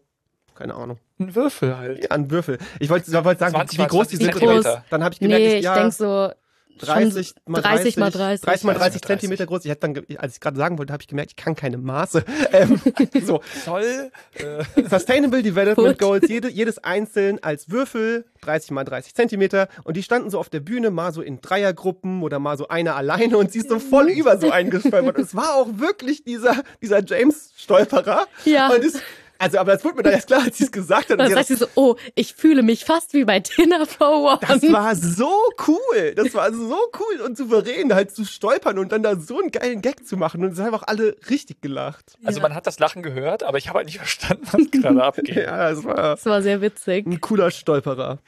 keine 0.54 0.74
Ahnung. 0.74 0.98
Ein 1.18 1.34
Würfel 1.34 1.76
halt. 1.76 2.02
Ja, 2.02 2.10
ein 2.10 2.30
Würfel. 2.30 2.58
Ich 2.80 2.88
wollte 2.88 3.12
wollte 3.24 3.40
sagen, 3.40 3.54
20 3.54 3.78
wie 3.78 3.86
groß 3.86 4.08
die 4.08 4.16
20 4.16 4.34
sind. 4.34 4.40
Zentimeter. 4.40 4.84
Dann 4.90 5.04
habe 5.04 5.12
ich 5.14 5.20
gemerkt, 5.20 5.42
Nee, 5.42 5.52
ich, 5.52 5.58
ich 5.58 5.64
ja, 5.64 5.74
denk 5.74 5.92
so 5.92 6.30
30 6.78 7.34
mal 7.46 7.62
30 7.62 7.96
mal 7.96 8.10
30. 8.10 8.44
30 8.44 8.64
mal 8.64 8.74
30 8.74 9.00
30. 9.00 9.02
Zentimeter 9.02 9.46
groß. 9.46 9.64
Ich 9.64 9.70
hätte 9.70 9.92
dann, 9.92 10.04
als 10.18 10.34
ich 10.34 10.40
gerade 10.40 10.56
sagen 10.56 10.78
wollte, 10.78 10.92
habe 10.92 11.02
ich 11.02 11.08
gemerkt, 11.08 11.32
ich 11.32 11.36
kann 11.36 11.54
keine 11.54 11.78
Maße. 11.78 12.24
Ähm, 12.52 12.80
so, 13.24 13.40
Zoll. 13.64 14.12
Äh, 14.34 14.84
Sustainable 14.88 15.42
Development. 15.42 15.98
Goals, 15.98 16.28
jede, 16.28 16.48
jedes 16.48 16.78
einzeln 16.78 17.42
als 17.42 17.68
Würfel, 17.68 18.26
30 18.42 18.70
mal 18.70 18.84
30 18.84 19.14
Zentimeter. 19.14 19.68
Und 19.82 19.96
die 19.96 20.02
standen 20.02 20.30
so 20.30 20.38
auf 20.38 20.50
der 20.50 20.60
Bühne, 20.60 20.90
mal 20.90 21.12
so 21.12 21.20
in 21.20 21.40
Dreiergruppen 21.40 22.22
oder 22.22 22.38
mal 22.38 22.56
so 22.56 22.68
einer 22.68 22.94
alleine 22.94 23.38
und 23.38 23.50
sie 23.50 23.60
ist 23.60 23.70
so 23.70 23.78
voll 23.78 24.08
über 24.10 24.38
so 24.38 24.50
eingestolpert. 24.50 25.16
Und 25.16 25.24
es 25.24 25.34
war 25.34 25.54
auch 25.56 25.68
wirklich 25.78 26.22
dieser, 26.22 26.62
dieser 26.80 27.04
James-Stolperer. 27.04 28.26
Ja. 28.44 28.68
Und 28.68 28.84
es, 28.84 29.00
also, 29.38 29.58
aber 29.58 29.72
das 29.72 29.84
wurde 29.84 29.96
mir 29.96 30.02
dann 30.04 30.12
erst 30.14 30.28
klar, 30.28 30.42
als 30.44 30.58
sie 30.58 30.64
es 30.64 30.72
gesagt 30.72 31.04
hat. 31.06 31.12
Und 31.12 31.18
Dann 31.18 31.28
sie 31.28 31.34
sagt 31.34 31.46
sie 31.48 31.56
so, 31.56 31.66
oh, 31.74 31.96
ich 32.14 32.34
fühle 32.34 32.62
mich 32.62 32.84
fast 32.84 33.12
wie 33.14 33.24
bei 33.24 33.40
Dinner 33.40 33.84
for 33.84 34.22
One. 34.32 34.38
das 34.40 34.62
war 34.72 34.94
so 34.94 35.30
cool. 35.66 36.14
Das 36.14 36.32
war 36.34 36.52
so 36.52 36.78
cool 36.98 37.20
und 37.22 37.36
souverän, 37.36 37.92
halt 37.94 38.14
zu 38.14 38.24
stolpern 38.24 38.78
und 38.78 38.92
dann 38.92 39.02
da 39.02 39.16
so 39.16 39.40
einen 39.40 39.50
geilen 39.50 39.82
Gag 39.82 40.06
zu 40.06 40.16
machen. 40.16 40.44
Und 40.44 40.52
es 40.52 40.58
haben 40.60 40.74
auch 40.74 40.84
alle 40.84 41.16
richtig 41.28 41.60
gelacht. 41.60 42.14
also 42.24 42.38
Ja. 42.38 42.42
man 42.42 42.54
hat 42.54 42.66
das 42.66 42.78
Lachen 42.78 43.02
gehört, 43.02 43.42
aber 43.42 43.58
ich 43.58 43.68
habe 43.68 43.78
halt 43.78 43.86
nicht 43.86 43.98
verstanden, 43.98 44.46
was 44.52 44.70
gerade 44.70 45.02
abgeht. 45.02 45.36
Ja, 45.36 45.70
es 45.70 45.82
war 45.84 45.94
das 46.14 46.24
war 46.26 46.40
sehr 46.42 46.60
witzig. 46.60 47.06
ein 47.06 47.20
cooler 47.20 47.50
Stolperer. 47.50 48.18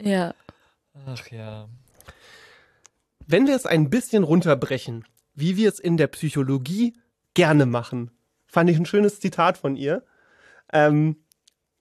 Ja. 0.00 0.34
Ach 1.06 1.26
ja. 1.30 1.68
Wenn 3.26 3.46
wir 3.46 3.56
es 3.56 3.66
ein 3.66 3.90
bisschen 3.90 4.22
runterbrechen, 4.24 5.04
wie 5.34 5.56
wir 5.56 5.68
es 5.68 5.78
in 5.80 5.96
der 5.96 6.06
Psychologie 6.06 6.94
gerne 7.34 7.66
machen, 7.66 8.10
fand 8.46 8.70
ich 8.70 8.78
ein 8.78 8.86
schönes 8.86 9.20
Zitat 9.20 9.58
von 9.58 9.76
ihr. 9.76 10.02
Ähm, 10.72 11.16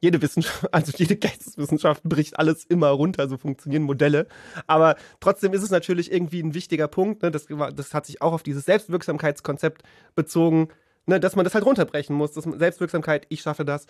jede 0.02 0.22
Wissenschaft, 0.22 0.68
also 0.74 0.92
jede 0.96 1.16
Geisteswissenschaft 1.18 2.04
bricht 2.04 2.40
alles 2.40 2.64
immer 2.66 2.90
runter, 2.90 3.28
so 3.28 3.38
funktionieren 3.38 3.84
Modelle. 3.84 4.28
Aber 4.68 4.96
trotzdem 5.20 5.54
ist 5.54 5.64
es 5.64 5.72
natürlich 5.72 6.12
irgendwie 6.12 6.42
ein 6.42 6.54
wichtiger 6.54 6.88
Punkt, 6.88 7.24
ne? 7.24 7.32
das, 7.32 7.48
das 7.76 7.94
hat 7.94 8.06
sich 8.06 8.22
auch 8.22 8.34
auf 8.34 8.44
dieses 8.44 8.66
Selbstwirksamkeitskonzept 8.66 9.84
bezogen, 10.16 10.70
ne? 11.06 11.20
dass 11.20 11.36
man 11.36 11.44
das 11.44 11.54
halt 11.54 11.66
runterbrechen 11.66 12.16
muss. 12.16 12.34
Dass 12.34 12.46
man, 12.46 12.60
Selbstwirksamkeit, 12.60 13.26
ich 13.30 13.42
schaffe 13.42 13.66
das, 13.66 13.88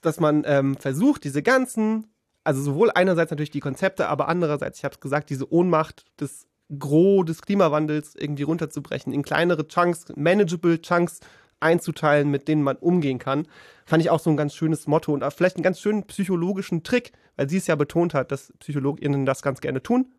dass 0.00 0.20
man 0.20 0.42
ähm, 0.46 0.76
versucht, 0.76 1.24
diese 1.24 1.42
ganzen, 1.42 2.06
also 2.44 2.62
sowohl 2.62 2.90
einerseits 2.90 3.30
natürlich 3.30 3.50
die 3.50 3.60
Konzepte, 3.60 4.08
aber 4.08 4.28
andererseits, 4.28 4.78
ich 4.78 4.84
habe 4.84 4.94
es 4.94 5.00
gesagt, 5.00 5.30
diese 5.30 5.52
Ohnmacht 5.52 6.06
des 6.20 6.46
Gros 6.78 7.24
des 7.24 7.40
Klimawandels 7.42 8.14
irgendwie 8.14 8.42
runterzubrechen, 8.42 9.12
in 9.12 9.22
kleinere 9.22 9.66
Chunks, 9.68 10.04
manageable 10.16 10.80
Chunks 10.80 11.20
einzuteilen, 11.60 12.30
mit 12.30 12.46
denen 12.46 12.62
man 12.62 12.76
umgehen 12.76 13.18
kann. 13.18 13.48
Fand 13.88 14.02
ich 14.02 14.10
auch 14.10 14.20
so 14.20 14.28
ein 14.28 14.36
ganz 14.36 14.54
schönes 14.54 14.86
Motto 14.86 15.14
und 15.14 15.24
vielleicht 15.32 15.56
einen 15.56 15.62
ganz 15.62 15.80
schönen 15.80 16.06
psychologischen 16.06 16.82
Trick, 16.82 17.12
weil 17.36 17.48
sie 17.48 17.56
es 17.56 17.66
ja 17.68 17.74
betont 17.74 18.12
hat, 18.12 18.30
dass 18.30 18.52
PsychologInnen 18.58 19.24
das 19.24 19.40
ganz 19.40 19.62
gerne 19.62 19.82
tun. 19.82 20.12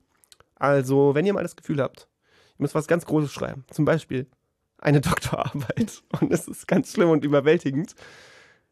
Also, 0.56 1.14
wenn 1.14 1.24
ihr 1.28 1.34
mal 1.34 1.44
das 1.44 1.56
Gefühl 1.56 1.80
habt, 1.80 2.08
ihr 2.58 2.64
müsst 2.64 2.74
was 2.74 2.88
ganz 2.88 3.06
Großes 3.06 3.32
schreiben, 3.32 3.66
zum 3.70 3.86
Beispiel 3.86 4.26
eine 4.80 5.02
Doktorarbeit 5.02 6.02
und 6.20 6.34
es 6.34 6.48
ist 6.48 6.68
ganz 6.68 6.92
schlimm 6.94 7.12
und 7.12 7.24
überwältigend. 7.24 7.94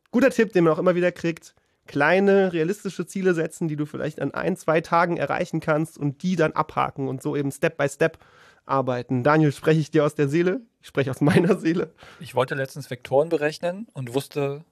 Guter 0.09 0.31
Tipp, 0.31 0.51
den 0.51 0.63
man 0.63 0.73
auch 0.73 0.79
immer 0.79 0.95
wieder 0.95 1.11
kriegt, 1.11 1.53
kleine, 1.85 2.51
realistische 2.51 3.05
Ziele 3.05 3.35
setzen, 3.35 3.67
die 3.67 3.75
du 3.75 3.85
vielleicht 3.85 4.19
an 4.19 4.33
ein, 4.33 4.57
zwei 4.57 4.81
Tagen 4.81 5.17
erreichen 5.17 5.59
kannst 5.59 5.99
und 5.99 6.23
die 6.23 6.35
dann 6.35 6.53
abhaken 6.53 7.07
und 7.07 7.21
so 7.21 7.35
eben 7.35 7.51
Step 7.51 7.77
by 7.77 7.87
Step 7.87 8.17
arbeiten. 8.65 9.21
Daniel, 9.21 9.51
spreche 9.51 9.79
ich 9.79 9.91
dir 9.91 10.05
aus 10.05 10.15
der 10.15 10.27
Seele? 10.27 10.61
Ich 10.81 10.87
spreche 10.87 11.11
aus 11.11 11.21
meiner 11.21 11.55
Seele. 11.59 11.93
Ich 12.19 12.33
wollte 12.33 12.55
letztens 12.55 12.89
Vektoren 12.89 13.29
berechnen 13.29 13.87
und 13.93 14.15
wusste 14.15 14.65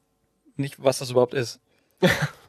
nicht, 0.57 0.83
was 0.83 0.99
das 0.99 1.11
überhaupt 1.11 1.33
ist. 1.33 1.59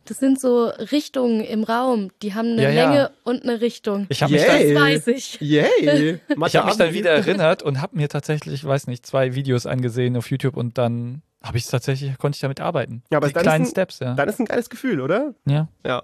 Das 0.04 0.18
sind 0.18 0.40
so 0.40 0.66
Richtungen 0.66 1.40
im 1.40 1.64
Raum. 1.64 2.10
Die 2.22 2.34
haben 2.34 2.52
eine 2.52 2.62
Ja, 2.64 2.70
ja. 2.70 2.88
Länge 2.90 3.10
und 3.24 3.42
eine 3.44 3.60
Richtung. 3.60 4.06
Ich 4.08 4.22
habe 4.22 4.32
mich, 4.32 4.44
dann- 4.44 4.74
Das 4.74 4.82
weiß 4.82 5.06
ich. 5.08 5.40
Yay! 5.40 6.20
ich 6.28 6.56
hab 6.56 6.66
mich 6.66 6.76
dann 6.76 6.92
wieder 6.92 7.10
erinnert 7.10 7.62
und 7.62 7.80
habe 7.80 7.96
mir 7.96 8.08
tatsächlich, 8.08 8.64
weiß 8.64 8.86
nicht, 8.86 9.06
zwei 9.06 9.34
Videos 9.34 9.66
angesehen 9.66 10.16
auf 10.16 10.30
YouTube 10.30 10.56
und 10.56 10.78
dann 10.78 11.22
habe 11.42 11.58
ich 11.58 11.66
tatsächlich, 11.66 12.16
konnte 12.18 12.36
ich 12.36 12.40
damit 12.40 12.60
arbeiten. 12.60 13.02
Ja, 13.10 13.18
aber 13.18 13.28
Die 13.28 13.34
dann 13.34 13.42
kleinen 13.44 13.64
ist 13.64 13.70
ein- 13.70 13.72
Steps, 13.72 13.98
ja. 14.00 14.14
Dann 14.14 14.28
ist 14.28 14.38
ein 14.40 14.46
geiles 14.46 14.68
Gefühl, 14.70 15.00
oder? 15.00 15.34
ja. 15.46 15.68
Ja. 15.84 16.02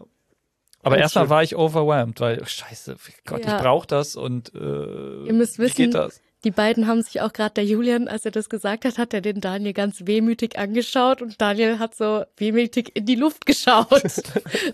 Aber 0.85 0.99
erstmal 0.99 1.29
war 1.29 1.45
ich 1.45 1.55
overwhelmed, 1.55 2.21
weil, 2.21 2.41
oh, 2.43 2.45
scheiße, 2.45 2.97
Gott, 3.25 3.45
Ja. 3.45 3.57
ich 3.57 3.63
brauche 3.63 3.87
das 3.87 4.17
und 4.17 4.53
äh, 4.53 4.59
Ihr 4.59 5.33
müsst 5.33 5.59
wie 5.59 5.63
wissen, 5.63 5.77
geht 5.77 5.95
das? 5.95 6.21
Die 6.45 6.51
beiden 6.51 6.89
haben 6.89 7.03
sich 7.03 7.21
auch 7.21 7.33
gerade, 7.33 7.55
der 7.55 7.65
Julian, 7.65 8.09
als 8.09 8.25
er 8.25 8.33
das 8.33 8.49
gesagt 8.49 8.85
hat, 8.85 8.99
hat 8.99 9.15
er 9.15 9.21
den 9.21 9.41
Daniel 9.41 9.73
ganz 9.73 10.07
wehmütig 10.07 10.59
angeschaut 10.59 11.23
und 11.23 11.41
Daniel 11.41 11.79
hat 11.79 11.95
so 11.95 12.25
wehmütig 12.37 12.91
in 12.95 13.07
die 13.07 13.15
Luft 13.15 13.47
geschaut. 13.47 14.03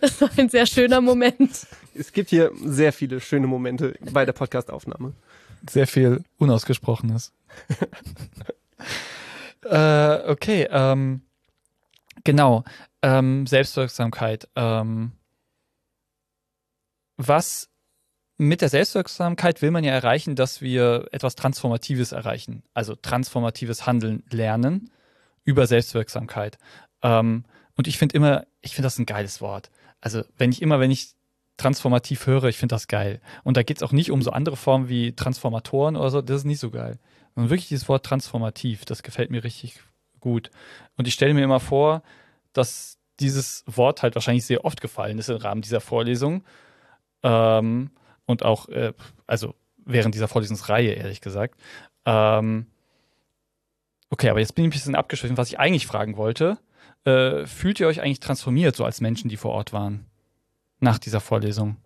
Das 0.00 0.20
war 0.20 0.30
ein 0.36 0.48
sehr 0.48 0.66
schöner 0.66 1.00
Moment. 1.00 1.66
Es 1.94 2.12
gibt 2.12 2.30
hier 2.30 2.52
sehr 2.64 2.92
viele 2.92 3.20
schöne 3.20 3.46
Momente 3.46 3.94
bei 4.12 4.24
der 4.24 4.32
Podcastaufnahme. 4.32 5.12
Sehr 5.68 5.86
viel 5.86 6.22
Unausgesprochenes. 6.38 7.32
äh, 9.64 10.30
okay, 10.30 10.68
ähm, 10.70 11.22
genau. 12.24 12.64
Ähm, 13.02 13.46
Selbstwirksamkeit. 13.46 14.48
Ähm, 14.56 15.12
was 17.16 17.68
mit 18.38 18.60
der 18.60 18.68
Selbstwirksamkeit 18.68 19.62
will 19.62 19.72
man 19.72 19.84
ja 19.84 19.92
erreichen, 19.92 20.36
dass 20.36 20.62
wir 20.62 21.08
etwas 21.10 21.34
Transformatives 21.34 22.12
erreichen. 22.12 22.62
Also 22.72 22.94
transformatives 22.94 23.86
Handeln 23.86 24.22
lernen 24.30 24.90
über 25.44 25.66
Selbstwirksamkeit. 25.66 26.56
Ähm, 27.02 27.44
und 27.76 27.88
ich 27.88 27.98
finde 27.98 28.16
immer, 28.16 28.46
ich 28.60 28.74
finde 28.74 28.86
das 28.86 28.98
ein 28.98 29.06
geiles 29.06 29.40
Wort. 29.40 29.70
Also 30.00 30.22
wenn 30.36 30.52
ich 30.52 30.62
immer, 30.62 30.78
wenn 30.78 30.92
ich 30.92 31.14
transformativ 31.56 32.26
höre, 32.26 32.44
ich 32.44 32.56
finde 32.56 32.76
das 32.76 32.86
geil. 32.86 33.20
Und 33.42 33.56
da 33.56 33.64
geht 33.64 33.78
es 33.78 33.82
auch 33.82 33.92
nicht 33.92 34.12
um 34.12 34.22
so 34.22 34.30
andere 34.30 34.56
Formen 34.56 34.88
wie 34.88 35.12
Transformatoren 35.12 35.96
oder 35.96 36.10
so, 36.10 36.22
das 36.22 36.38
ist 36.38 36.44
nicht 36.44 36.60
so 36.60 36.70
geil. 36.70 36.98
Und 37.34 37.50
wirklich 37.50 37.68
dieses 37.68 37.88
Wort 37.88 38.06
transformativ, 38.06 38.84
das 38.84 39.02
gefällt 39.02 39.30
mir 39.30 39.42
richtig 39.42 39.80
gut. 40.20 40.50
Und 40.96 41.08
ich 41.08 41.14
stelle 41.14 41.34
mir 41.34 41.42
immer 41.42 41.60
vor, 41.60 42.02
dass 42.52 42.98
dieses 43.18 43.64
Wort 43.66 44.02
halt 44.02 44.14
wahrscheinlich 44.14 44.46
sehr 44.46 44.64
oft 44.64 44.80
gefallen 44.80 45.18
ist 45.18 45.28
im 45.28 45.36
Rahmen 45.36 45.62
dieser 45.62 45.80
Vorlesung. 45.80 46.44
Ähm, 47.24 47.90
und 48.28 48.44
auch, 48.44 48.68
äh, 48.68 48.92
also 49.26 49.54
während 49.84 50.14
dieser 50.14 50.28
Vorlesungsreihe, 50.28 50.92
ehrlich 50.92 51.20
gesagt. 51.20 51.58
Ähm, 52.04 52.66
okay, 54.10 54.28
aber 54.28 54.38
jetzt 54.38 54.54
bin 54.54 54.64
ich 54.64 54.68
ein 54.68 54.72
bisschen 54.72 54.94
abgeschwiffen. 54.94 55.38
Was 55.38 55.48
ich 55.48 55.58
eigentlich 55.58 55.86
fragen 55.86 56.16
wollte, 56.16 56.58
äh, 57.04 57.46
fühlt 57.46 57.80
ihr 57.80 57.88
euch 57.88 58.02
eigentlich 58.02 58.20
transformiert, 58.20 58.76
so 58.76 58.84
als 58.84 59.00
Menschen, 59.00 59.28
die 59.30 59.36
vor 59.38 59.52
Ort 59.52 59.72
waren? 59.72 60.04
Nach 60.78 60.98
dieser 60.98 61.20
Vorlesung? 61.20 61.76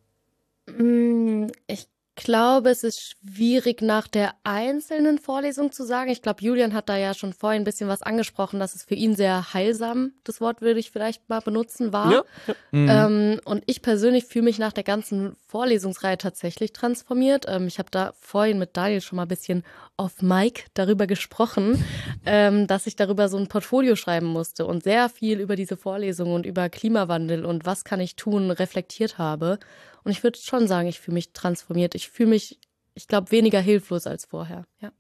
Mm, 0.67 1.47
Ich 1.69 1.87
glaube, 2.15 2.71
es 2.71 2.85
ist 2.85 3.01
schwierig 3.01 3.81
nach 3.81 4.07
der 4.07 4.35
einzelnen 4.45 5.19
Vorlesung 5.19 5.73
zu 5.73 5.85
sagen. 5.85 6.11
Ich 6.11 6.23
glaube, 6.23 6.43
Julian 6.43 6.75
hat 6.75 6.89
da 6.89 6.97
ja 6.97 7.15
schon 7.15 7.33
vorhin 7.33 7.63
ein 7.63 7.65
bisschen 7.65 7.89
was 7.89 8.03
angesprochen, 8.03 8.61
dass 8.61 8.75
es 8.75 8.85
für 8.85 8.95
ihn 8.95 9.17
sehr 9.17 9.55
heilsam, 9.55 10.13
das 10.25 10.41
Wort 10.41 10.61
würde 10.61 10.81
ich 10.81 10.91
vielleicht 10.91 11.29
mal 11.29 11.41
benutzen, 11.41 11.93
war. 11.93 12.13
Ja. 12.13 12.25
Mhm. 12.71 12.89
Ähm, 12.89 13.41
und 13.45 13.63
ich 13.67 13.83
persönlich 13.83 14.25
fühle 14.25 14.45
mich 14.45 14.59
nach 14.59 14.73
der 14.73 14.85
ganzen 14.85 15.37
Vorlesungsreihe 15.47 16.19
tatsächlich 16.19 16.73
transformiert. 16.73 17.47
Ähm, 17.49 17.67
ich 17.67 17.79
habe 17.79 17.89
da 17.91 18.13
vorhin 18.21 18.59
mit 18.59 18.77
Daniel 18.77 19.01
schon 19.01 19.17
mal 19.17 19.23
ein 19.23 19.29
bisschen 19.29 19.65
off 20.03 20.21
Mic 20.21 20.65
darüber 20.75 21.07
gesprochen, 21.07 21.83
ähm, 22.27 22.67
dass 22.67 22.87
ich 22.87 22.97
darüber 22.97 23.29
so 23.29 23.37
ein 23.39 23.47
Portfolio 23.49 23.95
schreiben 23.97 24.27
musste 24.27 24.67
und 24.67 24.83
sehr 24.83 25.09
viel 25.09 25.41
über 25.41 25.57
diese 25.57 25.77
Vorlesung 25.77 26.33
und 26.35 26.45
über 26.45 26.69
Klimawandel 26.69 27.45
und 27.45 27.65
was 27.65 27.85
kann 27.85 28.01
ich 28.01 28.17
tun 28.17 28.51
reflektiert 28.51 29.19
habe. 29.19 29.59
Und 30.05 30.11
ich 30.11 30.23
würde 30.25 30.39
schon 30.39 30.67
sagen, 30.67 30.89
ich 30.89 30.99
fühle 31.01 31.15
mich 31.15 31.33
transformiert. 31.33 31.95
Ich 31.95 32.09
fühle 32.11 32.31
mich, 32.31 32.59
ich 32.95 33.07
glaube, 33.07 33.31
weniger 33.31 33.61
hilflos 33.61 34.07
als 34.07 34.25
vorher. 34.27 34.65
Ja. 34.81 34.91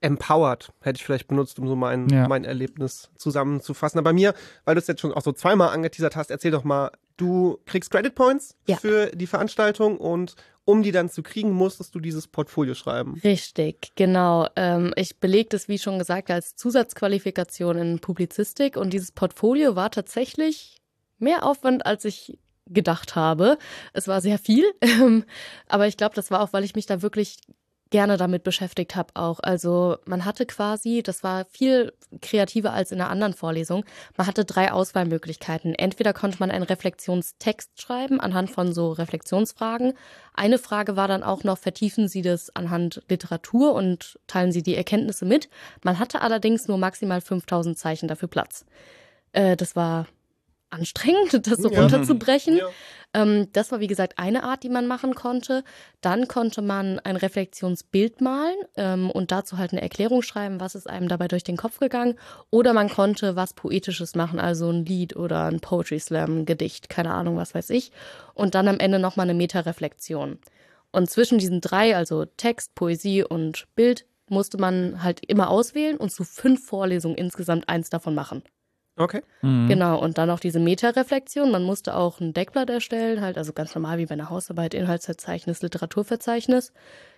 Empowered 0.00 0.72
hätte 0.82 0.96
ich 0.96 1.04
vielleicht 1.04 1.28
benutzt, 1.28 1.58
um 1.60 1.68
so 1.68 1.76
mein, 1.76 2.08
Ja. 2.08 2.26
mein 2.26 2.44
Erlebnis 2.44 3.10
zusammenzufassen. 3.16 3.98
Aber 3.98 4.10
bei 4.10 4.12
mir, 4.12 4.34
weil 4.64 4.74
du 4.74 4.80
es 4.80 4.88
jetzt 4.88 5.00
schon 5.00 5.12
auch 5.12 5.22
so 5.22 5.32
zweimal 5.32 5.68
angeteasert 5.70 6.16
hast, 6.16 6.30
erzähl 6.30 6.50
doch 6.50 6.64
mal, 6.64 6.90
du 7.16 7.58
kriegst 7.66 7.90
Credit 7.92 8.14
Points 8.14 8.56
Ja. 8.66 8.76
für 8.76 9.06
die 9.14 9.28
Veranstaltung 9.28 9.98
und 9.98 10.34
um 10.64 10.82
die 10.82 10.92
dann 10.92 11.10
zu 11.10 11.22
kriegen, 11.22 11.50
musstest 11.50 11.94
du 11.94 12.00
dieses 12.00 12.28
Portfolio 12.28 12.74
schreiben. 12.74 13.20
Richtig, 13.24 13.92
genau. 13.96 14.48
Ähm, 14.56 14.92
ich 14.96 15.18
belege 15.18 15.48
das, 15.50 15.68
wie 15.68 15.78
schon 15.78 15.98
gesagt, 15.98 16.30
als 16.30 16.54
Zusatzqualifikation 16.56 17.78
in 17.78 17.98
Publizistik 17.98 18.76
und 18.76 18.92
dieses 18.92 19.12
Portfolio 19.12 19.74
war 19.74 19.90
tatsächlich 19.90 20.76
mehr 21.18 21.44
Aufwand, 21.44 21.84
als 21.86 22.04
ich 22.04 22.38
gedacht 22.66 23.16
habe. 23.16 23.58
Es 23.92 24.08
war 24.08 24.20
sehr 24.20 24.38
viel, 24.38 24.64
ähm, 24.80 25.24
aber 25.68 25.86
ich 25.88 25.96
glaube, 25.96 26.14
das 26.14 26.30
war 26.30 26.40
auch, 26.40 26.52
weil 26.52 26.64
ich 26.64 26.74
mich 26.74 26.86
da 26.86 27.02
wirklich 27.02 27.38
gerne 27.92 28.16
damit 28.16 28.42
beschäftigt 28.42 28.96
habe 28.96 29.10
auch. 29.14 29.38
Also 29.40 29.98
man 30.06 30.24
hatte 30.24 30.46
quasi, 30.46 31.02
das 31.04 31.22
war 31.22 31.44
viel 31.44 31.92
kreativer 32.20 32.72
als 32.72 32.90
in 32.90 33.00
einer 33.00 33.10
anderen 33.10 33.34
Vorlesung, 33.34 33.84
man 34.16 34.26
hatte 34.26 34.44
drei 34.44 34.72
Auswahlmöglichkeiten. 34.72 35.74
Entweder 35.76 36.12
konnte 36.12 36.38
man 36.40 36.50
einen 36.50 36.64
Reflexionstext 36.64 37.80
schreiben 37.80 38.18
anhand 38.18 38.50
von 38.50 38.72
so 38.72 38.90
Reflexionsfragen. 38.90 39.92
Eine 40.34 40.58
Frage 40.58 40.96
war 40.96 41.06
dann 41.06 41.22
auch 41.22 41.44
noch, 41.44 41.58
vertiefen 41.58 42.08
Sie 42.08 42.22
das 42.22 42.54
anhand 42.56 43.02
Literatur 43.08 43.74
und 43.74 44.18
teilen 44.26 44.50
Sie 44.50 44.64
die 44.64 44.74
Erkenntnisse 44.74 45.24
mit. 45.24 45.48
Man 45.84 46.00
hatte 46.00 46.22
allerdings 46.22 46.66
nur 46.66 46.78
maximal 46.78 47.20
5000 47.20 47.78
Zeichen 47.78 48.08
dafür 48.08 48.28
Platz. 48.28 48.64
Äh, 49.32 49.56
das 49.56 49.76
war 49.76 50.06
anstrengend, 50.72 51.32
das 51.46 51.58
so 51.58 51.70
Ja. 51.70 51.80
runterzubrechen. 51.80 52.56
Ja. 52.56 52.68
Ähm, 53.14 53.48
das 53.52 53.70
war, 53.70 53.80
wie 53.80 53.86
gesagt, 53.88 54.18
eine 54.18 54.42
Art, 54.42 54.62
die 54.62 54.68
man 54.70 54.86
machen 54.86 55.14
konnte. 55.14 55.64
Dann 56.00 56.28
konnte 56.28 56.62
man 56.62 56.98
ein 57.00 57.16
Reflexionsbild 57.16 58.20
malen 58.20 58.56
ähm, 58.76 59.10
und 59.10 59.30
dazu 59.32 59.58
halt 59.58 59.72
eine 59.72 59.82
Erklärung 59.82 60.22
schreiben, 60.22 60.60
was 60.60 60.74
ist 60.74 60.88
einem 60.88 61.08
dabei 61.08 61.28
durch 61.28 61.44
den 61.44 61.56
Kopf 61.58 61.78
gegangen. 61.78 62.18
Oder 62.50 62.72
man 62.72 62.88
konnte 62.88 63.36
was 63.36 63.52
Poetisches 63.52 64.14
machen, 64.14 64.40
also 64.40 64.70
ein 64.70 64.84
Lied 64.86 65.14
oder 65.16 65.44
ein 65.44 65.60
Poetry 65.60 66.00
Slam, 66.00 66.38
ein 66.40 66.46
Gedicht, 66.46 66.88
keine 66.88 67.12
Ahnung, 67.12 67.36
was 67.36 67.54
weiß 67.54 67.70
ich. 67.70 67.92
Und 68.34 68.54
dann 68.54 68.66
am 68.68 68.78
Ende 68.78 68.98
nochmal 68.98 69.24
eine 69.28 69.34
Metareflexion. 69.34 70.38
Und 70.90 71.10
zwischen 71.10 71.38
diesen 71.38 71.60
drei, 71.60 71.96
also 71.96 72.24
Text, 72.24 72.74
Poesie 72.74 73.24
und 73.24 73.66
Bild, 73.74 74.06
musste 74.28 74.56
man 74.56 75.02
halt 75.02 75.20
immer 75.26 75.50
auswählen 75.50 75.98
und 75.98 76.10
zu 76.10 76.24
fünf 76.24 76.64
Vorlesungen 76.66 77.16
insgesamt 77.16 77.68
eins 77.68 77.90
davon 77.90 78.14
machen. 78.14 78.42
Okay. 78.96 79.22
Mhm. 79.40 79.68
Genau, 79.68 79.98
und 79.98 80.18
dann 80.18 80.30
auch 80.30 80.40
diese 80.40 80.60
Metareflexion. 80.60 81.50
Man 81.50 81.62
musste 81.64 81.96
auch 81.96 82.20
ein 82.20 82.34
Deckblatt 82.34 82.68
erstellen, 82.68 83.20
halt, 83.20 83.38
also 83.38 83.52
ganz 83.52 83.74
normal 83.74 83.98
wie 83.98 84.06
bei 84.06 84.12
einer 84.12 84.30
Hausarbeit, 84.30 84.74
Inhaltsverzeichnis, 84.74 85.62
Literaturverzeichnis. 85.62 86.72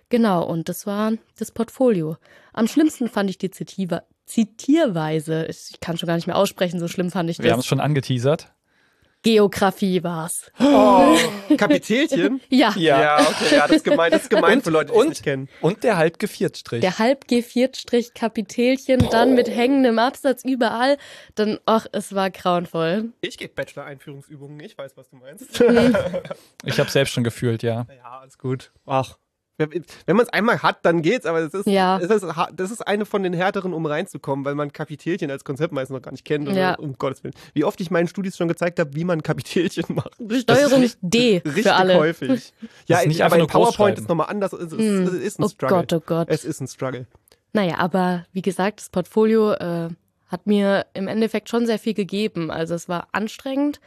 Genau, 0.09 0.45
und 0.45 0.69
das 0.69 0.85
war 0.85 1.13
das 1.37 1.51
Portfolio. 1.51 2.17
Am 2.53 2.67
schlimmsten 2.67 3.09
fand 3.09 3.29
ich 3.29 3.37
die 3.37 3.51
Zitiva 3.51 4.03
Zitierweise. 4.25 5.45
Ich 5.45 5.79
kann 5.81 5.97
schon 5.97 6.07
gar 6.07 6.15
nicht 6.15 6.25
mehr 6.27 6.37
aussprechen, 6.37 6.79
so 6.79 6.87
schlimm 6.87 7.11
fand 7.11 7.29
ich 7.29 7.37
Wir 7.39 7.51
haben 7.51 7.57
das. 7.57 7.65
es 7.65 7.67
schon 7.67 7.79
angeteasert. 7.79 8.51
Geografie 9.25 10.03
war's. 10.03 10.51
Oh, 10.59 11.17
Kapitelchen? 11.57 12.41
Ja, 12.49 12.69
okay, 12.69 12.83
ja, 13.55 13.67
das 13.67 13.77
ist 13.77 13.83
gemein, 13.83 14.11
das 14.11 14.21
ist 14.21 14.29
gemein 14.29 14.61
für 14.61 14.69
Leute, 14.69 14.91
die 14.91 14.97
es 14.97 15.01
und- 15.01 15.09
nicht 15.09 15.23
kennen. 15.23 15.49
Und 15.61 15.83
der 15.83 15.97
halb 15.97 16.19
Geviertstrich. 16.19 16.81
der 16.81 16.99
halb 16.99 17.25
G4-Strich 17.25 18.13
Kapitelchen, 18.13 19.09
dann 19.09 19.33
mit 19.33 19.49
hängendem 19.49 19.97
Absatz 19.97 20.43
überall. 20.45 20.97
Dann, 21.33 21.57
ach, 21.65 21.87
es 21.91 22.13
war 22.13 22.29
grauenvoll. 22.29 23.13
Ich 23.21 23.39
gebe 23.39 23.51
Bachelor-Einführungsübungen, 23.55 24.59
ich 24.59 24.77
weiß, 24.77 24.95
was 24.95 25.09
du 25.09 25.15
meinst. 25.15 25.63
Ich 26.63 26.79
habe 26.79 26.89
selbst 26.91 27.13
schon 27.13 27.23
gefühlt, 27.23 27.63
ja. 27.63 27.87
ja, 27.95 28.19
alles 28.21 28.37
gut. 28.37 28.71
Ach. 28.85 29.17
Wenn 29.57 30.15
man 30.17 30.25
es 30.25 30.29
einmal 30.29 30.61
hat, 30.63 30.79
dann 30.85 31.01
geht's, 31.01 31.25
aber 31.25 31.39
es 31.39 31.53
ist, 31.53 31.65
Ja. 31.67 31.97
es 31.99 32.09
ist, 32.09 32.25
das 32.55 32.71
ist 32.71 32.85
eine 32.85 33.05
von 33.05 33.23
den 33.23 33.33
härteren, 33.33 33.73
um 33.73 33.85
reinzukommen, 33.85 34.43
weil 34.43 34.55
man 34.55 34.73
Kapitelchen 34.73 35.31
als 35.31 35.43
Konzept 35.45 35.71
meistens 35.73 35.95
noch 35.95 36.01
gar 36.01 36.11
nicht 36.11 36.25
kennt. 36.25 36.49
Ja. 36.51 36.75
Um 36.75 36.93
Gottes 36.97 37.23
Willen. 37.23 37.33
Wie 37.53 37.63
oft 37.63 37.79
ich 37.79 37.89
meinen 37.89 38.07
Studis 38.09 38.35
schon 38.35 38.47
gezeigt 38.49 38.79
habe, 38.79 38.93
wie 38.95 39.05
man 39.05 39.23
Kapitelchen 39.23 39.85
macht. 39.95 40.11
Steuerung 40.41 40.89
D 41.01 41.37
Richtig 41.45 41.63
für 41.63 41.73
alle. 41.73 41.95
häufig. 41.97 42.53
Ja, 42.87 42.99
ist 42.99 43.07
nicht 43.07 43.21
aber 43.21 43.37
in 43.37 43.47
PowerPoint 43.47 43.97
ist 43.97 44.09
nochmal 44.09 44.27
anders. 44.29 44.51
Es 44.53 44.73
ist, 44.73 44.79
es 44.81 45.13
ist 45.13 45.39
ein 45.39 45.43
Oh 45.43 45.47
Struggle. 45.49 45.77
Gott, 45.77 45.93
oh 45.93 46.01
Gott. 46.05 46.27
Es 46.29 46.43
ist 46.43 46.59
ein 46.59 46.67
Struggle. 46.67 47.05
Naja, 47.53 47.77
aber 47.77 48.25
wie 48.33 48.41
gesagt, 48.41 48.81
das 48.81 48.89
Portfolio 48.89 49.53
äh, 49.53 49.87
hat 50.27 50.47
mir 50.47 50.85
im 50.93 51.07
Endeffekt 51.07 51.47
schon 51.47 51.65
sehr 51.65 51.79
viel 51.79 51.93
gegeben. 51.93 52.51
Also 52.51 52.75
es 52.75 52.89
war 52.89 53.07
anstrengend, 53.13 53.79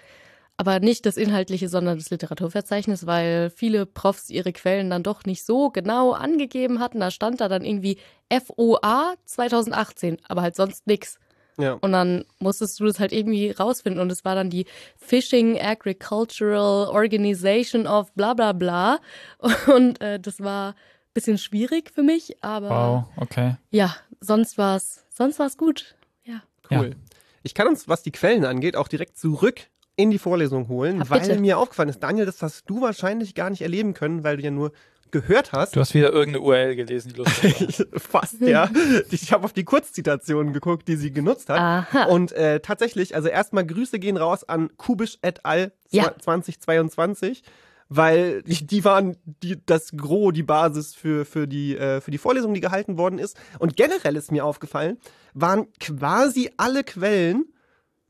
aber 0.59 0.81
nicht 0.81 1.07
das 1.07 1.17
Inhaltliche, 1.17 1.69
sondern 1.69 1.99
das 1.99 2.11
Literaturverzeichnis, 2.11 3.07
weil 3.07 3.49
viele 3.49 3.87
Profs 3.87 4.29
ihre 4.29 4.53
Quellen 4.53 4.91
dann 4.91 5.05
doch 5.05 5.25
nicht 5.25 5.45
so 5.45 5.71
genau 5.71 6.13
angegeben 6.13 6.81
hatten. 6.81 6.99
Da 6.99 7.13
stand 7.13 7.41
da 7.41 7.49
dann 7.49 7.65
irgendwie 7.65 7.99
FOA 8.29 9.15
2018, 9.25 10.19
aber 10.27 10.43
halt 10.43 10.57
sonst 10.57 10.89
nix. 10.89 11.21
Ja. 11.59 11.75
Und 11.75 11.93
dann 11.93 12.25
musstest 12.41 12.81
du 12.81 12.87
das 12.87 12.99
halt 12.99 13.13
irgendwie 13.13 13.53
rausfinden. 13.53 14.03
Und 14.03 14.11
es 14.11 14.25
war 14.25 14.35
dann 14.35 14.51
die 14.51 14.67
Fishing 14.97 15.61
Agricultural 15.61 16.89
Organization 16.89 17.87
of 17.87 18.13
bla 18.15 18.35
bla 18.35 18.53
bla. 18.53 18.99
Und 19.73 20.01
äh, 20.01 20.19
das 20.19 20.41
war 20.41 20.71
ein 20.71 20.75
bisschen 21.15 21.39
schwierig 21.39 21.93
für 21.93 22.03
mich, 22.03 22.43
aber 22.43 22.71
Wow, 22.71 23.05
okay. 23.23 23.57
ja, 23.71 23.95
sonst 24.21 24.59
war's, 24.59 25.05
sonst 25.09 25.39
war's 25.39 25.57
gut. 25.57 25.95
Ja. 26.25 26.43
Cool. 26.69 26.97
Ich 27.45 27.55
kann 27.55 27.69
uns, 27.69 27.87
was 27.87 28.03
die 28.03 28.13
Quellen 28.13 28.45
angeht, 28.45 28.75
auch 28.75 28.89
direkt 28.89 29.17
zurück 29.17 29.69
in 29.99 30.13
die 30.13 30.19
Vorlesung 30.19 30.69
holen, 30.69 31.03
Ach, 31.03 31.11
weil 31.11 31.41
mir 31.41 31.59
aufgefallen 31.59 31.89
ist, 31.89 32.01
Daniel, 32.01 32.25
das 32.25 32.41
hast 32.41 32.71
du 32.71 32.81
wahrscheinlich 32.81 33.35
gar 33.35 33.51
nicht 33.51 33.63
erleben 33.63 33.95
können, 33.95 34.23
weil 34.23 34.37
du 34.37 34.45
ja 34.45 34.53
nur 34.53 34.71
gehört 35.11 35.51
hast. 35.53 35.75
Du 35.75 35.81
hast 35.81 35.93
wieder 35.93 36.13
irgendeine 36.13 36.45
URL 36.45 36.77
gelesen, 36.77 37.13
die 37.13 37.17
lustig. 37.17 37.85
Fast, 37.97 38.41
ja. 38.41 38.71
Ich 39.11 39.33
habe 39.33 39.45
auf 39.45 39.53
die 39.53 39.65
Kurzzitationen 39.65 40.53
geguckt, 40.53 40.87
die 40.87 40.95
sie 40.95 41.11
genutzt 41.11 41.49
hat. 41.49 41.59
Aha. 41.59 42.05
Und 42.05 42.31
äh, 42.33 42.61
tatsächlich, 42.61 43.17
also 43.17 43.27
erstmal 43.27 43.67
Grüße 43.67 43.99
gehen 43.99 44.17
raus 44.17 44.45
an 44.45 44.71
Kubisch 44.77 45.19
et 45.23 45.45
al. 45.45 45.73
Ja. 45.91 46.15
2022, 46.17 47.43
weil 47.89 48.43
die, 48.43 48.67
die 48.67 48.85
waren 48.85 49.17
die, 49.25 49.57
das 49.67 49.97
Gros, 49.97 50.33
die 50.33 50.45
Basis 50.45 50.95
für, 50.95 51.25
für, 51.25 51.49
die, 51.49 51.77
äh, 51.77 52.01
für 52.01 52.13
die 52.13 52.19
Vorlesung, 52.19 52.55
die 52.55 52.61
gehalten 52.61 52.99
worden 52.99 53.19
ist. 53.19 53.37
Und 53.59 53.77
generell 53.77 54.15
ist 54.15 54.31
mir 54.31 54.45
aufgefallen, 54.45 54.99
waren 55.35 55.67
quasi 55.81 56.51
alle 56.57 56.85
Quellen 56.85 57.47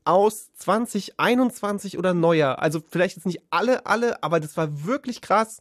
aus 0.09 0.49
2021 0.55 1.97
oder 1.97 2.13
neuer. 2.13 2.59
Also 2.59 2.81
vielleicht 2.89 3.15
jetzt 3.17 3.25
nicht 3.25 3.41
alle, 3.49 3.85
alle, 3.85 4.23
aber 4.23 4.39
das 4.39 4.57
war 4.57 4.85
wirklich 4.85 5.21
krass, 5.21 5.59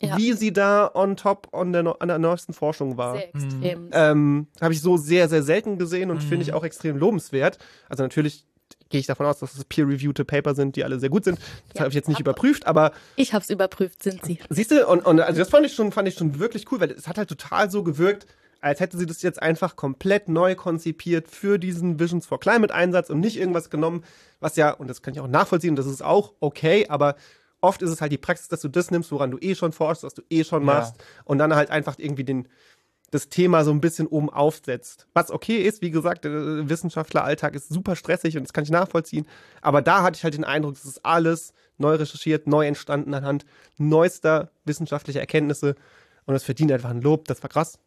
Ja. 0.00 0.16
wie 0.16 0.32
sie 0.34 0.52
da 0.52 0.90
on 0.94 1.16
top 1.16 1.48
on 1.52 1.72
der, 1.72 1.96
an 2.00 2.08
der 2.08 2.18
neuesten 2.18 2.52
Forschung 2.52 2.96
war. 2.96 3.14
Sehr 3.14 3.34
extrem. 3.34 3.88
Ähm, 3.92 4.46
Habe 4.60 4.72
ich 4.72 4.80
so 4.80 4.96
sehr, 4.96 5.28
sehr 5.28 5.42
selten 5.42 5.78
gesehen 5.78 6.10
und 6.10 6.18
Mhm. 6.18 6.28
finde 6.28 6.42
ich 6.44 6.52
auch 6.52 6.64
extrem 6.64 6.96
lobenswert. 6.98 7.58
Also 7.88 8.02
natürlich 8.04 8.44
gehe 8.90 9.00
ich 9.00 9.06
davon 9.06 9.26
aus, 9.26 9.38
dass 9.38 9.54
es 9.54 9.64
peer-reviewte 9.64 10.24
Paper 10.24 10.54
sind, 10.54 10.76
die 10.76 10.84
alle 10.84 10.98
sehr 10.98 11.10
gut 11.10 11.24
sind. 11.24 11.38
Das 11.38 11.74
Ja, 11.74 11.80
habe 11.80 11.88
ich 11.90 11.94
jetzt 11.94 12.08
nicht 12.08 12.20
aber- 12.20 12.30
überprüft, 12.30 12.66
aber 12.66 12.92
Ich 13.16 13.34
hab's 13.34 13.50
überprüft, 13.50 14.02
sind 14.02 14.24
sie. 14.24 14.38
siehst 14.48 14.70
du, 14.70 14.86
und, 14.86 15.04
und 15.04 15.20
also 15.20 15.38
das 15.40 15.50
fand 15.50 15.66
ich 15.66 15.74
schon, 15.74 15.92
fand 15.92 16.08
ich 16.08 16.14
schon 16.14 16.38
wirklich 16.38 16.70
cool, 16.72 16.80
weil 16.80 16.92
es 16.92 17.06
hat 17.08 17.18
halt 17.18 17.28
total 17.28 17.70
so 17.70 17.82
gewirkt, 17.82 18.26
als 18.60 18.80
hätte 18.80 18.96
sie 18.98 19.06
das 19.06 19.22
jetzt 19.22 19.40
einfach 19.42 19.76
komplett 19.76 20.28
neu 20.28 20.54
konzipiert 20.54 21.28
für 21.28 21.58
diesen 21.58 22.00
Visions 22.00 22.26
for 22.26 22.40
Climate 22.40 22.74
Einsatz 22.74 23.10
und 23.10 23.20
nicht 23.20 23.36
irgendwas 23.38 23.70
genommen, 23.70 24.04
was 24.40 24.56
ja, 24.56 24.70
und 24.70 24.88
das 24.88 25.02
kann 25.02 25.14
ich 25.14 25.20
auch 25.20 25.28
nachvollziehen, 25.28 25.76
das 25.76 25.86
ist 25.86 26.02
auch 26.02 26.32
okay, 26.40 26.86
aber 26.88 27.16
oft 27.60 27.82
ist 27.82 27.90
es 27.90 28.00
halt 28.00 28.12
die 28.12 28.18
Praxis, 28.18 28.48
dass 28.48 28.60
du 28.60 28.68
das 28.68 28.90
nimmst, 28.90 29.10
woran 29.12 29.30
du 29.30 29.38
eh 29.40 29.54
schon 29.54 29.72
forschst, 29.72 30.04
was 30.04 30.14
du 30.14 30.22
eh 30.30 30.44
schon 30.44 30.62
Ja. 30.62 30.66
machst 30.66 30.94
und 31.24 31.38
dann 31.38 31.54
halt 31.54 31.70
einfach 31.70 31.96
irgendwie 31.98 32.24
den, 32.24 32.48
das 33.10 33.28
Thema 33.28 33.64
so 33.64 33.70
ein 33.70 33.80
bisschen 33.80 34.06
oben 34.06 34.28
aufsetzt. 34.28 35.06
Was 35.14 35.30
okay 35.30 35.56
ist, 35.58 35.80
wie 35.80 35.90
gesagt, 35.90 36.24
der 36.24 36.68
Wissenschaftleralltag 36.68 37.54
ist 37.54 37.68
super 37.68 37.96
stressig 37.96 38.36
und 38.36 38.42
das 38.44 38.52
kann 38.52 38.64
ich 38.64 38.70
nachvollziehen. 38.70 39.26
Aber 39.62 39.82
da 39.82 40.02
hatte 40.02 40.16
ich 40.18 40.24
halt 40.24 40.34
den 40.34 40.44
Eindruck, 40.44 40.74
es 40.74 40.84
ist 40.84 41.04
alles 41.04 41.52
neu 41.78 41.94
recherchiert, 41.94 42.46
neu 42.46 42.66
entstanden 42.66 43.14
anhand 43.14 43.46
neuester 43.78 44.50
wissenschaftlicher 44.64 45.20
Erkenntnisse. 45.20 45.74
Und 46.26 46.34
es 46.34 46.44
verdient 46.44 46.70
einfach 46.72 46.90
ein 46.90 47.00
Lob. 47.00 47.26
Das 47.28 47.42
war 47.42 47.48
krass. 47.48 47.78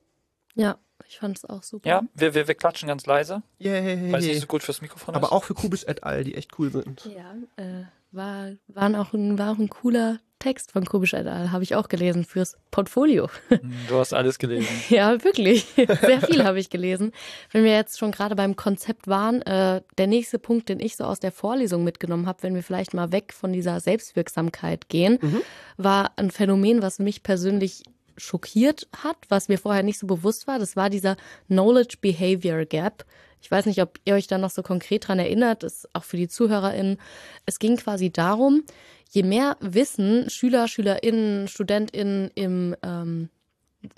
Ja, 0.56 0.78
ich 1.08 1.18
fand's 1.18 1.46
auch 1.46 1.64
super. 1.64 1.88
Ja, 1.90 2.02
wir, 2.14 2.34
wir, 2.34 2.48
wir 2.48 2.56
klatschen 2.56 2.88
ganz 2.88 3.06
leise, 3.06 3.42
Yay. 3.60 4.12
weil 4.12 4.20
es 4.22 4.28
nicht 4.28 4.42
so 4.42 4.48
gut 4.48 4.64
fürs 4.64 4.82
Mikrofon 4.82 5.16
Aber 5.16 5.28
ist. 5.28 5.32
auch 5.32 5.44
für 5.44 5.54
Kubisch 5.54 5.84
et 5.88 6.04
al., 6.04 6.24
die 6.24 6.36
echt 6.36 6.58
cool 6.60 6.72
sind. 6.72 7.06
Ja, 7.06 7.36
äh, 7.64 7.84
war, 8.12 8.52
waren 8.68 8.96
auch 8.96 9.14
ein, 9.14 9.38
war 9.38 9.52
auch 9.54 9.58
ein 9.58 9.70
cooler 9.70 10.20
Text 10.40 10.72
von 10.72 10.86
Kubisch 10.86 11.14
et 11.14 11.28
al. 11.28 11.52
Habe 11.52 11.64
ich 11.64 11.76
auch 11.76 11.88
gelesen 11.88 12.26
fürs 12.26 12.58
Portfolio. 12.72 13.30
Hm, 13.50 13.74
Du 13.88 13.96
hast 13.98 14.14
alles 14.14 14.38
gelesen. 14.40 14.68
Ja, 14.90 15.24
wirklich. 15.24 15.66
Sehr 15.76 16.22
viel 16.22 16.44
habe 16.44 16.60
ich 16.60 16.70
gelesen. 16.70 17.12
Wenn 17.52 17.64
wir 17.64 17.72
jetzt 17.74 18.00
schon 18.00 18.12
gerade 18.12 18.36
beim 18.36 18.56
Konzept 18.56 19.08
waren, 19.08 19.42
äh, 19.44 19.82
der 19.98 20.08
nächste 20.08 20.40
Punkt, 20.40 20.68
den 20.70 20.80
ich 20.80 20.96
so 20.98 21.04
aus 21.06 21.20
der 21.20 21.32
Vorlesung 21.32 21.84
mitgenommen 21.84 22.26
habe, 22.28 22.44
wenn 22.44 22.56
wir 22.56 22.64
vielleicht 22.64 22.94
mal 22.94 23.12
weg 23.12 23.34
von 23.34 23.54
dieser 23.54 23.80
Selbstwirksamkeit 23.80 24.90
gehen, 24.90 25.20
Mhm. 25.22 25.42
war 25.78 26.12
ein 26.18 26.32
Phänomen, 26.32 26.82
was 26.82 27.00
mich 27.00 27.24
persönlich 27.24 27.84
schockiert 28.22 28.88
hat, 29.04 29.18
was 29.30 29.48
mir 29.48 29.58
vorher 29.58 29.84
nicht 29.84 30.00
so 30.00 30.08
bewusst 30.08 30.48
war. 30.48 30.60
Das 30.60 30.76
war 30.76 30.90
dieser 30.90 31.18
Knowledge 31.48 31.98
Behavior 32.02 32.66
Gap. 32.66 33.06
Ich 33.42 33.50
weiß 33.50 33.66
nicht, 33.66 33.82
ob 33.82 34.00
ihr 34.06 34.14
euch 34.14 34.28
da 34.28 34.38
noch 34.38 34.52
so 34.52 34.62
konkret 34.62 35.08
dran 35.08 35.20
erinnert, 35.20 35.64
ist 35.64 35.90
auch 35.94 36.04
für 36.04 36.18
die 36.18 36.28
ZuhörerInnen. 36.28 36.98
Es 37.46 37.58
ging 37.58 37.78
quasi 37.78 38.12
darum, 38.12 38.64
je 39.10 39.24
mehr 39.24 39.58
Wissen 39.60 40.30
Schüler, 40.30 40.68
SchülerInnen, 40.68 41.48
StudentInnen 41.48 42.32
im 42.36 42.76
ähm, 42.84 43.30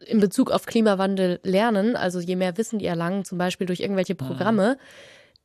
in 0.05 0.21
Bezug 0.21 0.49
auf 0.49 0.65
Klimawandel 0.65 1.41
lernen, 1.43 1.97
also 1.97 2.21
je 2.21 2.37
mehr 2.37 2.57
Wissen 2.57 2.79
die 2.79 2.85
erlangen, 2.85 3.25
zum 3.25 3.37
Beispiel 3.37 3.67
durch 3.67 3.81
irgendwelche 3.81 4.15
Programme, 4.15 4.77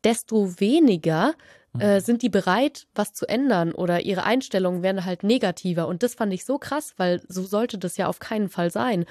desto 0.05 0.61
weniger 0.61 1.35
äh, 1.79 2.01
sind 2.01 2.23
die 2.23 2.29
bereit, 2.29 2.87
was 2.95 3.12
zu 3.12 3.29
ändern 3.29 3.73
oder 3.73 4.01
ihre 4.01 4.25
Einstellungen 4.25 4.83
werden 4.83 5.05
halt 5.05 5.23
negativer. 5.23 5.87
Und 5.87 6.03
das 6.03 6.14
fand 6.14 6.33
ich 6.33 6.45
so 6.45 6.59
krass, 6.59 6.95
weil 6.97 7.21
so 7.29 7.43
sollte 7.43 7.79
das 7.79 7.97
ja 7.97 8.09
auf 8.09 8.19
keinen 8.19 8.49
Fall 8.49 8.71
sein. 8.71 9.05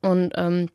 Und 0.00 0.32
ähm, 0.36 0.68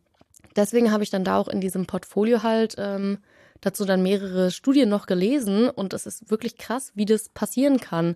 deswegen 0.56 0.92
habe 0.92 1.04
ich 1.04 1.10
dann 1.10 1.24
da 1.24 1.38
auch 1.38 1.48
in 1.48 1.62
diesem 1.62 1.86
Portfolio 1.86 2.44
halt 2.44 2.76
ähm, 2.78 3.20
dazu 3.62 3.86
dann 3.86 4.04
mehrere 4.04 4.52
Studien 4.52 4.90
noch 4.90 5.06
gelesen 5.06 5.70
und 5.70 5.94
es 5.94 6.06
ist 6.06 6.30
wirklich 6.30 6.58
krass, 6.58 6.92
wie 6.96 7.06
das 7.06 7.30
passieren 7.30 7.80
kann. 7.80 8.16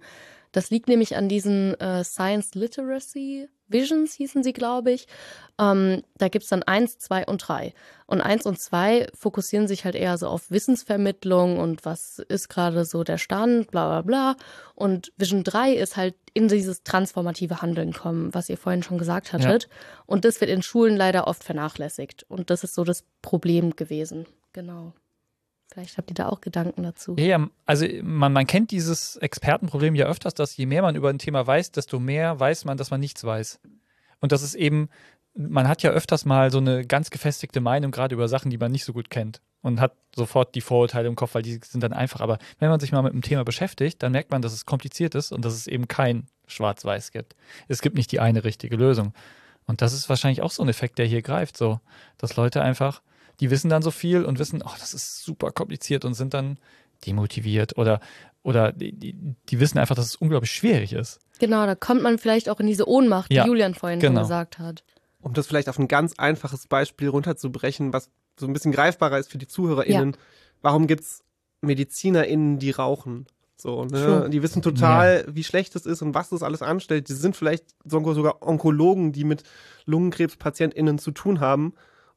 Das 0.52 0.70
liegt 0.70 0.88
nämlich 0.88 1.16
an 1.16 1.30
diesen 1.30 1.80
äh, 1.80 2.04
Science 2.04 2.54
Literacy 2.54 3.50
Visions, 3.74 4.14
hießen 4.14 4.44
sie, 4.44 4.54
glaube 4.54 4.92
ich. 4.92 5.08
Ähm, 5.60 6.04
da 6.18 6.30
gibt's 6.30 6.50
dann 6.50 6.64
eins, 6.64 6.98
zwei 6.98 7.26
und 7.26 7.40
drei. 7.40 7.74
Und 8.06 8.22
eins 8.22 8.46
und 8.46 8.60
zwei 8.60 9.08
fokussieren 9.14 9.68
sich 9.68 9.86
halt 9.86 9.96
eher 9.96 10.18
so 10.18 10.28
auf 10.28 10.50
Wissensvermittlung 10.50 11.60
und 11.60 11.86
was 11.86 12.20
ist 12.20 12.48
gerade 12.48 12.86
so 12.86 13.04
der 13.04 13.18
Stand, 13.18 13.72
bla 13.72 13.88
bla 13.88 14.02
bla. 14.02 14.36
Und 14.76 15.12
Vision 15.18 15.44
3 15.44 15.74
ist 15.74 15.98
halt 15.98 16.16
in 16.34 16.48
dieses 16.48 16.84
transformative 16.84 17.62
Handeln 17.62 17.94
kommen, 17.94 18.34
was 18.34 18.50
ihr 18.50 18.58
vorhin 18.58 18.84
schon 18.84 18.98
gesagt 18.98 19.34
hattet. 19.34 19.68
Und 20.06 20.26
das 20.26 20.42
wird 20.42 20.50
in 20.50 20.64
Schulen 20.64 20.96
leider 20.96 21.28
oft 21.28 21.44
vernachlässigt. 21.44 22.24
Und 22.30 22.50
das 22.50 22.64
ist 22.64 22.76
so 22.76 22.84
das 22.84 23.04
Problem 23.22 23.76
gewesen. 23.76 24.26
Genau. 24.54 24.94
Vielleicht 25.72 25.98
habt 25.98 26.12
ihr 26.12 26.16
da 26.16 26.30
auch 26.30 26.42
Gedanken 26.42 26.84
dazu. 26.84 27.16
Ja, 27.18 27.26
ja, 27.26 27.50
also 27.66 27.86
man, 28.04 28.32
man 28.34 28.46
kennt 28.46 28.72
dieses 28.72 29.16
Expertenproblem 29.18 29.96
ja 29.96 30.06
öfters, 30.06 30.34
dass 30.34 30.56
je 30.56 30.66
mehr 30.66 30.82
man 30.82 30.96
über 30.96 31.10
ein 31.10 31.20
Thema 31.20 31.46
weiß, 31.46 31.72
desto 31.72 32.00
mehr 32.00 32.40
weiß 32.40 32.66
man, 32.66 32.78
dass 32.78 32.92
man 32.92 33.00
nichts 33.00 33.24
weiß. 33.24 33.60
Und 34.20 34.32
das 34.32 34.44
ist 34.44 34.56
eben, 34.56 34.90
man 35.36 35.68
hat 35.68 35.82
ja 35.82 35.92
öfters 35.92 36.26
mal 36.26 36.52
so 36.52 36.60
eine 36.60 36.86
ganz 36.86 37.10
gefestigte 37.10 37.60
Meinung, 37.60 37.92
gerade 37.92 38.14
über 38.14 38.28
Sachen, 38.28 38.52
die 38.52 38.58
man 38.58 38.72
nicht 38.72 38.86
so 38.86 38.94
gut 38.94 39.10
kennt. 39.10 39.42
Und 39.62 39.80
hat 39.80 39.96
sofort 40.14 40.56
die 40.56 40.62
Vorurteile 40.62 41.08
im 41.08 41.16
Kopf, 41.16 41.36
weil 41.36 41.42
die 41.42 41.60
sind 41.64 41.82
dann 41.82 41.94
einfach. 41.94 42.22
Aber 42.22 42.38
wenn 42.60 42.70
man 42.70 42.80
sich 42.80 42.92
mal 42.92 43.02
mit 43.02 43.14
dem 43.14 43.22
Thema 43.22 43.44
beschäftigt, 43.44 44.04
dann 44.04 44.12
merkt 44.12 44.30
man, 44.30 44.42
dass 44.42 44.54
es 44.54 44.66
kompliziert 44.66 45.16
ist 45.16 45.32
und 45.32 45.46
dass 45.46 45.54
es 45.54 45.68
eben 45.68 45.88
kein 45.88 46.28
Schwarz-Weiß 46.48 47.12
gibt. 47.12 47.36
Es 47.68 47.82
gibt 47.82 47.96
nicht 47.96 48.12
die 48.12 48.20
eine 48.20 48.44
richtige 48.44 48.76
Lösung. 48.76 49.14
Und 49.66 49.82
das 49.82 49.94
ist 49.94 50.10
wahrscheinlich 50.10 50.42
auch 50.42 50.52
so 50.52 50.62
ein 50.62 50.70
Effekt, 50.70 51.00
der 51.00 51.06
hier 51.06 51.22
greift, 51.22 51.58
so, 51.58 51.80
dass 52.18 52.36
Leute 52.36 52.62
einfach, 52.62 53.02
die 53.40 53.50
wissen 53.50 53.70
dann 53.70 53.82
so 53.82 53.92
viel 53.92 54.24
und 54.26 54.40
wissen, 54.40 54.62
oh, 54.64 54.76
das 54.80 54.94
ist 54.94 55.24
super 55.24 55.52
kompliziert 55.52 56.06
und 56.06 56.14
sind 56.14 56.34
dann 56.34 56.58
demotiviert 57.06 57.78
oder, 57.78 58.00
oder 58.44 58.72
die, 58.72 58.94
die, 58.94 59.36
die 59.50 59.60
wissen 59.60 59.78
einfach, 59.78 59.96
dass 59.96 60.06
es 60.06 60.16
unglaublich 60.16 60.52
schwierig 60.52 60.94
ist. 60.94 61.20
Genau, 61.40 61.66
da 61.66 61.76
kommt 61.76 62.02
man 62.02 62.18
vielleicht 62.18 62.50
auch 62.50 62.60
in 62.60 62.68
diese 62.68 62.88
Ohnmacht, 62.88 63.34
Ja, 63.34 63.44
die 63.44 63.50
Julian 63.50 63.74
vorhin 63.74 64.00
genau. 64.00 64.22
schon 64.22 64.24
gesagt 64.24 64.60
hat. 64.60 64.84
Um 65.22 65.34
das 65.34 65.48
vielleicht 65.48 65.70
auf 65.70 65.80
ein 65.80 65.88
ganz 65.88 66.14
einfaches 66.18 66.68
Beispiel 66.68 67.10
runterzubrechen, 67.10 67.94
was 67.94 68.10
so 68.40 68.46
ein 68.46 68.54
bisschen 68.54 68.72
greifbarer 68.72 69.20
ist 69.20 69.32
für 69.32 69.38
die 69.38 69.48
ZuhörerInnen. 69.48 70.18
Warum 70.62 70.88
gibt's 70.88 71.24
MedizinerInnen, 71.62 72.60
die 72.60 72.72
rauchen? 72.72 73.26
So, 73.56 73.86
ne? 73.86 74.30
Die 74.30 74.44
wissen 74.44 74.62
total, 74.62 75.26
wie 75.30 75.44
schlecht 75.44 75.76
es 75.76 75.86
ist 75.86 76.02
und 76.02 76.14
was 76.14 76.30
das 76.30 76.44
alles 76.44 76.62
anstellt. 76.62 77.08
Die 77.08 77.14
sind 77.14 77.38
vielleicht 77.38 77.64
sogar 77.86 78.16
sogar 78.16 78.42
Onkologen, 78.42 79.14
die 79.14 79.24
mit 79.24 79.44
LungenkrebspatientInnen 79.86 80.98
zu 81.00 81.12
tun 81.12 81.40
haben 81.40 81.74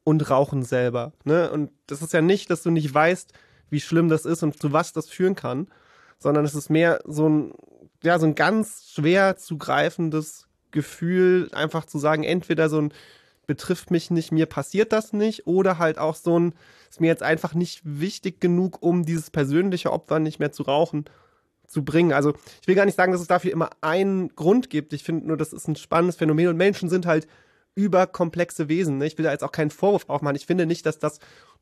und 0.07 0.29
rauchen 0.29 0.63
selber. 0.63 1.11
Ne? 1.25 1.51
Und 1.51 1.69
das 1.85 2.01
ist 2.01 2.13
ja 2.13 2.21
nicht, 2.21 2.49
dass 2.49 2.63
du 2.63 2.71
nicht 2.71 2.93
weißt, 2.93 3.33
wie 3.69 3.81
schlimm 3.81 4.07
das 4.07 4.23
ist 4.23 4.41
und 4.41 4.57
zu 4.57 4.71
was 4.71 4.93
das 4.93 5.09
führen 5.09 5.35
kann, 5.35 5.67
sondern 6.17 6.45
es 6.45 6.55
ist 6.55 6.69
mehr 6.69 7.01
so 7.03 7.27
ein, 7.27 7.53
ja, 8.01 8.17
so 8.17 8.25
ein 8.25 8.33
ganz 8.33 8.89
schwer 8.95 9.35
zu 9.35 9.57
greifendes 9.57 10.47
Gefühl, 10.71 11.49
einfach 11.51 11.83
zu 11.83 11.99
sagen, 11.99 12.23
entweder 12.23 12.69
so 12.69 12.79
ein 12.79 12.93
betrifft 13.47 13.91
mich 13.91 14.09
nicht, 14.09 14.31
mir 14.31 14.45
passiert 14.45 14.93
das 14.93 15.11
nicht, 15.11 15.45
oder 15.45 15.77
halt 15.77 15.97
auch 15.97 16.15
so 16.15 16.39
ein, 16.39 16.53
ist 16.89 17.01
mir 17.01 17.07
jetzt 17.07 17.23
einfach 17.23 17.53
nicht 17.53 17.81
wichtig 17.83 18.39
genug, 18.39 18.81
um 18.81 19.03
dieses 19.03 19.29
persönliche 19.29 19.91
Opfer 19.91 20.19
nicht 20.19 20.39
mehr 20.39 20.53
zu 20.53 20.63
rauchen 20.63 21.03
zu 21.67 21.83
bringen. 21.83 22.13
Also 22.13 22.33
ich 22.61 22.67
will 22.69 22.75
gar 22.75 22.85
nicht 22.85 22.95
sagen, 22.95 23.11
dass 23.11 23.19
es 23.19 23.27
dafür 23.27 23.51
immer 23.51 23.71
einen 23.81 24.33
Grund 24.35 24.69
gibt. 24.69 24.93
Ich 24.93 25.03
finde 25.03 25.27
nur, 25.27 25.35
das 25.35 25.51
ist 25.51 25.67
ein 25.67 25.75
spannendes 25.75 26.15
Phänomen 26.15 26.47
und 26.47 26.55
Menschen 26.55 26.87
sind 26.87 27.05
halt 27.05 27.27
überkomplexe 27.77 28.67
Wesen. 28.67 28.97
Ne? 28.97 29.05
Ich 29.05 29.17
will 29.17 29.23
da 29.23 29.31
jetzt 29.31 29.43
auch 29.43 29.51
keinen 29.51 29.69
Vorwurf 29.69 30.09
aufmachen. 30.09 30.35
Ich 30.35 30.47
finde 30.47 30.65
nicht, 30.65 30.85
dass 30.85 30.97
das 30.99 31.19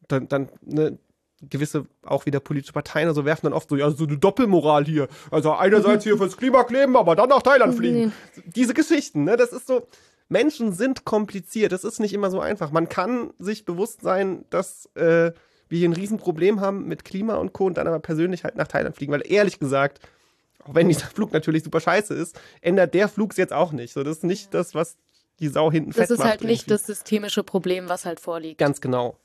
dann, 0.07 0.27
dann 0.29 0.49
ne, 0.61 0.97
gewisse 1.41 1.85
auch 2.03 2.25
wieder 2.25 2.39
politische 2.39 2.73
Parteien 2.73 3.07
oder 3.07 3.15
so 3.15 3.25
werfen 3.25 3.47
dann 3.47 3.53
oft 3.53 3.69
so, 3.69 3.75
ja, 3.75 3.91
so 3.91 4.05
eine 4.05 4.17
Doppelmoral 4.17 4.85
hier. 4.85 5.09
Also 5.29 5.53
einerseits 5.53 6.05
hier 6.05 6.17
fürs 6.17 6.37
Klima 6.37 6.63
kleben, 6.63 6.95
aber 6.95 7.15
dann 7.15 7.29
nach 7.29 7.41
Thailand 7.41 7.75
fliegen. 7.75 8.13
Diese 8.55 8.73
Geschichten, 8.73 9.25
ne, 9.25 9.35
das 9.35 9.51
ist 9.51 9.67
so, 9.67 9.87
Menschen 10.29 10.71
sind 10.71 11.05
kompliziert. 11.05 11.73
Das 11.73 11.83
ist 11.83 11.99
nicht 11.99 12.13
immer 12.13 12.31
so 12.31 12.39
einfach. 12.39 12.71
Man 12.71 12.87
kann 12.89 13.31
sich 13.37 13.65
bewusst 13.65 14.01
sein, 14.01 14.45
dass 14.49 14.89
äh, 14.95 15.33
wir 15.67 15.79
hier 15.79 15.89
ein 15.89 15.93
Riesenproblem 15.93 16.61
haben 16.61 16.87
mit 16.87 17.03
Klima 17.03 17.35
und 17.35 17.53
Co. 17.53 17.65
und 17.65 17.77
dann 17.77 17.87
aber 17.87 17.99
persönlich 17.99 18.43
halt 18.43 18.55
nach 18.55 18.67
Thailand 18.67 18.95
fliegen. 18.95 19.11
Weil 19.11 19.29
ehrlich 19.29 19.59
gesagt, 19.59 19.99
auch 20.63 20.73
wenn 20.73 20.87
dieser 20.87 21.07
Flug 21.07 21.33
natürlich 21.33 21.63
super 21.63 21.81
scheiße 21.81 22.13
ist, 22.13 22.39
ändert 22.61 22.93
der 22.93 23.09
Flug 23.09 23.37
jetzt 23.37 23.53
auch 23.53 23.71
nicht. 23.71 23.93
So, 23.93 24.03
das 24.03 24.17
ist 24.17 24.23
nicht 24.23 24.53
das, 24.53 24.73
was 24.73 24.97
die 25.39 25.47
Sau 25.49 25.71
hinten 25.71 25.89
Das 25.91 25.97
fett 25.97 26.09
ist 26.11 26.17
macht 26.19 26.29
halt 26.29 26.41
nicht 26.43 26.61
irgendwie. 26.63 26.69
das 26.71 26.85
systemische 26.85 27.43
Problem, 27.43 27.89
was 27.89 28.05
halt 28.05 28.19
vorliegt. 28.19 28.57
Ganz 28.57 28.81
genau. 28.81 29.17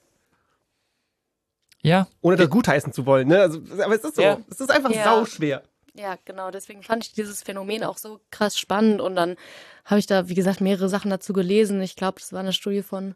Ja, 1.82 2.08
Ohne 2.20 2.36
das 2.36 2.50
gutheißen 2.50 2.92
zu 2.92 3.06
wollen, 3.06 3.28
ne? 3.28 3.40
Also, 3.40 3.61
aber 3.82 3.94
es 3.94 4.04
ist 4.04 4.16
so. 4.16 4.22
Ja. 4.22 4.38
Es 4.50 4.61
ist 4.61 4.70
einfach 4.70 4.90
Ja. 4.90 5.04
sauschwer. 5.04 5.62
Ja, 5.94 6.18
genau. 6.24 6.50
Deswegen 6.50 6.82
fand 6.82 7.04
ich 7.06 7.12
dieses 7.14 7.42
Phänomen 7.42 7.84
auch 7.84 7.96
so 7.96 8.20
krass 8.30 8.58
spannend. 8.58 9.00
Und 9.00 9.16
dann 9.16 9.36
habe 9.84 9.98
ich 9.98 10.06
da, 10.06 10.28
wie 10.28 10.34
gesagt, 10.34 10.61
mehrere 10.61 10.88
Sachen 10.88 11.11
dazu 11.11 11.32
gelesen. 11.32 11.80
Ich 11.80 11.96
glaube, 11.96 12.20
das 12.20 12.32
war 12.32 12.40
eine 12.40 12.52
Studie 12.52 12.82
von 12.82 13.14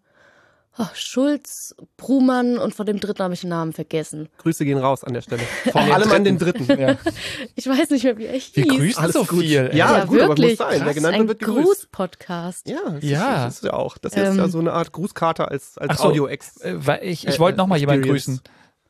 oh, 0.79 0.87
Schulz, 0.95 1.75
Brumann 1.97 2.59
und 2.59 2.75
von 2.75 2.87
dem 2.87 3.01
dritten 3.01 3.23
habe 3.23 3.35
ich 3.35 3.41
den 3.43 3.51
Namen 3.51 3.73
vergessen. 3.73 4.29
Grüße 4.39 4.65
gehen 4.65 4.79
raus 4.79 5.05
an 5.05 5.13
der 5.15 5.23
Stelle. 5.23 5.43
Vor 5.73 5.81
allem 5.81 6.11
an 6.13 6.25
den 6.25 6.39
dritten. 6.39 6.67
ja. 6.81 6.97
Ich 7.57 7.67
weiß 7.69 7.91
nicht 7.91 8.05
mehr, 8.05 8.19
wie 8.19 8.27
er 8.27 8.35
hieß. 8.35 8.57
Wir 8.57 8.67
grüßen 8.67 9.03
Alles 9.03 9.15
so 9.15 9.25
gut. 9.25 9.41
viel. 9.43 9.71
Ja, 9.73 9.99
ja, 9.99 10.05
gut, 10.05 10.21
aber 10.21 10.29
muss 10.31 10.39
wirklich. 10.39 10.59
sein. 10.59 10.71
Wer 10.73 10.81
Krass, 10.87 10.95
genannt 10.95 11.15
ein 11.15 11.29
wird, 11.29 11.41
wird 11.41 11.49
gegrüßt. 11.57 11.67
Gruß-Podcast. 11.93 12.69
Ja, 12.69 12.79
das 12.91 13.03
Ja. 13.05 13.37
Ist, 13.37 13.45
das 13.47 13.55
ist 13.57 13.65
ja 13.65 13.73
auch. 13.75 13.99
Das 13.99 14.13
ist 14.15 14.19
Ähm, 14.19 14.37
ja 14.39 14.49
so 14.49 14.59
eine 14.59 14.73
Art 14.73 14.93
Grußkarte 14.93 15.49
als, 15.49 15.79
als 15.79 15.99
so. 15.99 16.05
Audio-Ex. 16.09 16.57
Äh, 16.63 16.99
ich 17.03 17.27
ich 17.27 17.37
Äh, 17.37 17.39
wollte 17.39 17.59
noch 17.59 17.67
mal 17.67 17.79
jemanden 17.79 18.03
grüßen. 18.09 18.41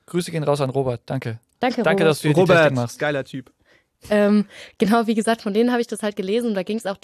Grüße 0.06 0.30
gehen 0.30 0.44
raus 0.44 0.60
an 0.60 0.70
Robert. 0.70 1.02
Danke. 1.06 1.38
Danke, 1.60 1.82
Danke, 1.82 2.02
Robert. 2.02 2.10
dass 2.10 2.18
du 2.20 2.28
hier 2.28 2.34
die 2.34 2.40
Robert, 2.40 2.58
Technik 2.58 2.76
machst. 2.76 2.98
geiler 2.98 3.24
Typ. 3.24 3.52
Ähm, 4.10 4.46
genau, 4.78 5.06
wie 5.06 5.14
gesagt, 5.14 5.40
von 5.42 5.54
denen 5.54 5.70
habe 5.70 5.80
ich 5.80 5.86
das 5.86 6.02
halt 6.02 6.16
gelesen 6.16 6.48
und 6.48 6.54
da 6.54 6.62
ging 6.62 6.76
es 6.76 6.84
auch 6.86 6.98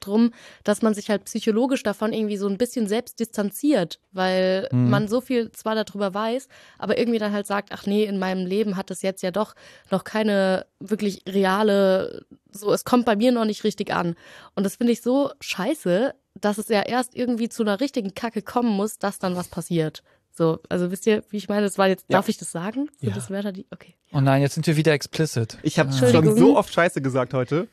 darum, 0.00 0.32
dass 0.64 0.82
man 0.82 0.94
sich 0.94 1.10
halt 1.10 1.24
psychologisch 1.24 1.82
davon 1.82 2.12
irgendwie 2.12 2.36
so 2.36 2.46
ein 2.48 2.58
bisschen 2.58 2.86
selbst 2.86 3.20
distanziert, 3.20 4.00
weil 4.12 4.68
Mhm. 4.72 4.90
man 4.90 5.08
so 5.08 5.20
viel 5.20 5.50
zwar 5.52 5.74
darüber 5.74 6.14
weiß, 6.14 6.48
aber 6.78 6.98
irgendwie 6.98 7.18
dann 7.18 7.32
halt 7.32 7.46
sagt, 7.46 7.70
ach 7.72 7.86
nee, 7.86 8.04
in 8.04 8.18
meinem 8.18 8.46
Leben 8.46 8.76
hat 8.76 8.90
das 8.90 9.02
jetzt 9.02 9.22
ja 9.22 9.30
doch 9.30 9.54
noch 9.90 10.04
keine 10.04 10.66
wirklich 10.80 11.22
reale, 11.28 12.24
so, 12.50 12.72
es 12.72 12.84
kommt 12.84 13.04
bei 13.04 13.16
mir 13.16 13.32
noch 13.32 13.44
nicht 13.44 13.64
richtig 13.64 13.92
an. 13.92 14.14
Und 14.54 14.64
das 14.64 14.76
finde 14.76 14.92
ich 14.92 15.02
so 15.02 15.30
scheiße, 15.40 16.14
dass 16.40 16.58
es 16.58 16.68
ja 16.68 16.82
erst 16.82 17.14
irgendwie 17.16 17.48
zu 17.48 17.62
einer 17.62 17.80
richtigen 17.80 18.14
Kacke 18.14 18.42
kommen 18.42 18.70
muss, 18.70 18.98
dass 18.98 19.18
dann 19.18 19.36
was 19.36 19.48
passiert. 19.48 20.02
So, 20.30 20.60
also 20.68 20.92
wisst 20.92 21.04
ihr, 21.08 21.24
wie 21.30 21.36
ich 21.36 21.48
meine? 21.48 21.62
Das 21.62 21.78
war 21.78 21.88
jetzt, 21.88 22.04
Ja. 22.08 22.18
darf 22.18 22.28
ich 22.28 22.38
das 22.38 22.52
sagen? 22.52 22.88
Sind 23.00 23.08
Ja. 23.08 23.14
das 23.16 23.28
Wörter, 23.28 23.50
die, 23.50 23.66
okay. 23.72 23.96
Oh 24.12 24.20
nein, 24.20 24.40
jetzt 24.40 24.54
sind 24.54 24.66
wir 24.68 24.76
wieder 24.76 24.92
explicit. 24.92 25.58
Ich 25.62 25.80
habe 25.80 25.92
schon 25.92 26.04
Entschuldigung. 26.04 26.38
so 26.38 26.56
oft 26.56 26.72
Scheiße 26.72 27.02
gesagt 27.02 27.34
heute. 27.34 27.66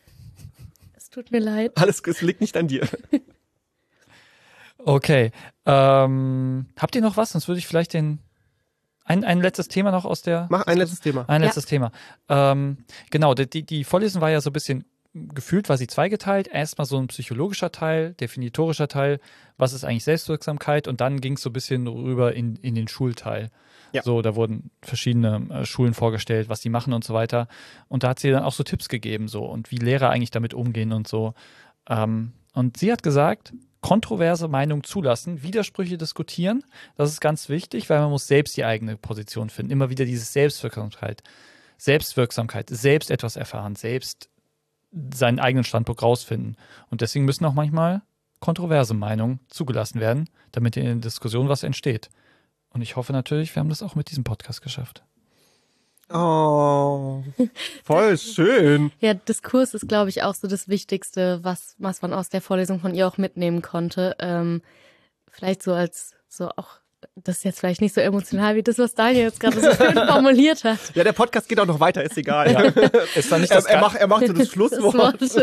Tut 1.16 1.32
mir 1.32 1.39
leid. 1.39 1.72
Alles, 1.78 2.01
es 2.05 2.22
liegt 2.22 2.41
nicht 2.41 2.57
an 2.57 2.68
dir. 2.68 2.86
Okay. 4.78 5.32
Ähm, 5.66 6.68
habt 6.78 6.95
ihr 6.95 7.01
noch 7.01 7.18
was? 7.18 7.32
Sonst 7.32 7.47
würde 7.47 7.57
ich 7.59 7.66
vielleicht 7.66 7.93
den 7.93 8.20
ein, 9.05 9.24
ein 9.24 9.41
letztes 9.41 9.68
Thema 9.68 9.89
noch 9.91 10.05
aus 10.05 10.22
der 10.22 10.47
Mach 10.51 10.68
ein 10.68 10.78
letztes 10.78 10.99
Thema. 10.99 11.26
Ein 11.28 11.41
Ja. 11.41 11.47
letztes 11.47 11.66
Thema. 11.66 11.91
Ähm, 12.30 12.78
genau, 13.09 13.34
die, 13.34 13.49
die- 13.49 13.63
die 13.66 13.84
Vorlesung 13.84 14.22
war 14.22 14.30
ja 14.30 14.41
so 14.41 14.49
ein 14.49 14.53
bisschen 14.53 14.84
gefühlt, 15.16 15.70
war 15.70 15.78
sie 15.78 15.88
zweigeteilt. 15.88 16.47
Erstmal 16.47 16.86
so 16.86 16.97
ein 16.97 17.07
psychologischer 17.07 17.72
Teil, 17.72 18.13
definitorischer 18.13 18.88
Teil, 18.88 19.20
was 19.57 19.74
ist 19.74 19.86
eigentlich 19.86 20.03
Selbstwirksamkeit 20.03 20.88
und 20.88 21.01
dann 21.01 21.22
ging 21.22 21.34
es 21.34 21.41
so 21.41 21.49
ein 21.49 21.53
bisschen 21.53 21.88
rüber 21.88 22.34
in, 22.34 22.57
in 22.57 22.76
den 22.76 22.88
Schulteil. 22.88 23.49
Ja. 23.93 24.03
So, 24.03 24.22
da 24.22 24.36
wurden 24.36 24.72
verschiedene 24.82 25.47
äh, 25.49 25.66
Schulen 25.66 25.93
vorgestellt, 25.93 26.49
was 26.49 26.59
die 26.59 26.70
machen 26.70 26.91
und 26.91 27.05
so 27.05 27.13
weiter. 27.13 27.47
Und 27.88 28.03
da 28.03 28.09
hat 28.09 28.20
sie 28.20 28.30
dann 28.30 28.43
auch 28.43 28.51
so 28.51 28.63
Tipps 28.63 28.89
gegeben, 28.89 29.30
so 29.30 29.45
und 29.45 29.72
wie 29.72 29.78
Lehrer 29.78 30.09
eigentlich 30.09 30.32
damit 30.32 30.53
umgehen 30.53 30.91
und 30.91 31.07
so. 31.07 31.34
Ähm, 31.89 32.34
und 32.53 32.78
sie 32.78 32.91
hat 32.91 33.03
gesagt, 33.03 33.53
kontroverse 33.80 34.47
Meinung 34.49 34.84
zulassen, 34.84 35.43
Widersprüche 35.43 35.97
diskutieren, 35.97 36.63
das 36.97 37.11
ist 37.11 37.22
ganz 37.22 37.47
wichtig, 37.47 37.89
weil 37.89 37.99
man 38.01 38.09
muss 38.09 38.28
selbst 38.28 38.57
die 38.57 38.66
eigene 38.66 38.97
Position 38.97 39.49
finden. 39.49 39.72
Immer 39.72 39.89
wieder 39.89 40.05
diese 40.05 40.26
Selbstwirksamkeit, 40.26 41.24
Selbstwirksamkeit, 41.78 42.70
selbst 42.70 43.11
etwas 43.11 43.36
erfahren, 43.36 43.76
selbst 43.76 44.30
seinen 45.14 45.39
eigenen 45.39 45.64
Standpunkt 45.64 46.02
rausfinden. 46.02 46.56
Und 46.89 47.02
deswegen 47.02 47.26
müssen 47.26 47.46
auch 47.46 47.54
manchmal 47.54 48.02
kontroverse 48.39 48.93
Meinungen 48.93 49.39
zugelassen 49.50 50.00
werden, 50.00 50.30
damit 50.52 50.78
in 50.78 50.86
der 50.86 50.96
Diskussion 50.96 51.50
was 51.50 51.64
entsteht. 51.64 52.10
Und 52.70 52.82
ich 52.82 52.96
hoffe 52.96 53.14
natürlich, 53.14 53.56
wir 53.56 53.62
haben 53.62 53.70
das 53.70 53.84
auch 53.84 53.96
mit 53.96 54.10
diesem 54.10 54.24
Podcast 54.24 54.62
geschafft. 54.62 55.04
Oh, 56.14 57.24
voll 57.84 58.18
schön. 58.18 58.91
Ja, 59.00 59.14
Diskurs 59.16 59.74
ist, 59.74 59.88
glaube 59.88 60.10
ich, 60.10 60.22
auch 60.24 60.36
so 60.36 60.48
das 60.48 60.68
Wichtigste, 60.68 61.43
was, 61.43 61.76
was 61.80 62.02
man 62.02 62.14
aus 62.14 62.30
der 62.30 62.41
Vorlesung 62.41 62.80
von 62.80 62.93
ihr 62.93 63.08
auch 63.08 63.18
mitnehmen 63.18 63.62
konnte. 63.62 64.16
Ähm, 64.20 64.62
vielleicht 65.32 65.64
so 65.64 65.74
als, 65.74 66.14
so 66.28 66.50
auch, 66.50 66.80
das 67.16 67.38
ist 67.38 67.43
jetzt 67.43 67.60
vielleicht 67.60 67.82
nicht 67.82 67.93
so 67.93 68.01
emotional 68.01 68.56
wie 68.56 68.64
das, 68.64 68.78
was 68.78 68.93
Daniel 68.93 69.24
jetzt 69.24 69.39
gerade 69.39 69.60
so 69.60 69.72
schön 69.72 69.93
formuliert 70.08 70.64
hat. 70.64 70.80
Ja, 70.93 71.03
der 71.03 71.14
Podcast 71.14 71.47
geht 71.49 71.60
auch 71.60 71.66
noch 71.66 71.80
weiter, 71.80 72.03
ist 72.03 72.18
egal. 72.18 72.51
Ja, 72.51 72.62
ist 73.16 73.32
nicht 73.32 73.51
er, 73.51 73.58
das 73.58 73.66
er, 73.66 73.80
macht, 73.82 73.97
er 73.97 74.08
macht 74.08 74.28
so 74.28 74.34
das 74.34 74.49
Schlusswort. 74.49 75.22
Das. 75.22 75.38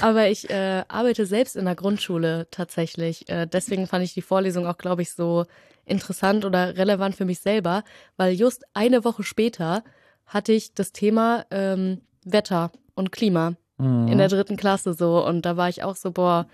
Aber 0.00 0.28
ich 0.28 0.48
äh, 0.50 0.84
arbeite 0.88 1.26
selbst 1.26 1.56
in 1.56 1.64
der 1.64 1.74
Grundschule 1.74 2.46
tatsächlich. 2.50 3.28
Äh, 3.28 3.46
deswegen 3.46 3.86
fand 3.86 4.04
ich 4.04 4.14
die 4.14 4.22
Vorlesung 4.22 4.66
auch, 4.66 4.78
glaube 4.78 5.02
ich, 5.02 5.12
so 5.12 5.44
interessant 5.84 6.44
oder 6.44 6.76
relevant 6.76 7.14
für 7.14 7.24
mich 7.24 7.40
selber, 7.40 7.82
weil 8.16 8.34
just 8.34 8.64
eine 8.74 9.04
Woche 9.04 9.22
später 9.22 9.82
hatte 10.26 10.52
ich 10.52 10.74
das 10.74 10.92
Thema 10.92 11.46
ähm, 11.50 12.02
Wetter 12.24 12.70
und 12.94 13.12
Klima 13.12 13.54
Mhm. 13.80 14.08
in 14.08 14.18
der 14.18 14.26
dritten 14.26 14.56
Klasse 14.56 14.92
so 14.92 15.24
und 15.24 15.42
da 15.46 15.56
war 15.56 15.68
ich 15.68 15.84
auch 15.84 15.94
so 15.94 16.10
boah 16.10 16.48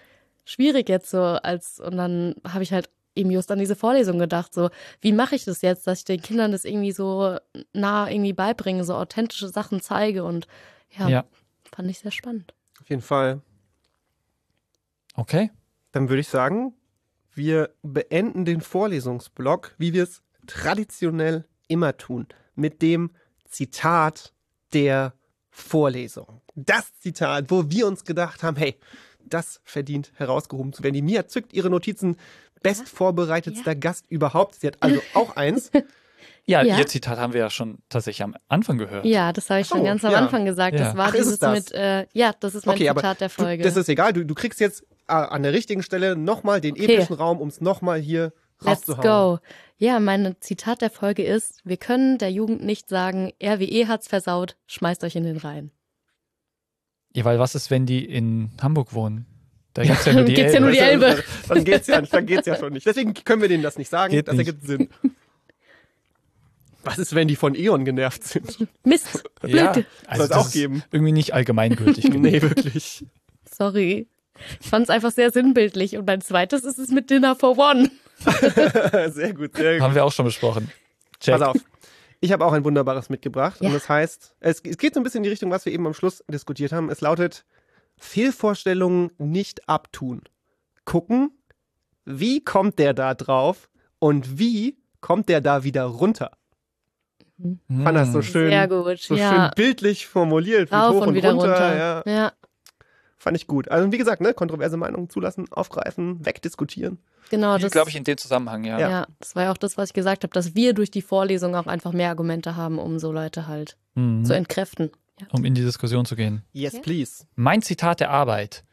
schwierig 0.44 0.90
jetzt 0.90 1.08
so 1.10 1.22
als 1.22 1.80
und 1.80 1.96
dann 1.96 2.34
habe 2.46 2.62
ich 2.62 2.72
halt 2.74 2.90
eben 3.16 3.30
just 3.30 3.50
an 3.50 3.58
diese 3.58 3.76
Vorlesung 3.76 4.18
gedacht 4.18 4.52
so 4.54 4.70
wie 5.00 5.12
mache 5.12 5.34
ich 5.36 5.44
das 5.44 5.62
jetzt 5.62 5.86
dass 5.86 6.00
ich 6.00 6.04
den 6.04 6.22
Kindern 6.22 6.52
das 6.52 6.64
irgendwie 6.64 6.92
so 6.92 7.36
nah 7.72 8.08
irgendwie 8.10 8.32
beibringe 8.32 8.84
so 8.84 8.94
authentische 8.94 9.48
Sachen 9.48 9.80
zeige 9.80 10.24
und 10.24 10.46
ja, 10.96 11.08
Ja. 11.08 11.24
fand 11.74 11.90
ich 11.90 11.98
sehr 12.00 12.10
spannend 12.12 12.54
Auf 12.80 12.88
jeden 12.88 13.02
Fall. 13.02 13.40
Okay. 15.14 15.50
Dann 15.92 16.08
würde 16.08 16.20
ich 16.20 16.28
sagen, 16.28 16.74
wir 17.32 17.70
beenden 17.82 18.44
den 18.44 18.60
Vorlesungsblock, 18.60 19.74
wie 19.78 19.92
wir 19.92 20.02
es 20.02 20.22
traditionell 20.46 21.44
immer 21.68 21.96
tun. 21.96 22.26
Mit 22.54 22.82
dem 22.82 23.10
Zitat 23.48 24.32
der 24.72 25.14
Vorlesung. 25.50 26.40
Das 26.56 26.98
Zitat, 26.98 27.50
wo 27.50 27.70
wir 27.70 27.86
uns 27.86 28.04
gedacht 28.04 28.42
haben, 28.42 28.56
hey, 28.56 28.76
das 29.24 29.60
verdient 29.64 30.12
herausgehoben 30.16 30.72
zu 30.72 30.82
werden. 30.82 30.94
Die 30.94 31.02
Mia 31.02 31.26
zückt 31.28 31.52
ihre 31.52 31.70
Notizen. 31.70 32.16
Best 32.64 32.88
vorbereitetster 32.88 33.76
Gast 33.76 34.06
überhaupt. 34.08 34.56
Sie 34.56 34.66
hat 34.66 34.78
also 34.80 35.00
auch 35.14 35.36
eins. 35.36 35.70
Ja, 36.46 36.62
Ja. 36.62 36.76
ihr 36.78 36.86
Zitat 36.86 37.18
haben 37.18 37.32
wir 37.32 37.40
ja 37.40 37.50
schon 37.50 37.78
tatsächlich 37.88 38.22
am 38.24 38.34
Anfang 38.48 38.76
gehört. 38.78 39.04
Ja, 39.06 39.32
das 39.32 39.48
habe 39.48 39.60
ich 39.60 39.68
schon 39.68 39.78
so, 39.78 39.84
ganz 39.84 40.04
am 40.04 40.10
ja. 40.12 40.18
Anfang 40.18 40.44
gesagt. 40.44 40.76
Ja. 40.78 40.86
Das 40.86 40.96
war 40.96 41.06
Ach, 41.08 41.12
dieses 41.14 41.38
das? 41.38 41.54
mit, 41.54 41.72
äh, 41.72 42.06
ja, 42.12 42.32
das 42.40 42.54
ist 42.56 42.66
mein 42.66 42.74
Okay, 42.74 42.88
Zitat 42.88 43.20
der 43.20 43.28
Du, 43.28 43.34
Folge. 43.34 43.62
das 43.62 43.76
ist 43.76 43.88
egal. 43.88 44.12
Du, 44.12 44.24
du 44.26 44.34
kriegst 44.34 44.58
jetzt 44.60 44.82
äh, 45.08 45.12
an 45.12 45.42
der 45.44 45.52
richtigen 45.52 45.82
Stelle 45.82 46.16
nochmal 46.16 46.60
den 46.60 46.72
Okay. 46.72 46.96
epischen 46.96 47.14
Raum, 47.16 47.40
um 47.40 47.48
es 47.48 47.60
nochmal 47.60 48.00
hier 48.00 48.32
Let's 48.60 48.88
rauszuhauen. 48.88 49.36
go. 49.38 49.38
Ja, 49.78 50.00
mein 50.00 50.36
Zitat 50.40 50.80
der 50.82 50.90
Folge 50.90 51.22
ist, 51.24 51.60
wir 51.64 51.76
können 51.76 52.18
der 52.18 52.30
Jugend 52.30 52.62
nicht 52.64 52.88
sagen, 52.88 53.32
RWE 53.42 53.88
hat's 53.88 54.08
versaut, 54.08 54.56
schmeißt 54.66 55.02
euch 55.04 55.16
in 55.16 55.24
den 55.24 55.36
Rhein. 55.38 55.70
Ja, 57.14 57.24
weil 57.24 57.38
was 57.38 57.54
ist, 57.54 57.70
wenn 57.70 57.86
die 57.86 58.04
in 58.04 58.50
Hamburg 58.60 58.92
wohnen? 58.92 59.26
Da 59.74 59.82
gibt's 59.82 60.04
ja 60.04 60.12
nur 60.12 60.22
die 60.24 60.34
ja 60.36 60.44
Elbe. 60.46 60.60
nur 60.60 60.70
die 60.70 60.78
Elbe. 60.78 61.24
Dann 61.48 61.64
geht's 61.64 61.86
ja, 61.88 62.00
dann 62.00 62.26
geht's 62.26 62.46
ja 62.46 62.56
schon 62.56 62.72
nicht. 62.72 62.86
Deswegen 62.86 63.12
können 63.12 63.42
wir 63.42 63.48
denen 63.48 63.62
das 63.62 63.76
nicht 63.76 63.90
sagen. 63.90 64.12
Geht 64.12 64.28
das 64.28 64.36
nicht. 64.36 64.46
ergibt 64.46 64.66
Sinn. 64.66 64.88
Was 66.84 66.98
ist, 66.98 67.14
wenn 67.14 67.28
die 67.28 67.36
von 67.36 67.54
E.ON 67.54 67.84
genervt 67.84 68.24
sind? 68.24 68.68
Mist, 68.84 69.24
blöd. 69.40 69.54
Ja, 69.54 69.74
Soll 69.74 69.86
also 70.06 70.22
es 70.24 70.28
das 70.28 70.38
auch 70.38 70.50
geben. 70.52 70.82
irgendwie 70.92 71.12
nicht 71.12 71.32
allgemeingültig. 71.34 72.04
genug. 72.10 72.22
nee, 72.22 72.42
wirklich. 72.42 73.04
Sorry. 73.50 74.06
Ich 74.60 74.68
fand's 74.68 74.90
einfach 74.90 75.10
sehr 75.10 75.30
sinnbildlich. 75.30 75.96
Und 75.96 76.06
mein 76.06 76.20
zweites 76.20 76.64
ist 76.64 76.78
es 76.78 76.90
mit 76.90 77.08
Dinner 77.10 77.36
for 77.36 77.56
One. 77.58 77.90
sehr 79.12 79.32
gut, 79.32 79.56
sehr 79.56 79.74
gut. 79.74 79.82
Haben 79.82 79.94
wir 79.94 80.04
auch 80.04 80.12
schon 80.12 80.26
besprochen. 80.26 80.70
Check. 81.20 81.38
Pass 81.38 81.42
auf. 81.48 81.56
Ich 82.20 82.32
habe 82.32 82.44
auch 82.44 82.52
ein 82.52 82.64
wunderbares 82.64 83.08
mitgebracht. 83.10 83.60
Ja. 83.60 83.68
Und 83.68 83.74
das 83.74 83.88
heißt, 83.88 84.34
es, 84.40 84.60
es 84.64 84.78
geht 84.78 84.94
so 84.94 85.00
ein 85.00 85.04
bisschen 85.04 85.18
in 85.18 85.22
die 85.24 85.30
Richtung, 85.30 85.50
was 85.50 85.64
wir 85.66 85.72
eben 85.72 85.86
am 85.86 85.94
Schluss 85.94 86.22
diskutiert 86.28 86.72
haben. 86.72 86.90
Es 86.90 87.00
lautet, 87.00 87.44
Fehlvorstellungen 87.98 89.10
nicht 89.18 89.68
abtun. 89.68 90.22
Gucken, 90.84 91.30
wie 92.04 92.42
kommt 92.44 92.78
der 92.78 92.94
da 92.94 93.14
drauf 93.14 93.68
und 93.98 94.38
wie 94.38 94.76
kommt 95.00 95.28
der 95.28 95.40
da 95.40 95.64
wieder 95.64 95.84
runter. 95.84 96.32
Fand 97.38 97.96
das 97.96 98.12
so 98.12 98.22
schön, 98.22 98.50
Sehr 98.50 98.68
gut. 98.68 99.00
so 99.00 99.16
ja. 99.16 99.30
schön 99.30 99.50
bildlich 99.56 100.06
formuliert. 100.06 100.70
Rauf 100.72 100.94
hoch 100.96 101.06
und 101.06 101.14
wieder 101.14 101.32
runter. 101.32 101.76
Ja, 101.76 102.02
Ja, 102.06 102.32
fand 103.18 103.36
ich 103.36 103.46
gut. 103.46 103.68
Also 103.70 103.90
wie 103.90 103.98
gesagt, 103.98 104.20
ne, 104.20 104.32
kontroverse 104.34 104.76
Meinungen 104.76 105.10
zulassen, 105.10 105.46
aufgreifen, 105.50 106.24
wegdiskutieren. 106.24 106.98
genau. 107.30 107.58
Das, 107.58 107.72
glaube 107.72 107.90
ich, 107.90 107.96
in 107.96 108.04
dem 108.04 108.16
Zusammenhang, 108.18 108.64
ja. 108.64 108.78
ja. 108.78 109.06
das 109.18 109.34
war 109.34 109.44
ja 109.44 109.52
auch 109.52 109.56
das, 109.56 109.76
was 109.76 109.90
ich 109.90 109.94
gesagt 109.94 110.22
habe, 110.22 110.32
dass 110.32 110.54
wir 110.54 110.74
durch 110.74 110.90
die 110.90 111.02
Vorlesung 111.02 111.56
auch 111.56 111.66
einfach 111.66 111.92
mehr 111.92 112.08
Argumente 112.10 112.54
haben, 112.56 112.78
um 112.78 112.98
so 112.98 113.10
Leute 113.12 113.46
halt 113.48 113.76
Mhm. 113.96 114.24
zu 114.24 114.34
entkräften. 114.34 114.90
Ja. 115.20 115.26
Um 115.32 115.44
in 115.44 115.54
die 115.54 115.62
Diskussion 115.62 116.04
zu 116.04 116.16
gehen. 116.16 116.42
Yes, 116.52 116.80
please. 116.80 117.24
Mein 117.36 117.62
Zitat 117.62 118.00
der 118.00 118.10
Arbeit. 118.10 118.64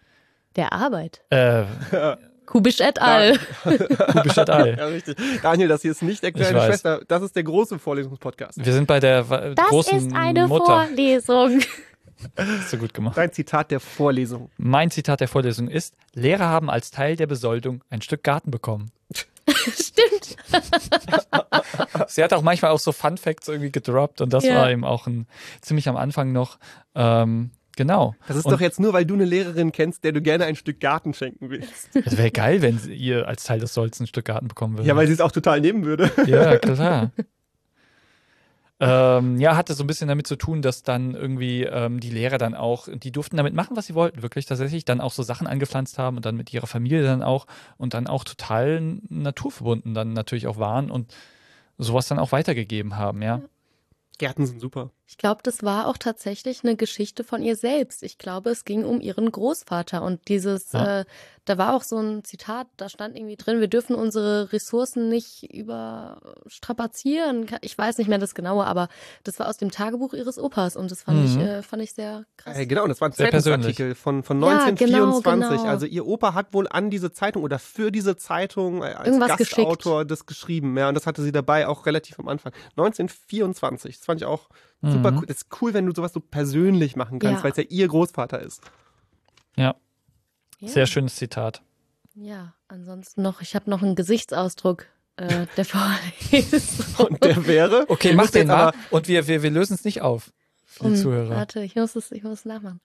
Der 0.56 0.74
Arbeit. 0.74 1.22
Äh, 1.30 1.64
Kubisch 2.46 2.82
et 2.82 3.00
al. 3.02 3.38
Kubisch 3.64 4.38
et 4.38 4.50
al. 4.50 4.78
Ja, 4.78 4.88
richtig. 4.88 5.18
Daniel, 5.42 5.70
das 5.70 5.84
hier 5.84 5.92
ist 5.92 6.02
nicht 6.02 6.22
der 6.24 6.32
kleine. 6.32 6.60
Schwester, 6.62 7.02
das 7.08 7.22
ist 7.22 7.36
der 7.36 7.44
große 7.44 7.80
Vorlesungspodcast. 7.80 8.64
Wir 8.66 8.74
sind 8.74 8.88
bei 8.88 9.00
der 9.00 9.24
Das 9.56 9.68
großen 9.68 9.98
ist 9.98 10.16
eine 10.16 10.48
Mutter. 10.48 10.88
Vorlesung. 10.88 11.62
Hast 12.36 12.74
du 12.74 12.78
gut 12.78 12.94
gemacht. 12.94 13.18
Dein 13.18 13.32
Zitat 13.32 13.72
der 13.72 13.80
Vorlesung. 13.80 14.50
Mein 14.58 14.92
Zitat 14.92 15.22
der 15.22 15.28
Vorlesung 15.28 15.68
ist: 15.70 15.96
Lehrer 16.14 16.50
haben 16.50 16.70
als 16.70 16.92
Teil 16.92 17.16
der 17.16 17.28
Besoldung 17.28 17.84
ein 17.90 18.02
Stück 18.02 18.24
Garten 18.24 18.52
bekommen. 18.52 18.92
Stimmt. 19.76 20.36
Sie 22.08 22.24
hat 22.24 22.34
auch 22.34 22.42
manchmal 22.42 22.72
auch 22.72 22.80
so 22.80 22.92
Fun 22.92 23.18
Facts 23.18 23.48
irgendwie 23.48 23.72
gedroppt 23.72 24.22
und 24.22 24.32
das 24.34 24.44
Ja. 24.44 24.56
war 24.56 24.72
eben 24.72 24.84
auch 24.84 25.08
ein 25.08 25.28
ziemlich 25.62 25.88
am 25.90 25.98
Anfang 25.98 26.32
noch. 26.32 26.58
Ähm, 26.96 27.52
genau. 27.76 28.16
Das 28.28 28.38
ist 28.38 28.46
Und 28.46 28.52
doch 28.54 28.62
jetzt 28.62 28.80
nur, 28.80 28.94
weil 28.94 29.06
du 29.06 29.14
eine 29.14 29.26
Lehrerin 29.26 29.72
kennst, 29.72 30.04
der 30.04 30.12
du 30.12 30.22
gerne 30.22 30.46
ein 30.46 30.56
Stück 30.56 30.80
Garten 30.80 31.14
schenken 31.14 31.50
willst. 31.50 31.90
Es 32.06 32.18
wäre 32.18 32.32
geil, 32.32 32.62
wenn 32.62 32.78
sie- 32.80 32.94
ihr 32.94 33.28
als 33.28 33.44
Teil 33.44 33.60
des 33.60 33.74
Solls 33.74 34.00
ein 34.00 34.08
Stück 34.08 34.26
Garten 34.26 34.48
bekommen 34.48 34.74
würdet. 34.76 34.88
Ja, 34.88 34.96
weil 34.96 35.08
sie 35.08 35.14
es 35.14 35.22
auch 35.22 35.32
total 35.32 35.62
nehmen 35.62 35.86
würde. 35.86 36.12
Ja, 36.26 36.58
klar. 36.58 37.12
Ähm, 38.84 39.40
ja, 39.40 39.56
hatte 39.56 39.76
so 39.76 39.84
ein 39.84 39.88
bisschen 39.88 40.08
damit 40.08 40.26
zu 40.26 40.36
tun, 40.36 40.64
dass 40.64 40.82
dann 40.82 41.14
irgendwie 41.14 41.64
ähm, 41.66 42.00
die 42.00 42.10
Lehrer 42.10 42.40
dann 42.40 42.56
auch, 42.56 42.88
die 42.92 43.12
durften 43.12 43.38
damit 43.38 43.54
machen, 43.54 43.78
was 43.78 43.86
sie 43.86 43.94
wollten, 43.94 44.24
wirklich 44.24 44.48
tatsächlich, 44.48 44.86
dann 44.86 45.02
auch 45.02 45.14
so 45.14 45.22
Sachen 45.22 45.46
angepflanzt 45.46 46.00
haben 46.00 46.18
und 46.18 46.26
dann 46.26 46.36
mit 46.36 46.52
ihrer 46.52 46.66
Familie 46.66 47.04
dann 47.04 47.22
auch 47.22 47.46
und 47.78 47.94
dann 47.94 48.08
auch 48.08 48.24
total 48.24 48.82
naturverbunden 49.10 49.94
dann 49.94 50.14
natürlich 50.14 50.48
auch 50.48 50.58
waren 50.58 50.90
und 50.90 51.14
sowas 51.78 52.08
dann 52.08 52.18
auch 52.18 52.32
weitergegeben 52.32 52.98
haben, 52.98 53.22
ja. 53.22 53.42
Gärten 54.18 54.48
sind 54.48 54.60
super. 54.60 54.90
Ich 55.12 55.18
glaube, 55.18 55.42
das 55.44 55.62
war 55.62 55.88
auch 55.88 55.98
tatsächlich 55.98 56.64
eine 56.64 56.78
Geschichte 56.78 57.26
von 57.26 57.42
ihr 57.44 57.58
selbst. 57.58 58.02
Ich 58.02 58.18
glaube, 58.18 58.50
es 58.50 58.64
ging 58.64 58.86
um 58.86 59.02
ihren 59.02 59.30
Großvater 59.30 60.04
und 60.04 60.26
dieses, 60.30 60.72
Ja. 60.72 61.02
äh, 61.02 61.06
da 61.44 61.58
war 61.58 61.76
auch 61.76 61.84
so 61.84 61.98
ein 61.98 62.24
Zitat, 62.24 62.68
da 62.78 62.88
stand 62.88 63.18
irgendwie 63.18 63.36
drin, 63.36 63.60
wir 63.60 63.68
dürfen 63.68 63.94
unsere 63.96 64.54
Ressourcen 64.54 65.10
nicht 65.10 65.44
überstrapazieren. 65.54 67.48
Ich 67.62 67.78
weiß 67.78 67.98
nicht 67.98 68.08
mehr 68.08 68.20
das 68.20 68.36
Genaue, 68.36 68.66
aber 68.66 68.88
das 69.26 69.38
war 69.38 69.50
aus 69.50 69.58
dem 69.58 69.70
Tagebuch 69.70 70.14
ihres 70.14 70.40
Opas 70.40 70.78
und 70.78 70.90
das 70.92 71.04
fand 71.04 71.26
ich, 71.26 71.36
Mhm. 71.36 71.42
äh, 71.42 71.62
fand 71.62 71.84
ich 71.84 71.92
sehr 71.94 72.26
krass. 72.38 72.58
Äh, 72.58 72.66
genau, 72.66 72.88
das 72.88 73.02
war 73.02 73.10
ein 73.10 73.12
Sehr 73.12 73.28
persönlich. 73.28 73.76
Zeitungsartikel 73.76 73.96
von, 73.96 74.24
von 74.24 74.42
Ja, 74.42 74.48
1924. 74.66 75.50
genau, 75.50 75.58
genau. 75.62 75.70
Also 75.70 75.86
ihr 75.88 76.06
Opa 76.08 76.34
hat 76.34 76.54
wohl 76.54 76.68
an 76.70 76.90
diese 76.90 77.12
Zeitung 77.12 77.44
oder 77.44 77.60
für 77.60 77.92
diese 77.92 78.16
Zeitung 78.16 78.82
äh, 78.82 78.86
als 78.94 79.08
Irgendwas 79.08 79.38
Gastautor 79.38 80.06
das 80.06 80.26
geschrieben. 80.26 80.78
Ja, 80.78 80.88
und 80.88 80.96
das 80.96 81.06
hatte 81.06 81.22
sie 81.22 81.34
dabei 81.34 81.68
auch 81.68 81.86
relativ 81.86 82.18
am 82.18 82.30
Anfang. 82.30 82.54
1924. 82.78 83.98
Das 83.98 84.06
fand 84.06 84.22
ich 84.22 84.26
auch 84.26 84.48
super 84.82 85.12
Mhm. 85.12 85.18
cool. 85.20 85.26
Das 85.28 85.38
ist 85.38 85.48
cool, 85.62 85.74
wenn 85.74 85.86
du 85.86 85.94
sowas 85.94 86.14
so 86.14 86.20
persönlich 86.20 86.96
machen 86.96 87.20
kannst, 87.20 87.40
Ja. 87.40 87.44
weil 87.44 87.52
es 87.52 87.58
ja 87.58 87.64
ihr 87.70 87.88
Großvater 87.88 88.40
ist. 88.40 88.62
Ja, 89.56 89.76
Ja. 90.60 90.68
sehr 90.70 90.86
schönes 90.88 91.16
Zitat. 91.16 91.62
Ja, 92.14 92.54
ansonsten 92.68 93.22
noch, 93.22 93.42
ich 93.42 93.56
habe 93.56 93.70
noch 93.70 93.82
einen 93.82 93.96
Gesichtsausdruck 93.96 94.86
äh, 95.18 95.46
der 95.58 95.66
Vorlesung. 95.66 97.08
Und 97.08 97.24
der 97.24 97.46
wäre. 97.48 97.86
Okay, 97.90 98.14
mach 98.14 98.30
den 98.30 98.48
mal 98.48 98.68
aber- 98.70 98.78
und 98.90 99.08
wir, 99.08 99.28
wir, 99.28 99.44
wir 99.44 99.52
lösen 99.52 99.74
es 99.76 99.84
nicht 99.84 100.02
auf 100.02 100.32
für 100.66 100.90
die 100.90 100.96
Zuhörer. 100.96 101.36
Warte, 101.36 101.62
ich 101.64 101.76
muss 101.76 101.96
es, 101.96 102.12
ich 102.12 102.24
muss 102.24 102.40
es 102.40 102.46
nachmachen. 102.46 102.80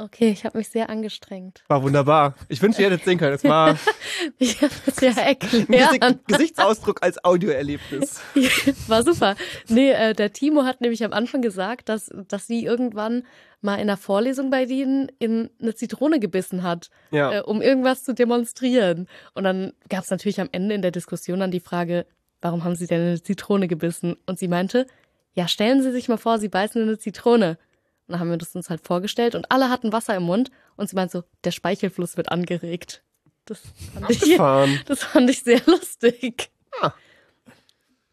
Okay, 0.00 0.30
ich 0.30 0.44
habe 0.44 0.56
mich 0.58 0.68
sehr 0.68 0.90
angestrengt. 0.90 1.64
War 1.66 1.82
wunderbar. 1.82 2.34
Ich 2.48 2.62
wünschte, 2.62 2.82
ihr 2.82 2.90
hättet 2.90 3.04
sehen 3.04 3.18
können. 3.18 3.34
Es 3.34 3.42
war 3.42 3.76
Ich 4.38 4.62
habe 4.62 4.72
es 4.86 5.00
ja 5.00 5.10
ein 5.10 5.16
erklärt. 5.16 5.68
Gesi- 5.68 6.18
Gesichtsausdruck 6.28 7.02
als 7.02 7.24
Audioerlebnis. 7.24 8.20
War 8.86 9.02
super. 9.02 9.34
Nee, 9.66 9.90
äh, 9.90 10.14
der 10.14 10.32
Timo 10.32 10.62
hat 10.62 10.80
nämlich 10.80 11.04
am 11.04 11.12
Anfang 11.12 11.42
gesagt, 11.42 11.88
dass, 11.88 12.10
dass 12.28 12.46
sie 12.46 12.64
irgendwann 12.64 13.24
mal 13.60 13.74
in 13.74 13.80
einer 13.82 13.96
Vorlesung 13.96 14.50
bei 14.50 14.66
denen 14.66 15.10
in 15.18 15.50
eine 15.60 15.74
Zitrone 15.74 16.20
gebissen 16.20 16.62
hat, 16.62 16.90
Ja. 17.10 17.38
äh, 17.38 17.40
um 17.42 17.60
irgendwas 17.60 18.04
zu 18.04 18.14
demonstrieren. 18.14 19.08
Und 19.34 19.42
dann 19.42 19.72
gab 19.88 20.04
es 20.04 20.10
natürlich 20.10 20.40
am 20.40 20.48
Ende 20.52 20.76
in 20.76 20.82
der 20.82 20.92
Diskussion 20.92 21.40
dann 21.40 21.50
die 21.50 21.58
Frage, 21.58 22.06
warum 22.40 22.62
haben 22.62 22.76
sie 22.76 22.86
denn 22.86 23.00
in 23.00 23.08
eine 23.08 23.22
Zitrone 23.22 23.66
gebissen? 23.66 24.16
Und 24.26 24.38
sie 24.38 24.46
meinte, 24.46 24.86
ja, 25.34 25.48
stellen 25.48 25.82
Sie 25.82 25.90
sich 25.90 26.08
mal 26.08 26.18
vor, 26.18 26.38
Sie 26.38 26.48
beißen 26.48 26.80
in 26.80 26.86
eine 26.88 26.98
Zitrone. 26.98 27.58
Und 28.08 28.12
dann 28.12 28.20
haben 28.20 28.30
wir 28.30 28.38
das 28.38 28.54
uns 28.56 28.70
halt 28.70 28.80
vorgestellt 28.80 29.34
und 29.34 29.50
alle 29.52 29.68
hatten 29.68 29.92
Wasser 29.92 30.16
im 30.16 30.22
Mund 30.22 30.50
und 30.76 30.88
sie 30.88 30.96
meint 30.96 31.10
so, 31.10 31.24
der 31.44 31.50
Speichelfluss 31.50 32.16
wird 32.16 32.32
angeregt. 32.32 33.02
Das 33.44 33.60
fand 33.92 34.10
ich, 34.10 34.36
das 34.86 35.02
fand 35.04 35.28
ich 35.28 35.42
sehr 35.42 35.60
lustig. 35.66 36.50
Ah. 36.80 36.92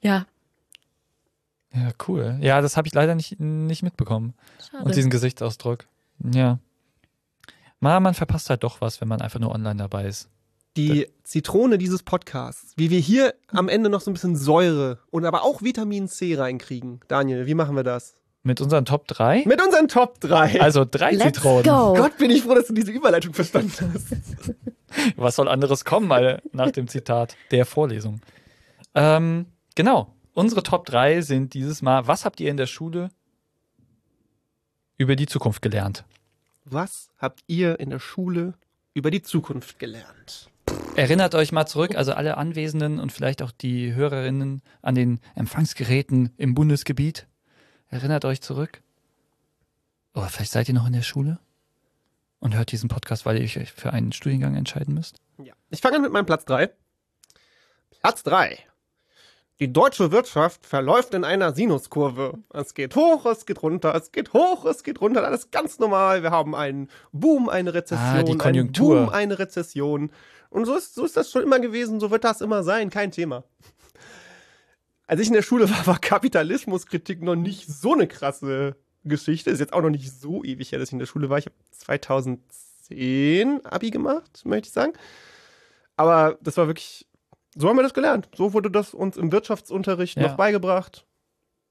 Ja, 0.02 0.26
Ja, 1.74 1.92
cool. 2.08 2.38
Ja, 2.42 2.60
das 2.62 2.76
habe 2.76 2.88
ich 2.88 2.94
leider 2.94 3.16
nicht, 3.16 3.40
nicht 3.40 3.84
mitbekommen. 3.84 4.34
schade. 4.70 4.84
Und 4.84 4.96
diesen 4.96 5.10
Gesichtsausdruck. 5.10 5.86
Ja. 6.20 6.60
Man, 7.80 8.04
man 8.04 8.14
verpasst 8.14 8.50
halt 8.50 8.64
doch 8.64 8.82
was, 8.82 9.00
wenn 9.00 9.08
man 9.08 9.22
einfach 9.22 9.40
nur 9.40 9.52
online 9.52 9.78
dabei 9.78 10.06
ist. 10.08 10.30
Die 10.76 11.08
Zitrone 11.24 11.78
dieses 11.78 12.04
Podcasts, 12.04 12.74
wie 12.76 12.90
wir 12.90 13.00
hier 13.00 13.34
am 13.48 13.70
Ende 13.70 13.90
noch 13.90 14.02
so 14.02 14.12
ein 14.12 14.14
bisschen 14.14 14.36
Säure 14.36 15.00
und 15.10 15.24
aber 15.24 15.44
auch 15.44 15.62
Vitamin 15.62 16.10
C 16.10 16.36
reinkriegen. 16.36 17.00
Daniel, 17.08 17.46
wie 17.46 17.54
machen 17.54 17.78
wir 17.78 17.84
das? 17.84 18.18
Mit 18.46 18.62
unseren 18.62 18.86
Top 18.86 19.08
3? 19.08 19.44
Mit 19.48 19.60
unseren 19.60 19.88
Top 19.88 20.20
3. 20.20 20.62
Also 20.62 20.86
drei 20.86 21.14
Let's 21.14 21.40
Zitronen. 21.40 21.64
go. 21.64 21.96
Gott, 21.96 22.16
bin 22.20 22.30
ich 22.30 22.44
froh, 22.44 22.54
dass 22.54 22.68
du 22.68 22.74
diese 22.74 22.92
Überleitung 22.92 23.34
verstanden 23.34 23.74
hast. 23.92 24.16
Was 25.16 25.36
soll 25.36 25.48
anderes 25.48 25.84
kommen, 25.84 26.08
mal 26.08 26.44
nach 26.52 26.70
dem 26.70 26.88
Zitat 26.88 27.36
der 27.50 27.66
Vorlesung? 27.66 28.22
Ähm, 28.94 29.48
genau. 29.74 30.14
Unsere 30.36 30.62
Top 30.62 30.86
3 30.86 31.22
sind 31.22 31.56
dieses 31.56 31.82
Mal, 31.82 32.08
was 32.08 32.24
habt 32.24 32.40
ihr 32.40 32.52
in 32.52 32.58
der 32.58 32.68
Schule 32.68 33.10
über 34.98 35.16
die 35.16 35.26
Zukunft 35.26 35.64
gelernt? 35.64 36.06
Was 36.66 37.10
habt 37.18 37.44
ihr 37.48 37.80
in 37.80 37.90
der 37.90 38.00
Schule 38.00 38.54
über 38.94 39.10
die 39.10 39.24
Zukunft 39.24 39.80
gelernt? 39.80 40.52
Erinnert 40.96 41.34
euch 41.34 41.52
mal 41.52 41.66
zurück, 41.66 41.96
also 41.96 42.14
alle 42.14 42.38
Anwesenden 42.38 43.00
und 43.00 43.12
vielleicht 43.12 43.42
auch 43.42 43.52
die 43.52 43.96
Hörerinnen 43.96 44.62
an 44.84 44.94
den 44.94 45.20
Empfangsgeräten 45.34 46.32
im 46.38 46.54
Bundesgebiet. 46.54 47.28
Erinnert 47.96 48.26
euch 48.26 48.42
zurück. 48.42 48.82
Oder 50.16 50.28
vielleicht 50.28 50.52
seid 50.52 50.68
ihr 50.68 50.76
noch 50.76 50.86
in 50.86 50.92
der 50.92 51.02
Schule 51.02 51.40
und 52.40 52.54
hört 52.54 52.74
diesen 52.74 52.90
Podcast, 52.90 53.26
weil 53.26 53.38
ihr 53.38 53.44
euch 53.44 53.72
für 53.72 53.94
einen 53.94 54.12
Studiengang 54.12 54.58
entscheiden 54.58 54.94
müsst. 54.94 55.22
Ja. 55.38 55.54
Ich 55.70 55.80
fange 55.80 55.96
an 55.96 56.02
mit 56.02 56.12
meinem 56.12 56.26
Platz 56.26 56.44
3. 56.44 56.72
Platz 58.02 58.24
3. 58.24 58.60
Die 59.62 59.72
deutsche 59.72 60.12
Wirtschaft 60.12 60.66
verläuft 60.66 61.14
in 61.14 61.24
einer 61.24 61.56
Sinuskurve. 61.56 62.38
Es 62.52 62.74
geht 62.74 62.98
hoch, 62.98 63.26
es 63.28 63.46
geht 63.46 63.64
runter, 63.64 63.96
es 63.96 64.12
geht 64.12 64.34
hoch, 64.34 64.66
es 64.66 64.84
geht 64.84 65.00
runter. 65.00 65.24
Alles 65.24 65.50
ganz 65.52 65.80
normal. 65.80 66.22
Wir 66.22 66.32
haben 66.32 66.54
einen 66.54 66.90
Boom, 67.14 67.48
eine 67.48 67.74
Rezession, 67.74 68.10
Ah, 68.10 68.24
die 68.24 68.32
einen 68.32 68.40
Konjunktur. 68.40 69.06
Boom, 69.06 69.10
eine 69.10 69.40
Rezession. 69.40 70.12
Und 70.50 70.66
so 70.66 70.76
ist, 70.76 70.96
so 70.96 71.06
ist 71.06 71.16
das 71.16 71.32
schon 71.32 71.44
immer 71.44 71.60
gewesen, 71.60 72.02
so 72.02 72.12
wird 72.12 72.26
das 72.26 72.42
immer 72.42 72.62
sein, 72.64 72.90
kein 72.90 73.12
Thema. 73.12 73.46
Als 75.08 75.22
ich 75.22 75.28
in 75.28 75.34
der 75.34 75.42
Schule 75.42 75.70
war, 75.70 75.86
war 75.88 76.00
Kapitalismuskritik 76.00 77.22
noch 77.22 77.36
nicht 77.36 77.68
so 77.68 77.94
eine 77.94 78.08
krasse 78.08 78.76
Geschichte. 79.04 79.50
Ist 79.52 79.60
jetzt 79.60 79.74
auch 79.74 79.82
noch 79.82 79.90
nicht 79.90 80.12
so 80.12 80.44
ewig 80.44 80.72
her, 80.72 80.80
dass 80.80 80.90
ich 80.90 80.94
in 80.94 81.00
der 81.00 81.06
Schule 81.06 81.30
war. 81.30 81.38
Ich 81.38 81.46
habe 81.46 81.56
2010 81.72 83.66
Abi 83.66 83.92
gemacht, 83.92 84.42
möchte 84.46 84.68
ich 84.68 84.74
sagen. 84.74 84.94
Aber 85.96 86.38
das 86.42 86.58
war 86.58 86.68
wirklich, 86.68 87.08
so 87.56 87.70
haben 87.70 87.78
wir 87.78 87.84
das 87.84 87.94
gelernt. 87.94 88.30
So 88.36 88.54
wurde 88.54 88.70
das 88.72 88.94
uns 88.94 89.18
im 89.18 89.32
Wirtschaftsunterricht 89.32 90.18
Ja. 90.18 90.24
noch 90.24 90.36
beigebracht. 90.38 91.06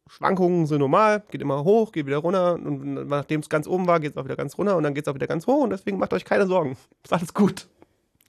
Schwankungen 0.06 0.66
sind 0.66 0.80
normal, 0.80 1.24
geht 1.30 1.40
immer 1.40 1.64
hoch, 1.64 1.90
geht 1.92 2.06
wieder 2.06 2.18
runter. 2.18 2.54
Und 2.54 3.08
nachdem 3.08 3.40
es 3.40 3.48
ganz 3.48 3.66
oben 3.66 3.86
war, 3.86 4.00
geht 4.00 4.12
es 4.12 4.16
auch 4.16 4.24
wieder 4.24 4.36
ganz 4.36 4.56
runter 4.58 4.76
und 4.76 4.82
dann 4.82 4.94
geht 4.94 5.06
es 5.06 5.10
auch 5.10 5.14
wieder 5.14 5.26
ganz 5.26 5.46
hoch. 5.46 5.62
Und 5.62 5.70
deswegen 5.70 5.98
macht 5.98 6.12
euch 6.12 6.24
keine 6.24 6.46
Sorgen. 6.46 6.76
Ist 7.02 7.12
alles 7.12 7.32
gut. 7.34 7.66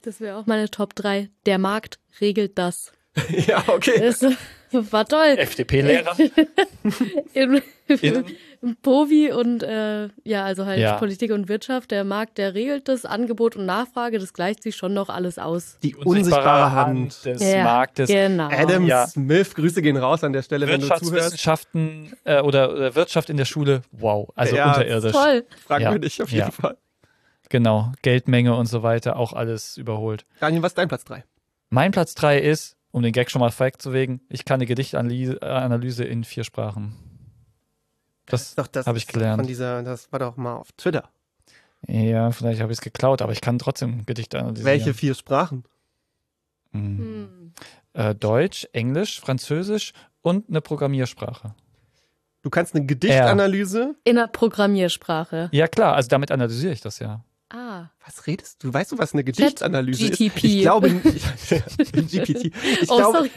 Das 0.02 0.20
wäre 0.20 0.36
auch 0.38 0.46
meine 0.46 0.70
Top 0.70 0.94
3. 0.94 1.28
Der 1.46 1.58
Markt 1.58 1.98
regelt 2.20 2.58
das. 2.58 2.92
ja, 3.46 3.62
okay. 3.68 4.00
Das 4.00 4.24
war 4.92 5.06
toll. 5.06 5.36
FDP-Lehrer. 5.38 6.16
Im, 7.34 7.62
Povi 8.82 9.30
und 9.32 9.62
äh, 9.62 10.08
ja, 10.24 10.44
also 10.44 10.66
halt 10.66 10.80
Ja. 10.80 10.96
Politik 10.96 11.30
und 11.30 11.48
Wirtschaft. 11.48 11.90
Der 11.92 12.04
Markt, 12.04 12.38
der 12.38 12.54
regelt 12.54 12.88
das. 12.88 13.04
Angebot 13.04 13.54
und 13.56 13.64
Nachfrage, 13.66 14.18
das 14.18 14.32
gleicht 14.32 14.62
sich 14.62 14.74
schon 14.76 14.92
noch 14.92 15.08
alles 15.08 15.38
aus. 15.38 15.78
Die 15.82 15.94
unsichtbare 15.94 16.72
Hand. 16.72 17.24
des 17.24 17.42
Ja, 17.42 17.62
Marktes. 17.62 18.08
Genau. 18.08 18.48
Adam 18.50 18.86
Ja. 18.86 19.06
Smith, 19.06 19.54
Grüße 19.54 19.82
gehen 19.82 19.96
raus 19.96 20.24
an 20.24 20.32
der 20.32 20.42
Stelle, 20.42 20.66
wenn 20.66 20.80
du 20.80 20.86
zuhörst. 20.86 21.02
Wirtschaftswissenschaften 21.12 22.12
äh, 22.24 22.40
oder, 22.40 22.72
oder 22.72 22.94
Wirtschaft 22.94 23.30
in 23.30 23.36
der 23.36 23.44
Schule, 23.44 23.82
wow, 23.92 24.28
also 24.34 24.56
Ja, 24.56 24.68
unterirdisch. 24.68 25.12
Toll. 25.12 25.44
Fragwürdig 25.64 26.22
auf 26.22 26.30
jeden 26.30 26.46
Ja. 26.46 26.50
Fall. 26.50 26.76
Genau, 27.48 27.92
Geldmenge 28.02 28.56
und 28.56 28.66
so 28.66 28.82
weiter, 28.82 29.16
auch 29.16 29.32
alles 29.32 29.76
überholt. 29.76 30.24
Daniel, 30.40 30.62
was 30.62 30.72
ist 30.72 30.78
dein 30.78 30.88
Platz 30.88 31.04
3? 31.04 31.22
Mein 31.70 31.92
Platz 31.92 32.14
3 32.16 32.38
ist, 32.40 32.76
um 32.96 33.02
den 33.02 33.12
Gag 33.12 33.30
schon 33.30 33.40
mal 33.40 33.52
wegzuwegen, 33.58 34.22
ich 34.30 34.46
kann 34.46 34.54
eine 34.54 34.64
Gedichtanalyse 34.64 35.42
Analyse 35.42 36.04
in 36.04 36.24
vier 36.24 36.44
Sprachen. 36.44 36.96
Das 38.24 38.54
Doch, 38.54 38.66
das 38.66 38.86
habe 38.86 38.96
ich 38.96 39.04
ist 39.04 39.12
Von 39.12 39.20
gelernt. 39.20 39.46
dieser, 39.46 39.82
das 39.82 40.10
war 40.12 40.18
doch 40.18 40.38
mal 40.38 40.54
auf 40.56 40.72
Twitter. 40.78 41.10
Ja, 41.86 42.30
vielleicht 42.30 42.62
habe 42.62 42.72
ich 42.72 42.78
es 42.78 42.82
geklaut, 42.82 43.20
aber 43.20 43.32
ich 43.32 43.42
kann 43.42 43.58
trotzdem 43.58 44.06
Gedichte 44.06 44.38
analysieren. 44.38 44.64
Welche 44.64 44.94
vier 44.94 45.14
Sprachen? 45.14 45.64
Hm. 46.72 46.98
Hm. 46.98 47.52
Äh, 47.92 48.14
Deutsch, 48.14 48.66
Englisch, 48.72 49.20
Französisch 49.20 49.92
und 50.22 50.48
eine 50.48 50.62
Programmiersprache. 50.62 51.54
Du 52.40 52.48
kannst 52.48 52.74
eine 52.74 52.86
Gedichtanalyse. 52.86 53.94
In 54.04 54.16
der 54.16 54.28
Programmiersprache. 54.28 55.50
Ja 55.52 55.68
klar, 55.68 55.96
also 55.96 56.08
damit 56.08 56.30
analysiere 56.30 56.72
ich 56.72 56.80
das 56.80 56.98
ja. 57.00 57.22
Ah. 57.48 57.90
Was 58.04 58.26
redest 58.26 58.64
du? 58.64 58.74
Weißt 58.74 58.90
du, 58.90 58.98
was 58.98 59.12
eine 59.12 59.22
Gedichtanalyse 59.22 60.08
ist? 60.08 60.18
GTP. 60.18 60.44
Ich 60.44 60.60
glaube 60.62 60.90
nicht. 61.04 61.04
GPT. 61.92 62.46
Ich 62.82 62.90
Oh, 62.90 62.96
glaube, 62.96 63.30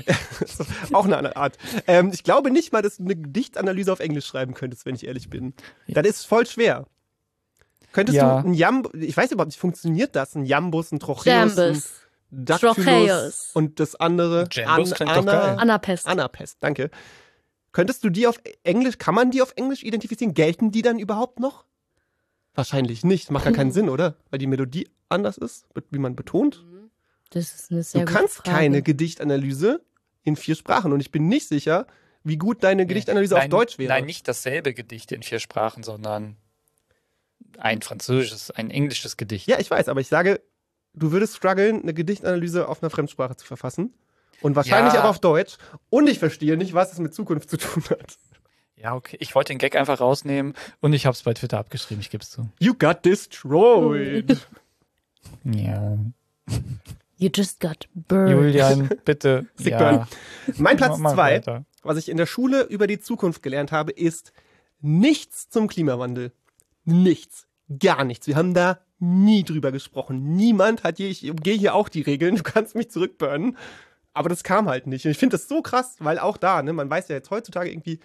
sorry. 0.48 0.70
auch 0.94 1.06
eine 1.06 1.18
andere 1.18 1.36
Art. 1.36 1.58
Ähm, 1.86 2.10
ich 2.14 2.24
glaube 2.24 2.50
nicht 2.50 2.74
mal, 2.74 2.82
dass 2.82 2.98
du 2.98 3.04
eine 3.04 3.16
Gedichtanalyse 3.16 3.94
auf 3.94 4.00
Englisch 4.00 4.26
schreiben 4.26 4.56
könntest, 4.56 4.86
wenn 4.86 4.96
ich 4.96 5.06
ehrlich 5.06 5.30
bin. 5.30 5.54
Das 5.88 6.08
ist 6.08 6.26
voll 6.26 6.48
schwer. 6.48 6.88
Könntest 7.92 8.16
Ja. 8.18 8.42
du 8.42 8.50
ein 8.50 8.54
Jambus, 8.54 8.92
ich 8.96 9.16
weiß 9.16 9.32
überhaupt 9.32 9.50
nicht, 9.50 9.60
funktioniert 9.60 10.16
das? 10.16 10.36
Ein 10.36 10.46
Jambus, 10.46 10.92
ein 10.92 11.00
Trocheus, 11.00 11.28
ein 11.28 11.58
Jambus. 11.66 11.92
Dactylus 12.32 12.76
Trocheus. 12.76 13.50
und 13.54 13.80
das 13.80 13.96
andere 13.96 14.48
Jambus 14.52 14.92
doch 14.92 15.02
Anna. 15.08 15.56
Anapest. 15.56 16.06
Anapest, 16.08 16.58
danke. 16.62 16.92
Könntest 17.72 18.04
du 18.04 18.10
die 18.10 18.28
auf 18.28 18.40
Englisch, 18.64 18.98
kann 19.00 19.14
man 19.16 19.32
die 19.32 19.42
auf 19.42 19.54
Englisch 19.56 19.84
identifizieren? 19.84 20.34
Gelten 20.36 20.72
die 20.72 20.82
dann 20.84 21.00
überhaupt 21.00 21.40
noch? 21.40 21.66
Wahrscheinlich 22.56 23.04
nicht. 23.04 23.32
Macht 23.32 23.46
ja 23.46 23.52
keinen 23.52 23.72
Sinn, 23.74 23.90
oder? 23.90 24.16
Weil 24.30 24.40
die 24.40 24.48
Melodie 24.48 24.90
anders 25.10 25.38
ist, 25.38 25.66
wie 25.92 26.00
man 26.00 26.16
betont. 26.16 26.66
Das 27.32 27.54
ist 27.54 27.72
eine 27.72 27.84
sehr 27.84 28.02
Du 28.02 28.06
gute 28.08 28.18
kannst 28.20 28.36
Frage. 28.38 28.50
keine 28.50 28.82
Gedichtanalyse 28.82 29.82
in 30.24 30.36
vier 30.36 30.56
Sprachen 30.56 30.92
und 30.92 31.00
ich 31.00 31.12
bin 31.12 31.28
nicht 31.28 31.48
sicher, 31.48 31.86
wie 32.24 32.38
gut 32.38 32.64
deine 32.64 32.86
Gedichtanalyse 32.86 33.36
auf 33.36 33.42
nein, 33.44 33.50
Deutsch 33.50 33.78
wäre. 33.78 33.90
Nein, 33.94 34.06
nicht 34.06 34.28
dasselbe 34.28 34.74
Gedicht 34.74 35.12
in 35.12 35.24
vier 35.24 35.40
Sprachen, 35.40 35.84
sondern 35.84 36.36
ein 37.58 37.82
französisches, 37.82 38.52
ein 38.52 38.70
englisches 38.72 39.16
Gedicht. 39.18 39.48
Ja, 39.48 39.60
ich 39.60 39.70
weiß, 39.72 39.88
aber 39.90 40.02
ich 40.02 40.08
sage, 40.08 40.42
du 40.94 41.12
würdest 41.12 41.36
strugglen, 41.38 41.82
eine 41.82 41.94
Gedichtanalyse 41.94 42.68
auf 42.68 42.82
einer 42.84 42.90
Fremdsprache 42.90 43.36
zu 43.36 43.46
verfassen. 43.46 43.94
Und 44.42 44.56
wahrscheinlich 44.56 44.94
Ja. 44.94 45.04
auch 45.04 45.10
auf 45.10 45.20
Deutsch. 45.20 45.58
Und 45.90 46.08
ich 46.08 46.20
verstehe 46.20 46.56
nicht, 46.58 46.74
was 46.74 46.94
es 46.94 47.00
mit 47.00 47.14
Zukunft 47.14 47.50
zu 47.50 47.58
tun 47.58 47.84
hat. 47.90 48.18
Ja, 48.82 48.96
okay. 48.96 49.18
Ich 49.20 49.36
wollte 49.36 49.52
den 49.52 49.58
Gag 49.58 49.76
einfach 49.76 50.00
rausnehmen 50.00 50.54
und 50.80 50.94
ich 50.94 51.06
habe 51.06 51.14
es 51.14 51.24
bei 51.24 51.34
Twitter 51.34 51.60
abgeschrieben, 51.60 52.00
ich 52.02 52.10
gebe 52.10 52.24
es 52.24 52.30
zu. 52.30 52.50
You 52.60 52.74
got 52.74 53.06
destroyed. 53.06 54.38
Ja. 55.44 55.98
You 57.18 57.30
just 57.34 57.60
got 57.60 57.88
burned. 57.94 58.32
Julian, 58.32 58.90
bitte. 59.06 59.46
Sick 59.56 59.74
ja. 59.74 59.78
burn. 59.78 60.08
Mein 60.58 60.78
Platz 60.78 60.98
zwei, 60.98 61.42
was 61.84 61.98
ich 61.98 62.10
in 62.10 62.18
der 62.18 62.26
Schule 62.26 62.64
über 62.64 62.88
die 62.88 63.00
Zukunft 63.00 63.44
gelernt 63.44 63.72
habe, 63.72 63.92
ist 63.92 64.32
nichts 64.82 65.50
zum 65.50 65.68
Klimawandel. 65.68 66.32
Nichts. 66.86 67.48
Gar 67.80 68.06
nichts. 68.06 68.28
Wir 68.28 68.38
haben 68.38 68.54
da 68.54 68.80
nie 69.00 69.44
drüber 69.44 69.72
gesprochen. 69.72 70.36
Niemand 70.36 70.84
hat 70.84 71.00
je, 71.00 71.08
ich 71.08 71.30
umgehe 71.30 71.58
hier 71.58 71.76
auch 71.76 71.90
die 71.90 72.02
Regeln, 72.02 72.38
du 72.38 72.44
kannst 72.44 72.76
mich 72.76 72.90
zurückburnen. 72.90 73.58
Aber 74.14 74.30
das 74.30 74.44
kam 74.44 74.68
halt 74.68 74.88
nicht. 74.88 75.06
Und 75.06 75.12
ich 75.12 75.18
finde 75.18 75.38
das 75.38 75.48
so 75.48 75.62
krass, 75.62 75.98
weil 76.00 76.18
auch 76.18 76.38
da, 76.38 76.62
ne, 76.64 76.74
man 76.74 76.90
weiß 76.90 77.10
ja 77.10 77.16
jetzt 77.16 77.30
heutzutage 77.30 77.70
irgendwie, 77.70 78.00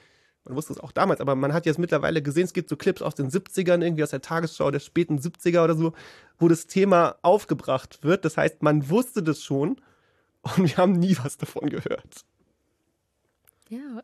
man 0.45 0.57
wusste 0.57 0.74
es 0.74 0.80
auch 0.80 0.92
damals, 0.92 1.20
aber 1.20 1.34
man 1.34 1.53
hat 1.53 1.66
jetzt 1.66 1.78
mittlerweile 1.78 2.22
gesehen, 2.22 2.45
es 2.45 2.53
gibt 2.53 2.68
so 2.68 2.76
Clips 2.76 3.03
aus 3.03 3.14
den 3.14 3.30
70ern, 3.30 3.82
irgendwie 3.82 4.03
aus 4.03 4.11
der 4.11 4.20
Tagesschau 4.20 4.70
der 4.70 4.80
späten 4.80 5.18
70er 5.18 5.64
oder 5.64 5.74
so, 5.74 5.95
wo 6.38 6.49
das 6.49 6.66
Thema 6.66 7.16
aufgebracht 7.22 8.01
wird. 8.03 8.24
Das 8.24 8.36
heißt, 8.36 8.62
man 8.62 8.90
wusste 8.90 9.22
das 9.22 9.42
schon 9.42 9.80
und 10.42 10.68
wir 10.68 10.76
haben 10.76 10.92
nie 10.92 11.16
was 11.22 11.38
davon 11.38 11.70
gehört. 11.70 12.24
Ja, 13.68 14.03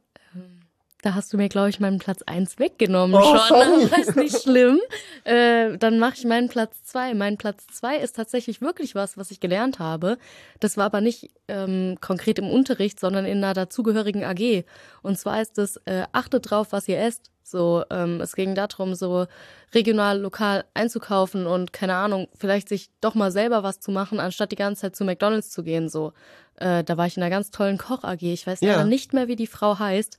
da 1.02 1.14
hast 1.14 1.32
du 1.32 1.36
mir, 1.36 1.48
glaube 1.48 1.70
ich, 1.70 1.80
meinen 1.80 1.98
Platz 1.98 2.22
1 2.22 2.58
weggenommen 2.58 3.16
Oh, 3.20 3.36
schon. 3.38 3.48
sorry. 3.48 3.84
Aber 3.86 3.98
ist 4.00 4.16
nicht 4.16 4.42
schlimm. 4.42 4.78
Äh, 5.24 5.78
dann 5.78 5.98
mache 5.98 6.14
ich 6.18 6.24
meinen 6.24 6.48
Platz 6.48 6.82
2. 6.84 7.14
Mein 7.14 7.36
Platz 7.38 7.66
2 7.72 7.96
ist 7.96 8.16
tatsächlich 8.16 8.60
wirklich 8.60 8.94
was, 8.94 9.16
was 9.16 9.30
ich 9.30 9.40
gelernt 9.40 9.78
habe. 9.78 10.18
Das 10.60 10.76
war 10.76 10.86
aber 10.86 11.00
nicht 11.00 11.30
ähm, 11.48 11.96
konkret 12.00 12.38
im 12.38 12.50
Unterricht, 12.50 13.00
sondern 13.00 13.24
in 13.24 13.38
einer 13.42 13.54
dazugehörigen 13.54 14.24
AG. 14.24 14.64
Und 15.02 15.18
zwar 15.18 15.40
ist 15.40 15.58
es, 15.58 15.76
äh, 15.86 16.04
achtet 16.12 16.50
drauf, 16.50 16.68
was 16.72 16.86
ihr 16.88 16.98
esst. 16.98 17.30
So, 17.42 17.82
ähm, 17.90 18.20
es 18.20 18.36
ging 18.36 18.54
darum, 18.54 18.94
so 18.94 19.26
regional, 19.74 20.20
lokal 20.20 20.64
einzukaufen 20.74 21.46
und 21.46 21.72
keine 21.72 21.94
Ahnung, 21.96 22.28
vielleicht 22.38 22.68
sich 22.68 22.90
doch 23.00 23.14
mal 23.16 23.32
selber 23.32 23.64
was 23.64 23.80
zu 23.80 23.90
machen, 23.90 24.20
anstatt 24.20 24.52
die 24.52 24.56
ganze 24.56 24.82
Zeit 24.82 24.94
zu 24.96 25.04
McDonalds 25.04 25.50
zu 25.50 25.64
gehen. 25.64 25.88
So, 25.88 26.12
äh, 26.56 26.84
da 26.84 26.96
war 26.96 27.06
ich 27.06 27.16
in 27.16 27.22
einer 27.24 27.30
ganz 27.30 27.50
tollen 27.50 27.76
Koch-AG. 27.78 28.22
Ich 28.22 28.46
weiß 28.46 28.60
Ja. 28.60 28.72
leider 28.76 28.84
nicht 28.84 29.12
mehr, 29.14 29.26
wie 29.26 29.34
die 29.34 29.48
Frau 29.48 29.78
heißt. 29.80 30.18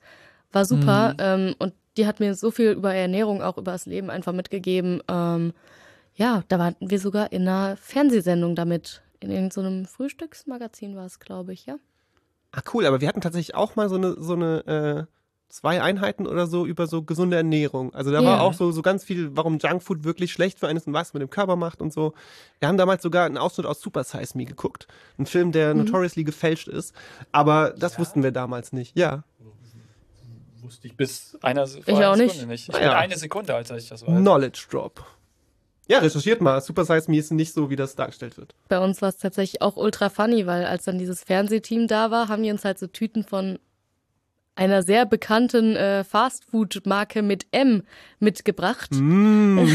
War 0.52 0.64
super. 0.64 1.14
Ähm, 1.18 1.54
und 1.58 1.72
die 1.96 2.06
hat 2.06 2.20
mir 2.20 2.34
so 2.34 2.50
viel 2.50 2.70
über 2.72 2.94
Ernährung, 2.94 3.42
auch 3.42 3.58
über 3.58 3.72
das 3.72 3.86
Leben 3.86 4.10
einfach 4.10 4.32
mitgegeben. 4.32 5.02
Ähm, 5.08 5.52
ja, 6.14 6.42
da 6.48 6.58
waren 6.58 6.76
wir 6.80 6.98
sogar 6.98 7.32
in 7.32 7.42
einer 7.48 7.76
Fernsehsendung 7.76 8.54
damit. 8.54 9.02
In 9.20 9.30
irgendeinem 9.30 9.86
Frühstücksmagazin 9.86 10.96
war 10.96 11.06
es, 11.06 11.20
glaube 11.20 11.52
ich, 11.52 11.66
ja. 11.66 11.76
Ah, 12.52 12.60
cool, 12.74 12.86
aber 12.86 13.00
wir 13.00 13.08
hatten 13.08 13.20
tatsächlich 13.20 13.54
auch 13.54 13.76
mal 13.76 13.88
so 13.88 13.94
eine, 13.96 14.16
so 14.20 14.34
eine, 14.34 15.06
äh, 15.08 15.12
zwei 15.48 15.82
Einheiten 15.82 16.26
oder 16.26 16.46
so 16.46 16.64
über 16.66 16.86
so 16.86 17.02
gesunde 17.02 17.36
Ernährung. 17.36 17.94
Also 17.94 18.10
da 18.10 18.20
Ja. 18.20 18.26
war 18.26 18.40
auch 18.40 18.54
so, 18.54 18.72
so 18.72 18.80
ganz 18.82 19.04
viel, 19.04 19.36
warum 19.36 19.58
Junkfood 19.58 20.02
wirklich 20.02 20.32
schlecht 20.32 20.58
für 20.58 20.66
einen 20.66 20.78
ist 20.78 20.86
und 20.86 20.94
was 20.94 21.12
mit 21.12 21.20
dem 21.20 21.28
Körper 21.30 21.56
macht 21.56 21.80
und 21.82 21.92
so. 21.92 22.14
Wir 22.58 22.68
haben 22.68 22.78
damals 22.78 23.02
sogar 23.02 23.26
einen 23.26 23.36
Ausschnitt 23.36 23.66
aus 23.66 23.80
Super 23.82 24.02
Size 24.02 24.36
Me 24.36 24.44
geguckt. 24.46 24.86
Ein 25.18 25.26
Film, 25.26 25.52
der 25.52 25.74
notoriously 25.74 26.24
gefälscht 26.24 26.68
ist. 26.68 26.94
Aber 27.32 27.74
das 27.78 27.98
wussten 27.98 28.22
wir 28.22 28.32
damals 28.32 28.72
nicht. 28.72 28.96
Ja. 28.98 29.24
Wusste 30.62 30.86
ich 30.86 30.96
bis 30.96 31.36
einer 31.42 31.64
Ich 31.64 31.86
einer 31.88 32.10
auch 32.12 32.16
nicht. 32.16 32.32
Sekunde 32.34 32.52
nicht. 32.52 32.68
Ich 32.68 32.74
Ah, 32.74 32.78
bin 32.78 32.86
ja. 32.86 32.94
eine 32.96 33.16
Sekunde, 33.16 33.54
als 33.54 33.70
ich 33.70 33.88
das 33.88 34.02
weiß. 34.06 34.08
Knowledge 34.16 34.66
Drop. 34.70 35.04
Ja, 35.88 35.98
recherchiert 35.98 36.40
mal. 36.40 36.60
Super 36.60 36.84
Size 36.84 37.10
Me 37.10 37.18
ist 37.18 37.32
nicht 37.32 37.52
so, 37.52 37.68
wie 37.68 37.76
das 37.76 37.96
dargestellt 37.96 38.38
wird. 38.38 38.54
Bei 38.68 38.78
uns 38.78 39.02
war 39.02 39.08
es 39.08 39.18
tatsächlich 39.18 39.60
auch 39.62 39.76
ultra 39.76 40.08
funny, 40.08 40.46
weil 40.46 40.64
als 40.64 40.84
dann 40.84 40.98
dieses 40.98 41.22
Fernsehteam 41.24 41.88
da 41.88 42.10
war, 42.10 42.28
haben 42.28 42.42
die 42.44 42.50
uns 42.52 42.64
halt 42.64 42.78
so 42.78 42.86
Tüten 42.86 43.24
von 43.24 43.58
einer 44.54 44.82
sehr 44.82 45.06
bekannten 45.06 45.76
äh, 45.76 46.04
Fastfood-Marke 46.04 47.22
mit 47.22 47.46
M 47.52 47.82
mitgebracht. 48.20 48.90
Mm. 48.92 49.66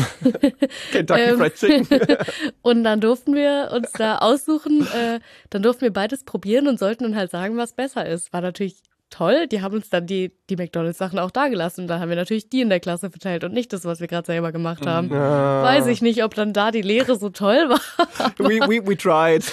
Kentucky 0.91 1.19
Ähm. 1.21 1.37
Fried 1.39 1.55
Chicken. 1.55 2.17
Und 2.61 2.83
dann 2.83 3.01
durften 3.01 3.33
wir 3.33 3.71
uns 3.73 3.91
da 3.93 4.19
aussuchen, 4.19 4.87
äh, 4.93 5.19
dann 5.49 5.63
durften 5.63 5.81
wir 5.81 5.91
beides 5.91 6.23
probieren 6.23 6.67
und 6.67 6.77
sollten 6.79 7.03
dann 7.05 7.15
halt 7.15 7.31
sagen, 7.31 7.57
was 7.57 7.73
besser 7.73 8.05
ist. 8.05 8.31
War 8.33 8.41
natürlich 8.41 8.77
toll. 9.09 9.47
Die 9.47 9.61
haben 9.61 9.75
uns 9.75 9.89
dann 9.89 10.07
die, 10.07 10.31
die 10.49 10.55
McDonalds-Sachen 10.55 11.19
auch 11.19 11.31
da 11.31 11.47
gelassen. 11.47 11.81
Und 11.81 11.87
dann 11.87 11.99
haben 11.99 12.09
wir 12.09 12.15
natürlich 12.15 12.49
die 12.49 12.61
in 12.61 12.69
der 12.69 12.79
Klasse 12.79 13.09
verteilt 13.09 13.43
und 13.43 13.53
nicht 13.53 13.73
das, 13.73 13.85
was 13.85 13.99
wir 13.99 14.07
gerade 14.07 14.25
selber 14.25 14.51
gemacht 14.51 14.85
haben. 14.85 15.11
Ah. 15.13 15.63
Weiß 15.63 15.87
ich 15.87 16.01
nicht, 16.01 16.23
ob 16.23 16.33
dann 16.35 16.53
da 16.53 16.71
die 16.71 16.81
Lehre 16.81 17.15
so 17.17 17.29
toll 17.29 17.69
war. 17.69 17.79
We, 18.37 18.59
we, 18.67 18.85
we 18.85 18.97
tried. 18.97 19.43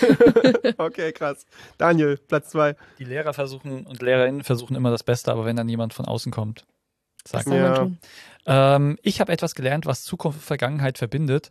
okay, 0.79 1.13
krass. 1.13 1.47
Daniel, 1.79 2.17
Platz 2.17 2.51
zwei. 2.51 2.77
Die 2.99 3.05
Lehrer 3.05 3.33
versuchen 3.33 3.87
und 3.87 4.03
Lehrerinnen 4.03 4.43
versuchen 4.43 4.77
immer 4.77 4.91
das 4.91 5.03
Beste, 5.03 5.33
aber 5.33 5.45
wenn 5.45 5.57
dann 5.57 5.69
jemand 5.69 5.95
von 5.95 6.07
außen 6.07 6.33
kommt, 6.33 6.65
sagt 7.25 7.47
Ja. 7.49 7.89
Ähm, 8.47 8.99
ich 9.03 9.21
habe 9.21 9.33
etwas 9.33 9.55
gelernt, 9.55 9.87
was 9.87 10.05
Zukunft 10.05 10.39
und 10.39 10.45
Vergangenheit 10.45 10.99
verbindet, 10.99 11.51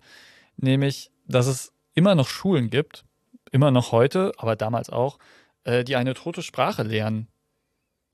nämlich, 0.58 1.12
dass 1.28 1.48
es 1.48 1.74
immer 1.96 2.16
noch 2.16 2.28
Schulen 2.28 2.70
gibt, 2.70 3.06
immer 3.52 3.72
noch 3.72 3.92
heute, 3.92 4.32
aber 4.38 4.56
damals 4.56 4.90
auch, 4.90 5.18
äh, 5.64 5.84
die 5.84 5.96
eine 5.96 6.14
tote 6.14 6.42
Sprache 6.42 6.84
lernen, 6.84 7.28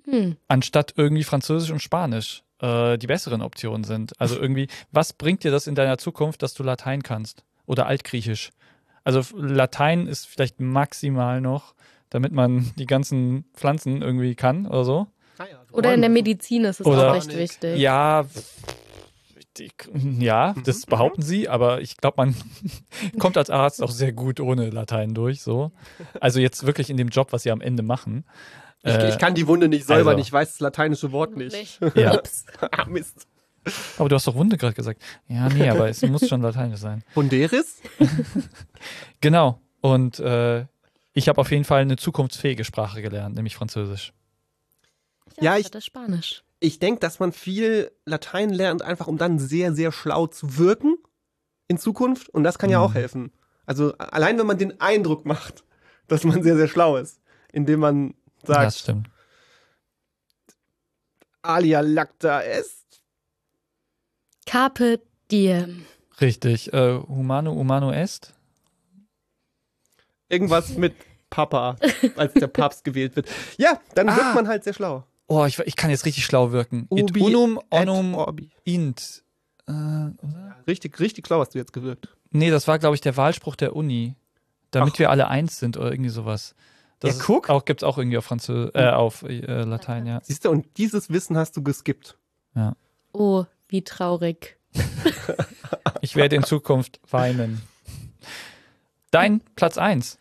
Hm. 0.05 0.37
anstatt 0.47 0.93
irgendwie 0.97 1.23
Französisch 1.23 1.71
und 1.71 1.81
Spanisch 1.81 2.43
äh, 2.61 2.97
die 2.97 3.07
besseren 3.07 3.41
Optionen 3.41 3.83
sind. 3.83 4.19
Also 4.19 4.39
irgendwie, 4.39 4.67
was 4.91 5.13
bringt 5.13 5.43
dir 5.43 5.51
das 5.51 5.67
in 5.67 5.75
deiner 5.75 5.97
Zukunft, 5.97 6.41
dass 6.43 6.53
du 6.53 6.63
Latein 6.63 7.03
kannst 7.03 7.43
oder 7.65 7.85
Altgriechisch? 7.85 8.51
Also 9.03 9.21
Latein 9.37 10.07
ist 10.07 10.25
vielleicht 10.27 10.59
maximal 10.59 11.41
noch, 11.41 11.73
damit 12.09 12.31
man 12.31 12.71
die 12.77 12.85
ganzen 12.85 13.45
Pflanzen 13.53 14.01
irgendwie 14.01 14.35
kann 14.35 14.65
oder 14.67 14.83
so. 14.85 15.07
Oder 15.71 15.93
in 15.93 16.01
der 16.01 16.09
Medizin 16.09 16.65
ist 16.65 16.79
es 16.81 16.85
Oder- 16.85 17.11
auch 17.11 17.15
recht 17.15 17.33
wichtig. 17.35 17.77
Ja, 17.79 18.25
die, 19.57 19.71
ja, 20.19 20.53
das 20.65 20.85
Mhm. 20.85 20.89
behaupten 20.89 21.21
sie, 21.21 21.49
aber 21.49 21.81
ich 21.81 21.97
glaube, 21.97 22.15
man 22.17 22.35
kommt 23.19 23.37
als 23.37 23.49
Arzt 23.49 23.81
auch 23.81 23.91
sehr 23.91 24.11
gut 24.13 24.39
ohne 24.39 24.69
Latein 24.69 25.13
durch. 25.13 25.41
So. 25.41 25.71
Also 26.19 26.39
jetzt 26.39 26.65
wirklich 26.65 26.89
in 26.89 26.97
dem 26.97 27.09
Job, 27.09 27.31
was 27.31 27.43
sie 27.43 27.51
am 27.51 27.61
Ende 27.61 27.83
machen. 27.83 28.25
Ich, 28.83 28.93
Äh, 28.93 29.09
ich 29.09 29.17
kann 29.17 29.35
die 29.35 29.45
Wunde 29.47 29.67
nicht 29.67 29.85
säubern, 29.85 30.15
also. 30.15 30.21
ich 30.21 30.31
weiß 30.31 30.51
das 30.51 30.59
lateinische 30.59 31.11
Wort 31.11 31.35
nicht. 31.35 31.53
Nicht. 31.55 31.79
Ja. 31.95 32.15
Ups. 32.15 32.45
ah, 32.71 32.85
Mist. 32.85 33.27
aber 33.97 34.07
du 34.09 34.15
hast 34.15 34.25
doch 34.25 34.35
Wunde 34.35 34.57
gerade 34.57 34.73
gesagt. 34.73 35.01
Ja, 35.27 35.49
nee, 35.49 35.69
aber 35.69 35.89
es 35.89 36.01
muss 36.03 36.27
schon 36.27 36.41
Lateinisch 36.41 36.79
sein. 36.79 37.03
Wunderis? 37.13 37.81
Genau. 39.21 39.59
Und 39.81 40.19
äh, 40.19 40.65
ich 41.13 41.29
habe 41.29 41.39
auf 41.41 41.51
jeden 41.51 41.63
Fall 41.65 41.81
eine 41.81 41.97
zukunftsfähige 41.97 42.63
Sprache 42.63 43.01
gelernt, 43.01 43.35
nämlich 43.35 43.55
Französisch. 43.55 44.13
Ja, 45.39 45.53
ich 45.55 45.61
ich- 45.61 45.65
hatte 45.67 45.81
Spanisch. 45.81 46.43
Ich 46.61 46.79
denke, 46.79 46.99
dass 46.99 47.19
man 47.19 47.31
viel 47.31 47.89
Latein 48.05 48.49
lernt, 48.49 48.81
einfach 48.81 49.07
um 49.07 49.17
dann 49.17 49.39
sehr, 49.39 49.73
sehr 49.73 49.93
schlau 49.93 50.27
zu 50.27 50.57
wirken 50.57 50.97
in 51.69 51.77
Zukunft. 51.77 52.27
Und 52.27 52.43
das 52.43 52.59
kann 52.59 52.69
ja 52.69 52.79
auch 52.79 52.89
Mhm. 52.89 52.93
helfen. 52.95 53.31
Also 53.65 53.93
allein 53.97 54.37
wenn 54.37 54.45
man 54.47 54.57
den 54.57 54.81
Eindruck 54.81 55.25
macht, 55.25 55.63
dass 56.09 56.25
man 56.25 56.43
sehr, 56.43 56.57
sehr 56.57 56.67
schlau 56.67 56.97
ist, 56.97 57.21
indem 57.53 57.79
man 57.79 58.07
Ja, 58.07 58.13
sagt, 58.45 58.65
das 58.65 58.79
stimmt. 58.79 59.09
alia 61.41 61.81
lacta 61.81 62.41
est. 62.43 62.85
Carpe 64.45 64.99
diem. 65.31 65.85
Richtig. 66.21 66.73
Äh, 66.73 66.99
humano 67.07 67.53
humano 67.53 67.91
est. 67.91 68.33
Irgendwas 70.27 70.75
mit 70.77 70.95
Papa, 71.29 71.75
als 72.15 72.33
der 72.33 72.47
Papst 72.47 72.83
gewählt 72.83 73.15
wird. 73.15 73.27
Ja, 73.57 73.79
dann 73.95 74.07
wird 74.07 74.19
Ah. 74.19 74.33
man 74.33 74.47
halt 74.47 74.63
sehr 74.63 74.73
schlau. 74.73 75.03
Oh, 75.27 75.45
ich, 75.45 75.59
ich 75.59 75.75
kann 75.75 75.91
jetzt 75.91 76.05
richtig 76.05 76.25
schlau 76.25 76.51
wirken. 76.51 76.87
Ubi 76.89 77.21
unum 77.21 77.59
onum 77.71 78.15
orbi. 78.15 78.49
int. 78.63 79.23
Äh, 79.67 79.71
oder? 79.71 80.57
Richtig, 80.67 80.99
richtig 80.99 81.27
schlau 81.27 81.39
hast 81.39 81.53
du 81.53 81.59
jetzt 81.59 81.73
gewirkt. 81.73 82.09
Nee, 82.31 82.49
das 82.49 82.67
war, 82.67 82.79
glaube 82.79 82.95
ich, 82.95 83.01
der 83.01 83.15
Wahlspruch 83.17 83.55
der 83.55 83.75
Uni. 83.75 84.15
Damit 84.71 84.93
Ach. 84.95 84.99
wir 84.99 85.09
alle 85.09 85.27
eins 85.27 85.57
sind 85.59 85.77
oder 85.77 85.91
irgendwie 85.91 86.09
sowas. 86.11 86.55
Das 86.99 87.17
Ja, 87.17 87.23
guck. 87.25 87.49
Auch, 87.49 87.65
gibt's 87.65 87.83
auch 87.83 87.97
irgendwie 87.97 88.17
auf 88.17 88.25
Französisch, 88.25 88.75
äh, 88.75 88.89
auf 88.89 89.23
äh, 89.23 89.63
Latein, 89.63 90.05
ja. 90.05 90.19
Siehst 90.23 90.45
du, 90.45 90.49
und 90.49 90.77
dieses 90.77 91.09
Wissen 91.09 91.37
hast 91.37 91.55
du 91.55 91.63
geskippt. 91.63 92.17
Oh, 93.13 93.45
wie 93.67 93.83
traurig. 93.83 94.57
Ich 96.01 96.15
werde 96.15 96.37
in 96.37 96.43
Zukunft 96.43 97.01
weinen. 97.09 97.61
Dein 99.11 99.41
Platz 99.55 99.77
eins. 99.77 100.17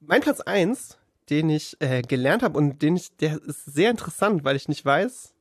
Mein 0.00 0.20
Platz 0.20 0.40
eins, 0.40 0.98
den 1.30 1.48
ich 1.48 1.80
äh, 1.80 2.02
gelernt 2.02 2.42
habe 2.42 2.58
und 2.58 2.82
den 2.82 2.96
ich, 2.96 3.16
der 3.16 3.40
ist 3.42 3.64
sehr 3.64 3.90
interessant, 3.90 4.44
weil 4.44 4.56
ich 4.56 4.68
nicht 4.68 4.84
weiß, 4.84 5.34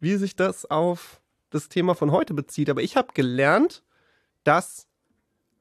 wie 0.00 0.16
sich 0.16 0.34
das 0.34 0.64
auf 0.64 1.20
das 1.50 1.68
Thema 1.68 1.94
von 1.94 2.10
heute 2.10 2.34
bezieht. 2.34 2.70
Aber 2.70 2.82
ich 2.82 2.96
habe 2.96 3.12
gelernt, 3.14 3.84
dass 4.42 4.87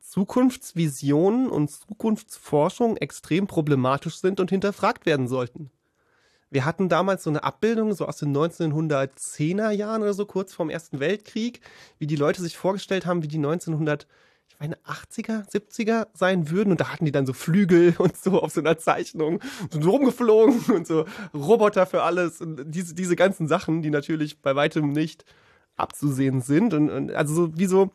Zukunftsvisionen 0.08 1.50
und 1.50 1.70
Zukunftsforschung 1.70 2.96
extrem 2.96 3.46
problematisch 3.46 4.20
sind 4.20 4.40
und 4.40 4.50
hinterfragt 4.50 5.06
werden 5.06 5.28
sollten. 5.28 5.70
Wir 6.50 6.64
hatten 6.64 6.88
damals 6.88 7.24
so 7.24 7.30
eine 7.30 7.44
Abbildung, 7.44 7.94
so 7.94 8.06
aus 8.06 8.18
den 8.18 8.36
1910er 8.36 9.70
Jahren 9.72 10.02
oder 10.02 10.14
so, 10.14 10.26
kurz 10.26 10.54
vorm 10.54 10.70
Ersten 10.70 11.02
Weltkrieg, 11.02 11.60
wie 12.00 12.08
die 12.08 12.16
Leute 12.16 12.42
sich 12.42 12.56
vorgestellt 12.56 13.06
haben, 13.06 13.22
wie 13.22 13.28
die 13.28 13.36
1900, 13.36 14.08
ich 14.48 14.58
meine, 14.62 14.78
80er, 14.78 15.46
70er 15.52 16.08
sein 16.14 16.50
würden. 16.50 16.72
Und 16.72 16.80
da 16.80 16.94
hatten 16.94 17.04
die 17.04 17.12
dann 17.12 17.26
so 17.26 17.34
Flügel 17.34 17.94
und 18.00 18.16
so 18.16 18.42
auf 18.42 18.54
so 18.54 18.62
einer 18.62 18.78
Zeichnung, 18.78 19.42
sind 19.70 19.84
so 19.84 19.90
rumgeflogen 19.90 20.62
und 20.74 20.88
so 20.88 21.06
Roboter 21.34 21.86
für 21.86 22.04
alles 22.04 22.40
und 22.40 22.64
diese, 22.66 22.96
diese 22.96 23.18
ganzen 23.18 23.50
Sachen, 23.50 23.82
die 23.82 23.90
natürlich 23.90 24.42
bei 24.42 24.56
weitem 24.56 24.94
nicht 24.94 25.26
abzusehen 25.76 26.40
sind. 26.40 26.74
Und, 26.74 26.90
und 26.90 27.12
also 27.12 27.36
so 27.36 27.58
wie 27.58 27.66
so, 27.66 27.92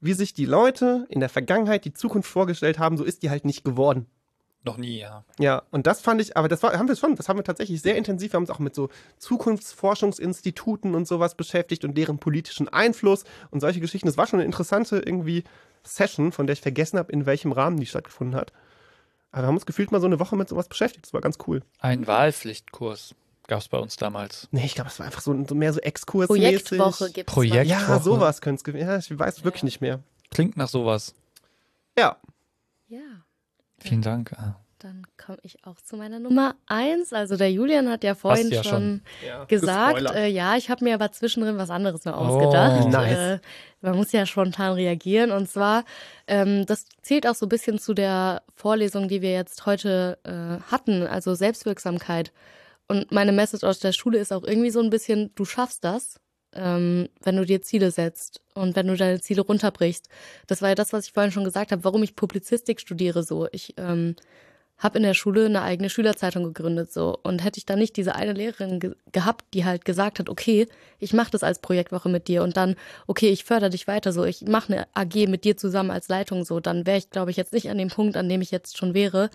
wie 0.00 0.14
sich 0.14 0.34
die 0.34 0.46
Leute 0.46 1.06
in 1.08 1.20
der 1.20 1.28
Vergangenheit 1.28 1.84
die 1.84 1.92
Zukunft 1.92 2.30
vorgestellt 2.30 2.78
haben, 2.78 2.96
so 2.96 3.04
ist 3.04 3.22
die 3.22 3.30
halt 3.30 3.44
nicht 3.44 3.64
geworden. 3.64 4.06
Noch 4.62 4.76
nie, 4.76 4.98
ja. 4.98 5.24
Ja, 5.38 5.62
und 5.70 5.86
das 5.86 6.02
fand 6.02 6.20
ich, 6.20 6.36
aber 6.36 6.48
das 6.48 6.62
war, 6.62 6.78
haben 6.78 6.88
wir 6.88 6.96
schon, 6.96 7.16
das 7.16 7.28
haben 7.28 7.38
wir 7.38 7.44
tatsächlich 7.44 7.80
sehr 7.80 7.96
intensiv, 7.96 8.32
wir 8.32 8.36
haben 8.36 8.42
uns 8.42 8.50
auch 8.50 8.58
mit 8.58 8.74
so 8.74 8.90
Zukunftsforschungsinstituten 9.16 10.94
und 10.94 11.08
sowas 11.08 11.34
beschäftigt 11.34 11.84
und 11.84 11.96
deren 11.96 12.18
politischen 12.18 12.68
Einfluss 12.68 13.24
und 13.50 13.60
solche 13.60 13.80
Geschichten. 13.80 14.06
Das 14.06 14.18
war 14.18 14.26
schon 14.26 14.38
eine 14.38 14.46
interessante 14.46 14.98
irgendwie 14.98 15.44
Session, 15.82 16.30
von 16.30 16.46
der 16.46 16.52
ich 16.52 16.60
vergessen 16.60 16.98
habe, 16.98 17.10
in 17.10 17.24
welchem 17.24 17.52
Rahmen 17.52 17.78
die 17.78 17.86
stattgefunden 17.86 18.38
hat. 18.38 18.52
Aber 19.32 19.44
wir 19.44 19.46
haben 19.46 19.56
uns 19.56 19.64
gefühlt 19.64 19.92
mal 19.92 20.00
so 20.00 20.06
eine 20.06 20.20
Woche 20.20 20.36
mit 20.36 20.48
sowas 20.48 20.68
beschäftigt. 20.68 21.06
Das 21.06 21.14
war 21.14 21.22
ganz 21.22 21.38
cool. 21.46 21.62
Ein 21.78 22.06
Wahlpflichtkurs 22.06 23.14
gab's 23.50 23.68
bei 23.68 23.76
uns 23.78 23.96
damals. 23.96 24.48
Nee, 24.50 24.64
ich 24.64 24.74
glaube, 24.74 24.88
es 24.88 24.98
war 24.98 25.04
einfach 25.06 25.20
so, 25.20 25.36
so 25.46 25.54
mehr 25.54 25.72
so 25.74 25.80
exkursmäßig. 25.80 26.64
Projektwoche 26.64 27.10
gibt 27.10 27.28
es. 27.28 27.34
Projekt- 27.34 27.66
Ja, 27.70 27.98
sowas 28.00 28.40
könnte 28.40 28.60
es 28.60 28.64
gewesen. 28.64 28.88
Ja, 28.88 28.96
ich 28.96 29.18
weiß 29.18 29.44
wirklich 29.44 29.64
nicht 29.64 29.82
mehr. 29.82 30.00
Klingt 30.30 30.56
nach 30.56 30.68
sowas. 30.68 31.14
Ja. 31.98 32.16
Ja. 32.88 33.00
Vielen 33.78 34.00
Dank. 34.02 34.32
Ah. 34.38 34.56
Dann 34.78 35.06
komme 35.22 35.36
ich 35.42 35.62
auch 35.66 35.78
zu 35.82 35.96
meiner 35.98 36.18
Nummer 36.18 36.54
eins. 36.66 37.12
Also 37.12 37.36
der 37.36 37.52
Julian 37.52 37.90
hat 37.90 38.02
ja 38.02 38.14
vorhin 38.14 38.48
ja 38.50 38.64
schon, 38.64 39.02
ja 39.26 39.44
gesagt, 39.44 40.10
äh, 40.14 40.26
ja, 40.28 40.56
ich 40.56 40.70
habe 40.70 40.84
mir 40.84 40.94
aber 40.94 41.12
zwischendrin 41.12 41.58
was 41.58 41.68
anderes 41.68 42.06
noch 42.06 42.14
Oh, 42.16 42.24
ausgedacht. 42.24 42.88
nice. 42.88 43.18
Äh, 43.18 43.38
man 43.82 43.96
muss 43.96 44.10
ja 44.12 44.24
spontan 44.24 44.72
reagieren. 44.72 45.32
Und 45.32 45.50
zwar, 45.50 45.84
ähm, 46.26 46.64
das 46.64 46.86
zählt 47.02 47.26
auch 47.26 47.34
so 47.34 47.44
ein 47.44 47.50
bisschen 47.50 47.78
zu 47.78 47.92
der 47.92 48.42
Vorlesung, 48.54 49.08
die 49.08 49.20
wir 49.20 49.32
jetzt 49.32 49.66
heute 49.66 50.16
äh, 50.24 50.62
hatten, 50.72 51.06
also 51.06 51.34
Selbstwirksamkeit. 51.34 52.32
Und 52.90 53.12
meine 53.12 53.30
Message 53.30 53.62
aus 53.62 53.78
der 53.78 53.92
Schule 53.92 54.18
ist 54.18 54.32
auch 54.32 54.42
irgendwie 54.42 54.70
so 54.70 54.80
ein 54.80 54.90
bisschen, 54.90 55.30
du 55.36 55.44
schaffst 55.44 55.84
das, 55.84 56.18
ähm, 56.52 57.08
wenn 57.22 57.36
du 57.36 57.46
dir 57.46 57.62
Ziele 57.62 57.92
setzt 57.92 58.42
und 58.54 58.74
wenn 58.74 58.88
du 58.88 58.96
deine 58.96 59.20
Ziele 59.20 59.42
runterbrichst. 59.42 60.08
Das 60.48 60.60
war 60.60 60.70
ja 60.70 60.74
das, 60.74 60.92
was 60.92 61.06
ich 61.06 61.12
vorhin 61.12 61.30
schon 61.30 61.44
gesagt 61.44 61.70
habe, 61.70 61.84
warum 61.84 62.02
ich 62.02 62.16
Publizistik 62.16 62.80
studiere 62.80 63.22
so. 63.22 63.46
Ich 63.52 63.74
ähm, 63.76 64.16
habe 64.76 64.98
in 64.98 65.04
der 65.04 65.14
Schule 65.14 65.44
eine 65.46 65.62
eigene 65.62 65.88
Schülerzeitung 65.88 66.42
gegründet 66.42 66.92
so 66.92 67.16
und 67.22 67.44
hätte 67.44 67.58
ich 67.58 67.66
da 67.66 67.76
nicht 67.76 67.96
diese 67.96 68.16
eine 68.16 68.32
Lehrerin 68.32 68.80
ge 68.80 68.96
gehabt, 69.12 69.44
die 69.54 69.64
halt 69.64 69.84
gesagt 69.84 70.18
hat, 70.18 70.28
okay, 70.28 70.66
ich 70.98 71.12
mache 71.12 71.30
das 71.30 71.44
als 71.44 71.60
Projektwoche 71.60 72.08
mit 72.08 72.26
dir 72.26 72.42
und 72.42 72.56
dann, 72.56 72.74
okay, 73.06 73.28
ich 73.28 73.44
fördere 73.44 73.70
dich 73.70 73.86
weiter 73.86 74.12
so, 74.12 74.24
ich 74.24 74.42
mache 74.42 74.72
eine 74.72 74.86
AG 74.94 75.28
mit 75.28 75.44
dir 75.44 75.56
zusammen 75.56 75.90
als 75.92 76.08
Leitung 76.08 76.44
so, 76.44 76.58
dann 76.58 76.86
wäre 76.86 76.98
ich, 76.98 77.10
glaube 77.10 77.30
ich, 77.30 77.36
jetzt 77.36 77.52
nicht 77.52 77.70
an 77.70 77.78
dem 77.78 77.88
Punkt, 77.88 78.16
an 78.16 78.28
dem 78.28 78.40
ich 78.40 78.50
jetzt 78.50 78.78
schon 78.78 78.94
wäre 78.94 79.30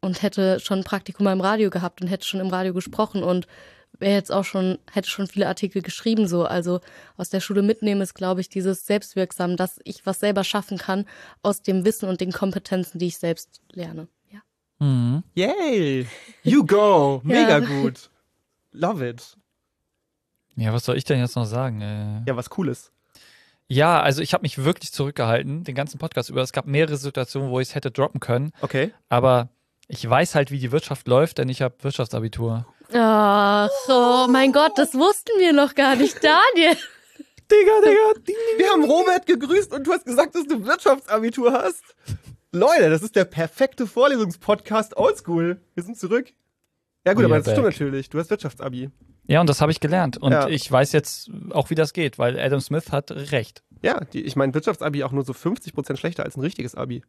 und 0.00 0.22
hätte 0.22 0.60
schon 0.60 0.78
ein 0.80 0.84
Praktikum 0.84 1.24
beim 1.24 1.40
Radio 1.40 1.70
gehabt 1.70 2.00
und 2.00 2.08
hätte 2.08 2.26
schon 2.26 2.40
im 2.40 2.48
Radio 2.48 2.72
gesprochen 2.74 3.22
und 3.22 3.46
wäre 3.98 4.14
jetzt 4.14 4.32
auch 4.32 4.44
schon, 4.44 4.78
hätte 4.92 5.08
schon 5.10 5.26
viele 5.26 5.46
Artikel 5.48 5.82
geschrieben 5.82 6.26
so. 6.26 6.44
Also 6.44 6.80
aus 7.16 7.28
der 7.28 7.40
Schule 7.40 7.62
mitnehmen 7.62 8.00
ist, 8.00 8.14
glaube 8.14 8.40
ich, 8.40 8.48
dieses 8.48 8.86
Selbstwirksam, 8.86 9.56
dass 9.56 9.78
ich 9.84 10.06
was 10.06 10.20
selber 10.20 10.44
schaffen 10.44 10.78
kann 10.78 11.04
aus 11.42 11.62
dem 11.62 11.84
Wissen 11.84 12.08
und 12.08 12.20
den 12.20 12.32
Kompetenzen, 12.32 12.98
die 12.98 13.08
ich 13.08 13.18
selbst 13.18 13.60
lerne. 13.72 14.08
Ja. 14.30 14.40
Mhm. 14.78 15.22
Yay! 15.34 16.06
You 16.44 16.64
go! 16.64 17.20
Mega 17.24 17.58
Ja. 17.58 17.60
gut. 17.60 18.10
Love 18.72 19.06
it. 19.08 19.36
Ja, 20.56 20.72
was 20.72 20.84
soll 20.84 20.96
ich 20.96 21.04
denn 21.04 21.18
jetzt 21.20 21.36
noch 21.36 21.44
sagen? 21.46 21.80
Äh, 21.80 22.22
Ja, 22.26 22.36
was 22.36 22.48
Cooles. 22.50 22.92
ja, 23.68 24.00
also 24.00 24.22
ich 24.22 24.32
habe 24.32 24.42
mich 24.42 24.58
wirklich 24.64 24.92
zurückgehalten, 24.92 25.64
den 25.64 25.74
ganzen 25.74 25.98
Podcast 25.98 26.30
über. 26.30 26.42
Es 26.42 26.52
gab 26.52 26.66
mehrere 26.66 26.96
Situationen, 26.96 27.50
wo 27.50 27.60
ich 27.60 27.68
es 27.68 27.74
hätte 27.74 27.90
droppen 27.90 28.20
können, 28.20 28.52
Okay. 28.62 28.92
aber 29.08 29.48
ich 29.90 30.08
weiß 30.08 30.34
halt, 30.34 30.50
wie 30.50 30.58
die 30.58 30.72
Wirtschaft 30.72 31.06
läuft, 31.08 31.38
denn 31.38 31.48
ich 31.48 31.62
habe 31.62 31.74
Wirtschaftsabitur. 31.82 32.66
Ach, 32.92 33.68
oh 33.88 34.26
mein 34.30 34.52
Gott, 34.52 34.72
das 34.76 34.94
wussten 34.94 35.38
wir 35.38 35.52
noch 35.52 35.74
gar 35.74 35.96
nicht, 35.96 36.16
Daniel. 36.22 36.76
Digga, 37.50 37.80
Digga. 37.84 38.34
Wir 38.58 38.70
haben 38.70 38.84
Robert 38.84 39.26
gegrüßt 39.26 39.72
und 39.72 39.86
du 39.86 39.92
hast 39.92 40.04
gesagt, 40.04 40.34
dass 40.34 40.46
du 40.46 40.64
Wirtschaftsabitur 40.64 41.52
hast. 41.52 41.82
Leute, 42.52 42.90
das 42.90 43.02
ist 43.02 43.14
der 43.16 43.24
perfekte 43.24 43.86
Vorlesungspodcast 43.86 44.96
Oldschool. 44.96 45.60
Wir 45.74 45.82
sind 45.84 45.98
zurück. 45.98 46.32
Ja 47.06 47.12
gut, 47.14 47.22
We 47.22 47.26
aber 47.26 47.36
das 47.36 47.46
stimmt 47.46 47.56
back. 47.64 47.74
natürlich. 47.74 48.08
Du 48.10 48.18
hast 48.18 48.30
Wirtschaftsabi. 48.30 48.90
Ja, 49.26 49.40
und 49.40 49.48
das 49.48 49.60
habe 49.60 49.70
ich 49.72 49.80
gelernt. 49.80 50.16
Und 50.18 50.32
Ja. 50.32 50.48
ich 50.48 50.70
weiß 50.70 50.92
jetzt 50.92 51.30
auch, 51.50 51.70
wie 51.70 51.74
das 51.76 51.92
geht, 51.92 52.18
weil 52.18 52.38
Adam 52.38 52.60
Smith 52.60 52.90
hat 52.92 53.10
recht. 53.12 53.62
Ja, 53.82 54.00
die, 54.12 54.22
ich 54.22 54.34
meine, 54.36 54.52
Wirtschaftsabi 54.54 55.04
auch 55.04 55.12
nur 55.12 55.24
so 55.24 55.32
50% 55.32 55.96
schlechter 55.96 56.24
als 56.24 56.36
ein 56.36 56.40
richtiges 56.40 56.74
Abi. 56.74 57.02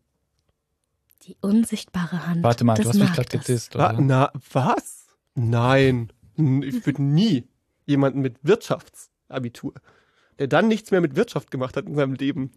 Die 1.24 1.38
unsichtbare 1.42 2.26
Hand. 2.28 2.44
Warte 2.44 2.64
mal, 2.64 2.76
des 2.76 2.84
du 2.86 2.90
hast 2.90 3.00
mich 3.00 3.14
gerade 3.14 3.30
gedisst, 3.38 3.76
Wa 3.78 3.92
oder? 3.92 4.02
na, 4.02 4.32
was? 4.52 5.06
Nein. 5.36 6.12
Ich 6.36 6.86
würde 6.86 7.04
nie 7.04 7.48
jemanden 7.86 8.22
mit 8.22 8.38
Wirtschaftsabitur, 8.42 9.74
der 10.40 10.48
dann 10.48 10.68
nichts 10.68 10.90
mehr 10.92 11.02
mit 11.02 11.16
Wirtschaft 11.16 11.52
gemacht 11.52 11.78
hat 11.78 11.86
in 11.86 11.96
seinem 11.96 12.14
Leben, 12.16 12.52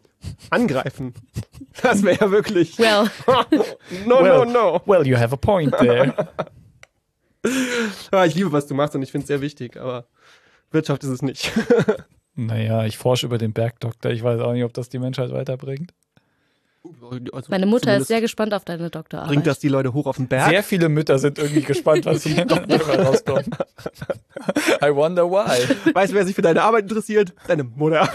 angreifen. 0.51 1.15
Das 1.83 2.03
wäre 2.05 2.19
ja 2.21 2.31
wirklich. 2.31 2.79
Well, 2.79 3.11
no, 4.07 4.23
Well. 4.23 4.39
no, 4.39 4.45
no. 4.45 4.81
Well, 4.87 5.05
you 5.07 5.17
have 5.17 5.35
a 5.35 5.37
point 5.37 5.77
there. 5.77 6.15
Ja, 8.13 8.25
ich 8.25 8.35
liebe, 8.37 8.53
was 8.53 8.67
du 8.69 8.75
machst 8.75 8.95
und 8.95 9.03
ich 9.03 9.11
finde 9.11 9.25
es 9.25 9.29
sehr 9.29 9.41
wichtig, 9.41 9.77
aber 9.77 10.07
Wirtschaft 10.71 11.03
ist 11.03 11.11
es 11.11 11.21
nicht. 11.21 11.51
naja, 12.37 12.85
ich 12.87 12.97
forsche 12.97 13.27
über 13.27 13.39
den 13.39 13.53
Bergdoktor. 13.53 14.13
Ich 14.13 14.23
weiß 14.23 14.41
auch 14.41 14.53
nicht, 14.53 14.65
ob 14.65 14.73
das 14.73 14.89
die 14.89 15.01
Menschheit 15.01 15.31
weiterbringt. 15.33 15.93
Also 17.33 17.49
meine 17.49 17.65
Mutter 17.67 17.97
ist 17.97 18.09
sehr 18.09 18.21
gespannt 18.21 18.53
auf 18.53 18.65
deine 18.65 18.91
Doktorarbeit. 18.91 19.31
Bringt 19.31 19.47
das 19.47 19.59
die 19.59 19.69
Leute 19.69 19.95
hoch 19.95 20.07
auf 20.07 20.17
den 20.17 20.29
Berg? 20.29 20.51
Sehr 20.51 20.63
viele 20.63 20.89
Mütter 20.91 21.19
sind 21.19 21.39
irgendwie 21.39 21.63
gespannt, 21.63 22.05
was 22.05 22.25
hier 22.25 22.45
dabei 22.45 22.77
rauskommt. 22.77 23.49
I 24.83 24.95
wonder 24.95 25.31
why. 25.31 25.95
Weißt 25.95 26.13
du, 26.13 26.17
wer 26.17 26.27
sich 26.27 26.35
für 26.35 26.43
deine 26.43 26.63
Arbeit 26.63 26.83
interessiert? 26.83 27.33
Deine 27.47 27.65
Mutter. 27.65 28.09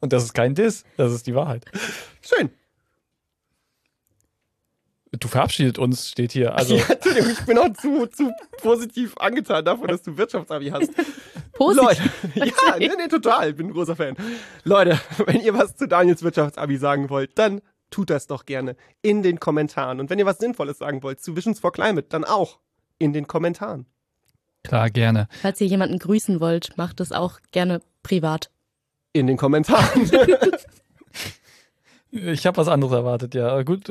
Und 0.00 0.12
das 0.12 0.24
ist 0.24 0.34
kein 0.34 0.54
Diss, 0.54 0.84
das 0.96 1.12
ist 1.12 1.26
die 1.26 1.34
Wahrheit. 1.34 1.64
Schön. 2.20 2.50
Du 5.20 5.28
verabschiedet 5.28 5.78
uns, 5.78 6.08
steht 6.08 6.32
hier. 6.32 6.54
Also, 6.56 6.76
Ja, 6.76 6.84
Entschuldigung, 6.88 7.30
ich 7.32 7.44
bin 7.44 7.58
auch 7.58 7.72
zu, 7.74 8.06
zu 8.06 8.32
positiv 8.62 9.16
angetan 9.18 9.64
davon, 9.64 9.88
dass 9.88 10.02
du 10.02 10.16
Wirtschaftsabi 10.16 10.70
hast. 10.70 10.90
Positiv. 11.52 11.86
Leute, 12.34 12.46
ja, 12.46 12.46
nee, 12.78 12.90
nee, 12.96 13.08
total, 13.08 13.50
ich 13.50 13.56
bin 13.56 13.66
ein 13.66 13.72
großer 13.72 13.94
Fan. 13.94 14.16
Leute, 14.64 14.98
wenn 15.26 15.40
ihr 15.40 15.52
was 15.54 15.76
zu 15.76 15.86
Daniels 15.86 16.22
Wirtschaftsabi 16.22 16.78
sagen 16.78 17.10
wollt, 17.10 17.38
dann 17.38 17.60
tut 17.90 18.08
das 18.08 18.26
doch 18.26 18.46
gerne 18.46 18.74
in 19.02 19.22
den 19.22 19.38
Kommentaren. 19.38 20.00
Und 20.00 20.08
wenn 20.08 20.18
ihr 20.18 20.24
was 20.24 20.38
Sinnvolles 20.38 20.78
sagen 20.78 21.02
wollt 21.02 21.20
zu 21.20 21.36
Visions 21.36 21.60
for 21.60 21.72
Climate, 21.72 22.06
dann 22.08 22.24
auch 22.24 22.58
in 22.98 23.12
den 23.12 23.26
Kommentaren. 23.26 23.84
klar, 24.62 24.88
gerne. 24.88 25.28
Falls 25.42 25.60
ihr 25.60 25.66
jemanden 25.66 25.98
grüßen 25.98 26.40
wollt, 26.40 26.76
macht 26.78 27.00
es 27.00 27.12
auch 27.12 27.40
gerne 27.50 27.82
privat. 28.02 28.50
In 29.12 29.26
den 29.26 29.36
Kommentaren. 29.36 30.10
Ich 32.14 32.46
habe 32.46 32.58
was 32.58 32.68
anderes 32.68 32.92
erwartet, 32.92 33.34
ja. 33.34 33.62
Gut. 33.62 33.90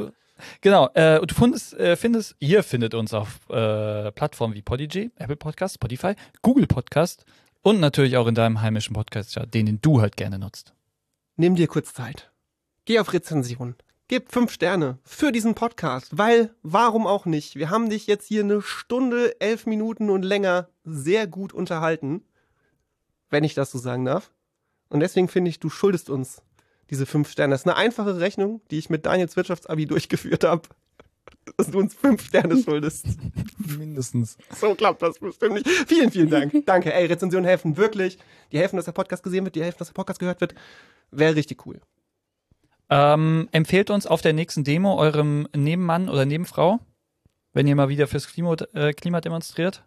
Genau, 0.61 0.89
äh, 0.93 1.25
du 1.25 1.33
findest, 1.33 1.73
äh, 1.75 1.95
findest, 1.95 2.35
ihr 2.39 2.63
findet 2.63 2.93
uns 2.93 3.13
auf 3.13 3.49
äh, 3.49 4.11
Plattformen 4.11 4.53
wie 4.53 4.61
Podigy, 4.61 5.11
Apple 5.15 5.35
Podcast, 5.35 5.75
Spotify, 5.75 6.13
Google 6.41 6.67
Podcast 6.67 7.25
und 7.61 7.79
natürlich 7.79 8.17
auch 8.17 8.27
in 8.27 8.35
deinem 8.35 8.61
heimischen 8.61 8.93
Podcast, 8.93 9.39
den 9.53 9.79
du 9.81 10.01
halt 10.01 10.17
gerne 10.17 10.39
nutzt. 10.39 10.73
Nimm 11.35 11.55
dir 11.55 11.67
kurz 11.67 11.93
Zeit. 11.93 12.31
Geh 12.85 12.99
auf 12.99 13.13
Rezension. 13.13 13.75
Gib 14.07 14.31
fünf 14.31 14.51
Sterne 14.51 14.99
für 15.05 15.31
diesen 15.31 15.55
Podcast, 15.55 16.17
weil 16.17 16.53
warum 16.63 17.07
auch 17.07 17.25
nicht? 17.25 17.55
Wir 17.55 17.69
haben 17.69 17.89
dich 17.89 18.07
jetzt 18.07 18.27
hier 18.27 18.43
eine 18.43 18.61
Stunde, 18.61 19.39
elf 19.39 19.65
Minuten 19.65 20.09
und 20.09 20.23
länger 20.23 20.67
sehr 20.83 21.27
gut 21.27 21.53
unterhalten, 21.53 22.25
wenn 23.29 23.45
ich 23.45 23.53
das 23.53 23.71
so 23.71 23.77
sagen 23.77 24.03
darf. 24.03 24.31
Und 24.89 24.99
deswegen 24.99 25.29
finde 25.29 25.49
ich, 25.49 25.61
du 25.61 25.69
schuldest 25.69 26.09
uns 26.09 26.41
diese 26.91 27.05
fünf 27.05 27.31
Sterne. 27.31 27.53
Das 27.53 27.61
ist 27.61 27.67
eine 27.67 27.77
einfache 27.77 28.19
Rechnung, 28.19 28.61
die 28.69 28.77
ich 28.77 28.89
mit 28.89 29.05
Daniels 29.05 29.35
Wirtschaftsabi 29.35 29.87
durchgeführt 29.87 30.43
habe. 30.43 30.63
Dass 31.57 31.71
du 31.71 31.79
uns 31.79 31.95
fünf 31.95 32.27
Sterne 32.27 32.61
schuldest. 32.61 33.05
Mindestens. 33.57 34.37
So 34.55 34.75
klappt 34.75 35.01
das 35.01 35.17
bestimmt 35.17 35.53
nicht. 35.55 35.67
Vielen, 35.67 36.11
vielen 36.11 36.29
Dank. 36.29 36.53
Danke. 36.65 36.93
Ey, 36.93 37.05
Rezensionen 37.05 37.47
helfen 37.47 37.77
wirklich. 37.77 38.19
Die 38.51 38.59
helfen, 38.59 38.75
dass 38.75 38.85
der 38.85 38.91
Podcast 38.91 39.23
gesehen 39.23 39.45
wird, 39.45 39.55
die 39.55 39.63
helfen, 39.63 39.79
dass 39.79 39.87
der 39.87 39.93
Podcast 39.93 40.19
gehört 40.19 40.41
wird. 40.41 40.53
Wäre 41.09 41.35
richtig 41.35 41.65
cool. 41.65 41.81
Ähm, 42.89 43.47
empfehlt 43.53 43.89
uns 43.89 44.05
auf 44.05 44.21
der 44.21 44.33
nächsten 44.33 44.63
Demo 44.63 44.97
eurem 44.97 45.47
Nebenmann 45.55 46.09
oder 46.09 46.25
Nebenfrau, 46.25 46.79
wenn 47.53 47.65
ihr 47.65 47.75
mal 47.75 47.89
wieder 47.89 48.07
fürs 48.07 48.27
Klima, 48.27 48.55
äh, 48.73 48.91
Klima 48.93 49.21
demonstriert 49.21 49.85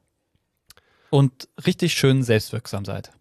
und 1.10 1.48
richtig 1.66 1.92
schön 1.92 2.22
selbstwirksam 2.22 2.84
seid. 2.84 3.12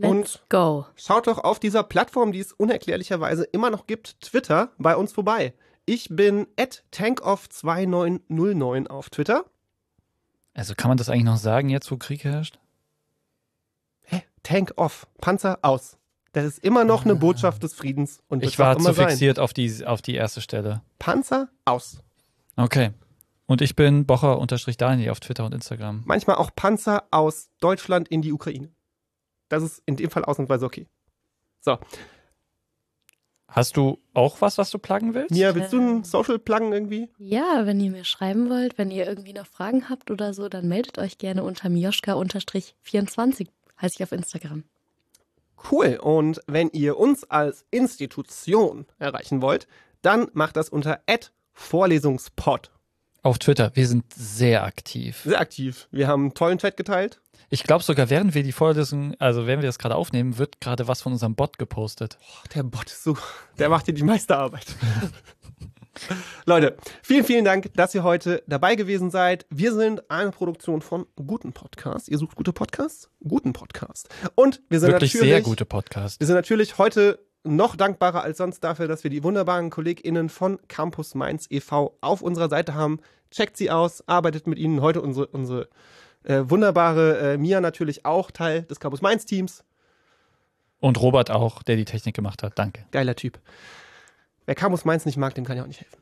Let's 0.00 0.10
Und- 0.36 0.42
go. 0.48 0.86
Schaut 0.96 1.26
doch 1.26 1.38
auf 1.38 1.58
dieser 1.60 1.82
Plattform, 1.82 2.32
die 2.32 2.40
es 2.40 2.52
unerklärlicherweise 2.52 3.44
immer 3.44 3.70
noch 3.70 3.86
gibt, 3.86 4.20
Twitter, 4.20 4.72
bei 4.78 4.96
uns 4.96 5.12
vorbei. 5.12 5.54
Ich 5.86 6.08
bin 6.10 6.46
at 6.58 6.84
tankoff2909 6.92 8.86
auf 8.88 9.10
Twitter. 9.10 9.44
Also 10.54 10.74
kann 10.74 10.88
man 10.88 10.98
das 10.98 11.08
eigentlich 11.08 11.24
noch 11.24 11.36
sagen, 11.36 11.68
jetzt 11.68 11.90
wo 11.90 11.96
Krieg 11.96 12.24
herrscht? 12.24 12.58
Hä? 14.04 14.22
Tank 14.42 14.72
off. 14.76 15.06
Panzer 15.20 15.58
aus. 15.62 15.96
Das 16.32 16.44
ist 16.44 16.58
immer 16.64 16.84
noch 16.84 17.04
eine 17.04 17.16
Botschaft 17.16 17.62
des 17.62 17.74
Friedens 17.74 18.20
und 18.28 18.44
Ich 18.44 18.58
war 18.58 18.76
immer 18.76 18.90
zu 18.90 18.94
sein. 18.94 19.08
fixiert 19.08 19.38
auf 19.40 19.52
die, 19.52 19.84
auf 19.84 20.00
die 20.00 20.14
erste 20.14 20.40
Stelle. 20.40 20.82
Panzer 20.98 21.48
aus. 21.64 21.98
Okay. 22.56 22.92
Und 23.46 23.62
ich 23.62 23.74
bin 23.74 24.06
Bocher-Daniel 24.06 25.10
auf 25.10 25.18
Twitter 25.18 25.44
und 25.44 25.52
Instagram. 25.54 26.02
Manchmal 26.04 26.36
auch 26.36 26.50
Panzer 26.54 27.02
aus 27.10 27.48
Deutschland 27.60 28.06
in 28.08 28.22
die 28.22 28.32
Ukraine. 28.32 28.70
Das 29.50 29.62
ist 29.62 29.82
in 29.84 29.96
dem 29.96 30.10
Fall 30.10 30.24
ausnahmsweise 30.24 30.64
okay. 30.64 30.86
So, 31.60 31.78
Hast 33.50 33.76
du 33.76 33.98
auch 34.14 34.40
was, 34.40 34.58
was 34.58 34.70
du 34.70 34.78
pluggen 34.78 35.12
willst? 35.12 35.32
Mia, 35.32 35.54
willst 35.56 35.72
du 35.72 35.80
ein 35.80 36.04
Social 36.04 36.38
pluggen 36.38 36.72
irgendwie? 36.72 37.08
Ja, 37.18 37.66
wenn 37.66 37.80
ihr 37.80 37.90
mir 37.90 38.04
schreiben 38.04 38.48
wollt, 38.48 38.78
wenn 38.78 38.92
ihr 38.92 39.08
irgendwie 39.08 39.32
noch 39.32 39.46
Fragen 39.46 39.88
habt 39.88 40.12
oder 40.12 40.32
so, 40.32 40.48
dann 40.48 40.68
meldet 40.68 40.98
euch 40.98 41.18
gerne 41.18 41.42
unter 41.42 41.68
mioschka-24, 41.68 43.48
heiße 43.82 43.94
ich 43.96 44.02
auf 44.04 44.12
Instagram. 44.12 44.62
Cool. 45.70 45.98
Und 46.00 46.40
wenn 46.46 46.70
ihr 46.70 46.96
uns 46.96 47.24
als 47.24 47.66
Institution 47.72 48.86
erreichen 49.00 49.42
wollt, 49.42 49.66
dann 50.00 50.28
macht 50.32 50.56
das 50.56 50.68
unter 50.68 51.00
@vorlesungspod. 51.52 52.70
Auf 53.22 53.40
Twitter. 53.40 53.72
Wir 53.74 53.88
sind 53.88 54.14
sehr 54.14 54.62
aktiv. 54.62 55.22
Sehr 55.24 55.40
aktiv. 55.40 55.88
Wir 55.90 56.06
haben 56.06 56.22
einen 56.22 56.34
tollen 56.34 56.58
Chat 56.58 56.76
geteilt. 56.76 57.20
Ich 57.48 57.64
glaube 57.64 57.82
sogar, 57.82 58.10
während 58.10 58.34
wir 58.34 58.42
die 58.42 58.52
Vorlesung, 58.52 59.14
also 59.18 59.46
während 59.46 59.62
wir 59.62 59.68
das 59.68 59.78
gerade 59.78 59.94
aufnehmen, 59.96 60.38
wird 60.38 60.60
gerade 60.60 60.86
was 60.86 61.02
von 61.02 61.12
unserem 61.12 61.34
Bot 61.34 61.58
gepostet. 61.58 62.18
Boah, 62.20 62.48
der 62.54 62.62
Bot 62.62 62.86
ist 62.86 63.02
so, 63.02 63.16
der 63.58 63.68
macht 63.68 63.86
hier 63.86 63.94
die 63.94 64.02
meiste 64.02 64.36
Arbeit. 64.36 64.66
Leute, 66.46 66.76
vielen, 67.02 67.24
vielen 67.24 67.44
Dank, 67.44 67.72
dass 67.74 67.94
ihr 67.94 68.02
heute 68.02 68.42
dabei 68.46 68.74
gewesen 68.74 69.10
seid. 69.10 69.46
Wir 69.50 69.74
sind 69.74 70.10
eine 70.10 70.30
Produktion 70.30 70.80
von 70.82 71.06
Guten 71.16 71.52
Podcast. 71.52 72.08
Ihr 72.08 72.18
sucht 72.18 72.36
gute 72.36 72.52
Podcasts? 72.52 73.10
Guten 73.26 73.52
Podcast. 73.52 74.08
Und 74.34 74.62
wir 74.68 74.80
sind 74.80 74.92
Wirklich 74.92 75.14
natürlich 75.14 75.30
sehr 75.30 75.42
gute 75.42 75.64
Podcast. 75.64 76.20
Wir 76.20 76.26
sind 76.26 76.36
natürlich 76.36 76.78
heute 76.78 77.18
noch 77.42 77.76
dankbarer 77.76 78.22
als 78.22 78.38
sonst 78.38 78.60
dafür, 78.60 78.86
dass 78.88 79.02
wir 79.02 79.10
die 79.10 79.22
wunderbaren 79.22 79.70
KollegInnen 79.70 80.28
von 80.28 80.58
Campus 80.68 81.14
Mainz 81.14 81.46
e.V. 81.50 81.96
auf 82.00 82.22
unserer 82.22 82.48
Seite 82.48 82.74
haben. 82.74 83.00
Checkt 83.30 83.56
sie 83.56 83.70
aus, 83.70 84.06
arbeitet 84.08 84.46
mit 84.46 84.58
ihnen. 84.58 84.82
Heute 84.82 85.00
unsere, 85.00 85.26
unsere 85.28 85.68
äh, 86.24 86.42
wunderbare 86.44 87.34
äh, 87.34 87.36
Mia 87.38 87.60
natürlich 87.60 88.04
auch 88.04 88.30
Teil 88.30 88.62
des 88.62 88.80
Campus 88.80 89.02
Mainz 89.02 89.24
Teams. 89.24 89.64
Und 90.80 91.00
Robert 91.00 91.30
auch, 91.30 91.62
der 91.62 91.76
die 91.76 91.84
Technik 91.84 92.14
gemacht 92.16 92.42
hat. 92.42 92.58
Danke. 92.58 92.86
Geiler 92.90 93.14
Typ. 93.14 93.38
Wer 94.46 94.54
Campus 94.54 94.84
Mainz 94.84 95.04
nicht 95.04 95.16
mag, 95.16 95.34
dem 95.34 95.44
kann 95.44 95.56
ich 95.56 95.62
auch 95.62 95.66
nicht 95.66 95.80
helfen. 95.80 96.00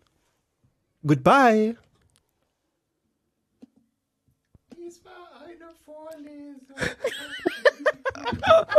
Goodbye. 1.07 1.77
Dies 4.77 5.05
war 5.05 5.43
eine 5.45 5.75
Vorlesung. 5.85 6.77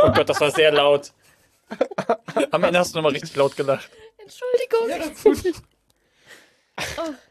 Oh 0.02 0.12
Gott, 0.12 0.28
das 0.28 0.40
war 0.40 0.50
sehr 0.50 0.70
laut. 0.70 1.12
Am 2.50 2.62
Ende 2.62 2.78
hast 2.78 2.92
du 2.92 2.98
nochmal 2.98 3.12
richtig 3.12 3.34
laut 3.36 3.56
gelacht. 3.56 3.90
Entschuldigung. 4.18 4.88
Ja, 4.88 4.98
das 4.98 5.24
ist 5.24 5.44
gut. 5.44 5.62